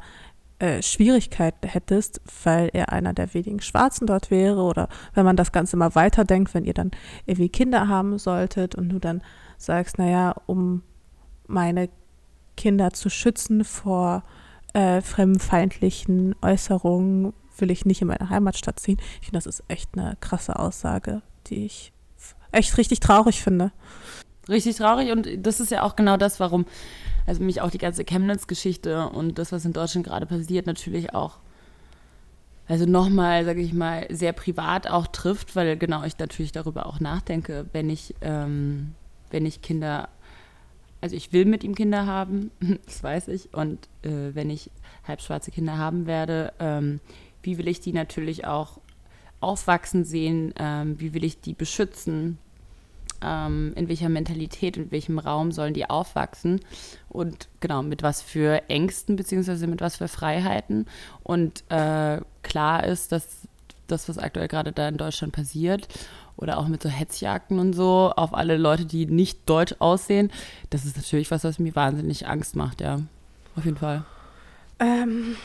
äh, 0.63 0.81
Schwierigkeiten 0.81 1.67
hättest, 1.67 2.21
weil 2.45 2.69
er 2.71 2.93
einer 2.93 3.11
der 3.11 3.33
wenigen 3.33 3.59
Schwarzen 3.59 4.07
dort 4.07 4.31
wäre 4.31 4.61
oder 4.61 4.87
wenn 5.13 5.25
man 5.25 5.35
das 5.35 5.51
Ganze 5.51 5.75
mal 5.75 5.93
weiterdenkt, 5.93 6.53
wenn 6.53 6.63
ihr 6.63 6.73
dann 6.73 6.91
irgendwie 7.25 7.49
Kinder 7.49 7.89
haben 7.89 8.17
solltet 8.17 8.73
und 8.73 8.87
du 8.87 8.97
dann 8.97 9.21
sagst, 9.57 9.97
naja, 9.97 10.33
um 10.45 10.81
meine 11.47 11.89
Kinder 12.55 12.93
zu 12.93 13.09
schützen 13.09 13.65
vor 13.65 14.23
äh, 14.73 15.01
fremdenfeindlichen 15.01 16.33
Äußerungen 16.41 17.33
will 17.57 17.69
ich 17.69 17.85
nicht 17.85 18.01
in 18.01 18.07
meine 18.07 18.29
Heimatstadt 18.29 18.79
ziehen. 18.79 18.99
Ich 19.19 19.27
finde, 19.27 19.39
das 19.39 19.47
ist 19.47 19.63
echt 19.67 19.89
eine 19.97 20.15
krasse 20.21 20.57
Aussage, 20.57 21.23
die 21.47 21.65
ich 21.65 21.91
echt 22.53 22.77
richtig 22.77 23.01
traurig 23.01 23.43
finde. 23.43 23.73
Richtig 24.47 24.77
traurig 24.77 25.11
und 25.11 25.27
das 25.45 25.59
ist 25.59 25.71
ja 25.71 25.81
auch 25.81 25.97
genau 25.97 26.15
das, 26.15 26.39
warum 26.39 26.65
also 27.25 27.43
mich 27.43 27.61
auch 27.61 27.71
die 27.71 27.77
ganze 27.77 28.03
Chemnitz-Geschichte 28.03 29.09
und 29.09 29.37
das, 29.37 29.51
was 29.51 29.65
in 29.65 29.73
Deutschland 29.73 30.05
gerade 30.05 30.25
passiert, 30.25 30.65
natürlich 30.65 31.13
auch, 31.13 31.39
also 32.67 32.85
nochmal, 32.85 33.45
sage 33.45 33.61
ich 33.61 33.73
mal, 33.73 34.07
sehr 34.09 34.33
privat 34.33 34.87
auch 34.87 35.07
trifft, 35.07 35.55
weil 35.55 35.77
genau 35.77 36.03
ich 36.03 36.17
natürlich 36.17 36.51
darüber 36.51 36.85
auch 36.85 36.99
nachdenke, 36.99 37.65
wenn 37.73 37.89
ich, 37.89 38.15
ähm, 38.21 38.93
wenn 39.31 39.45
ich 39.45 39.61
Kinder, 39.61 40.09
also 41.01 41.15
ich 41.15 41.33
will 41.33 41.45
mit 41.45 41.63
ihm 41.63 41.75
Kinder 41.75 42.05
haben, 42.05 42.51
das 42.85 43.03
weiß 43.03 43.27
ich, 43.29 43.53
und 43.53 43.87
äh, 44.03 44.33
wenn 44.33 44.49
ich 44.49 44.69
halbschwarze 45.07 45.51
Kinder 45.51 45.77
haben 45.77 46.05
werde, 46.05 46.53
ähm, 46.59 46.99
wie 47.41 47.57
will 47.57 47.67
ich 47.67 47.81
die 47.81 47.93
natürlich 47.93 48.45
auch 48.45 48.79
aufwachsen 49.41 50.05
sehen, 50.05 50.53
ähm, 50.57 50.99
wie 50.99 51.13
will 51.13 51.25
ich 51.25 51.41
die 51.41 51.53
beschützen, 51.53 52.37
ähm, 53.23 53.73
in 53.75 53.87
welcher 53.87 54.09
Mentalität, 54.09 54.77
in 54.77 54.91
welchem 54.91 55.19
Raum 55.19 55.51
sollen 55.51 55.73
die 55.73 55.89
aufwachsen 55.89 56.59
und 57.09 57.47
genau 57.59 57.83
mit 57.83 58.03
was 58.03 58.21
für 58.21 58.69
Ängsten 58.69 59.15
beziehungsweise 59.15 59.67
mit 59.67 59.81
was 59.81 59.97
für 59.97 60.07
Freiheiten. 60.07 60.85
Und 61.23 61.63
äh, 61.69 62.21
klar 62.41 62.83
ist, 62.83 63.11
dass 63.11 63.47
das, 63.87 64.09
was 64.09 64.17
aktuell 64.17 64.47
gerade 64.47 64.71
da 64.71 64.87
in 64.87 64.97
Deutschland 64.97 65.33
passiert, 65.33 65.87
oder 66.35 66.57
auch 66.57 66.67
mit 66.67 66.81
so 66.81 66.89
Hetzjagden 66.89 67.59
und 67.59 67.73
so 67.73 68.11
auf 68.15 68.33
alle 68.33 68.57
Leute, 68.57 68.85
die 68.85 69.05
nicht 69.05 69.47
deutsch 69.47 69.75
aussehen, 69.79 70.31
das 70.69 70.85
ist 70.85 70.97
natürlich 70.97 71.31
was, 71.31 71.43
was 71.43 71.59
mir 71.59 71.75
wahnsinnig 71.75 72.27
Angst 72.27 72.55
macht, 72.55 72.81
ja. 72.81 72.99
Auf 73.55 73.65
jeden 73.65 73.77
Fall. 73.77 74.03
Ähm, 74.79 75.35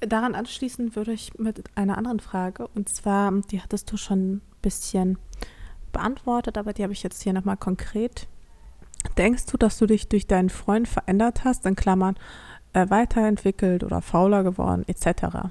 daran 0.00 0.34
anschließen 0.34 0.94
würde 0.94 1.12
ich 1.12 1.34
mit 1.38 1.64
einer 1.74 1.98
anderen 1.98 2.20
Frage. 2.20 2.68
Und 2.68 2.88
zwar, 2.88 3.32
die 3.50 3.60
hattest 3.60 3.90
du 3.90 3.96
schon 3.96 4.34
ein 4.34 4.40
bisschen 4.62 5.18
beantwortet, 5.92 6.58
aber 6.58 6.72
die 6.72 6.82
habe 6.82 6.92
ich 6.92 7.02
jetzt 7.02 7.22
hier 7.22 7.32
nochmal 7.32 7.56
konkret. 7.56 8.26
Denkst 9.16 9.46
du, 9.46 9.56
dass 9.56 9.78
du 9.78 9.86
dich 9.86 10.08
durch 10.08 10.26
deinen 10.26 10.50
Freund 10.50 10.88
verändert 10.88 11.44
hast, 11.44 11.66
in 11.66 11.76
Klammern 11.76 12.16
äh, 12.72 12.88
weiterentwickelt 12.88 13.84
oder 13.84 14.02
fauler 14.02 14.42
geworden, 14.42 14.84
etc.? 14.86 15.50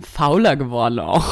Fauler 0.00 0.56
geworden 0.56 0.98
auch. 0.98 1.24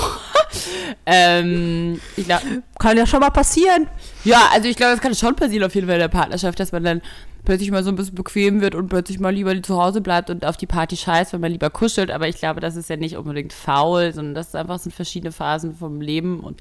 ähm, 1.06 2.00
ich 2.16 2.26
glaub, 2.26 2.42
kann 2.78 2.96
ja 2.96 3.06
schon 3.06 3.20
mal 3.20 3.30
passieren. 3.30 3.88
Ja, 4.24 4.50
also 4.52 4.68
ich 4.68 4.76
glaube, 4.76 4.92
das 4.92 5.00
kann 5.00 5.14
schon 5.14 5.34
passieren 5.34 5.64
auf 5.64 5.74
jeden 5.74 5.86
Fall 5.86 5.96
in 5.96 6.02
der 6.02 6.08
Partnerschaft, 6.08 6.60
dass 6.60 6.72
man 6.72 6.84
dann 6.84 7.02
plötzlich 7.44 7.70
mal 7.70 7.82
so 7.82 7.90
ein 7.90 7.96
bisschen 7.96 8.14
bequem 8.14 8.60
wird 8.60 8.74
und 8.74 8.88
plötzlich 8.88 9.18
mal 9.18 9.34
lieber 9.34 9.60
zu 9.62 9.82
Hause 9.82 10.00
bleibt 10.00 10.30
und 10.30 10.44
auf 10.44 10.56
die 10.56 10.66
Party 10.66 10.96
scheißt, 10.96 11.32
wenn 11.32 11.40
man 11.40 11.50
lieber 11.50 11.70
kuschelt. 11.70 12.10
Aber 12.10 12.28
ich 12.28 12.36
glaube, 12.36 12.60
das 12.60 12.76
ist 12.76 12.88
ja 12.88 12.96
nicht 12.96 13.16
unbedingt 13.16 13.52
faul, 13.52 14.12
sondern 14.12 14.34
das 14.34 14.48
ist 14.48 14.56
einfach 14.56 14.78
sind 14.78 14.94
verschiedene 14.94 15.32
Phasen 15.32 15.74
vom 15.74 16.00
Leben 16.00 16.40
und 16.40 16.60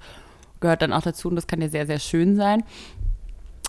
gehört 0.62 0.82
dann 0.82 0.94
auch 0.94 1.02
dazu 1.02 1.28
und 1.28 1.36
das 1.36 1.48
kann 1.48 1.62
ja 1.62 1.70
sehr, 1.70 1.86
sehr 1.86 2.00
schön 2.00 2.36
sein. 2.36 2.64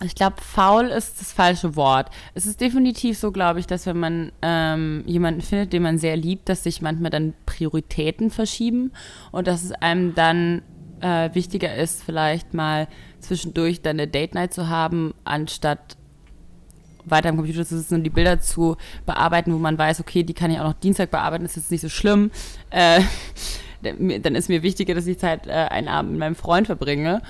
Ich 0.04 0.14
glaube, 0.14 0.36
faul 0.40 0.86
ist 0.86 1.20
das 1.20 1.32
falsche 1.32 1.76
Wort. 1.76 2.10
Es 2.34 2.46
ist 2.46 2.60
definitiv 2.60 3.18
so, 3.18 3.30
glaube 3.30 3.60
ich, 3.60 3.66
dass 3.66 3.86
wenn 3.86 3.98
man 3.98 4.32
ähm, 4.42 5.04
jemanden 5.06 5.42
findet, 5.42 5.72
den 5.72 5.82
man 5.82 5.98
sehr 5.98 6.16
liebt, 6.16 6.48
dass 6.48 6.64
sich 6.64 6.82
manchmal 6.82 7.10
dann 7.10 7.34
Prioritäten 7.46 8.30
verschieben 8.30 8.92
und 9.30 9.46
dass 9.46 9.62
es 9.62 9.72
einem 9.72 10.14
dann 10.14 10.62
äh, 11.00 11.30
wichtiger 11.34 11.74
ist, 11.74 12.02
vielleicht 12.02 12.54
mal 12.54 12.88
zwischendurch 13.20 13.82
dann 13.82 13.98
eine 13.98 14.08
Date 14.08 14.34
Night 14.34 14.54
zu 14.54 14.68
haben, 14.68 15.14
anstatt 15.24 15.96
weiter 17.04 17.28
am 17.28 17.36
Computer 17.36 17.64
zu 17.64 17.76
sitzen 17.76 17.96
und 17.96 18.04
die 18.04 18.10
Bilder 18.10 18.40
zu 18.40 18.76
bearbeiten, 19.06 19.52
wo 19.52 19.58
man 19.58 19.76
weiß, 19.76 20.00
okay, 20.00 20.22
die 20.22 20.34
kann 20.34 20.50
ich 20.50 20.58
auch 20.58 20.64
noch 20.64 20.74
Dienstag 20.74 21.10
bearbeiten, 21.10 21.44
ist 21.44 21.56
jetzt 21.56 21.70
nicht 21.70 21.80
so 21.80 21.88
schlimm. 21.88 22.30
Äh, 22.70 23.00
dann 23.82 24.34
ist 24.34 24.48
mir 24.48 24.62
wichtiger, 24.62 24.94
dass 24.94 25.06
ich 25.06 25.18
Zeit 25.18 25.46
äh, 25.46 25.50
einen 25.50 25.88
Abend 25.88 26.12
mit 26.12 26.20
meinem 26.20 26.34
Freund 26.34 26.66
verbringe. 26.66 27.22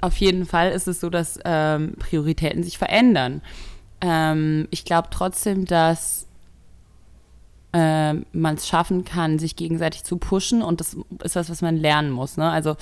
Auf 0.00 0.16
jeden 0.16 0.46
Fall 0.46 0.72
ist 0.72 0.88
es 0.88 1.00
so, 1.00 1.10
dass 1.10 1.38
ähm, 1.44 1.94
Prioritäten 1.98 2.62
sich 2.62 2.78
verändern. 2.78 3.42
Ähm, 4.00 4.66
ich 4.70 4.84
glaube 4.84 5.08
trotzdem, 5.10 5.66
dass 5.66 6.26
äh, 7.72 8.14
man 8.14 8.54
es 8.54 8.66
schaffen 8.66 9.04
kann, 9.04 9.38
sich 9.38 9.56
gegenseitig 9.56 10.04
zu 10.04 10.16
pushen 10.16 10.62
und 10.62 10.80
das 10.80 10.96
ist 11.22 11.36
was, 11.36 11.50
was 11.50 11.62
man 11.62 11.76
lernen 11.76 12.10
muss. 12.10 12.36
Ne? 12.36 12.50
Also 12.50 12.76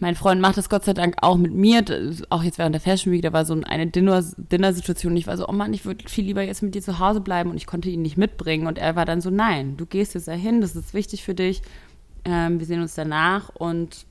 mein 0.00 0.16
Freund 0.16 0.40
macht 0.40 0.56
das 0.56 0.68
Gott 0.68 0.84
sei 0.84 0.92
Dank 0.92 1.16
auch 1.22 1.36
mit 1.36 1.52
mir, 1.52 1.84
auch 2.28 2.42
jetzt 2.42 2.58
während 2.58 2.74
der 2.74 2.80
Fashion 2.80 3.12
Week, 3.12 3.22
da 3.22 3.32
war 3.32 3.44
so 3.44 3.58
eine 3.64 3.86
Dinner-Situation 3.86 5.12
und 5.12 5.16
ich 5.16 5.26
war 5.26 5.36
so, 5.36 5.48
oh 5.48 5.52
Mann, 5.52 5.72
ich 5.72 5.84
würde 5.84 6.08
viel 6.08 6.24
lieber 6.24 6.42
jetzt 6.42 6.62
mit 6.62 6.74
dir 6.74 6.82
zu 6.82 6.98
Hause 6.98 7.20
bleiben 7.20 7.50
und 7.50 7.56
ich 7.56 7.66
konnte 7.66 7.88
ihn 7.88 8.02
nicht 8.02 8.16
mitbringen 8.16 8.66
und 8.66 8.78
er 8.78 8.96
war 8.96 9.04
dann 9.04 9.20
so, 9.20 9.30
nein, 9.30 9.76
du 9.76 9.86
gehst 9.86 10.14
jetzt 10.14 10.28
dahin, 10.28 10.60
das 10.60 10.76
ist 10.76 10.94
wichtig 10.94 11.22
für 11.22 11.34
dich, 11.34 11.62
ähm, 12.24 12.58
wir 12.58 12.66
sehen 12.66 12.80
uns 12.80 12.94
danach 12.94 13.50
und 13.50 14.06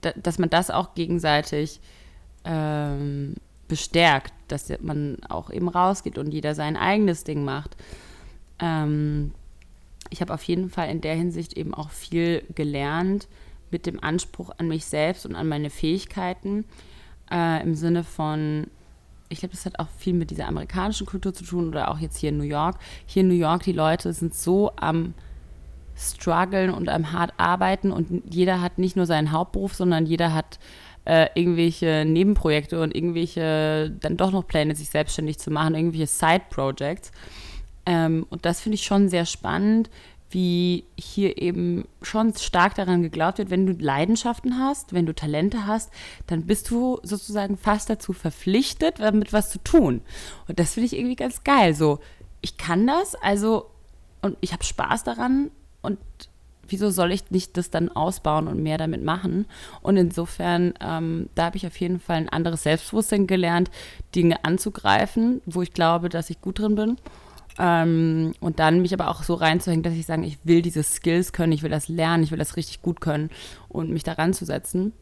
da, 0.00 0.12
dass 0.12 0.38
man 0.38 0.50
das 0.50 0.70
auch 0.70 0.94
gegenseitig 0.94 1.80
ähm, 2.44 3.34
bestärkt, 3.68 4.32
dass 4.48 4.72
man 4.80 5.18
auch 5.28 5.50
eben 5.50 5.68
rausgeht 5.68 6.18
und 6.18 6.32
jeder 6.32 6.54
sein 6.54 6.76
eigenes 6.76 7.24
Ding 7.24 7.44
macht. 7.44 7.76
Ähm, 8.58 9.32
ich 10.10 10.20
habe 10.20 10.34
auf 10.34 10.42
jeden 10.44 10.70
Fall 10.70 10.90
in 10.90 11.00
der 11.00 11.14
Hinsicht 11.14 11.54
eben 11.54 11.74
auch 11.74 11.90
viel 11.90 12.44
gelernt 12.54 13.28
mit 13.70 13.86
dem 13.86 14.02
Anspruch 14.02 14.50
an 14.58 14.68
mich 14.68 14.84
selbst 14.84 15.24
und 15.24 15.34
an 15.34 15.48
meine 15.48 15.70
Fähigkeiten 15.70 16.64
äh, 17.30 17.62
im 17.62 17.74
Sinne 17.74 18.04
von, 18.04 18.66
ich 19.30 19.40
glaube, 19.40 19.54
das 19.54 19.64
hat 19.64 19.78
auch 19.78 19.88
viel 19.96 20.12
mit 20.12 20.30
dieser 20.30 20.48
amerikanischen 20.48 21.06
Kultur 21.06 21.32
zu 21.32 21.44
tun 21.44 21.68
oder 21.68 21.90
auch 21.90 21.98
jetzt 21.98 22.18
hier 22.18 22.28
in 22.28 22.36
New 22.36 22.44
York. 22.44 22.76
Hier 23.06 23.22
in 23.22 23.28
New 23.28 23.34
York, 23.34 23.62
die 23.62 23.72
Leute 23.72 24.12
sind 24.12 24.34
so 24.34 24.72
am 24.76 25.14
strugglen 25.96 26.70
und 26.70 26.88
am 26.88 27.12
hart 27.12 27.32
arbeiten 27.36 27.92
und 27.92 28.22
jeder 28.32 28.60
hat 28.60 28.78
nicht 28.78 28.96
nur 28.96 29.06
seinen 29.06 29.32
Hauptberuf, 29.32 29.74
sondern 29.74 30.06
jeder 30.06 30.34
hat 30.34 30.58
äh, 31.04 31.28
irgendwelche 31.34 32.04
Nebenprojekte 32.06 32.80
und 32.80 32.94
irgendwelche 32.94 33.90
dann 34.00 34.16
doch 34.16 34.30
noch 34.30 34.46
Pläne, 34.46 34.74
sich 34.74 34.90
selbstständig 34.90 35.38
zu 35.38 35.50
machen, 35.50 35.74
irgendwelche 35.74 36.06
Side-Projects. 36.06 37.12
Ähm, 37.86 38.26
und 38.30 38.44
das 38.44 38.60
finde 38.60 38.74
ich 38.76 38.84
schon 38.84 39.08
sehr 39.08 39.26
spannend, 39.26 39.90
wie 40.30 40.84
hier 40.98 41.40
eben 41.40 41.86
schon 42.00 42.34
stark 42.34 42.74
daran 42.74 43.02
geglaubt 43.02 43.38
wird, 43.38 43.50
wenn 43.50 43.66
du 43.66 43.72
Leidenschaften 43.72 44.58
hast, 44.58 44.92
wenn 44.94 45.06
du 45.06 45.14
Talente 45.14 45.66
hast, 45.66 45.90
dann 46.26 46.46
bist 46.46 46.70
du 46.70 46.98
sozusagen 47.02 47.58
fast 47.58 47.90
dazu 47.90 48.12
verpflichtet, 48.12 49.00
damit 49.00 49.32
was 49.32 49.50
zu 49.50 49.58
tun. 49.58 50.00
Und 50.48 50.58
das 50.58 50.74
finde 50.74 50.86
ich 50.86 50.96
irgendwie 50.96 51.16
ganz 51.16 51.44
geil. 51.44 51.74
So, 51.74 51.98
ich 52.40 52.56
kann 52.56 52.86
das, 52.86 53.14
also, 53.16 53.70
und 54.22 54.38
ich 54.40 54.52
habe 54.52 54.64
Spaß 54.64 55.04
daran, 55.04 55.50
und 55.82 55.98
wieso 56.66 56.90
soll 56.90 57.12
ich 57.12 57.30
nicht 57.30 57.56
das 57.56 57.70
dann 57.70 57.90
ausbauen 57.90 58.48
und 58.48 58.62
mehr 58.62 58.78
damit 58.78 59.04
machen? 59.04 59.46
Und 59.82 59.96
insofern, 59.96 60.74
ähm, 60.80 61.28
da 61.34 61.46
habe 61.46 61.56
ich 61.56 61.66
auf 61.66 61.76
jeden 61.76 62.00
Fall 62.00 62.16
ein 62.16 62.28
anderes 62.28 62.62
Selbstbewusstsein 62.62 63.26
gelernt, 63.26 63.70
Dinge 64.14 64.44
anzugreifen, 64.44 65.42
wo 65.46 65.62
ich 65.62 65.72
glaube, 65.72 66.08
dass 66.08 66.30
ich 66.30 66.40
gut 66.40 66.58
drin 66.58 66.74
bin. 66.74 66.96
Ähm, 67.58 68.32
und 68.40 68.58
dann 68.58 68.80
mich 68.80 68.94
aber 68.94 69.08
auch 69.08 69.22
so 69.22 69.34
reinzuhängen, 69.34 69.82
dass 69.82 69.92
ich 69.92 70.06
sage, 70.06 70.24
ich 70.24 70.38
will 70.44 70.62
diese 70.62 70.82
Skills 70.82 71.32
können, 71.32 71.52
ich 71.52 71.62
will 71.62 71.70
das 71.70 71.88
lernen, 71.88 72.22
ich 72.22 72.30
will 72.30 72.38
das 72.38 72.56
richtig 72.56 72.80
gut 72.80 73.00
können 73.00 73.28
und 73.68 73.90
mich 73.90 74.04
da 74.04 74.12
ranzusetzen. 74.12 74.92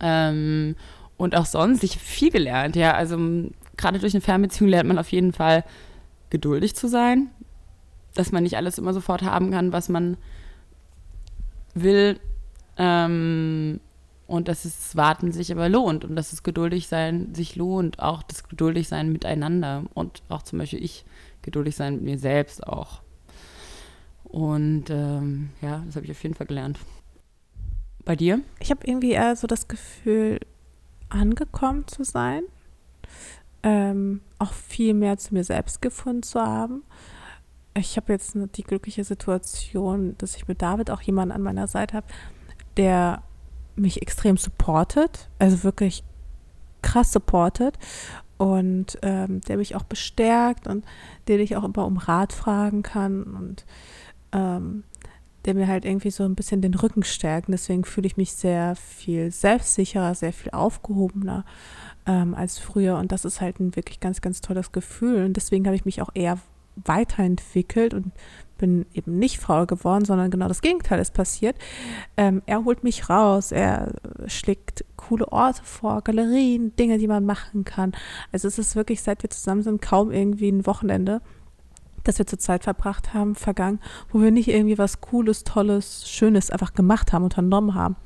Ähm, 0.00 0.74
und 1.16 1.36
auch 1.36 1.46
sonst, 1.46 1.84
ich 1.84 1.92
habe 1.92 2.04
viel 2.04 2.30
gelernt, 2.30 2.74
ja. 2.74 2.94
Also 2.94 3.16
gerade 3.76 4.00
durch 4.00 4.14
eine 4.14 4.20
Fernbeziehung 4.20 4.68
lernt 4.68 4.88
man 4.88 4.98
auf 4.98 5.12
jeden 5.12 5.32
Fall 5.32 5.64
geduldig 6.30 6.74
zu 6.74 6.88
sein, 6.88 7.30
dass 8.14 8.32
man 8.32 8.42
nicht 8.42 8.56
alles 8.56 8.78
immer 8.78 8.92
sofort 8.92 9.22
haben 9.22 9.50
kann, 9.50 9.72
was 9.72 9.88
man 9.88 10.16
will. 11.74 12.18
Ähm, 12.76 13.80
und 14.26 14.48
dass 14.48 14.62
das 14.62 14.96
Warten 14.96 15.32
sich 15.32 15.52
aber 15.52 15.68
lohnt 15.68 16.04
und 16.04 16.16
dass 16.16 16.30
das 16.30 16.42
geduldig 16.42 16.88
sein 16.88 17.34
sich 17.34 17.56
lohnt, 17.56 17.98
auch 17.98 18.22
das 18.22 18.48
geduldig 18.48 18.88
sein 18.88 19.12
miteinander 19.12 19.84
und 19.92 20.22
auch 20.28 20.42
zum 20.42 20.58
Beispiel 20.58 20.82
ich 20.82 21.04
geduldig 21.42 21.76
sein 21.76 21.96
mit 21.96 22.04
mir 22.04 22.18
selbst 22.18 22.66
auch. 22.66 23.02
Und 24.24 24.86
ähm, 24.88 25.50
ja, 25.60 25.82
das 25.86 25.96
habe 25.96 26.06
ich 26.06 26.12
auf 26.12 26.22
jeden 26.22 26.34
Fall 26.34 26.46
gelernt. 26.46 26.78
Bei 28.04 28.16
dir? 28.16 28.40
Ich 28.60 28.70
habe 28.70 28.86
irgendwie 28.86 29.12
eher 29.12 29.36
so 29.36 29.46
das 29.46 29.68
Gefühl, 29.68 30.40
angekommen 31.08 31.86
zu 31.86 32.02
sein, 32.04 32.42
ähm, 33.62 34.20
auch 34.38 34.52
viel 34.52 34.94
mehr 34.94 35.16
zu 35.18 35.34
mir 35.34 35.44
selbst 35.44 35.80
gefunden 35.80 36.22
zu 36.22 36.40
haben. 36.40 36.82
Ich 37.76 37.96
habe 37.96 38.12
jetzt 38.12 38.36
die 38.56 38.62
glückliche 38.62 39.04
Situation, 39.04 40.14
dass 40.18 40.36
ich 40.36 40.46
mit 40.46 40.62
David 40.62 40.90
auch 40.90 41.02
jemanden 41.02 41.32
an 41.32 41.42
meiner 41.42 41.66
Seite 41.66 41.96
habe, 41.96 42.06
der 42.76 43.22
mich 43.76 44.00
extrem 44.00 44.36
supportet, 44.36 45.28
also 45.38 45.64
wirklich 45.64 46.04
krass 46.82 47.12
supportet 47.12 47.78
und 48.38 48.98
ähm, 49.02 49.40
der 49.42 49.56
mich 49.56 49.74
auch 49.74 49.84
bestärkt 49.84 50.66
und 50.66 50.84
den 51.28 51.40
ich 51.40 51.56
auch 51.56 51.64
immer 51.64 51.86
um 51.86 51.96
Rat 51.96 52.32
fragen 52.32 52.82
kann 52.82 53.24
und 53.24 53.64
ähm, 54.32 54.84
der 55.44 55.54
mir 55.54 55.68
halt 55.68 55.84
irgendwie 55.84 56.10
so 56.10 56.24
ein 56.24 56.34
bisschen 56.34 56.62
den 56.62 56.74
Rücken 56.74 57.02
stärkt. 57.02 57.48
Und 57.48 57.52
deswegen 57.52 57.84
fühle 57.84 58.06
ich 58.06 58.16
mich 58.16 58.32
sehr 58.32 58.76
viel 58.76 59.30
selbstsicherer, 59.30 60.14
sehr 60.14 60.32
viel 60.32 60.52
aufgehobener 60.52 61.44
ähm, 62.06 62.34
als 62.34 62.58
früher. 62.58 62.96
Und 62.96 63.12
das 63.12 63.24
ist 63.24 63.40
halt 63.40 63.60
ein 63.60 63.76
wirklich 63.76 64.00
ganz, 64.00 64.20
ganz 64.20 64.40
tolles 64.40 64.72
Gefühl. 64.72 65.24
Und 65.24 65.34
deswegen 65.34 65.66
habe 65.66 65.76
ich 65.76 65.84
mich 65.84 66.00
auch 66.00 66.10
eher 66.14 66.38
weiterentwickelt 66.76 67.94
und 67.94 68.12
bin 68.58 68.86
eben 68.94 69.18
nicht 69.18 69.38
faul 69.38 69.66
geworden, 69.66 70.04
sondern 70.04 70.30
genau 70.30 70.48
das 70.48 70.62
Gegenteil 70.62 71.00
ist 71.00 71.14
passiert. 71.14 71.56
Ähm, 72.16 72.42
er 72.46 72.64
holt 72.64 72.84
mich 72.84 73.10
raus, 73.10 73.52
er 73.52 73.92
schlägt 74.26 74.84
coole 74.96 75.30
Orte 75.30 75.62
vor, 75.64 76.02
Galerien, 76.02 76.74
Dinge, 76.76 76.98
die 76.98 77.08
man 77.08 77.26
machen 77.26 77.64
kann. 77.64 77.92
Also 78.32 78.48
es 78.48 78.58
ist 78.58 78.76
wirklich, 78.76 79.02
seit 79.02 79.22
wir 79.22 79.30
zusammen 79.30 79.62
sind, 79.62 79.82
kaum 79.82 80.10
irgendwie 80.10 80.50
ein 80.50 80.66
Wochenende, 80.66 81.20
das 82.04 82.18
wir 82.18 82.26
zur 82.26 82.38
Zeit 82.38 82.64
verbracht 82.64 83.12
haben, 83.14 83.34
vergangen, 83.34 83.80
wo 84.10 84.20
wir 84.20 84.30
nicht 84.30 84.48
irgendwie 84.48 84.78
was 84.78 85.00
Cooles, 85.00 85.44
Tolles, 85.44 86.08
Schönes 86.08 86.50
einfach 86.50 86.74
gemacht 86.74 87.12
haben, 87.12 87.24
unternommen 87.24 87.74
haben. 87.74 87.96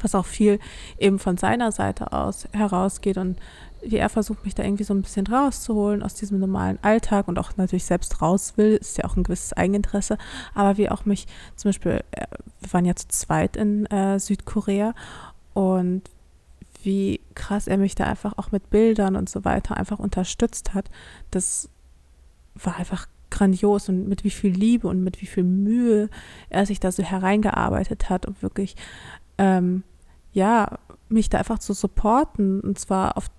Was 0.00 0.14
auch 0.14 0.26
viel 0.26 0.60
eben 0.98 1.18
von 1.18 1.36
seiner 1.36 1.72
Seite 1.72 2.12
aus 2.12 2.46
herausgeht 2.52 3.18
und 3.18 3.36
wie 3.82 3.96
er 3.96 4.08
versucht, 4.08 4.44
mich 4.44 4.54
da 4.54 4.64
irgendwie 4.64 4.84
so 4.84 4.94
ein 4.94 5.02
bisschen 5.02 5.26
rauszuholen 5.26 6.02
aus 6.02 6.14
diesem 6.14 6.38
normalen 6.38 6.78
Alltag 6.82 7.28
und 7.28 7.38
auch 7.38 7.56
natürlich 7.56 7.84
selbst 7.84 8.20
raus 8.20 8.54
will, 8.56 8.76
ist 8.76 8.98
ja 8.98 9.04
auch 9.04 9.16
ein 9.16 9.22
gewisses 9.22 9.52
Eigeninteresse, 9.52 10.18
aber 10.54 10.76
wie 10.76 10.88
auch 10.90 11.04
mich 11.04 11.26
zum 11.56 11.68
Beispiel, 11.70 12.02
äh, 12.12 12.26
wir 12.60 12.72
waren 12.72 12.84
ja 12.84 12.94
zu 12.96 13.08
zweit 13.08 13.56
in 13.56 13.86
äh, 13.86 14.18
Südkorea 14.18 14.94
und 15.54 16.02
wie 16.82 17.20
krass 17.34 17.66
er 17.66 17.76
mich 17.76 17.94
da 17.94 18.04
einfach 18.04 18.34
auch 18.36 18.52
mit 18.52 18.70
Bildern 18.70 19.16
und 19.16 19.28
so 19.28 19.44
weiter 19.44 19.76
einfach 19.76 19.98
unterstützt 19.98 20.74
hat, 20.74 20.90
das 21.30 21.68
war 22.54 22.76
einfach 22.76 23.06
grandios 23.30 23.88
und 23.88 24.08
mit 24.08 24.24
wie 24.24 24.30
viel 24.30 24.52
Liebe 24.52 24.88
und 24.88 25.02
mit 25.02 25.20
wie 25.20 25.26
viel 25.26 25.44
Mühe 25.44 26.08
er 26.48 26.66
sich 26.66 26.80
da 26.80 26.92
so 26.92 27.02
hereingearbeitet 27.02 28.08
hat, 28.08 28.26
um 28.26 28.34
wirklich, 28.40 28.76
ähm, 29.36 29.82
ja, 30.32 30.78
mich 31.08 31.28
da 31.30 31.38
einfach 31.38 31.58
zu 31.58 31.72
supporten 31.72 32.60
und 32.60 32.78
zwar 32.78 33.16
auf 33.16 33.30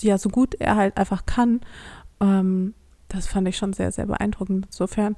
ja 0.00 0.18
so 0.18 0.28
gut 0.28 0.54
er 0.54 0.76
halt 0.76 0.96
einfach 0.96 1.26
kann. 1.26 1.60
Ähm, 2.20 2.74
das 3.08 3.26
fand 3.26 3.48
ich 3.48 3.56
schon 3.56 3.72
sehr, 3.72 3.92
sehr 3.92 4.06
beeindruckend. 4.06 4.66
Insofern 4.66 5.16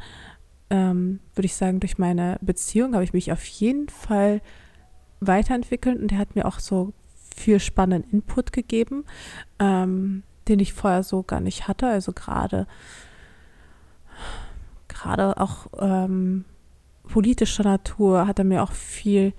ähm, 0.70 1.20
würde 1.34 1.46
ich 1.46 1.56
sagen, 1.56 1.80
durch 1.80 1.98
meine 1.98 2.38
Beziehung 2.40 2.94
habe 2.94 3.04
ich 3.04 3.12
mich 3.12 3.32
auf 3.32 3.44
jeden 3.44 3.88
Fall 3.88 4.40
weiterentwickelt 5.20 6.00
und 6.00 6.12
er 6.12 6.18
hat 6.18 6.36
mir 6.36 6.46
auch 6.46 6.58
so 6.58 6.92
viel 7.34 7.60
spannenden 7.60 8.10
Input 8.10 8.52
gegeben, 8.52 9.04
ähm, 9.58 10.22
den 10.48 10.60
ich 10.60 10.72
vorher 10.72 11.02
so 11.02 11.22
gar 11.22 11.40
nicht 11.40 11.68
hatte. 11.68 11.86
Also 11.86 12.12
gerade 12.12 12.66
gerade 14.88 15.40
auch 15.40 15.66
ähm, 15.78 16.44
politischer 17.04 17.62
Natur 17.64 18.26
hat 18.26 18.38
er 18.38 18.44
mir 18.44 18.62
auch 18.62 18.72
viel 18.72 19.32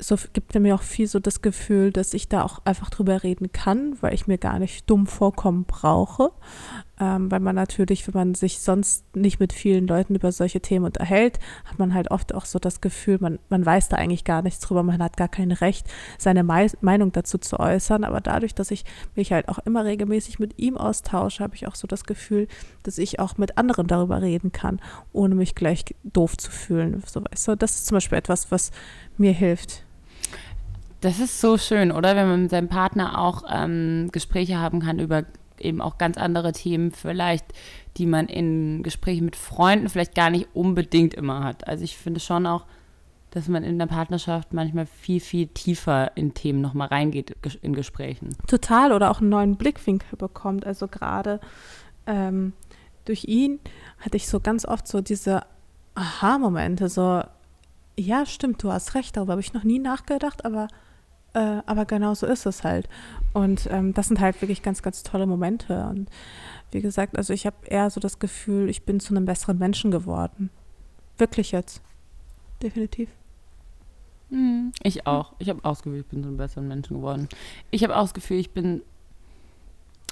so 0.00 0.16
gibt 0.32 0.54
mir 0.54 0.74
auch 0.74 0.82
viel 0.82 1.06
so 1.06 1.18
das 1.18 1.42
Gefühl, 1.42 1.92
dass 1.92 2.14
ich 2.14 2.28
da 2.28 2.42
auch 2.42 2.60
einfach 2.64 2.90
drüber 2.90 3.22
reden 3.22 3.52
kann, 3.52 3.96
weil 4.00 4.14
ich 4.14 4.26
mir 4.26 4.38
gar 4.38 4.58
nicht 4.58 4.88
dumm 4.88 5.06
vorkommen 5.06 5.64
brauche. 5.64 6.30
Ähm, 7.00 7.28
weil 7.30 7.40
man 7.40 7.56
natürlich, 7.56 8.06
wenn 8.06 8.14
man 8.14 8.34
sich 8.34 8.60
sonst 8.60 9.16
nicht 9.16 9.40
mit 9.40 9.52
vielen 9.52 9.88
Leuten 9.88 10.14
über 10.14 10.30
solche 10.30 10.60
Themen 10.60 10.84
unterhält, 10.84 11.40
hat 11.64 11.78
man 11.78 11.92
halt 11.92 12.12
oft 12.12 12.32
auch 12.32 12.44
so 12.44 12.60
das 12.60 12.80
Gefühl, 12.80 13.18
man, 13.20 13.40
man 13.48 13.66
weiß 13.66 13.88
da 13.88 13.96
eigentlich 13.96 14.22
gar 14.22 14.42
nichts 14.42 14.60
drüber, 14.60 14.84
man 14.84 15.02
hat 15.02 15.16
gar 15.16 15.28
kein 15.28 15.50
Recht, 15.50 15.88
seine 16.18 16.44
Mei 16.44 16.68
Meinung 16.82 17.10
dazu 17.10 17.38
zu 17.38 17.58
äußern. 17.58 18.04
Aber 18.04 18.20
dadurch, 18.20 18.54
dass 18.54 18.70
ich 18.70 18.84
mich 19.16 19.32
halt 19.32 19.48
auch 19.48 19.58
immer 19.58 19.84
regelmäßig 19.84 20.38
mit 20.38 20.58
ihm 20.58 20.76
austausche, 20.76 21.42
habe 21.42 21.56
ich 21.56 21.66
auch 21.66 21.74
so 21.74 21.88
das 21.88 22.04
Gefühl, 22.04 22.46
dass 22.84 22.98
ich 22.98 23.18
auch 23.18 23.38
mit 23.38 23.58
anderen 23.58 23.88
darüber 23.88 24.22
reden 24.22 24.52
kann, 24.52 24.80
ohne 25.12 25.34
mich 25.34 25.56
gleich 25.56 25.84
doof 26.04 26.36
zu 26.36 26.50
fühlen. 26.50 27.02
So, 27.06 27.22
weißt? 27.24 27.50
Das 27.58 27.74
ist 27.74 27.86
zum 27.86 27.96
Beispiel 27.96 28.18
etwas, 28.18 28.52
was 28.52 28.70
mir 29.18 29.32
hilft. 29.32 29.83
Das 31.00 31.20
ist 31.20 31.40
so 31.40 31.58
schön, 31.58 31.92
oder? 31.92 32.16
Wenn 32.16 32.28
man 32.28 32.42
mit 32.42 32.50
seinem 32.50 32.68
Partner 32.68 33.18
auch 33.18 33.42
ähm, 33.52 34.08
Gespräche 34.10 34.58
haben 34.58 34.80
kann 34.80 34.98
über 34.98 35.24
eben 35.58 35.80
auch 35.80 35.98
ganz 35.98 36.16
andere 36.16 36.52
Themen, 36.52 36.90
vielleicht, 36.92 37.44
die 37.96 38.06
man 38.06 38.26
in 38.26 38.82
Gesprächen 38.82 39.24
mit 39.24 39.36
Freunden 39.36 39.88
vielleicht 39.88 40.14
gar 40.14 40.30
nicht 40.30 40.48
unbedingt 40.54 41.14
immer 41.14 41.44
hat. 41.44 41.68
Also 41.68 41.84
ich 41.84 41.96
finde 41.96 42.20
schon 42.20 42.46
auch, 42.46 42.66
dass 43.30 43.48
man 43.48 43.64
in 43.64 43.78
der 43.78 43.86
Partnerschaft 43.86 44.52
manchmal 44.52 44.86
viel, 44.86 45.20
viel 45.20 45.48
tiefer 45.48 46.16
in 46.16 46.34
Themen 46.34 46.60
nochmal 46.60 46.88
reingeht 46.88 47.36
in 47.62 47.74
Gesprächen. 47.74 48.36
Total, 48.46 48.92
oder 48.92 49.10
auch 49.10 49.20
einen 49.20 49.30
neuen 49.30 49.56
Blickwinkel 49.56 50.16
bekommt. 50.16 50.64
Also 50.64 50.86
gerade 50.86 51.40
ähm, 52.06 52.52
durch 53.04 53.24
ihn 53.24 53.58
hatte 53.98 54.16
ich 54.16 54.28
so 54.28 54.38
ganz 54.40 54.64
oft 54.64 54.86
so 54.86 55.00
diese 55.00 55.42
Aha-Momente, 55.96 56.88
so, 56.88 57.22
ja, 57.96 58.26
stimmt, 58.26 58.62
du 58.62 58.72
hast 58.72 58.94
recht, 58.94 59.16
darüber 59.16 59.32
habe 59.32 59.40
ich 59.40 59.52
noch 59.52 59.64
nie 59.64 59.78
nachgedacht, 59.78 60.44
aber 60.44 60.68
äh, 61.34 61.62
aber 61.66 61.84
genau 61.84 62.14
so 62.14 62.26
ist 62.26 62.46
es 62.46 62.64
halt. 62.64 62.88
Und 63.32 63.68
ähm, 63.70 63.92
das 63.92 64.08
sind 64.08 64.20
halt 64.20 64.40
wirklich 64.40 64.62
ganz, 64.62 64.82
ganz 64.82 65.02
tolle 65.02 65.26
Momente. 65.26 65.86
Und 65.86 66.08
wie 66.70 66.80
gesagt, 66.80 67.18
also 67.18 67.32
ich 67.32 67.44
habe 67.44 67.56
eher 67.66 67.90
so 67.90 68.00
das 68.00 68.20
Gefühl, 68.20 68.68
ich 68.68 68.84
bin 68.84 69.00
zu 69.00 69.14
einem 69.14 69.24
besseren 69.24 69.58
Menschen 69.58 69.90
geworden. 69.90 70.50
Wirklich 71.18 71.52
jetzt. 71.52 71.82
Definitiv. 72.62 73.10
Hm, 74.30 74.72
ich 74.82 75.06
auch. 75.06 75.34
Ich 75.38 75.48
habe 75.48 75.60
auch 75.64 75.72
das 75.72 75.82
Gefühl, 75.82 76.00
ich 76.00 76.06
bin 76.06 76.22
zu 76.22 76.28
einem 76.28 76.36
besseren 76.36 76.68
Menschen 76.68 76.96
geworden. 76.96 77.28
Ich 77.70 77.82
habe 77.82 77.96
auch 77.96 78.02
das 78.02 78.14
Gefühl, 78.14 78.38
ich 78.38 78.52
bin. 78.52 78.82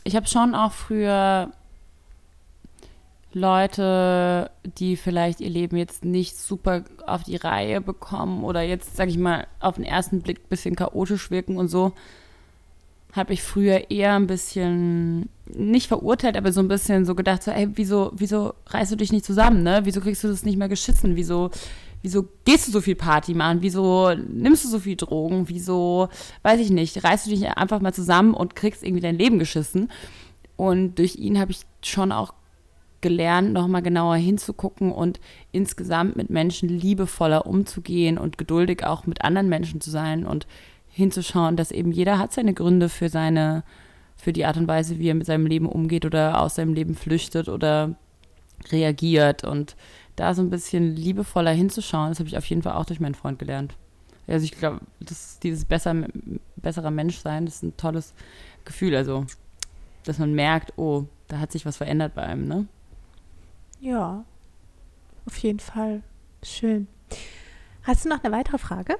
Ich 0.05 0.17
habe 0.17 0.27
schon 0.27 0.57
auch 0.57 0.73
früher 0.73 1.53
Leute, 3.35 4.51
die 4.79 4.97
vielleicht 4.97 5.41
ihr 5.41 5.51
Leben 5.51 5.77
jetzt 5.77 6.05
nicht 6.05 6.37
super 6.37 6.85
auf 7.07 7.23
die 7.23 7.37
Reihe 7.37 7.81
bekommen 7.81 8.45
oder 8.45 8.63
jetzt, 8.63 8.97
sag 8.97 9.09
ich 9.09 9.19
mal, 9.19 9.47
auf 9.61 9.77
den 9.77 9.85
ersten 9.85 10.21
Blick 10.21 10.39
ein 10.39 10.49
bisschen 10.49 10.77
chaotisch 10.77 11.31
wirken 11.31 11.57
und 11.57 11.69
so, 11.69 11.93
habe 13.13 13.35
ich 13.35 13.43
früher 13.43 13.91
eher 13.91 14.15
ein 14.15 14.27
bisschen 14.27 15.29
nicht 15.47 15.87
verurteilt, 15.87 16.37
aber 16.37 16.53
so 16.53 16.61
ein 16.61 16.69
bisschen 16.69 17.05
so 17.05 17.15
gedacht, 17.15 17.43
so, 17.43 17.51
ey, 17.51 17.69
wieso, 17.75 18.11
wieso 18.15 18.55
reißt 18.67 18.93
du 18.93 18.97
dich 18.97 19.13
nicht 19.13 19.25
zusammen, 19.25 19.63
ne? 19.63 19.81
Wieso 19.85 20.01
kriegst 20.01 20.25
du 20.25 20.29
das 20.29 20.45
nicht 20.45 20.57
mehr 20.57 20.69
geschissen? 20.69 21.15
Wieso, 21.15 21.51
wieso 22.01 22.27
gehst 22.45 22.69
du 22.69 22.73
so 22.73 22.81
viel 22.81 22.95
Party 22.95 23.35
machen? 23.35 23.59
Wieso 23.61 24.15
nimmst 24.15 24.65
du 24.65 24.69
so 24.69 24.79
viel 24.79 24.97
Drogen? 24.97 25.49
Wieso, 25.49 26.09
weiß 26.43 26.61
ich 26.61 26.71
nicht, 26.71 27.05
reißt 27.05 27.27
du 27.27 27.31
dich 27.31 27.47
einfach 27.49 27.81
mal 27.81 27.93
zusammen 27.93 28.33
und 28.33 28.57
kriegst 28.57 28.83
irgendwie 28.83 29.03
dein 29.03 29.19
Leben 29.19 29.39
geschissen? 29.39 29.91
Und 30.57 30.99
durch 30.99 31.17
ihn 31.17 31.39
habe 31.39 31.51
ich 31.51 31.61
schon 31.83 32.13
auch 32.13 32.33
gelernt, 33.03 33.53
nochmal 33.53 33.83
genauer 33.83 34.17
hinzugucken 34.17 34.93
und 34.93 35.21
insgesamt 35.51 36.17
mit 36.17 36.31
Menschen 36.31 36.69
liebevoller 36.69 37.47
umzugehen 37.47 38.17
und 38.17 38.39
geduldig 38.39 38.85
auch 38.85 39.07
mit 39.07 39.23
anderen 39.23 39.49
Menschen 39.49 39.81
zu 39.81 39.91
sein 39.91 40.25
und 40.25 40.47
hinzuschauen, 40.89 41.57
dass 41.57 41.71
eben 41.71 41.93
jeder 41.93 42.19
hat 42.19 42.33
seine 42.33 42.55
Gründe 42.55 42.89
für 42.89 43.09
seine, 43.09 43.65
für 44.17 44.33
die 44.33 44.45
Art 44.45 44.57
und 44.57 44.69
Weise, 44.69 44.99
wie 44.99 45.09
er 45.09 45.15
mit 45.15 45.27
seinem 45.27 45.47
Leben 45.47 45.67
umgeht 45.67 46.05
oder 46.05 46.41
aus 46.41 46.55
seinem 46.55 46.75
Leben 46.75 46.95
flüchtet 46.95 47.49
oder 47.49 47.95
reagiert 48.71 49.45
und 49.45 49.77
da 50.17 50.35
so 50.35 50.43
ein 50.43 50.51
bisschen 50.51 50.95
liebevoller 50.95 51.53
hinzuschauen, 51.53 52.11
das 52.11 52.19
habe 52.19 52.29
ich 52.29 52.37
auf 52.37 52.45
jeden 52.47 52.63
Fall 52.63 52.75
auch 52.75 52.85
durch 52.85 53.01
meinen 53.01 53.15
Freund 53.15 53.39
gelernt. 53.39 53.75
Also 54.27 54.45
ich 54.45 54.53
glaube, 54.53 54.81
dieses 55.43 55.65
besser, 55.65 55.95
bessere 56.57 56.91
Menschsein, 56.91 57.47
das 57.47 57.57
ist 57.57 57.63
ein 57.63 57.77
tolles 57.77 58.15
Gefühl. 58.65 58.95
Also, 58.95 59.27
dass 60.05 60.19
man 60.19 60.33
merkt, 60.35 60.79
oh, 60.79 61.05
da 61.29 61.39
hat 61.39 61.53
sich 61.53 61.67
was 61.67 61.77
verändert 61.77 62.15
bei 62.15 62.23
einem, 62.23 62.47
ne? 62.47 62.67
Ja, 63.83 64.25
auf 65.27 65.37
jeden 65.39 65.59
Fall. 65.59 66.05
Schön. 66.41 66.87
Hast 67.83 68.05
du 68.05 68.11
noch 68.11 68.23
eine 68.23 68.33
weitere 68.33 68.59
Frage? 68.59 68.95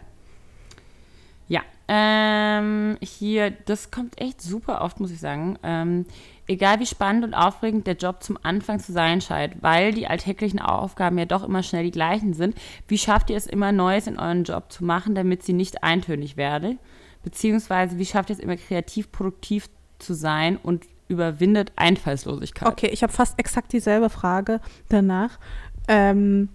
Ja, 1.47 1.61
ähm, 1.87 2.99
hier, 3.01 3.53
das 3.53 3.93
kommt 3.93 4.21
echt 4.21 4.43
super 4.43 4.81
oft, 4.81 4.99
muss 4.99 5.13
ich 5.13 5.21
sagen. 5.21 5.57
Ähm, 5.63 6.05
egal 6.49 6.81
wie 6.81 6.87
spannend 6.87 7.25
und 7.25 7.33
aufregend 7.33 7.87
der 7.87 7.95
Job 7.95 8.25
zum 8.25 8.37
Anfang 8.43 8.81
zu 8.81 8.91
sein 8.91 9.21
scheint, 9.21 9.63
weil 9.63 9.95
die 9.95 10.09
alltäglichen 10.09 10.59
Aufgaben 10.59 11.17
ja 11.17 11.27
doch 11.27 11.45
immer 11.45 11.63
schnell 11.63 11.85
die 11.85 11.93
gleichen 11.93 12.35
sind, 12.35 12.57
wie 12.89 12.99
schafft 12.99 13.31
ihr 13.31 13.37
es 13.37 13.47
immer 13.47 13.71
Neues 13.71 14.09
in 14.09 14.19
euren 14.19 14.43
Job 14.43 14.73
zu 14.73 14.85
machen, 14.85 15.15
damit 15.15 15.45
sie 15.45 15.53
nicht 15.53 15.85
eintönig 15.85 16.37
werden? 16.37 16.81
Beziehungsweise 17.23 17.99
wie 17.99 18.07
schafft 18.07 18.31
ihr 18.31 18.37
es 18.37 18.43
immer 18.43 18.57
kreativ 18.57 19.13
produktiv 19.13 19.69
zu 20.01 20.13
sein 20.13 20.57
und 20.57 20.87
überwindet 21.13 21.73
Einfallslosigkeit? 21.77 22.69
Okay, 22.69 22.89
ich 22.89 23.03
habe 23.03 23.13
fast 23.13 23.39
exakt 23.39 23.73
dieselbe 23.73 24.11
Frage 24.11 24.61
danach. 24.89 25.39
Ähm, 25.89 26.49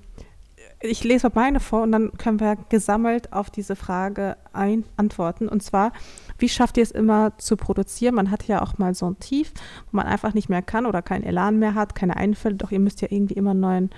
ich 0.80 1.04
lese 1.04 1.32
meine 1.34 1.60
vor 1.60 1.82
und 1.82 1.92
dann 1.92 2.12
können 2.18 2.40
wir 2.40 2.56
gesammelt 2.70 3.34
auf 3.34 3.50
diese 3.50 3.76
Frage 3.76 4.38
ein 4.54 4.86
antworten. 4.96 5.48
Und 5.50 5.64
zwar, 5.64 5.92
wie 6.38 6.50
schafft 6.50 6.78
ihr 6.78 6.84
es 6.84 6.92
immer 6.92 7.36
zu 7.38 7.58
produzieren? 7.58 8.14
Man 8.14 8.30
hat 8.30 8.48
ja 8.48 8.62
auch 8.62 8.78
mal 8.78 8.94
so 8.94 9.10
ein 9.10 9.20
Tief, 9.20 9.54
wo 9.92 9.98
man 9.98 10.06
einfach 10.06 10.34
nicht 10.36 10.50
mehr 10.50 10.62
kann 10.62 10.86
oder 10.86 11.02
keinen 11.02 11.24
Elan 11.24 11.58
mehr 11.58 11.74
hat, 11.74 11.96
keine 11.96 12.16
Einfälle, 12.16 12.56
doch 12.56 12.72
ihr 12.72 12.80
müsst 12.80 13.02
ja 13.02 13.08
irgendwie 13.10 13.34
immer 13.34 13.56
neuen 13.56 13.90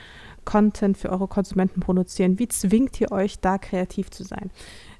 Content 0.45 0.97
für 0.97 1.09
eure 1.09 1.27
Konsumenten 1.27 1.81
produzieren. 1.81 2.39
Wie 2.39 2.47
zwingt 2.47 2.99
ihr 3.01 3.11
euch 3.11 3.39
da 3.39 3.57
kreativ 3.57 4.09
zu 4.09 4.23
sein? 4.23 4.49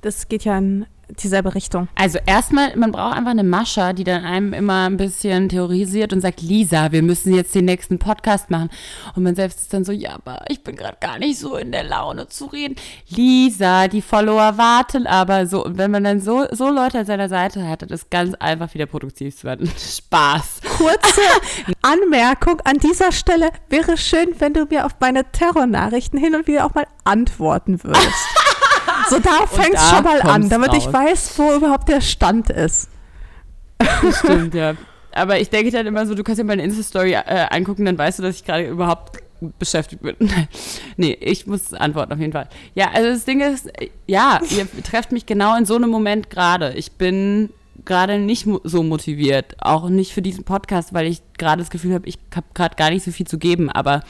Das 0.02 0.28
geht 0.28 0.44
ja 0.44 0.58
in 0.58 0.86
dieselbe 1.22 1.56
Richtung. 1.56 1.88
Also 1.96 2.20
erstmal, 2.26 2.76
man 2.76 2.92
braucht 2.92 3.16
einfach 3.16 3.32
eine 3.32 3.44
Mascha, 3.44 3.94
die 3.94 4.04
dann 4.04 4.24
einem 4.24 4.54
immer 4.54 4.90
ein 4.90 4.98
bisschen 4.98 5.50
theorisiert 5.50 6.14
und 6.14 6.22
sagt, 6.22 6.42
Lisa, 6.42 6.92
wir 6.92 7.02
müssen 7.02 7.34
jetzt 7.34 7.56
den 7.56 7.66
nächsten 7.66 8.00
Podcast 8.00 8.50
machen. 8.50 8.70
Und 9.16 9.24
man 9.24 9.36
selbst 9.36 9.62
ist 9.62 9.74
dann 9.74 9.84
so, 9.84 9.92
ja, 9.92 10.16
aber 10.16 10.44
ich 10.50 10.64
bin 10.64 10.76
gerade 10.76 10.98
gar 11.00 11.18
nicht 11.20 11.40
so 11.40 11.56
in 11.56 11.72
der 11.72 11.84
Laune 11.84 12.28
zu 12.28 12.46
reden. 12.46 12.76
Lisa, 13.08 13.88
die 13.88 14.02
Follower 14.02 14.58
warten 14.58 15.08
aber 15.08 15.48
so. 15.48 15.66
Und 15.66 15.78
wenn 15.78 15.92
man 15.92 16.04
dann 16.04 16.22
so, 16.22 16.46
so 16.52 16.70
Leute 16.70 17.00
an 17.00 17.06
seiner 17.06 17.30
Seite 17.30 17.68
hat, 17.68 17.82
dann 17.82 17.90
ist 17.90 18.12
ganz 18.12 18.36
einfach 18.36 18.74
wieder 18.74 18.86
produktiv 18.86 19.36
zu 19.36 19.46
werden. 19.46 19.70
Spaß. 19.78 20.62
Kurze 20.78 21.22
Anmerkung 21.82 22.62
an 22.64 22.78
dieser 22.78 23.12
Stelle. 23.12 23.50
Wäre 23.70 23.98
schön, 23.98 24.30
wenn 24.40 24.54
du 24.54 24.66
mir 24.66 24.86
auf 24.86 24.94
meine 25.00 25.30
Terrornachrichten 25.32 26.20
hin 26.20 26.36
und 26.36 26.48
wieder 26.48 26.66
auch 26.66 26.74
mal 26.74 26.88
antworten 27.04 27.84
würdest. 27.84 28.06
So, 29.10 29.20
da 29.20 29.46
fängt 29.48 29.76
es 29.76 29.90
schon 29.90 30.04
mal 30.04 30.22
an, 30.22 30.50
damit 30.50 30.70
raus. 30.70 30.78
ich 30.86 30.94
weiß, 30.94 31.34
wo 31.38 31.54
überhaupt 31.54 31.90
der 31.90 32.02
Stand 32.02 32.50
ist. 32.50 32.90
Das 33.78 34.20
stimmt, 34.20 34.54
ja. 34.54 34.74
Aber 35.12 35.40
ich 35.40 35.50
denke 35.50 35.72
dann 35.72 35.88
immer 35.88 36.06
so, 36.06 36.14
du 36.16 36.24
kannst 36.24 36.40
ja 36.40 36.46
meine 36.46 36.64
Insta-Story 36.64 37.14
äh, 37.14 37.48
angucken, 37.50 37.86
dann 37.86 37.98
weißt 37.98 38.20
du, 38.20 38.24
dass 38.24 38.36
ich 38.36 38.46
gerade 38.46 38.68
überhaupt 38.68 39.18
beschäftigt 39.58 40.02
bin. 40.02 40.16
nee, 40.98 41.18
ich 41.20 41.48
muss 41.48 41.74
antworten 41.74 42.14
auf 42.14 42.20
jeden 42.20 42.34
Fall. 42.34 42.48
Ja, 42.76 42.92
also 42.94 43.10
das 43.10 43.26
Ding 43.26 43.42
ist, 43.42 43.72
ja, 44.06 44.40
ihr 44.50 44.68
trefft 44.84 45.12
mich 45.12 45.26
genau 45.26 45.58
in 45.58 45.66
so 45.66 45.76
einem 45.76 45.90
Moment 45.90 46.30
gerade. 46.30 46.74
Ich 46.74 46.94
bin 46.94 47.50
gerade 47.86 48.20
nicht 48.20 48.48
so 48.64 48.84
motiviert, 48.84 49.56
auch 49.60 49.90
nicht 49.90 50.14
für 50.14 50.22
diesen 50.22 50.44
Podcast, 50.44 50.94
weil 50.94 51.08
ich 51.08 51.22
gerade 51.38 51.62
das 51.62 51.70
Gefühl 51.70 51.94
habe, 51.94 52.08
ich 52.08 52.20
habe 52.36 52.48
gerade 52.54 52.76
gar 52.76 52.90
nicht 52.90 53.04
so 53.04 53.12
viel 53.12 53.28
zu 53.28 53.38
geben. 53.38 53.70
Aber 53.70 54.04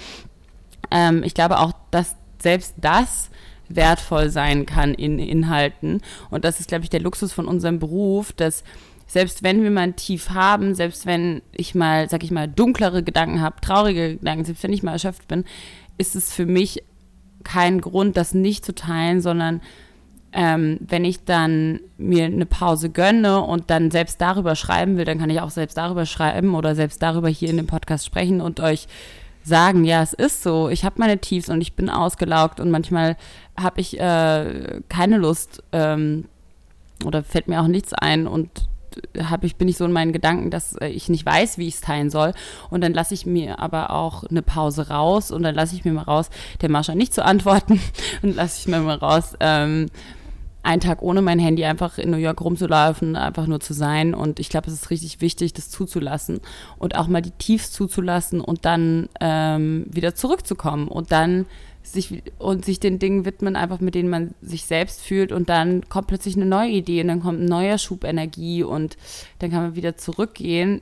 ähm, 0.91 1.24
ich 1.24 1.34
glaube 1.34 1.60
auch, 1.60 1.74
dass 1.91 2.16
selbst 2.41 2.74
das 2.78 3.30
wertvoll 3.70 4.30
sein 4.30 4.66
kann 4.66 4.94
in 4.94 5.20
Inhalten. 5.20 6.02
Und 6.30 6.44
das 6.44 6.60
ist, 6.60 6.68
glaube 6.68 6.84
ich, 6.84 6.90
der 6.90 7.02
Luxus 7.02 7.32
von 7.32 7.48
unserem 7.48 7.80
Beruf, 7.80 8.34
dass 8.34 8.64
selbst 9.08 9.41
wenn 9.41 9.64
wir 9.64 9.72
mal 9.72 9.82
ein 9.82 9.96
Tief 9.96 10.30
haben, 10.30 10.76
selbst 10.76 11.06
wenn 11.06 11.41
ich 11.52 11.74
mal, 11.74 12.10
sag 12.10 12.24
ich 12.24 12.32
mal, 12.32 12.48
dunklere 12.48 13.02
Gedanken 13.02 13.41
habe, 13.41 13.60
traurige 13.62 14.18
Gedanken, 14.18 14.46
selbst 14.46 14.64
wenn 14.64 14.74
ich 14.74 14.84
mal 14.84 14.94
erschöpft 14.94 15.28
bin, 15.28 15.46
ist 15.98 16.16
es 16.16 16.32
für 16.34 16.46
mich 16.46 16.84
kein 17.44 17.82
Grund, 17.82 18.18
das 18.18 18.34
nicht 18.34 18.66
zu 18.66 18.76
teilen, 18.76 19.22
sondern 19.22 19.62
ähm, 20.32 20.78
wenn 20.82 21.06
ich 21.06 21.26
dann 21.26 21.80
mir 21.98 22.26
eine 22.26 22.46
Pause 22.46 22.91
gönne 22.91 23.41
und 23.41 23.72
dann 23.72 23.90
selbst 23.90 24.22
darüber 24.22 24.56
schreiben 24.56 24.98
will, 24.98 25.06
dann 25.06 25.18
kann 25.18 25.32
ich 25.32 25.41
auch 25.41 25.50
selbst 25.50 25.78
darüber 25.78 26.06
schreiben 26.06 26.54
oder 26.54 26.76
selbst 26.76 27.02
darüber 27.02 27.30
hier 27.30 27.50
in 27.50 27.58
dem 27.58 27.68
Podcast 27.68 28.06
sprechen 28.06 28.41
und 28.41 28.60
euch 28.60 28.88
sagen, 29.50 29.84
ja, 29.84 30.02
es 30.02 30.14
ist 30.14 30.44
so, 30.44 30.70
ich 30.70 30.86
habe 30.86 30.96
meine 31.00 31.18
Tiefs 31.18 31.50
und 31.50 31.60
ich 31.60 31.74
bin 31.74 31.90
ausgelaugt 31.90 32.60
und 32.60 32.72
manchmal 32.72 33.18
habe 33.60 33.82
ich 33.82 34.00
äh, 34.00 34.82
keine 34.88 35.18
Lust 35.18 35.62
ähm, 35.74 36.26
oder 37.06 37.24
fällt 37.24 37.48
mir 37.48 37.62
auch 37.62 37.68
nichts 37.68 37.94
ein 37.94 38.28
und 38.28 38.50
hab 39.18 39.44
ich, 39.44 39.56
bin 39.56 39.68
ich 39.68 39.78
so 39.78 39.86
in 39.86 39.92
meinen 39.92 40.14
Gedanken, 40.14 40.50
dass 40.50 40.76
äh, 40.76 40.88
ich 40.88 41.10
nicht 41.10 41.26
weiß, 41.26 41.58
wie 41.58 41.68
ich 41.68 41.76
es 41.76 41.82
teilen 41.82 42.10
soll. 42.10 42.34
Und 42.70 42.82
dann 42.82 42.94
lasse 42.94 43.14
ich 43.14 43.26
mir 43.26 43.60
aber 43.60 43.92
auch 43.92 44.24
eine 44.24 44.42
Pause 44.42 44.90
raus 44.90 45.32
und 45.32 45.44
dann 45.44 45.56
lasse 45.56 45.76
ich 45.76 45.86
mir 45.86 45.94
mal 45.94 46.04
raus, 46.04 46.30
der 46.62 46.70
Marsha 46.70 46.96
nicht 46.96 47.14
zu 47.14 47.24
antworten 47.24 47.80
und 48.22 48.36
lasse 48.36 48.60
ich 48.60 48.68
mir 48.68 48.80
mal 48.80 48.98
raus, 48.98 49.36
ähm, 49.40 49.88
einen 50.61 50.81
Tag 50.81 51.02
ohne 51.02 51.22
mein 51.22 51.40
Handy 51.40 51.64
einfach 51.64 51.98
in 51.98 52.11
New 52.11 52.18
York 52.18 52.41
rumzulaufen, 52.41 53.15
einfach 53.15 53.48
nur 53.48 53.60
zu 53.60 53.73
sein. 53.73 54.14
Und 54.14 54.40
ich 54.40 54.49
glaube, 54.49 54.68
es 54.68 54.73
ist 54.73 54.90
richtig 54.90 55.22
wichtig, 55.22 55.53
das 55.53 55.69
zuzulassen 55.69 56.41
und 56.77 56.95
auch 56.95 57.07
mal 57.07 57.22
die 57.22 57.31
Tiefs 57.31 57.72
zuzulassen 57.72 58.41
und 58.41 58.65
dann 58.65 59.10
ähm, 59.22 59.86
wieder 59.90 60.15
zurückzukommen 60.15 60.88
und 60.88 61.11
dann 61.11 61.45
sich 61.81 62.22
und 62.38 62.65
sich 62.65 62.80
den 62.80 62.99
Dingen 62.99 63.26
widmen, 63.26 63.56
einfach 63.56 63.80
mit 63.80 63.95
denen 63.95 64.10
man 64.10 64.36
sich 64.41 64.65
selbst 64.65 65.02
fühlt 65.02 65.31
und 65.31 65.49
dann 65.49 65.88
kommt 65.90 66.07
plötzlich 66.07 66.36
eine 66.36 66.45
neue 66.45 66.69
Idee 66.69 67.02
und 67.02 67.07
dann 67.07 67.22
kommt 67.22 67.40
ein 67.40 67.45
neuer 67.45 67.77
Schub 67.77 68.03
Energie 68.03 68.64
und 68.64 68.98
dann 69.40 69.49
kann 69.49 69.64
man 69.64 69.76
wieder 69.76 69.98
zurückgehen. 69.98 70.81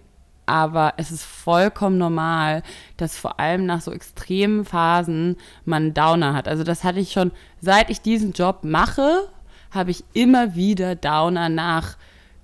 Aber 0.50 0.94
es 0.96 1.12
ist 1.12 1.26
vollkommen 1.26 1.98
normal, 1.98 2.64
dass 2.96 3.18
vor 3.18 3.38
allem 3.38 3.66
nach 3.66 3.82
so 3.82 3.92
extremen 3.92 4.64
Phasen 4.64 5.36
man 5.66 5.94
Downer 5.94 6.34
hat. 6.34 6.48
Also 6.48 6.64
das 6.64 6.86
hatte 6.86 7.00
ich 7.00 7.12
schon, 7.12 7.32
seit 7.60 7.90
ich 7.90 8.00
diesen 8.00 8.32
Job 8.32 8.60
mache, 8.64 9.28
habe 9.72 9.92
ich 9.92 10.04
immer 10.14 10.56
wieder 10.56 10.96
Downer 10.96 11.50
nach 11.50 11.98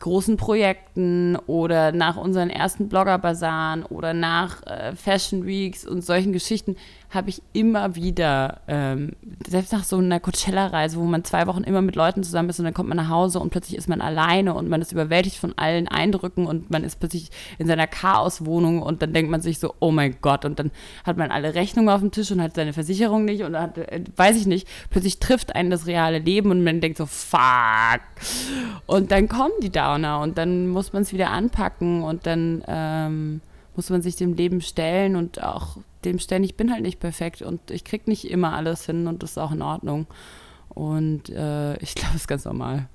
großen 0.04 0.36
Projekten 0.36 1.38
oder 1.48 1.94
nach 1.94 2.18
unseren 2.18 2.50
ersten 2.50 2.90
Bloggerbasaren 2.90 3.84
oder 3.84 4.14
nach 4.14 4.62
äh, 4.68 4.94
Fashion 4.98 5.46
Weeks 5.46 5.88
und 5.88 6.04
solchen 6.04 6.34
Geschichten 6.34 6.76
habe 7.14 7.30
ich 7.30 7.42
immer 7.54 7.96
wieder, 7.96 8.62
ähm, 8.68 9.14
selbst 9.48 9.72
nach 9.72 9.84
so 9.84 9.98
einer 9.98 10.20
Coachella-Reise, 10.20 10.98
wo 10.98 11.04
man 11.04 11.24
zwei 11.24 11.48
Wochen 11.48 11.64
immer 11.64 11.82
mit 11.82 11.96
Leuten 11.96 12.24
zusammen 12.24 12.50
ist 12.50 12.60
und 12.60 12.66
dann 12.66 12.74
kommt 12.74 12.90
man 12.90 12.98
nach 12.98 13.10
Hause 13.10 13.40
und 13.40 13.50
plötzlich 13.50 13.78
ist 13.78 13.90
man 13.90 14.02
alleine 14.02 14.54
und 14.54 14.70
man 14.70 14.82
ist 14.82 14.92
überwältigt 14.92 15.38
von 15.38 15.54
allen 15.58 15.88
Eindrücken 15.88 16.46
und 16.46 16.72
man 16.72 16.84
ist 16.84 17.00
plötzlich 17.00 17.30
in 17.58 17.68
seiner 17.68 17.88
Chaoswohnung 17.88 18.82
und 18.82 19.02
dann 19.02 19.14
denkt 19.14 19.32
man 19.32 19.42
sich 19.42 19.60
so, 19.60 19.74
oh 19.80 19.92
mein 19.92 20.16
Gott, 20.22 20.46
und 20.46 20.60
dann 20.60 20.72
hat 21.04 21.18
man 21.18 21.32
alle 21.32 21.56
Rechnungen 21.56 21.90
auf 21.90 22.02
dem 22.02 22.12
Tisch 22.12 22.32
und 22.32 22.42
hat 22.42 22.56
seine 22.56 22.74
Versicherung 22.74 23.26
nicht 23.26 23.44
und 23.44 23.58
hat, 23.58 23.78
äh, 23.78 24.04
weiß 24.16 24.36
ich 24.38 24.46
nicht, 24.46 24.68
plötzlich 24.90 25.20
trifft 25.20 25.56
einen 25.56 25.70
das 25.70 25.88
reale 25.88 26.20
Leben 26.20 26.52
und 26.52 26.64
man 26.64 26.82
denkt 26.82 26.98
so, 26.98 27.06
fuck. 27.06 28.02
Und 28.86 29.12
dann 29.12 29.28
kommen 29.28 29.54
die 29.62 29.72
Downer 29.72 30.20
und 30.20 30.38
dann 30.38 30.68
muss 30.70 30.94
man 30.94 31.04
es 31.04 31.14
wieder 31.14 31.30
anpacken 31.32 32.04
und 32.04 32.26
dann 32.26 32.64
ähm, 32.68 33.42
muss 33.76 33.90
man 33.90 34.02
sich 34.02 34.16
dem 34.16 34.34
Leben 34.34 34.62
stellen 34.62 35.16
und 35.16 35.42
auch 35.44 35.78
dem 36.06 36.20
stellen, 36.20 36.44
ich 36.44 36.56
bin 36.56 36.72
halt 36.72 36.84
nicht 36.84 37.00
perfekt 37.00 37.42
und 37.42 37.72
ich 37.72 37.84
krieg 37.84 38.08
nicht 38.08 38.30
immer 38.30 38.54
alles 38.54 38.86
hin 38.86 39.08
und 39.08 39.24
das 39.24 39.32
ist 39.32 39.38
auch 39.38 39.52
in 39.52 39.62
Ordnung. 39.62 40.08
Und 40.70 41.30
äh, 41.30 41.78
ich 41.78 41.96
glaube, 41.96 42.16
es 42.16 42.22
ist 42.22 42.28
ganz 42.28 42.46
normal. 42.46 42.88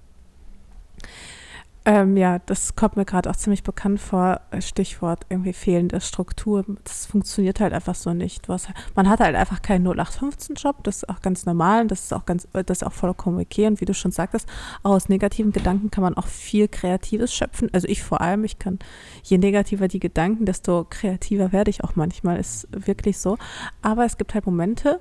Ähm, 1.89 2.19
ja, 2.19 2.39
das 2.41 2.77
kommt 2.77 2.99
mir 2.99 3.07
gerade 3.07 3.31
auch 3.31 3.37
ziemlich 3.37 3.63
bekannt 3.63 3.99
vor. 3.99 4.43
Stichwort 4.61 5.25
irgendwie 5.31 5.55
fehlende 5.55 6.03
Struktur. 6.03 6.63
Das 6.85 7.07
funktioniert 7.07 7.61
halt 7.61 7.73
einfach 7.73 7.95
so 7.95 8.13
nicht. 8.13 8.47
Hast, 8.47 8.69
man 8.95 9.09
hat 9.09 9.21
halt 9.21 9.35
einfach 9.35 9.63
keinen 9.63 9.89
0815-Job. 9.89 10.85
Das 10.85 10.97
ist 10.97 11.09
auch 11.09 11.23
ganz 11.23 11.47
normal 11.47 11.87
das 11.87 12.01
ist 12.01 12.13
auch 12.13 12.27
ganz, 12.27 12.47
das 12.53 12.83
ist 12.83 12.83
auch 12.83 12.93
vollkommen 12.93 13.41
okay. 13.41 13.67
Und 13.67 13.81
wie 13.81 13.87
du 13.87 13.95
schon 13.95 14.11
sagtest, 14.11 14.47
auch 14.83 14.91
aus 14.91 15.09
negativen 15.09 15.51
Gedanken 15.51 15.91
kann 15.91 16.03
man 16.03 16.15
auch 16.15 16.27
viel 16.27 16.69
Kreatives 16.69 17.35
schöpfen. 17.35 17.71
Also 17.73 17.89
ich 17.89 18.03
vor 18.03 18.21
allem, 18.21 18.45
ich 18.45 18.59
kann, 18.59 18.79
je 19.23 19.39
negativer 19.39 19.89
die 19.89 19.99
Gedanken, 19.99 20.45
desto 20.45 20.85
kreativer 20.85 21.53
werde 21.53 21.71
ich 21.71 21.85
auch 21.85 21.97
manchmal. 21.97 22.39
Ist 22.39 22.69
wirklich 22.71 23.17
so. 23.17 23.39
Aber 23.81 24.05
es 24.05 24.19
gibt 24.19 24.35
halt 24.35 24.45
Momente, 24.45 25.01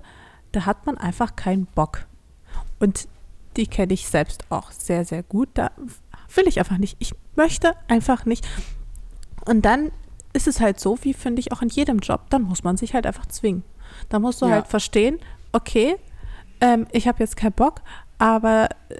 da 0.53 0.65
hat 0.65 0.85
man 0.85 0.97
einfach 0.97 1.35
keinen 1.35 1.65
Bock. 1.65 2.05
Und 2.79 3.09
die 3.57 3.67
kenne 3.67 3.93
ich 3.93 4.07
selbst 4.07 4.45
auch 4.49 4.71
sehr, 4.71 5.03
sehr 5.03 5.23
gut. 5.23 5.49
Da 5.55 5.71
will 6.35 6.47
ich 6.47 6.59
einfach 6.59 6.77
nicht. 6.77 6.97
Ich 6.99 7.13
möchte 7.35 7.73
einfach 7.87 8.25
nicht. 8.25 8.47
Und 9.45 9.63
dann 9.63 9.91
ist 10.33 10.47
es 10.47 10.59
halt 10.59 10.79
so, 10.79 10.97
wie 11.01 11.13
finde 11.13 11.39
ich 11.39 11.51
auch 11.51 11.61
in 11.61 11.69
jedem 11.69 11.99
Job, 11.99 12.29
dann 12.29 12.43
muss 12.43 12.63
man 12.63 12.77
sich 12.77 12.93
halt 12.93 13.05
einfach 13.05 13.25
zwingen. 13.25 13.63
Da 14.09 14.19
musst 14.19 14.41
du 14.41 14.45
ja. 14.45 14.53
halt 14.53 14.67
verstehen, 14.67 15.19
okay, 15.51 15.95
ähm, 16.61 16.87
ich 16.91 17.07
habe 17.07 17.19
jetzt 17.19 17.37
keinen 17.37 17.53
Bock, 17.53 17.81
aber 18.17 18.69
äh, 18.89 18.95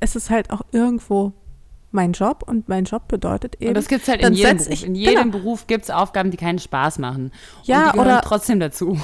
es 0.00 0.16
ist 0.16 0.30
halt 0.30 0.50
auch 0.50 0.62
irgendwo 0.72 1.32
mein 1.90 2.12
Job 2.12 2.44
und 2.46 2.68
mein 2.68 2.84
Job 2.84 3.08
bedeutet 3.08 3.56
eben. 3.56 3.68
Und 3.68 3.74
das 3.74 3.88
gibt 3.88 4.02
es 4.02 4.08
halt 4.08 4.22
in 4.22 4.34
jedem 4.34 4.58
Beruf. 4.58 4.82
in 4.84 4.94
jedem 4.94 5.14
genau. 5.14 5.38
Beruf 5.38 5.66
gibt 5.66 5.84
es 5.84 5.90
Aufgaben, 5.90 6.30
die 6.30 6.36
keinen 6.36 6.58
Spaß 6.58 6.98
machen. 6.98 7.32
Ja, 7.64 7.94
oder 7.94 8.20
trotzdem 8.20 8.60
dazu. 8.60 8.98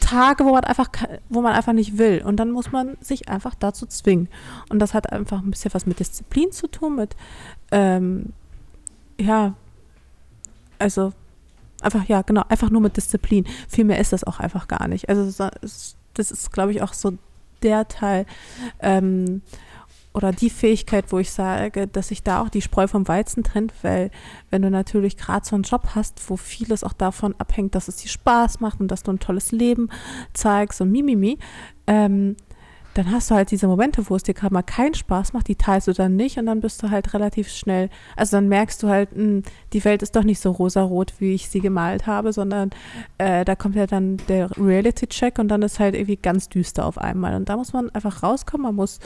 Tage, 0.00 0.44
wo 0.44 0.52
man 0.52 0.64
einfach, 0.64 0.90
wo 1.28 1.40
man 1.40 1.54
einfach 1.54 1.72
nicht 1.72 1.98
will. 1.98 2.22
Und 2.24 2.36
dann 2.36 2.50
muss 2.50 2.72
man 2.72 2.96
sich 3.00 3.28
einfach 3.28 3.54
dazu 3.54 3.86
zwingen. 3.86 4.28
Und 4.68 4.78
das 4.78 4.94
hat 4.94 5.12
einfach 5.12 5.40
ein 5.40 5.50
bisschen 5.50 5.74
was 5.74 5.86
mit 5.86 6.00
Disziplin 6.00 6.52
zu 6.52 6.66
tun, 6.68 6.96
mit, 6.96 7.16
ähm, 7.70 8.32
ja, 9.20 9.54
also 10.78 11.12
einfach, 11.80 12.04
ja, 12.08 12.22
genau, 12.22 12.44
einfach 12.48 12.70
nur 12.70 12.80
mit 12.80 12.96
Disziplin. 12.96 13.46
Viel 13.68 13.84
mehr 13.84 13.98
ist 13.98 14.12
das 14.12 14.24
auch 14.24 14.40
einfach 14.40 14.68
gar 14.68 14.88
nicht. 14.88 15.08
Also 15.08 15.48
das 16.14 16.30
ist, 16.30 16.52
glaube 16.52 16.72
ich, 16.72 16.82
auch 16.82 16.92
so 16.92 17.12
der 17.62 17.88
Teil, 17.88 18.26
ähm, 18.80 19.42
oder 20.18 20.32
die 20.32 20.50
Fähigkeit, 20.50 21.04
wo 21.12 21.20
ich 21.20 21.30
sage, 21.30 21.86
dass 21.86 22.08
sich 22.08 22.24
da 22.24 22.42
auch 22.42 22.48
die 22.48 22.60
Spreu 22.60 22.88
vom 22.88 23.06
Weizen 23.06 23.44
trennt, 23.44 23.72
weil 23.82 24.10
wenn 24.50 24.62
du 24.62 24.68
natürlich 24.70 25.16
gerade 25.16 25.46
so 25.46 25.54
einen 25.54 25.62
Job 25.62 25.90
hast, 25.94 26.28
wo 26.28 26.36
vieles 26.36 26.82
auch 26.82 26.92
davon 26.92 27.36
abhängt, 27.38 27.76
dass 27.76 27.86
es 27.86 27.96
dir 27.96 28.08
Spaß 28.08 28.58
macht 28.58 28.80
und 28.80 28.88
dass 28.88 29.04
du 29.04 29.12
ein 29.12 29.20
tolles 29.20 29.52
Leben 29.52 29.90
zeigst 30.34 30.80
und 30.80 30.90
mimimi, 30.90 31.38
ähm, 31.86 32.34
dann 32.94 33.12
hast 33.12 33.30
du 33.30 33.36
halt 33.36 33.52
diese 33.52 33.68
Momente, 33.68 34.10
wo 34.10 34.16
es 34.16 34.24
dir 34.24 34.34
gerade 34.34 34.52
mal 34.52 34.62
keinen 34.62 34.94
Spaß 34.94 35.32
macht, 35.32 35.46
die 35.46 35.54
teilst 35.54 35.86
du 35.86 35.92
dann 35.92 36.16
nicht 36.16 36.36
und 36.36 36.46
dann 36.46 36.60
bist 36.60 36.82
du 36.82 36.90
halt 36.90 37.14
relativ 37.14 37.48
schnell, 37.48 37.90
also 38.16 38.36
dann 38.36 38.48
merkst 38.48 38.82
du 38.82 38.88
halt, 38.88 39.16
mh, 39.16 39.22
hm, 39.22 39.42
die 39.72 39.84
Welt 39.84 40.02
ist 40.02 40.16
doch 40.16 40.24
nicht 40.24 40.40
so 40.40 40.50
rosarot, 40.50 41.14
wie 41.20 41.32
ich 41.32 41.48
sie 41.48 41.60
gemalt 41.60 42.08
habe, 42.08 42.32
sondern 42.32 42.70
äh, 43.18 43.44
da 43.44 43.54
kommt 43.54 43.76
ja 43.76 43.86
dann 43.86 44.16
der 44.28 44.50
Reality-Check 44.58 45.38
und 45.38 45.46
dann 45.46 45.62
ist 45.62 45.78
halt 45.78 45.94
irgendwie 45.94 46.16
ganz 46.16 46.48
düster 46.48 46.84
auf 46.84 46.98
einmal 46.98 47.36
und 47.36 47.48
da 47.48 47.56
muss 47.56 47.72
man 47.72 47.88
einfach 47.90 48.24
rauskommen, 48.24 48.64
man 48.64 48.74
muss 48.74 48.98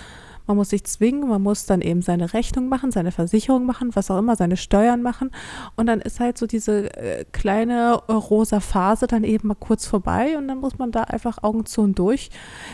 man 0.46 0.56
muss 0.56 0.70
sich 0.70 0.84
zwingen, 0.84 1.28
man 1.28 1.42
muss 1.42 1.66
dann 1.66 1.80
eben 1.80 2.02
seine 2.02 2.32
Rechnung 2.32 2.68
machen, 2.68 2.90
seine 2.90 3.12
Versicherung 3.12 3.66
machen, 3.66 3.94
was 3.94 4.10
auch 4.10 4.18
immer, 4.18 4.36
seine 4.36 4.56
Steuern 4.56 5.02
machen. 5.02 5.30
Und 5.76 5.86
dann 5.86 6.00
ist 6.00 6.20
halt 6.20 6.38
so 6.38 6.46
diese 6.46 6.94
äh, 6.96 7.24
kleine 7.32 8.00
äh, 8.08 8.12
rosa 8.12 8.60
Phase 8.60 9.06
dann 9.06 9.24
eben 9.24 9.48
mal 9.48 9.54
kurz 9.54 9.86
vorbei 9.86 10.36
und 10.36 10.48
dann 10.48 10.58
muss 10.58 10.78
man 10.78 10.92
da 10.92 11.02
einfach 11.04 11.42
Augen 11.42 11.66
zu 11.66 11.82
und 11.82 11.98
durch 11.98 12.30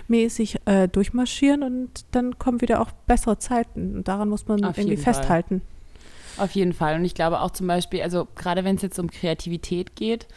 mäßig 0.09 0.61
äh, 0.67 0.89
durchmarschieren 0.89 1.63
und 1.63 2.05
dann 2.13 2.39
kommen 2.39 2.61
wieder 2.61 2.81
auch 2.81 2.91
bessere 3.07 3.39
Zeiten. 3.39 3.97
Und 3.97 4.09
daran 4.09 4.29
muss 4.29 4.49
man 4.49 4.65
Auf 4.65 4.79
irgendwie 4.79 4.97
festhalten. 4.97 5.61
Fall. 5.61 6.45
Auf 6.45 6.53
jeden 6.53 6.73
Fall. 6.73 6.97
Und 6.97 7.05
ich 7.05 7.15
glaube 7.15 7.41
auch 7.41 7.51
zum 7.51 7.67
Beispiel, 7.67 8.03
also 8.03 8.29
gerade 8.37 8.65
wenn 8.65 8.77
es 8.77 8.83
jetzt 8.83 8.99
um 8.99 9.11
Kreativität 9.11 9.97
geht, 9.97 10.29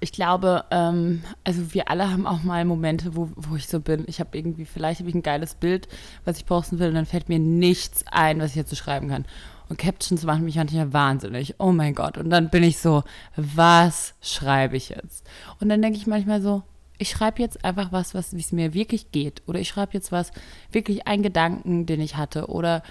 ich 0.00 0.12
glaube, 0.12 0.64
ähm, 0.70 1.22
also 1.44 1.72
wir 1.74 1.90
alle 1.90 2.10
haben 2.10 2.26
auch 2.26 2.42
mal 2.42 2.64
Momente, 2.64 3.16
wo, 3.16 3.30
wo 3.36 3.56
ich 3.56 3.66
so 3.66 3.80
bin. 3.80 4.04
Ich 4.06 4.20
habe 4.20 4.36
irgendwie, 4.36 4.64
vielleicht 4.64 5.00
habe 5.00 5.08
ich 5.08 5.14
ein 5.14 5.22
geiles 5.22 5.54
Bild, 5.54 5.88
was 6.24 6.38
ich 6.38 6.46
posten 6.46 6.78
will, 6.78 6.88
und 6.88 6.94
dann 6.94 7.06
fällt 7.06 7.28
mir 7.28 7.38
nichts 7.38 8.04
ein, 8.10 8.40
was 8.40 8.50
ich 8.50 8.56
jetzt 8.56 8.70
so 8.70 8.76
schreiben 8.76 9.08
kann. 9.08 9.24
Und 9.68 9.78
Captions 9.78 10.24
machen 10.24 10.44
mich 10.44 10.56
manchmal 10.56 10.92
wahnsinnig. 10.92 11.56
Oh 11.58 11.72
mein 11.72 11.94
Gott. 11.94 12.16
Und 12.16 12.30
dann 12.30 12.48
bin 12.48 12.62
ich 12.62 12.78
so, 12.78 13.02
was 13.36 14.14
schreibe 14.22 14.76
ich 14.76 14.90
jetzt? 14.90 15.26
Und 15.60 15.68
dann 15.68 15.82
denke 15.82 15.98
ich 15.98 16.06
manchmal 16.06 16.40
so, 16.40 16.62
ich 16.96 17.10
schreibe 17.10 17.42
jetzt 17.42 17.64
einfach 17.64 17.92
was, 17.92 18.14
was 18.14 18.34
wie 18.34 18.40
es 18.40 18.52
mir 18.52 18.74
wirklich 18.74 19.12
geht. 19.12 19.42
Oder 19.46 19.60
ich 19.60 19.68
schreibe 19.68 19.92
jetzt 19.92 20.10
was, 20.10 20.32
wirklich 20.72 21.06
einen 21.06 21.22
Gedanken, 21.22 21.86
den 21.86 22.00
ich 22.00 22.16
hatte. 22.16 22.46
Oder 22.46 22.82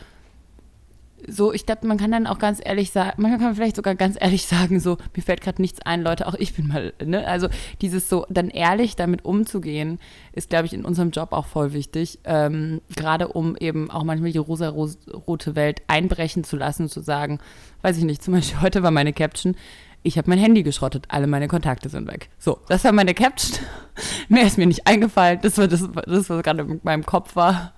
so, 1.26 1.52
ich 1.52 1.66
glaube, 1.66 1.88
man 1.88 1.98
kann 1.98 2.12
dann 2.12 2.28
auch 2.28 2.38
ganz 2.38 2.60
ehrlich 2.64 2.92
sagen, 2.92 3.14
manchmal 3.18 3.40
kann 3.40 3.48
man 3.48 3.56
vielleicht 3.56 3.76
sogar 3.76 3.96
ganz 3.96 4.18
ehrlich 4.20 4.46
sagen, 4.48 4.80
so, 4.80 4.98
mir 5.16 5.22
fällt 5.22 5.42
gerade 5.42 5.62
nichts 5.62 5.82
ein, 5.82 6.02
Leute, 6.02 6.28
auch 6.28 6.36
ich 6.36 6.54
bin 6.54 6.68
mal, 6.68 6.94
ne? 7.04 7.28
Also 7.28 7.48
dieses 7.82 8.10
so, 8.10 8.26
dann 8.30 8.50
ehrlich 8.50 8.96
damit 8.96 9.26
umzugehen, 9.26 10.00
ist, 10.34 10.50
glaube 10.50 10.68
ich, 10.68 10.74
in 10.74 10.86
unserem 10.86 11.12
Job 11.12 11.34
auch 11.34 11.48
voll 11.48 11.74
wichtig. 11.74 12.20
Ähm, 12.24 12.82
Gerade 12.96 13.30
um 13.30 13.56
eben 13.58 13.90
auch 13.90 14.04
manchmal 14.04 14.32
die 14.32 14.38
rosa-rote 14.38 15.56
Welt 15.56 15.82
einbrechen 15.88 16.44
zu 16.44 16.56
lassen, 16.56 16.90
zu 16.90 17.02
sagen, 17.02 17.40
weiß 17.82 17.98
ich 17.98 18.04
nicht, 18.04 18.24
zum 18.24 18.34
Beispiel 18.36 18.62
heute 18.62 18.84
war 18.84 18.92
meine 18.92 19.14
Caption, 19.14 19.56
ich 20.04 20.18
habe 20.18 20.30
mein 20.30 20.40
Handy 20.40 20.64
geschrottet, 20.64 21.06
alle 21.10 21.28
meine 21.28 21.48
Kontakte 21.48 21.90
sind 21.90 22.08
weg. 22.08 22.30
So, 22.38 22.60
das 22.70 22.84
war 22.84 22.92
meine 22.92 23.14
Caption. 23.14 23.60
Mehr 24.30 24.46
ist 24.46 24.58
mir 24.58 24.68
nicht 24.68 24.88
eingefallen, 24.88 25.40
das 25.42 25.58
war 25.58 25.68
das, 25.68 25.82
das 25.82 26.30
was 26.30 26.44
gerade 26.44 26.62
in 26.62 26.80
meinem 26.84 27.06
Kopf 27.06 27.36
war. 27.36 27.74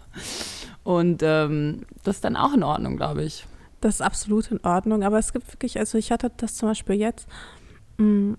Und 0.90 1.22
ähm, 1.22 1.86
das 2.03 2.16
ist 2.16 2.24
dann 2.24 2.36
auch 2.36 2.52
in 2.52 2.64
Ordnung, 2.64 2.98
glaube 2.98 3.24
ich. 3.24 3.45
Das 3.80 3.95
ist 3.95 4.02
absolut 4.02 4.49
in 4.49 4.60
Ordnung. 4.61 5.03
Aber 5.03 5.20
es 5.20 5.34
gibt 5.34 5.53
wirklich, 5.53 5.78
also 5.78 5.99
ich 5.99 6.11
hatte 6.11 6.32
das 6.36 6.56
zum 6.56 6.68
Beispiel 6.68 6.95
jetzt, 6.95 7.28
mh, 7.98 8.06
mm, 8.06 8.38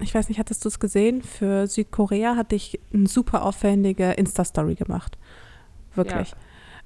ich 0.00 0.12
weiß 0.12 0.28
nicht, 0.28 0.40
hattest 0.40 0.64
du 0.64 0.68
es 0.68 0.80
gesehen? 0.80 1.22
Für 1.22 1.68
Südkorea 1.68 2.34
hatte 2.34 2.56
ich 2.56 2.80
eine 2.92 3.06
super 3.06 3.44
aufwendige 3.44 4.10
Insta-Story 4.10 4.74
gemacht. 4.74 5.16
Wirklich. 5.94 6.30
Ja. 6.32 6.36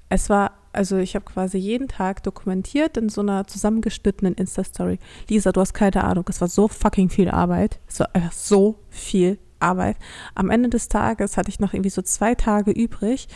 Es 0.09 0.29
war, 0.29 0.51
also 0.73 0.97
ich 0.97 1.15
habe 1.15 1.25
quasi 1.25 1.57
jeden 1.57 1.87
Tag 1.87 2.21
dokumentiert 2.21 2.95
in 2.95 3.09
so 3.09 3.21
einer 3.21 3.47
zusammengeschnittenen 3.47 4.35
Insta-Story. 4.35 4.99
Lisa, 5.27 5.51
du 5.51 5.59
hast 5.59 5.73
keine 5.73 6.03
Ahnung, 6.03 6.25
es 6.29 6.39
war 6.39 6.49
so 6.49 6.67
fucking 6.67 7.09
viel 7.09 7.31
Arbeit. 7.31 7.79
Es 7.87 7.99
war 7.99 8.13
einfach 8.13 8.31
so 8.31 8.77
viel 8.91 9.39
Arbeit. 9.59 9.97
Am 10.35 10.51
Ende 10.51 10.69
des 10.69 10.87
Tages 10.87 11.35
hatte 11.35 11.49
ich 11.49 11.59
noch 11.59 11.73
irgendwie 11.73 11.89
so 11.89 12.03
zwei 12.03 12.35
Tage 12.35 12.69
übrig, 12.69 13.27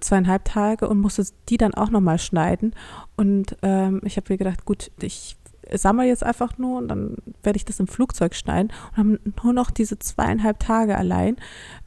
zweieinhalb 0.00 0.44
Tage 0.44 0.88
und 0.88 0.98
musste 0.98 1.24
die 1.48 1.56
dann 1.56 1.74
auch 1.74 1.90
nochmal 1.90 2.18
schneiden. 2.18 2.74
Und 3.16 3.56
ähm, 3.62 4.00
ich 4.04 4.16
habe 4.16 4.32
mir 4.32 4.38
gedacht, 4.38 4.64
gut, 4.64 4.90
ich 5.00 5.36
sammle 5.72 6.06
jetzt 6.06 6.24
einfach 6.24 6.58
nur 6.58 6.78
und 6.78 6.88
dann 6.88 7.16
werde 7.42 7.56
ich 7.56 7.64
das 7.64 7.80
im 7.80 7.86
Flugzeug 7.86 8.34
schneiden 8.34 8.72
und 8.90 8.96
haben 8.96 9.18
nur 9.42 9.52
noch 9.52 9.70
diese 9.70 9.98
zweieinhalb 9.98 10.58
Tage 10.58 10.96
allein 10.96 11.36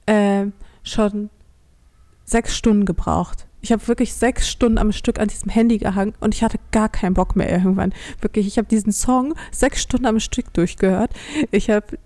äh, 0.05 0.47
schon 0.83 1.29
sechs 2.25 2.55
Stunden 2.55 2.85
gebraucht. 2.85 3.47
Ich 3.61 3.71
habe 3.71 3.87
wirklich 3.87 4.13
sechs 4.13 4.49
Stunden 4.49 4.77
am 4.77 4.91
Stück 4.91 5.19
an 5.19 5.27
diesem 5.27 5.49
Handy 5.49 5.77
gehangen 5.77 6.13
und 6.19 6.35
ich 6.35 6.43
hatte 6.43 6.59
gar 6.71 6.89
keinen 6.89 7.13
Bock 7.15 7.35
mehr 7.35 7.51
irgendwann. 7.51 7.93
Wirklich, 8.21 8.47
ich 8.47 8.57
habe 8.57 8.67
diesen 8.67 8.91
Song 8.91 9.33
sechs 9.51 9.81
Stunden 9.81 10.05
am 10.05 10.19
Stück 10.19 10.53
durchgehört. 10.53 11.11
Ich 11.51 11.69
habe 11.69 11.97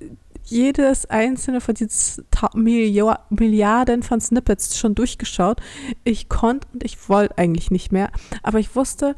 jedes 0.44 1.06
einzelne 1.06 1.62
von 1.62 1.76
diesen 1.76 2.26
Milliarden 2.54 4.04
von 4.04 4.22
Snippets 4.22 4.78
schon 4.78 4.96
durchgeschaut. 4.96 5.62
Ich 6.04 6.30
konnte 6.30 6.68
und 6.74 6.84
ich 6.84 7.10
wollte 7.10 7.38
eigentlich 7.38 7.72
nicht 7.72 7.92
mehr. 7.92 8.12
Aber 8.44 8.60
ich 8.60 8.76
wusste, 8.76 9.16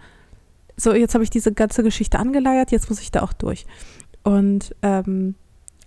so 0.77 0.93
jetzt 0.93 1.13
habe 1.13 1.23
ich 1.23 1.29
diese 1.29 1.53
ganze 1.53 1.83
Geschichte 1.83 2.19
angeleiert, 2.19 2.71
jetzt 2.71 2.89
muss 2.89 3.01
ich 3.01 3.11
da 3.11 3.21
auch 3.21 3.33
durch. 3.33 3.65
Und 4.23 4.75
ähm, 4.81 5.35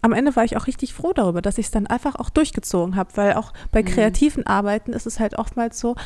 am 0.02 0.12
Ende 0.12 0.36
war 0.36 0.44
ich 0.44 0.56
auch 0.56 0.66
richtig 0.66 0.94
froh 0.94 1.12
darüber, 1.12 1.42
dass 1.42 1.58
ich 1.58 1.66
es 1.66 1.72
dann 1.72 1.86
einfach 1.86 2.16
auch 2.16 2.30
durchgezogen 2.30 2.96
habe, 2.96 3.10
weil 3.16 3.34
auch 3.34 3.52
bei 3.72 3.82
mhm. 3.82 3.86
kreativen 3.86 4.46
Arbeiten 4.46 4.92
ist 4.92 5.06
es 5.06 5.18
halt 5.18 5.38
oftmals 5.38 5.80
so, 5.80 5.96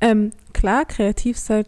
ähm, 0.00 0.30
klar, 0.52 0.84
kreativ 0.84 1.38
sein 1.38 1.64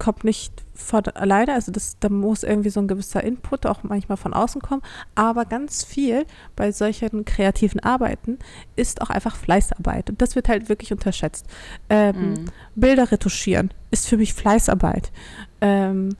kommt 0.00 0.24
nicht 0.24 0.64
von 0.74 1.04
alleine, 1.06 1.52
also 1.52 1.70
das, 1.70 1.98
da 2.00 2.08
muss 2.08 2.42
irgendwie 2.42 2.70
so 2.70 2.80
ein 2.80 2.88
gewisser 2.88 3.22
Input 3.22 3.66
auch 3.66 3.84
manchmal 3.84 4.16
von 4.16 4.34
außen 4.34 4.60
kommen, 4.60 4.82
aber 5.14 5.44
ganz 5.44 5.84
viel 5.84 6.26
bei 6.56 6.72
solchen 6.72 7.24
kreativen 7.24 7.80
Arbeiten 7.80 8.38
ist 8.74 9.02
auch 9.02 9.10
einfach 9.10 9.36
Fleißarbeit 9.36 10.10
und 10.10 10.20
das 10.20 10.34
wird 10.34 10.48
halt 10.48 10.68
wirklich 10.68 10.90
unterschätzt. 10.92 11.46
Ähm, 11.88 12.32
mm. 12.32 12.44
Bilder 12.74 13.12
retuschieren 13.12 13.70
ist 13.90 14.08
für 14.08 14.16
mich 14.16 14.34
Fleißarbeit. 14.34 15.12
Ähm, 15.60 16.16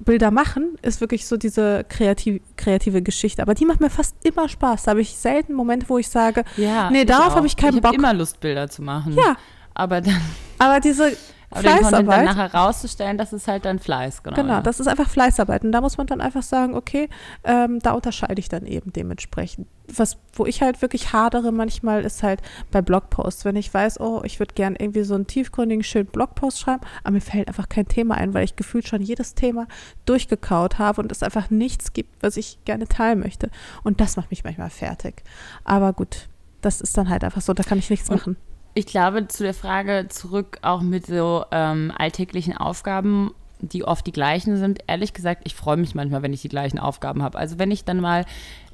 Bilder 0.00 0.30
machen 0.30 0.76
ist 0.82 1.00
wirklich 1.00 1.26
so 1.26 1.36
diese 1.36 1.84
kreativ, 1.88 2.40
kreative 2.56 3.02
Geschichte. 3.02 3.42
Aber 3.42 3.54
die 3.54 3.64
macht 3.64 3.80
mir 3.80 3.90
fast 3.90 4.14
immer 4.22 4.48
Spaß. 4.48 4.84
Da 4.84 4.92
habe 4.92 5.00
ich 5.00 5.16
selten 5.16 5.54
Momente, 5.54 5.88
wo 5.88 5.98
ich 5.98 6.08
sage, 6.08 6.44
ja, 6.56 6.88
nee, 6.90 7.04
darauf 7.04 7.34
habe 7.34 7.48
ich 7.48 7.56
keinen 7.56 7.78
ich 7.78 7.82
Bock. 7.82 7.92
Ich 7.92 7.98
habe 7.98 8.06
immer 8.06 8.14
Lust, 8.14 8.38
Bilder 8.38 8.68
zu 8.70 8.82
machen. 8.82 9.14
Ja. 9.14 9.36
Aber 9.74 10.00
dann. 10.00 10.20
Aber 10.58 10.78
diese 10.78 11.16
aber 11.50 11.60
Fleißarbeit. 11.60 12.08
dann 12.08 12.24
nachher 12.24 12.54
rauszustellen, 12.54 13.16
das 13.16 13.32
ist 13.32 13.48
halt 13.48 13.64
dann 13.64 13.78
Fleiß, 13.78 14.22
genau. 14.22 14.36
Genau, 14.36 14.60
das 14.60 14.80
ist 14.80 14.86
einfach 14.86 15.08
Fleißarbeit. 15.08 15.64
Und 15.64 15.72
da 15.72 15.80
muss 15.80 15.96
man 15.96 16.06
dann 16.06 16.20
einfach 16.20 16.42
sagen, 16.42 16.74
okay, 16.74 17.08
ähm, 17.44 17.78
da 17.80 17.92
unterscheide 17.92 18.38
ich 18.38 18.48
dann 18.48 18.66
eben 18.66 18.92
dementsprechend. 18.92 19.66
Was, 19.94 20.18
wo 20.34 20.44
ich 20.44 20.60
halt 20.60 20.82
wirklich 20.82 21.14
hadere 21.14 21.50
manchmal, 21.50 22.04
ist 22.04 22.22
halt 22.22 22.42
bei 22.70 22.82
Blogposts. 22.82 23.46
Wenn 23.46 23.56
ich 23.56 23.72
weiß, 23.72 24.00
oh, 24.00 24.20
ich 24.24 24.38
würde 24.38 24.52
gerne 24.54 24.76
irgendwie 24.78 25.04
so 25.04 25.14
einen 25.14 25.26
tiefgründigen, 25.26 25.82
schönen 25.82 26.06
Blogpost 26.06 26.60
schreiben, 26.60 26.82
aber 27.02 27.12
mir 27.12 27.20
fällt 27.22 27.48
einfach 27.48 27.70
kein 27.70 27.88
Thema 27.88 28.16
ein, 28.16 28.34
weil 28.34 28.44
ich 28.44 28.56
gefühlt 28.56 28.86
schon 28.86 29.00
jedes 29.00 29.34
Thema 29.34 29.66
durchgekaut 30.04 30.78
habe 30.78 31.00
und 31.00 31.10
es 31.10 31.22
einfach 31.22 31.48
nichts 31.48 31.94
gibt, 31.94 32.22
was 32.22 32.36
ich 32.36 32.58
gerne 32.66 32.86
teilen 32.86 33.20
möchte. 33.20 33.50
Und 33.82 34.02
das 34.02 34.16
macht 34.16 34.30
mich 34.30 34.44
manchmal 34.44 34.70
fertig. 34.70 35.22
Aber 35.64 35.94
gut, 35.94 36.28
das 36.60 36.82
ist 36.82 36.98
dann 36.98 37.08
halt 37.08 37.24
einfach 37.24 37.40
so, 37.40 37.54
da 37.54 37.62
kann 37.62 37.78
ich 37.78 37.88
nichts 37.88 38.10
und 38.10 38.16
machen 38.16 38.36
ich 38.78 38.86
glaube, 38.86 39.26
zu 39.26 39.42
der 39.42 39.54
Frage 39.54 40.06
zurück 40.08 40.58
auch 40.62 40.82
mit 40.82 41.04
so 41.04 41.44
ähm, 41.50 41.92
alltäglichen 41.98 42.56
Aufgaben, 42.56 43.32
die 43.58 43.82
oft 43.82 44.06
die 44.06 44.12
gleichen 44.12 44.56
sind. 44.56 44.78
Ehrlich 44.86 45.14
gesagt, 45.14 45.42
ich 45.44 45.56
freue 45.56 45.76
mich 45.76 45.96
manchmal, 45.96 46.22
wenn 46.22 46.32
ich 46.32 46.42
die 46.42 46.48
gleichen 46.48 46.78
Aufgaben 46.78 47.24
habe. 47.24 47.38
Also 47.38 47.58
wenn 47.58 47.72
ich 47.72 47.84
dann 47.84 47.98
mal 47.98 48.24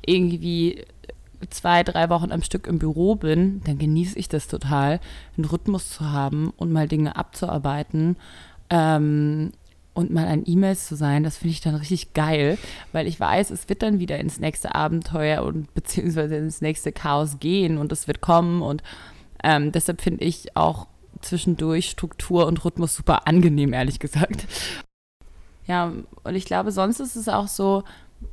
irgendwie 0.04 0.84
zwei, 1.48 1.82
drei 1.82 2.10
Wochen 2.10 2.32
am 2.32 2.42
Stück 2.42 2.66
im 2.66 2.78
Büro 2.78 3.14
bin, 3.14 3.62
dann 3.64 3.78
genieße 3.78 4.18
ich 4.18 4.28
das 4.28 4.46
total, 4.46 5.00
einen 5.38 5.46
Rhythmus 5.46 5.88
zu 5.88 6.10
haben 6.10 6.52
und 6.58 6.70
mal 6.70 6.86
Dinge 6.86 7.16
abzuarbeiten. 7.16 8.16
Ähm, 8.68 9.52
und 9.94 10.10
mal 10.10 10.26
an 10.26 10.42
E-Mails 10.44 10.86
zu 10.86 10.96
sein, 10.96 11.22
das 11.22 11.38
finde 11.38 11.52
ich 11.52 11.60
dann 11.60 11.76
richtig 11.76 12.12
geil, 12.12 12.58
weil 12.92 13.06
ich 13.06 13.18
weiß, 13.18 13.50
es 13.50 13.68
wird 13.68 13.80
dann 13.80 14.00
wieder 14.00 14.18
ins 14.18 14.40
nächste 14.40 14.74
Abenteuer 14.74 15.44
und 15.44 15.72
beziehungsweise 15.72 16.36
ins 16.36 16.60
nächste 16.60 16.92
Chaos 16.92 17.38
gehen 17.38 17.78
und 17.78 17.92
es 17.92 18.06
wird 18.06 18.20
kommen 18.20 18.60
und 18.60 18.82
ähm, 19.44 19.72
deshalb 19.72 20.00
finde 20.00 20.24
ich 20.24 20.56
auch 20.56 20.88
zwischendurch 21.20 21.90
Struktur 21.90 22.46
und 22.46 22.64
Rhythmus 22.64 22.94
super 22.94 23.28
angenehm, 23.28 23.72
ehrlich 23.72 23.98
gesagt. 24.00 24.46
Ja, 25.66 25.92
und 26.24 26.34
ich 26.34 26.44
glaube, 26.44 26.72
sonst 26.72 27.00
ist 27.00 27.14
es 27.14 27.28
auch 27.28 27.46
so, 27.46 27.84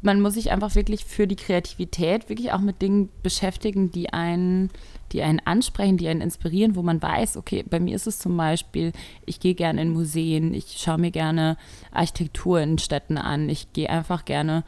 man 0.02 0.22
muss 0.22 0.36
sich 0.36 0.52
einfach 0.52 0.76
wirklich 0.76 1.06
für 1.06 1.28
die 1.28 1.36
Kreativität 1.36 2.30
wirklich 2.30 2.54
auch 2.54 2.60
mit 2.60 2.82
Dingen 2.82 3.10
beschäftigen, 3.24 3.92
die 3.92 4.14
einen, 4.14 4.70
die 5.12 5.22
einen 5.22 5.42
ansprechen, 5.44 5.98
die 5.98 6.08
einen 6.08 6.22
inspirieren, 6.22 6.76
wo 6.76 6.82
man 6.82 7.02
weiß, 7.02 7.38
okay, 7.38 7.64
bei 7.70 7.80
mir 7.80 7.96
ist 7.96 8.08
es 8.08 8.20
zum 8.20 8.36
Beispiel, 8.38 8.94
ich 9.26 9.40
gehe 9.40 9.56
gerne 9.56 9.82
in 9.82 9.90
Museen, 9.90 10.54
ich 10.54 10.78
schaue 10.78 10.98
mir 10.98 11.12
gerne 11.12 11.58
Architektur 11.92 12.62
in 12.62 12.78
Städten 12.78 13.18
an, 13.18 13.50
ich 13.50 13.74
gehe 13.74 13.90
einfach 13.90 14.24
gerne 14.24 14.64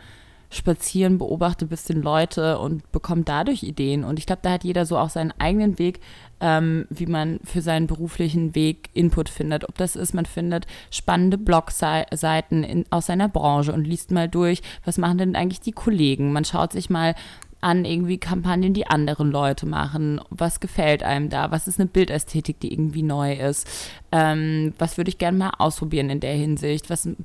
spazieren, 0.54 1.18
beobachte 1.18 1.66
ein 1.66 1.70
bisschen 1.70 2.02
Leute 2.02 2.60
und 2.60 2.92
bekomme 2.92 3.24
dadurch 3.24 3.64
Ideen. 3.64 4.04
Und 4.04 4.20
ich 4.20 4.26
glaube, 4.26 4.42
da 4.44 4.52
hat 4.52 4.64
jeder 4.64 4.86
so 4.86 4.98
auch 4.98 5.10
seinen 5.10 5.34
eigenen 5.40 5.80
Weg, 5.80 6.00
ähm, 6.40 6.86
wie 6.90 7.06
man 7.06 7.40
für 7.44 7.62
seinen 7.62 7.88
beruflichen 7.88 8.56
Weg 8.56 8.90
Input 8.94 9.30
findet. 9.30 9.68
Ob 9.68 9.78
das 9.78 9.96
ist, 9.96 10.14
man 10.14 10.26
findet 10.26 10.66
spannende 10.92 11.38
Blogseiten 11.38 12.86
aus 12.90 13.08
seiner 13.08 13.30
Branche 13.30 13.74
und 13.74 13.86
liest 13.86 14.12
mal 14.12 14.30
durch, 14.30 14.62
was 14.86 14.98
machen 14.98 15.18
denn 15.18 15.36
eigentlich 15.36 15.62
die 15.62 15.72
Kollegen. 15.72 16.34
Man 16.34 16.46
schaut 16.46 16.74
sich 16.74 16.90
mal 16.90 17.16
an 17.64 17.86
irgendwie 17.86 18.18
Kampagnen, 18.18 18.74
die 18.74 18.88
anderen 18.88 19.32
Leute 19.32 19.66
machen. 19.66 20.20
Was 20.30 20.60
gefällt 20.60 21.02
einem 21.02 21.30
da? 21.30 21.50
Was 21.50 21.68
ist 21.68 21.80
eine 21.80 21.88
Bildästhetik, 21.88 22.60
die 22.60 22.74
irgendwie 22.74 23.04
neu 23.04 23.34
ist? 23.34 23.68
Ähm, 24.12 24.74
was 24.78 24.98
würde 24.98 25.10
ich 25.10 25.18
gerne 25.18 25.38
mal 25.38 25.52
ausprobieren 25.58 26.10
in 26.10 26.20
der 26.20 26.34
Hinsicht? 26.34 26.90
Was, 26.90 27.06
ne, 27.06 27.18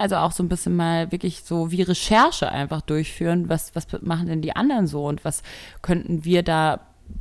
also 0.00 0.16
auch 0.16 0.32
so 0.32 0.42
ein 0.42 0.48
bisschen 0.48 0.76
mal 0.76 1.12
wirklich 1.12 1.42
so 1.42 1.70
wie 1.70 1.82
Recherche 1.82 2.50
einfach 2.50 2.80
durchführen. 2.80 3.48
Was, 3.48 3.74
was 3.74 3.86
machen 4.00 4.26
denn 4.26 4.40
die 4.42 4.56
anderen 4.56 4.86
so 4.86 5.06
und 5.06 5.24
was 5.24 5.42
könnten 5.82 6.24
wir 6.24 6.42
da 6.42 6.80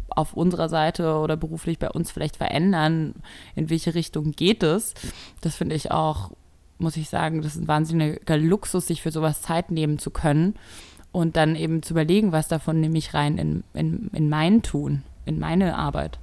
auf 0.09 0.33
unserer 0.33 0.69
Seite 0.69 1.15
oder 1.15 1.35
beruflich 1.35 1.77
bei 1.77 1.89
uns 1.89 2.09
vielleicht 2.09 2.37
verändern? 2.37 3.15
In 3.55 3.69
welche 3.69 3.95
Richtung 3.95 4.31
geht 4.31 4.63
es? 4.63 4.93
Das 5.41 5.55
finde 5.55 5.75
ich 5.75 5.91
auch, 5.91 6.31
muss 6.77 6.95
ich 6.95 7.09
sagen, 7.09 7.41
das 7.41 7.55
ist 7.55 7.63
ein 7.63 7.67
wahnsinniger 7.67 8.37
Luxus, 8.37 8.87
sich 8.87 9.01
für 9.01 9.11
sowas 9.11 9.41
Zeit 9.41 9.71
nehmen 9.71 9.99
zu 9.99 10.09
können 10.09 10.55
und 11.11 11.35
dann 11.35 11.55
eben 11.55 11.83
zu 11.83 11.93
überlegen, 11.93 12.31
was 12.31 12.47
davon 12.47 12.79
nehme 12.79 12.97
ich 12.97 13.13
rein 13.13 13.37
in, 13.37 13.63
in, 13.73 14.09
in 14.13 14.29
mein 14.29 14.61
Tun, 14.61 15.03
in 15.25 15.39
meine 15.39 15.77
Arbeit. 15.77 16.19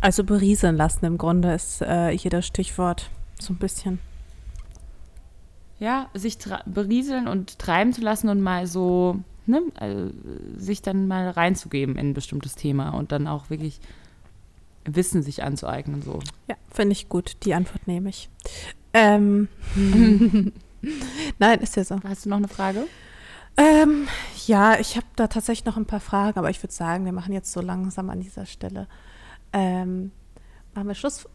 Also 0.00 0.24
berieseln 0.24 0.76
lassen 0.76 1.04
im 1.04 1.18
Grunde 1.18 1.52
ist 1.52 1.82
äh, 1.82 2.16
hier 2.16 2.30
das 2.30 2.46
Stichwort 2.46 3.10
so 3.38 3.52
ein 3.52 3.58
bisschen. 3.58 3.98
Ja, 5.78 6.08
sich 6.14 6.36
berieseln 6.66 7.26
und 7.26 7.58
treiben 7.58 7.92
zu 7.92 8.02
lassen 8.02 8.28
und 8.28 8.40
mal 8.40 8.66
so, 8.66 9.16
ne, 9.46 9.62
also 9.76 10.10
sich 10.56 10.82
dann 10.82 11.08
mal 11.08 11.30
reinzugeben 11.30 11.96
in 11.96 12.10
ein 12.10 12.14
bestimmtes 12.14 12.54
Thema 12.54 12.90
und 12.90 13.12
dann 13.12 13.26
auch 13.26 13.48
wirklich 13.48 13.80
Wissen 14.84 15.22
sich 15.22 15.42
anzueignen. 15.42 16.02
So. 16.02 16.20
Ja, 16.48 16.56
finde 16.70 16.92
ich 16.92 17.08
gut. 17.08 17.36
Die 17.44 17.54
Antwort 17.54 17.86
nehme 17.86 18.08
ich. 18.08 18.28
Ähm. 18.94 19.48
Nein, 21.38 21.60
ist 21.60 21.76
ja 21.76 21.84
so. 21.84 22.00
Hast 22.02 22.24
du 22.24 22.30
noch 22.30 22.38
eine 22.38 22.48
Frage? 22.48 22.86
Ähm, 23.60 24.08
ja, 24.46 24.80
ich 24.80 24.96
habe 24.96 25.06
da 25.16 25.26
tatsächlich 25.26 25.66
noch 25.66 25.76
ein 25.76 25.84
paar 25.84 26.00
Fragen, 26.00 26.38
aber 26.38 26.48
ich 26.48 26.62
würde 26.62 26.72
sagen, 26.72 27.04
wir 27.04 27.12
machen 27.12 27.34
jetzt 27.34 27.52
so 27.52 27.60
langsam 27.60 28.08
an 28.08 28.20
dieser 28.20 28.46
Stelle. 28.46 28.88
Ähm, 29.52 30.12
machen 30.74 30.88
wir 30.88 30.94
Schluss. 30.94 31.28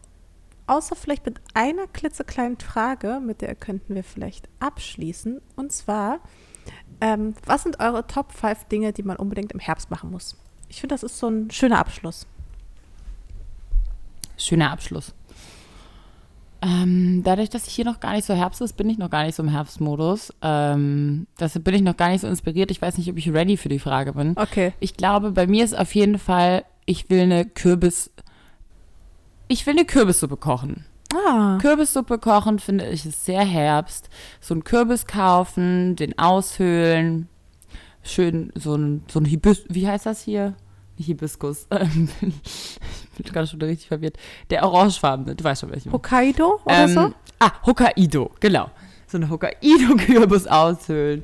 Außer 0.66 0.96
vielleicht 0.96 1.24
mit 1.24 1.40
einer 1.54 1.86
klitzekleinen 1.86 2.58
Frage, 2.58 3.20
mit 3.24 3.42
der 3.42 3.54
könnten 3.54 3.94
wir 3.94 4.02
vielleicht 4.02 4.48
abschließen. 4.58 5.40
Und 5.54 5.70
zwar, 5.70 6.18
ähm, 7.00 7.36
was 7.44 7.62
sind 7.62 7.78
eure 7.78 8.08
Top 8.08 8.32
5 8.32 8.64
Dinge, 8.64 8.92
die 8.92 9.04
man 9.04 9.18
unbedingt 9.18 9.52
im 9.52 9.60
Herbst 9.60 9.92
machen 9.92 10.10
muss? 10.10 10.36
Ich 10.68 10.80
finde, 10.80 10.96
das 10.96 11.04
ist 11.04 11.20
so 11.20 11.28
ein 11.28 11.52
schöner 11.52 11.78
Abschluss. 11.78 12.26
Schöner 14.36 14.72
Abschluss. 14.72 15.14
Ähm, 16.62 17.22
dadurch, 17.24 17.50
dass 17.50 17.66
ich 17.66 17.74
hier 17.74 17.84
noch 17.84 18.00
gar 18.00 18.12
nicht 18.12 18.24
so 18.24 18.34
Herbst 18.34 18.60
ist, 18.60 18.76
bin 18.76 18.88
ich 18.88 18.98
noch 18.98 19.10
gar 19.10 19.24
nicht 19.24 19.34
so 19.34 19.42
im 19.42 19.48
Herbstmodus. 19.48 20.32
Ähm, 20.42 21.26
deshalb 21.38 21.64
bin 21.64 21.74
ich 21.74 21.82
noch 21.82 21.96
gar 21.96 22.08
nicht 22.08 22.22
so 22.22 22.26
inspiriert. 22.26 22.70
Ich 22.70 22.80
weiß 22.80 22.98
nicht, 22.98 23.10
ob 23.10 23.16
ich 23.16 23.32
ready 23.32 23.56
für 23.56 23.68
die 23.68 23.78
Frage 23.78 24.14
bin. 24.14 24.34
Okay. 24.36 24.72
Ich 24.80 24.96
glaube, 24.96 25.32
bei 25.32 25.46
mir 25.46 25.64
ist 25.64 25.76
auf 25.76 25.94
jeden 25.94 26.18
Fall, 26.18 26.64
ich 26.84 27.10
will 27.10 27.22
eine 27.22 27.44
Kürbis. 27.44 28.10
Ich 29.48 29.66
will 29.66 29.74
eine 29.74 29.84
Kürbissuppe 29.84 30.36
kochen. 30.36 30.84
Ah. 31.14 31.58
Kürbissuppe 31.60 32.18
kochen 32.18 32.58
finde 32.58 32.88
ich 32.88 33.06
ist 33.06 33.24
sehr 33.24 33.44
Herbst. 33.44 34.08
So 34.40 34.54
ein 34.54 34.64
Kürbis 34.64 35.06
kaufen, 35.06 35.96
den 35.96 36.18
aushöhlen, 36.18 37.28
schön 38.02 38.52
so 38.54 38.74
ein, 38.74 39.04
so 39.08 39.20
ein 39.20 39.24
Hibis, 39.24 39.64
wie 39.68 39.86
heißt 39.86 40.06
das 40.06 40.22
hier? 40.22 40.54
Hibiskus. 41.02 41.66
ich 41.70 42.18
bin 42.20 43.32
gerade 43.32 43.46
schon 43.46 43.60
richtig 43.62 43.88
verwirrt. 43.88 44.16
Der 44.50 44.64
orangefarbene, 44.64 45.34
du 45.34 45.44
weißt 45.44 45.62
schon 45.62 45.70
welchen. 45.70 45.92
Hokkaido 45.92 46.60
oder 46.64 46.84
ähm, 46.84 46.88
so? 46.88 47.14
Ah, 47.38 47.52
Hokkaido, 47.64 48.30
genau. 48.40 48.70
So 49.06 49.18
eine 49.18 49.28
Hokkaido-Kürbis 49.30 50.46
aushöhlen. 50.46 51.22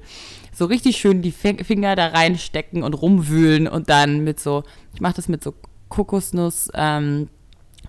So 0.53 0.67
richtig 0.67 0.99
schön 0.99 1.23
die 1.23 1.33
Finger 1.33 1.97
da 1.97 2.09
reinstecken 2.09 2.83
und 2.83 2.95
rumwühlen 2.95 3.67
und 3.67 3.89
dann 3.89 4.23
mit 4.23 4.39
so, 4.39 4.65
ich 4.95 5.01
mache 5.01 5.15
das 5.15 5.29
mit 5.29 5.43
so 5.43 5.55
Kokosnuss, 5.89 6.71
ähm, 6.75 7.29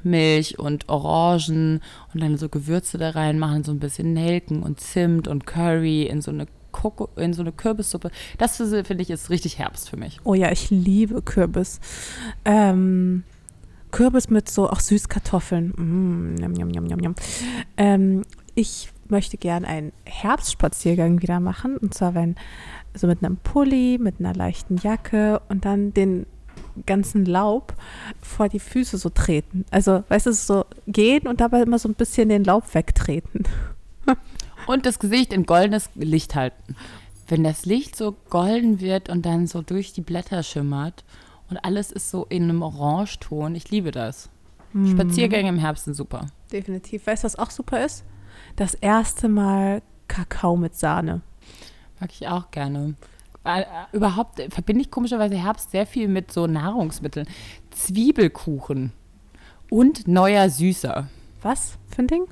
Milch 0.03 0.59
und 0.59 0.89
Orangen 0.89 1.81
und 2.13 2.21
dann 2.21 2.37
so 2.37 2.49
Gewürze 2.49 2.97
da 2.97 3.11
reinmachen, 3.11 3.63
so 3.63 3.71
ein 3.71 3.79
bisschen 3.79 4.13
Nelken 4.13 4.63
und 4.63 4.79
Zimt 4.79 5.27
und 5.27 5.45
Curry 5.45 6.03
in 6.03 6.21
so 6.21 6.31
eine 6.31 6.47
Koko 6.73 7.07
in 7.15 7.31
so 7.31 7.41
eine 7.41 7.53
Kürbissuppe. 7.53 8.11
Das 8.37 8.57
finde 8.57 9.01
ich 9.01 9.09
ist 9.09 9.29
richtig 9.29 9.59
Herbst 9.59 9.89
für 9.89 9.95
mich. 9.95 10.19
Oh 10.25 10.33
ja, 10.33 10.51
ich 10.51 10.69
liebe 10.69 11.21
Kürbis. 11.21 11.79
Ähm, 12.43 13.23
Kürbis 13.91 14.29
mit 14.29 14.49
so 14.49 14.69
auch 14.69 14.81
Süßkartoffeln. 14.81 15.69
Mm, 15.77 16.35
yum, 16.41 16.55
yum, 16.55 16.85
yum, 16.85 16.99
yum, 16.99 17.15
ähm, 17.77 18.23
ich 18.55 18.89
möchte 19.07 19.37
gern 19.37 19.63
einen 19.63 19.93
Herbstspaziergang 20.05 21.21
wieder 21.21 21.39
machen. 21.39 21.77
Und 21.77 21.93
zwar, 21.93 22.15
wenn 22.15 22.35
so 22.93 23.07
mit 23.07 23.23
einem 23.23 23.37
Pulli, 23.37 23.97
mit 24.01 24.19
einer 24.19 24.33
leichten 24.33 24.77
Jacke 24.77 25.41
und 25.47 25.65
dann 25.65 25.93
den 25.93 26.25
ganzen 26.85 27.25
Laub 27.25 27.75
vor 28.21 28.49
die 28.49 28.59
Füße 28.59 28.97
so 28.97 29.09
treten. 29.09 29.65
Also, 29.71 30.03
weißt 30.09 30.25
du, 30.25 30.33
so 30.33 30.65
gehen 30.87 31.27
und 31.27 31.39
dabei 31.39 31.61
immer 31.61 31.79
so 31.79 31.87
ein 31.87 31.95
bisschen 31.95 32.29
den 32.29 32.43
Laub 32.43 32.73
wegtreten. 32.73 33.43
Und 34.67 34.85
das 34.85 34.99
Gesicht 34.99 35.33
in 35.33 35.45
goldenes 35.45 35.89
Licht 35.95 36.35
halten. 36.35 36.75
Wenn 37.27 37.43
das 37.43 37.65
Licht 37.65 37.95
so 37.95 38.15
golden 38.29 38.79
wird 38.79 39.09
und 39.09 39.25
dann 39.25 39.47
so 39.47 39.61
durch 39.61 39.93
die 39.93 40.01
Blätter 40.01 40.43
schimmert 40.43 41.03
und 41.49 41.57
alles 41.57 41.91
ist 41.91 42.09
so 42.09 42.25
in 42.25 42.43
einem 42.43 42.61
Orangeton, 42.61 43.55
ich 43.55 43.71
liebe 43.71 43.91
das. 43.91 44.29
Mhm. 44.73 44.91
Spaziergänge 44.91 45.49
im 45.49 45.59
Herbst 45.59 45.85
sind 45.85 45.93
super. 45.93 46.27
Definitiv. 46.51 47.07
Weißt 47.07 47.23
du, 47.23 47.25
was 47.25 47.37
auch 47.37 47.51
super 47.51 47.83
ist? 47.85 48.03
Das 48.55 48.73
erste 48.73 49.29
Mal 49.29 49.81
Kakao 50.07 50.55
mit 50.57 50.75
Sahne. 50.75 51.21
Mag 51.99 52.11
ich 52.11 52.27
auch 52.27 52.51
gerne. 52.51 52.95
Äh, 53.43 53.63
überhaupt 53.91 54.41
verbinde 54.49 54.83
ich 54.83 54.91
komischerweise 54.91 55.35
Herbst 55.35 55.71
sehr 55.71 55.85
viel 55.85 56.07
mit 56.07 56.31
so 56.31 56.47
Nahrungsmitteln. 56.47 57.27
Zwiebelkuchen 57.71 58.93
und 59.69 60.07
neuer 60.07 60.49
Süßer. 60.49 61.07
Was 61.41 61.77
für 61.87 62.03
ein 62.03 62.07
Ding? 62.07 62.25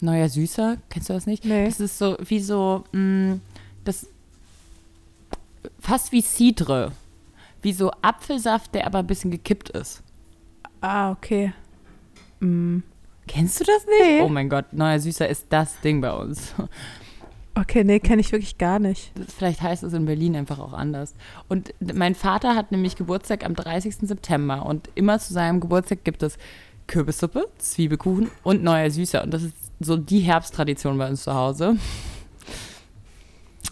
Neuer 0.00 0.28
Süßer, 0.28 0.76
kennst 0.90 1.08
du 1.08 1.12
das 1.12 1.26
nicht? 1.26 1.44
Nee. 1.44 1.66
Das 1.66 1.80
ist 1.80 1.98
so 1.98 2.16
wie 2.26 2.40
so, 2.40 2.84
mh, 2.92 3.34
mm, 3.34 3.40
das 3.84 4.06
fast 5.80 6.12
wie 6.12 6.22
Cidre. 6.22 6.92
Wie 7.60 7.72
so 7.72 7.90
Apfelsaft, 8.02 8.74
der 8.74 8.86
aber 8.86 9.00
ein 9.00 9.06
bisschen 9.06 9.30
gekippt 9.30 9.70
ist. 9.70 10.02
Ah, 10.80 11.10
okay. 11.10 11.52
Mm. 12.40 12.78
Kennst 13.26 13.60
du 13.60 13.64
das 13.64 13.84
nicht? 13.86 14.00
Nee. 14.00 14.20
Oh 14.22 14.28
mein 14.28 14.48
Gott, 14.48 14.72
Neuer 14.72 14.98
Süßer 15.00 15.28
ist 15.28 15.46
das 15.50 15.80
Ding 15.80 16.00
bei 16.00 16.12
uns. 16.12 16.54
Okay, 17.54 17.82
nee, 17.82 17.98
kenne 17.98 18.20
ich 18.20 18.30
wirklich 18.30 18.56
gar 18.56 18.78
nicht. 18.78 19.10
Das, 19.16 19.34
vielleicht 19.34 19.60
heißt 19.60 19.82
es 19.82 19.92
in 19.92 20.06
Berlin 20.06 20.36
einfach 20.36 20.60
auch 20.60 20.72
anders. 20.72 21.14
Und 21.48 21.74
mein 21.80 22.14
Vater 22.14 22.54
hat 22.54 22.70
nämlich 22.70 22.94
Geburtstag 22.94 23.44
am 23.44 23.56
30. 23.56 23.96
September 24.02 24.64
und 24.64 24.88
immer 24.94 25.18
zu 25.18 25.32
seinem 25.32 25.58
Geburtstag 25.58 26.04
gibt 26.04 26.22
es 26.22 26.38
Kürbissuppe, 26.86 27.48
Zwiebelkuchen 27.58 28.30
und 28.44 28.62
Neuer 28.62 28.90
Süßer. 28.92 29.24
Und 29.24 29.34
das 29.34 29.42
ist 29.42 29.56
so 29.80 29.96
die 29.96 30.20
Herbsttradition 30.20 30.98
bei 30.98 31.08
uns 31.08 31.24
zu 31.24 31.34
Hause. 31.34 31.76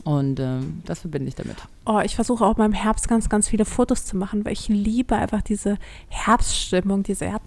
Und 0.06 0.38
ähm, 0.38 0.82
das 0.84 1.00
verbinde 1.00 1.26
ich 1.26 1.34
damit. 1.34 1.56
Oh, 1.84 1.98
ich 1.98 2.14
versuche 2.14 2.44
auch 2.44 2.54
beim 2.54 2.72
Herbst 2.72 3.08
ganz, 3.08 3.28
ganz 3.28 3.48
viele 3.48 3.64
Fotos 3.64 4.04
zu 4.04 4.16
machen, 4.16 4.44
weil 4.44 4.52
ich 4.52 4.68
liebe 4.68 5.16
einfach 5.16 5.42
diese 5.42 5.78
Herbststimmung, 6.08 7.02
diese 7.02 7.26
Her 7.26 7.40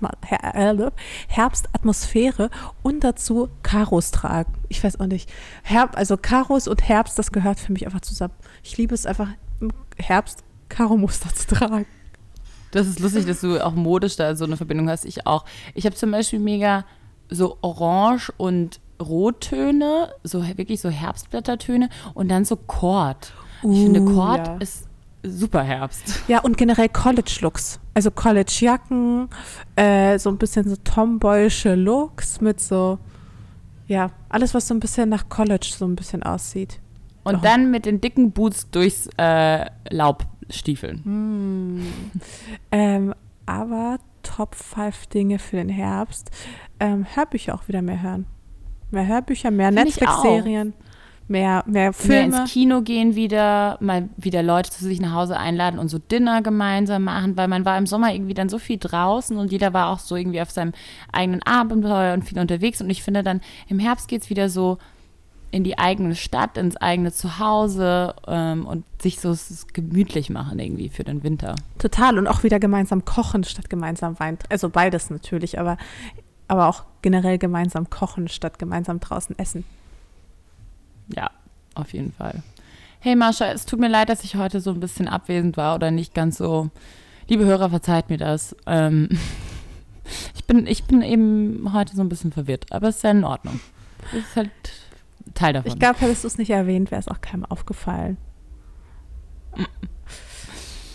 Herbstatmosphäre 1.30 2.50
und 2.84 3.06
dazu 3.06 3.48
Karos 3.64 4.12
tragen. 4.12 4.54
Ich 4.68 4.84
weiß 4.84 5.00
auch 5.00 5.06
nicht. 5.06 5.32
Herb 5.64 5.96
also 5.96 6.18
Karos 6.18 6.68
und 6.68 6.86
Herbst, 6.86 7.18
das 7.18 7.32
gehört 7.32 7.62
für 7.62 7.72
mich 7.72 7.86
einfach 7.86 8.02
zusammen. 8.02 8.34
Ich 8.62 8.76
liebe 8.76 8.94
es 8.94 9.06
einfach 9.06 9.30
im 9.62 9.72
Herbst 9.96 10.44
Karo-Muster 10.68 11.34
zu 11.34 11.56
tragen. 11.56 11.86
Das 12.72 12.88
ist 12.88 13.00
lustig, 13.00 13.26
dass 13.26 13.40
du 13.40 13.66
auch 13.66 13.74
modisch 13.74 14.18
da 14.18 14.36
so 14.36 14.44
eine 14.44 14.58
Verbindung 14.58 14.90
hast. 14.90 15.06
Ich 15.06 15.26
auch. 15.26 15.46
Ich 15.76 15.86
habe 15.86 15.96
zum 15.96 16.12
Beispiel 16.12 16.40
mega 16.40 16.84
so 17.30 17.58
Orange 17.62 18.32
und 18.38 18.80
Rottöne, 19.02 20.10
so 20.24 20.46
wirklich 20.58 20.82
so 20.82 20.90
Herbstblättertöne 20.90 21.90
und 22.14 22.30
dann 22.30 22.46
so 22.46 22.56
Kord. 22.56 23.34
Uh, 23.64 23.72
ich 23.72 23.84
finde, 23.84 24.14
Kord 24.14 24.48
ja. 24.48 24.58
ist 24.58 24.88
super 25.24 25.64
Herbst. 25.64 26.22
Ja, 26.28 26.40
und 26.40 26.58
generell 26.58 26.90
College-Looks. 26.90 27.80
Also 27.94 28.12
College-Jacken, 28.12 29.30
äh, 29.76 30.18
so 30.20 30.30
ein 30.30 30.38
bisschen 30.38 30.68
so 30.70 30.76
tomboyische 30.78 31.76
Looks 31.76 32.42
mit 32.42 32.60
so, 32.62 33.00
ja, 33.88 34.12
alles, 34.30 34.54
was 34.54 34.68
so 34.68 34.74
ein 34.74 34.80
bisschen 34.80 35.10
nach 35.10 35.28
College 35.30 35.74
so 35.78 35.86
ein 35.86 35.96
bisschen 35.96 36.24
aussieht. 36.24 36.80
Und 37.24 37.36
Oh. 37.36 37.40
dann 37.42 37.70
mit 37.70 37.86
den 37.86 38.00
dicken 38.02 38.32
Boots 38.32 38.70
durchs 38.72 39.10
äh, 39.18 39.66
Laubstiefeln. 39.90 41.04
Hm. 41.04 41.86
Ähm, 42.72 43.14
aber 43.46 43.98
Top 44.36 44.56
5 44.56 45.08
Dinge 45.08 45.40
für 45.40 45.58
den 45.58 45.70
Herbst. 45.70 46.30
Ähm, 46.80 47.06
Hörbücher 47.14 47.56
auch 47.56 47.68
wieder 47.68 47.82
mehr 47.82 48.02
hören. 48.02 48.26
Mehr 48.92 49.08
Hörbücher, 49.08 49.52
mehr 49.52 49.72
Netflix-Serien, 49.72 50.74
mehr, 51.28 51.64
mehr 51.68 51.84
Mehr 51.84 51.94
Filme. 51.94 52.42
ins 52.42 52.52
Kino 52.52 52.82
gehen 52.82 53.16
wieder, 53.16 53.78
mal 53.82 54.10
wieder 54.18 54.42
Leute 54.42 54.72
zu 54.72 54.84
sich 54.84 55.00
nach 55.00 55.14
Hause 55.14 55.38
einladen 55.38 55.80
und 55.80 55.90
so 55.90 56.00
Dinner 56.00 56.42
gemeinsam 56.42 57.04
machen, 57.04 57.38
weil 57.38 57.48
man 57.48 57.66
war 57.66 57.78
im 57.78 57.86
Sommer 57.86 58.14
irgendwie 58.14 58.34
dann 58.34 58.50
so 58.50 58.58
viel 58.58 58.78
draußen 58.80 59.38
und 59.38 59.52
jeder 59.52 59.74
war 59.74 59.90
auch 59.90 60.00
so 60.00 60.16
irgendwie 60.16 60.42
auf 60.42 60.52
seinem 60.52 60.74
eigenen 61.12 61.44
Abenteuer 61.44 62.14
und 62.14 62.24
viel 62.24 62.40
unterwegs. 62.40 62.82
Und 62.82 62.90
ich 62.90 63.04
finde 63.04 63.24
dann, 63.24 63.42
im 63.68 63.80
Herbst 63.80 64.08
geht 64.08 64.24
es 64.24 64.30
wieder 64.30 64.50
so 64.50 64.78
in 65.52 65.64
die 65.64 65.78
eigene 65.78 66.16
Stadt, 66.16 66.58
ins 66.58 66.78
eigene 66.78 67.12
Zuhause 67.12 68.14
ähm, 68.28 68.66
und 68.66 68.86
sich 69.02 69.20
so 69.20 69.36
gemütlich 69.74 70.30
machen 70.30 70.60
irgendwie 70.60 70.90
für 70.90 71.04
den 71.04 71.24
Winter. 71.24 71.56
Total. 71.80 72.18
Und 72.18 72.28
auch 72.28 72.44
wieder 72.44 72.60
gemeinsam 72.60 73.06
kochen 73.06 73.44
statt 73.44 73.70
gemeinsam 73.70 74.20
Wein. 74.20 74.38
Also 74.50 74.70
beides 74.70 75.10
natürlich, 75.10 75.60
aber, 75.60 75.78
aber 76.48 76.68
auch 76.68 76.84
generell 77.02 77.38
gemeinsam 77.38 77.90
kochen 77.90 78.28
statt 78.28 78.60
gemeinsam 78.60 79.00
draußen 79.00 79.38
essen. 79.40 79.64
Ja, 81.16 81.32
auf 81.74 81.94
jeden 81.94 82.14
Fall. 82.14 82.44
Hey 83.00 83.16
Marsha, 83.16 83.52
es 83.52 83.66
tut 83.66 83.80
mir 83.80 83.88
leid, 83.88 84.10
dass 84.10 84.24
ich 84.24 84.36
heute 84.36 84.60
so 84.60 84.72
ein 84.72 84.80
bisschen 84.80 85.08
abwesend 85.08 85.58
war 85.58 85.76
oder 85.76 85.90
nicht 85.90 86.14
ganz 86.14 86.38
so. 86.38 86.70
Liebe 87.28 87.46
Hörer, 87.46 87.70
verzeiht 87.70 88.10
mir 88.10 88.18
das. 88.18 88.56
Ähm, 88.68 89.10
ich, 90.36 90.46
bin, 90.46 90.68
ich 90.68 90.84
bin 90.84 91.02
eben 91.02 91.74
heute 91.74 91.96
so 91.96 92.02
ein 92.02 92.10
bisschen 92.10 92.32
verwirrt, 92.32 92.68
aber 92.72 92.90
es 92.90 92.98
ist 92.98 93.04
ja 93.04 93.12
in 93.12 93.24
Ordnung. 93.24 93.60
Das 94.12 94.22
ist 94.22 94.36
halt 94.36 94.52
Teil 95.34 95.54
davon. 95.54 95.72
Ich 95.72 95.80
glaube, 95.80 96.00
hättest 96.00 96.24
du 96.24 96.28
es 96.28 96.38
nicht 96.38 96.50
erwähnt, 96.50 96.92
wäre 96.92 97.00
es 97.00 97.08
auch 97.08 97.22
keinem 97.22 97.46
aufgefallen. 97.46 98.18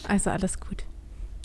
Also 0.09 0.31
alles 0.31 0.61
gut. 0.61 0.85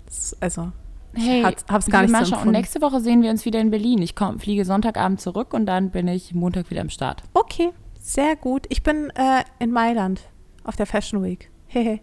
Es- 0.06 0.36
Also, 0.40 0.72
hey, 1.14 1.42
hab's- 1.42 1.64
hab's 1.68 1.86
gar 1.86 2.02
nicht 2.02 2.26
so 2.26 2.36
und 2.36 2.50
nächste 2.52 2.80
Woche 2.82 3.00
sehen 3.00 3.22
wir 3.22 3.30
uns 3.30 3.44
wieder 3.44 3.60
in 3.60 3.70
Berlin. 3.70 4.02
Ich 4.02 4.14
komm, 4.14 4.38
fliege 4.38 4.64
Sonntagabend 4.64 5.20
zurück 5.20 5.54
und 5.54 5.66
dann 5.66 5.90
bin 5.90 6.08
ich 6.08 6.34
Montag 6.34 6.70
wieder 6.70 6.80
am 6.82 6.90
Start. 6.90 7.22
okay, 7.34 7.70
sehr 8.00 8.36
gut. 8.36 8.66
Ich 8.70 8.82
bin 8.82 9.10
äh, 9.14 9.44
in 9.58 9.70
Mailand 9.72 10.22
auf 10.64 10.76
der 10.76 10.86
Fashion 10.86 11.22
Week. 11.22 11.50
Hehe. 11.66 12.00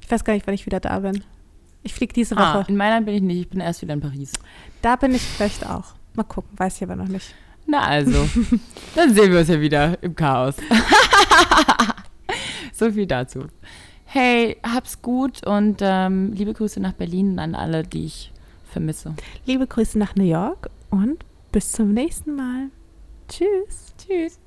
Ich 0.00 0.10
weiß 0.10 0.24
gar 0.24 0.34
nicht, 0.34 0.46
wann 0.46 0.54
ich 0.54 0.66
wieder 0.66 0.80
da 0.80 0.98
bin. 1.00 1.24
Ich 1.82 1.94
fliege 1.94 2.12
diese 2.12 2.36
Woche. 2.36 2.44
Ah, 2.44 2.64
in 2.68 2.76
Mailand 2.76 3.06
bin 3.06 3.14
ich 3.14 3.22
nicht, 3.22 3.38
ich 3.40 3.48
bin 3.48 3.60
erst 3.60 3.82
wieder 3.82 3.94
in 3.94 4.00
Paris. 4.00 4.32
Da 4.82 4.96
bin 4.96 5.14
ich 5.14 5.22
vielleicht 5.22 5.64
auch. 5.68 5.94
Mal 6.14 6.24
gucken, 6.24 6.50
weiß 6.58 6.76
ich 6.76 6.82
aber 6.82 6.96
noch 6.96 7.08
nicht. 7.08 7.34
Na 7.70 7.82
also, 7.82 8.26
dann 8.96 9.14
sehen 9.14 9.30
wir 9.30 9.40
uns 9.40 9.48
ja 9.48 9.60
wieder 9.60 10.02
im 10.02 10.16
Chaos. 10.16 10.56
so 12.72 12.90
viel 12.90 13.06
dazu. 13.06 13.44
Hey, 14.06 14.56
hab's 14.62 15.02
gut 15.02 15.46
und 15.46 15.80
ähm, 15.82 16.32
liebe 16.32 16.54
Grüße 16.54 16.80
nach 16.80 16.94
Berlin 16.94 17.32
und 17.32 17.38
an 17.38 17.54
alle, 17.54 17.82
die 17.82 18.06
ich 18.06 18.32
vermisse. 18.72 19.14
Liebe 19.44 19.66
Grüße 19.66 19.98
nach 19.98 20.16
New 20.16 20.24
York 20.24 20.70
und 20.88 21.22
bis 21.52 21.72
zum 21.72 21.92
nächsten 21.92 22.34
Mal. 22.34 22.70
Tschüss. 23.28 23.94
Tschüss. 23.98 24.38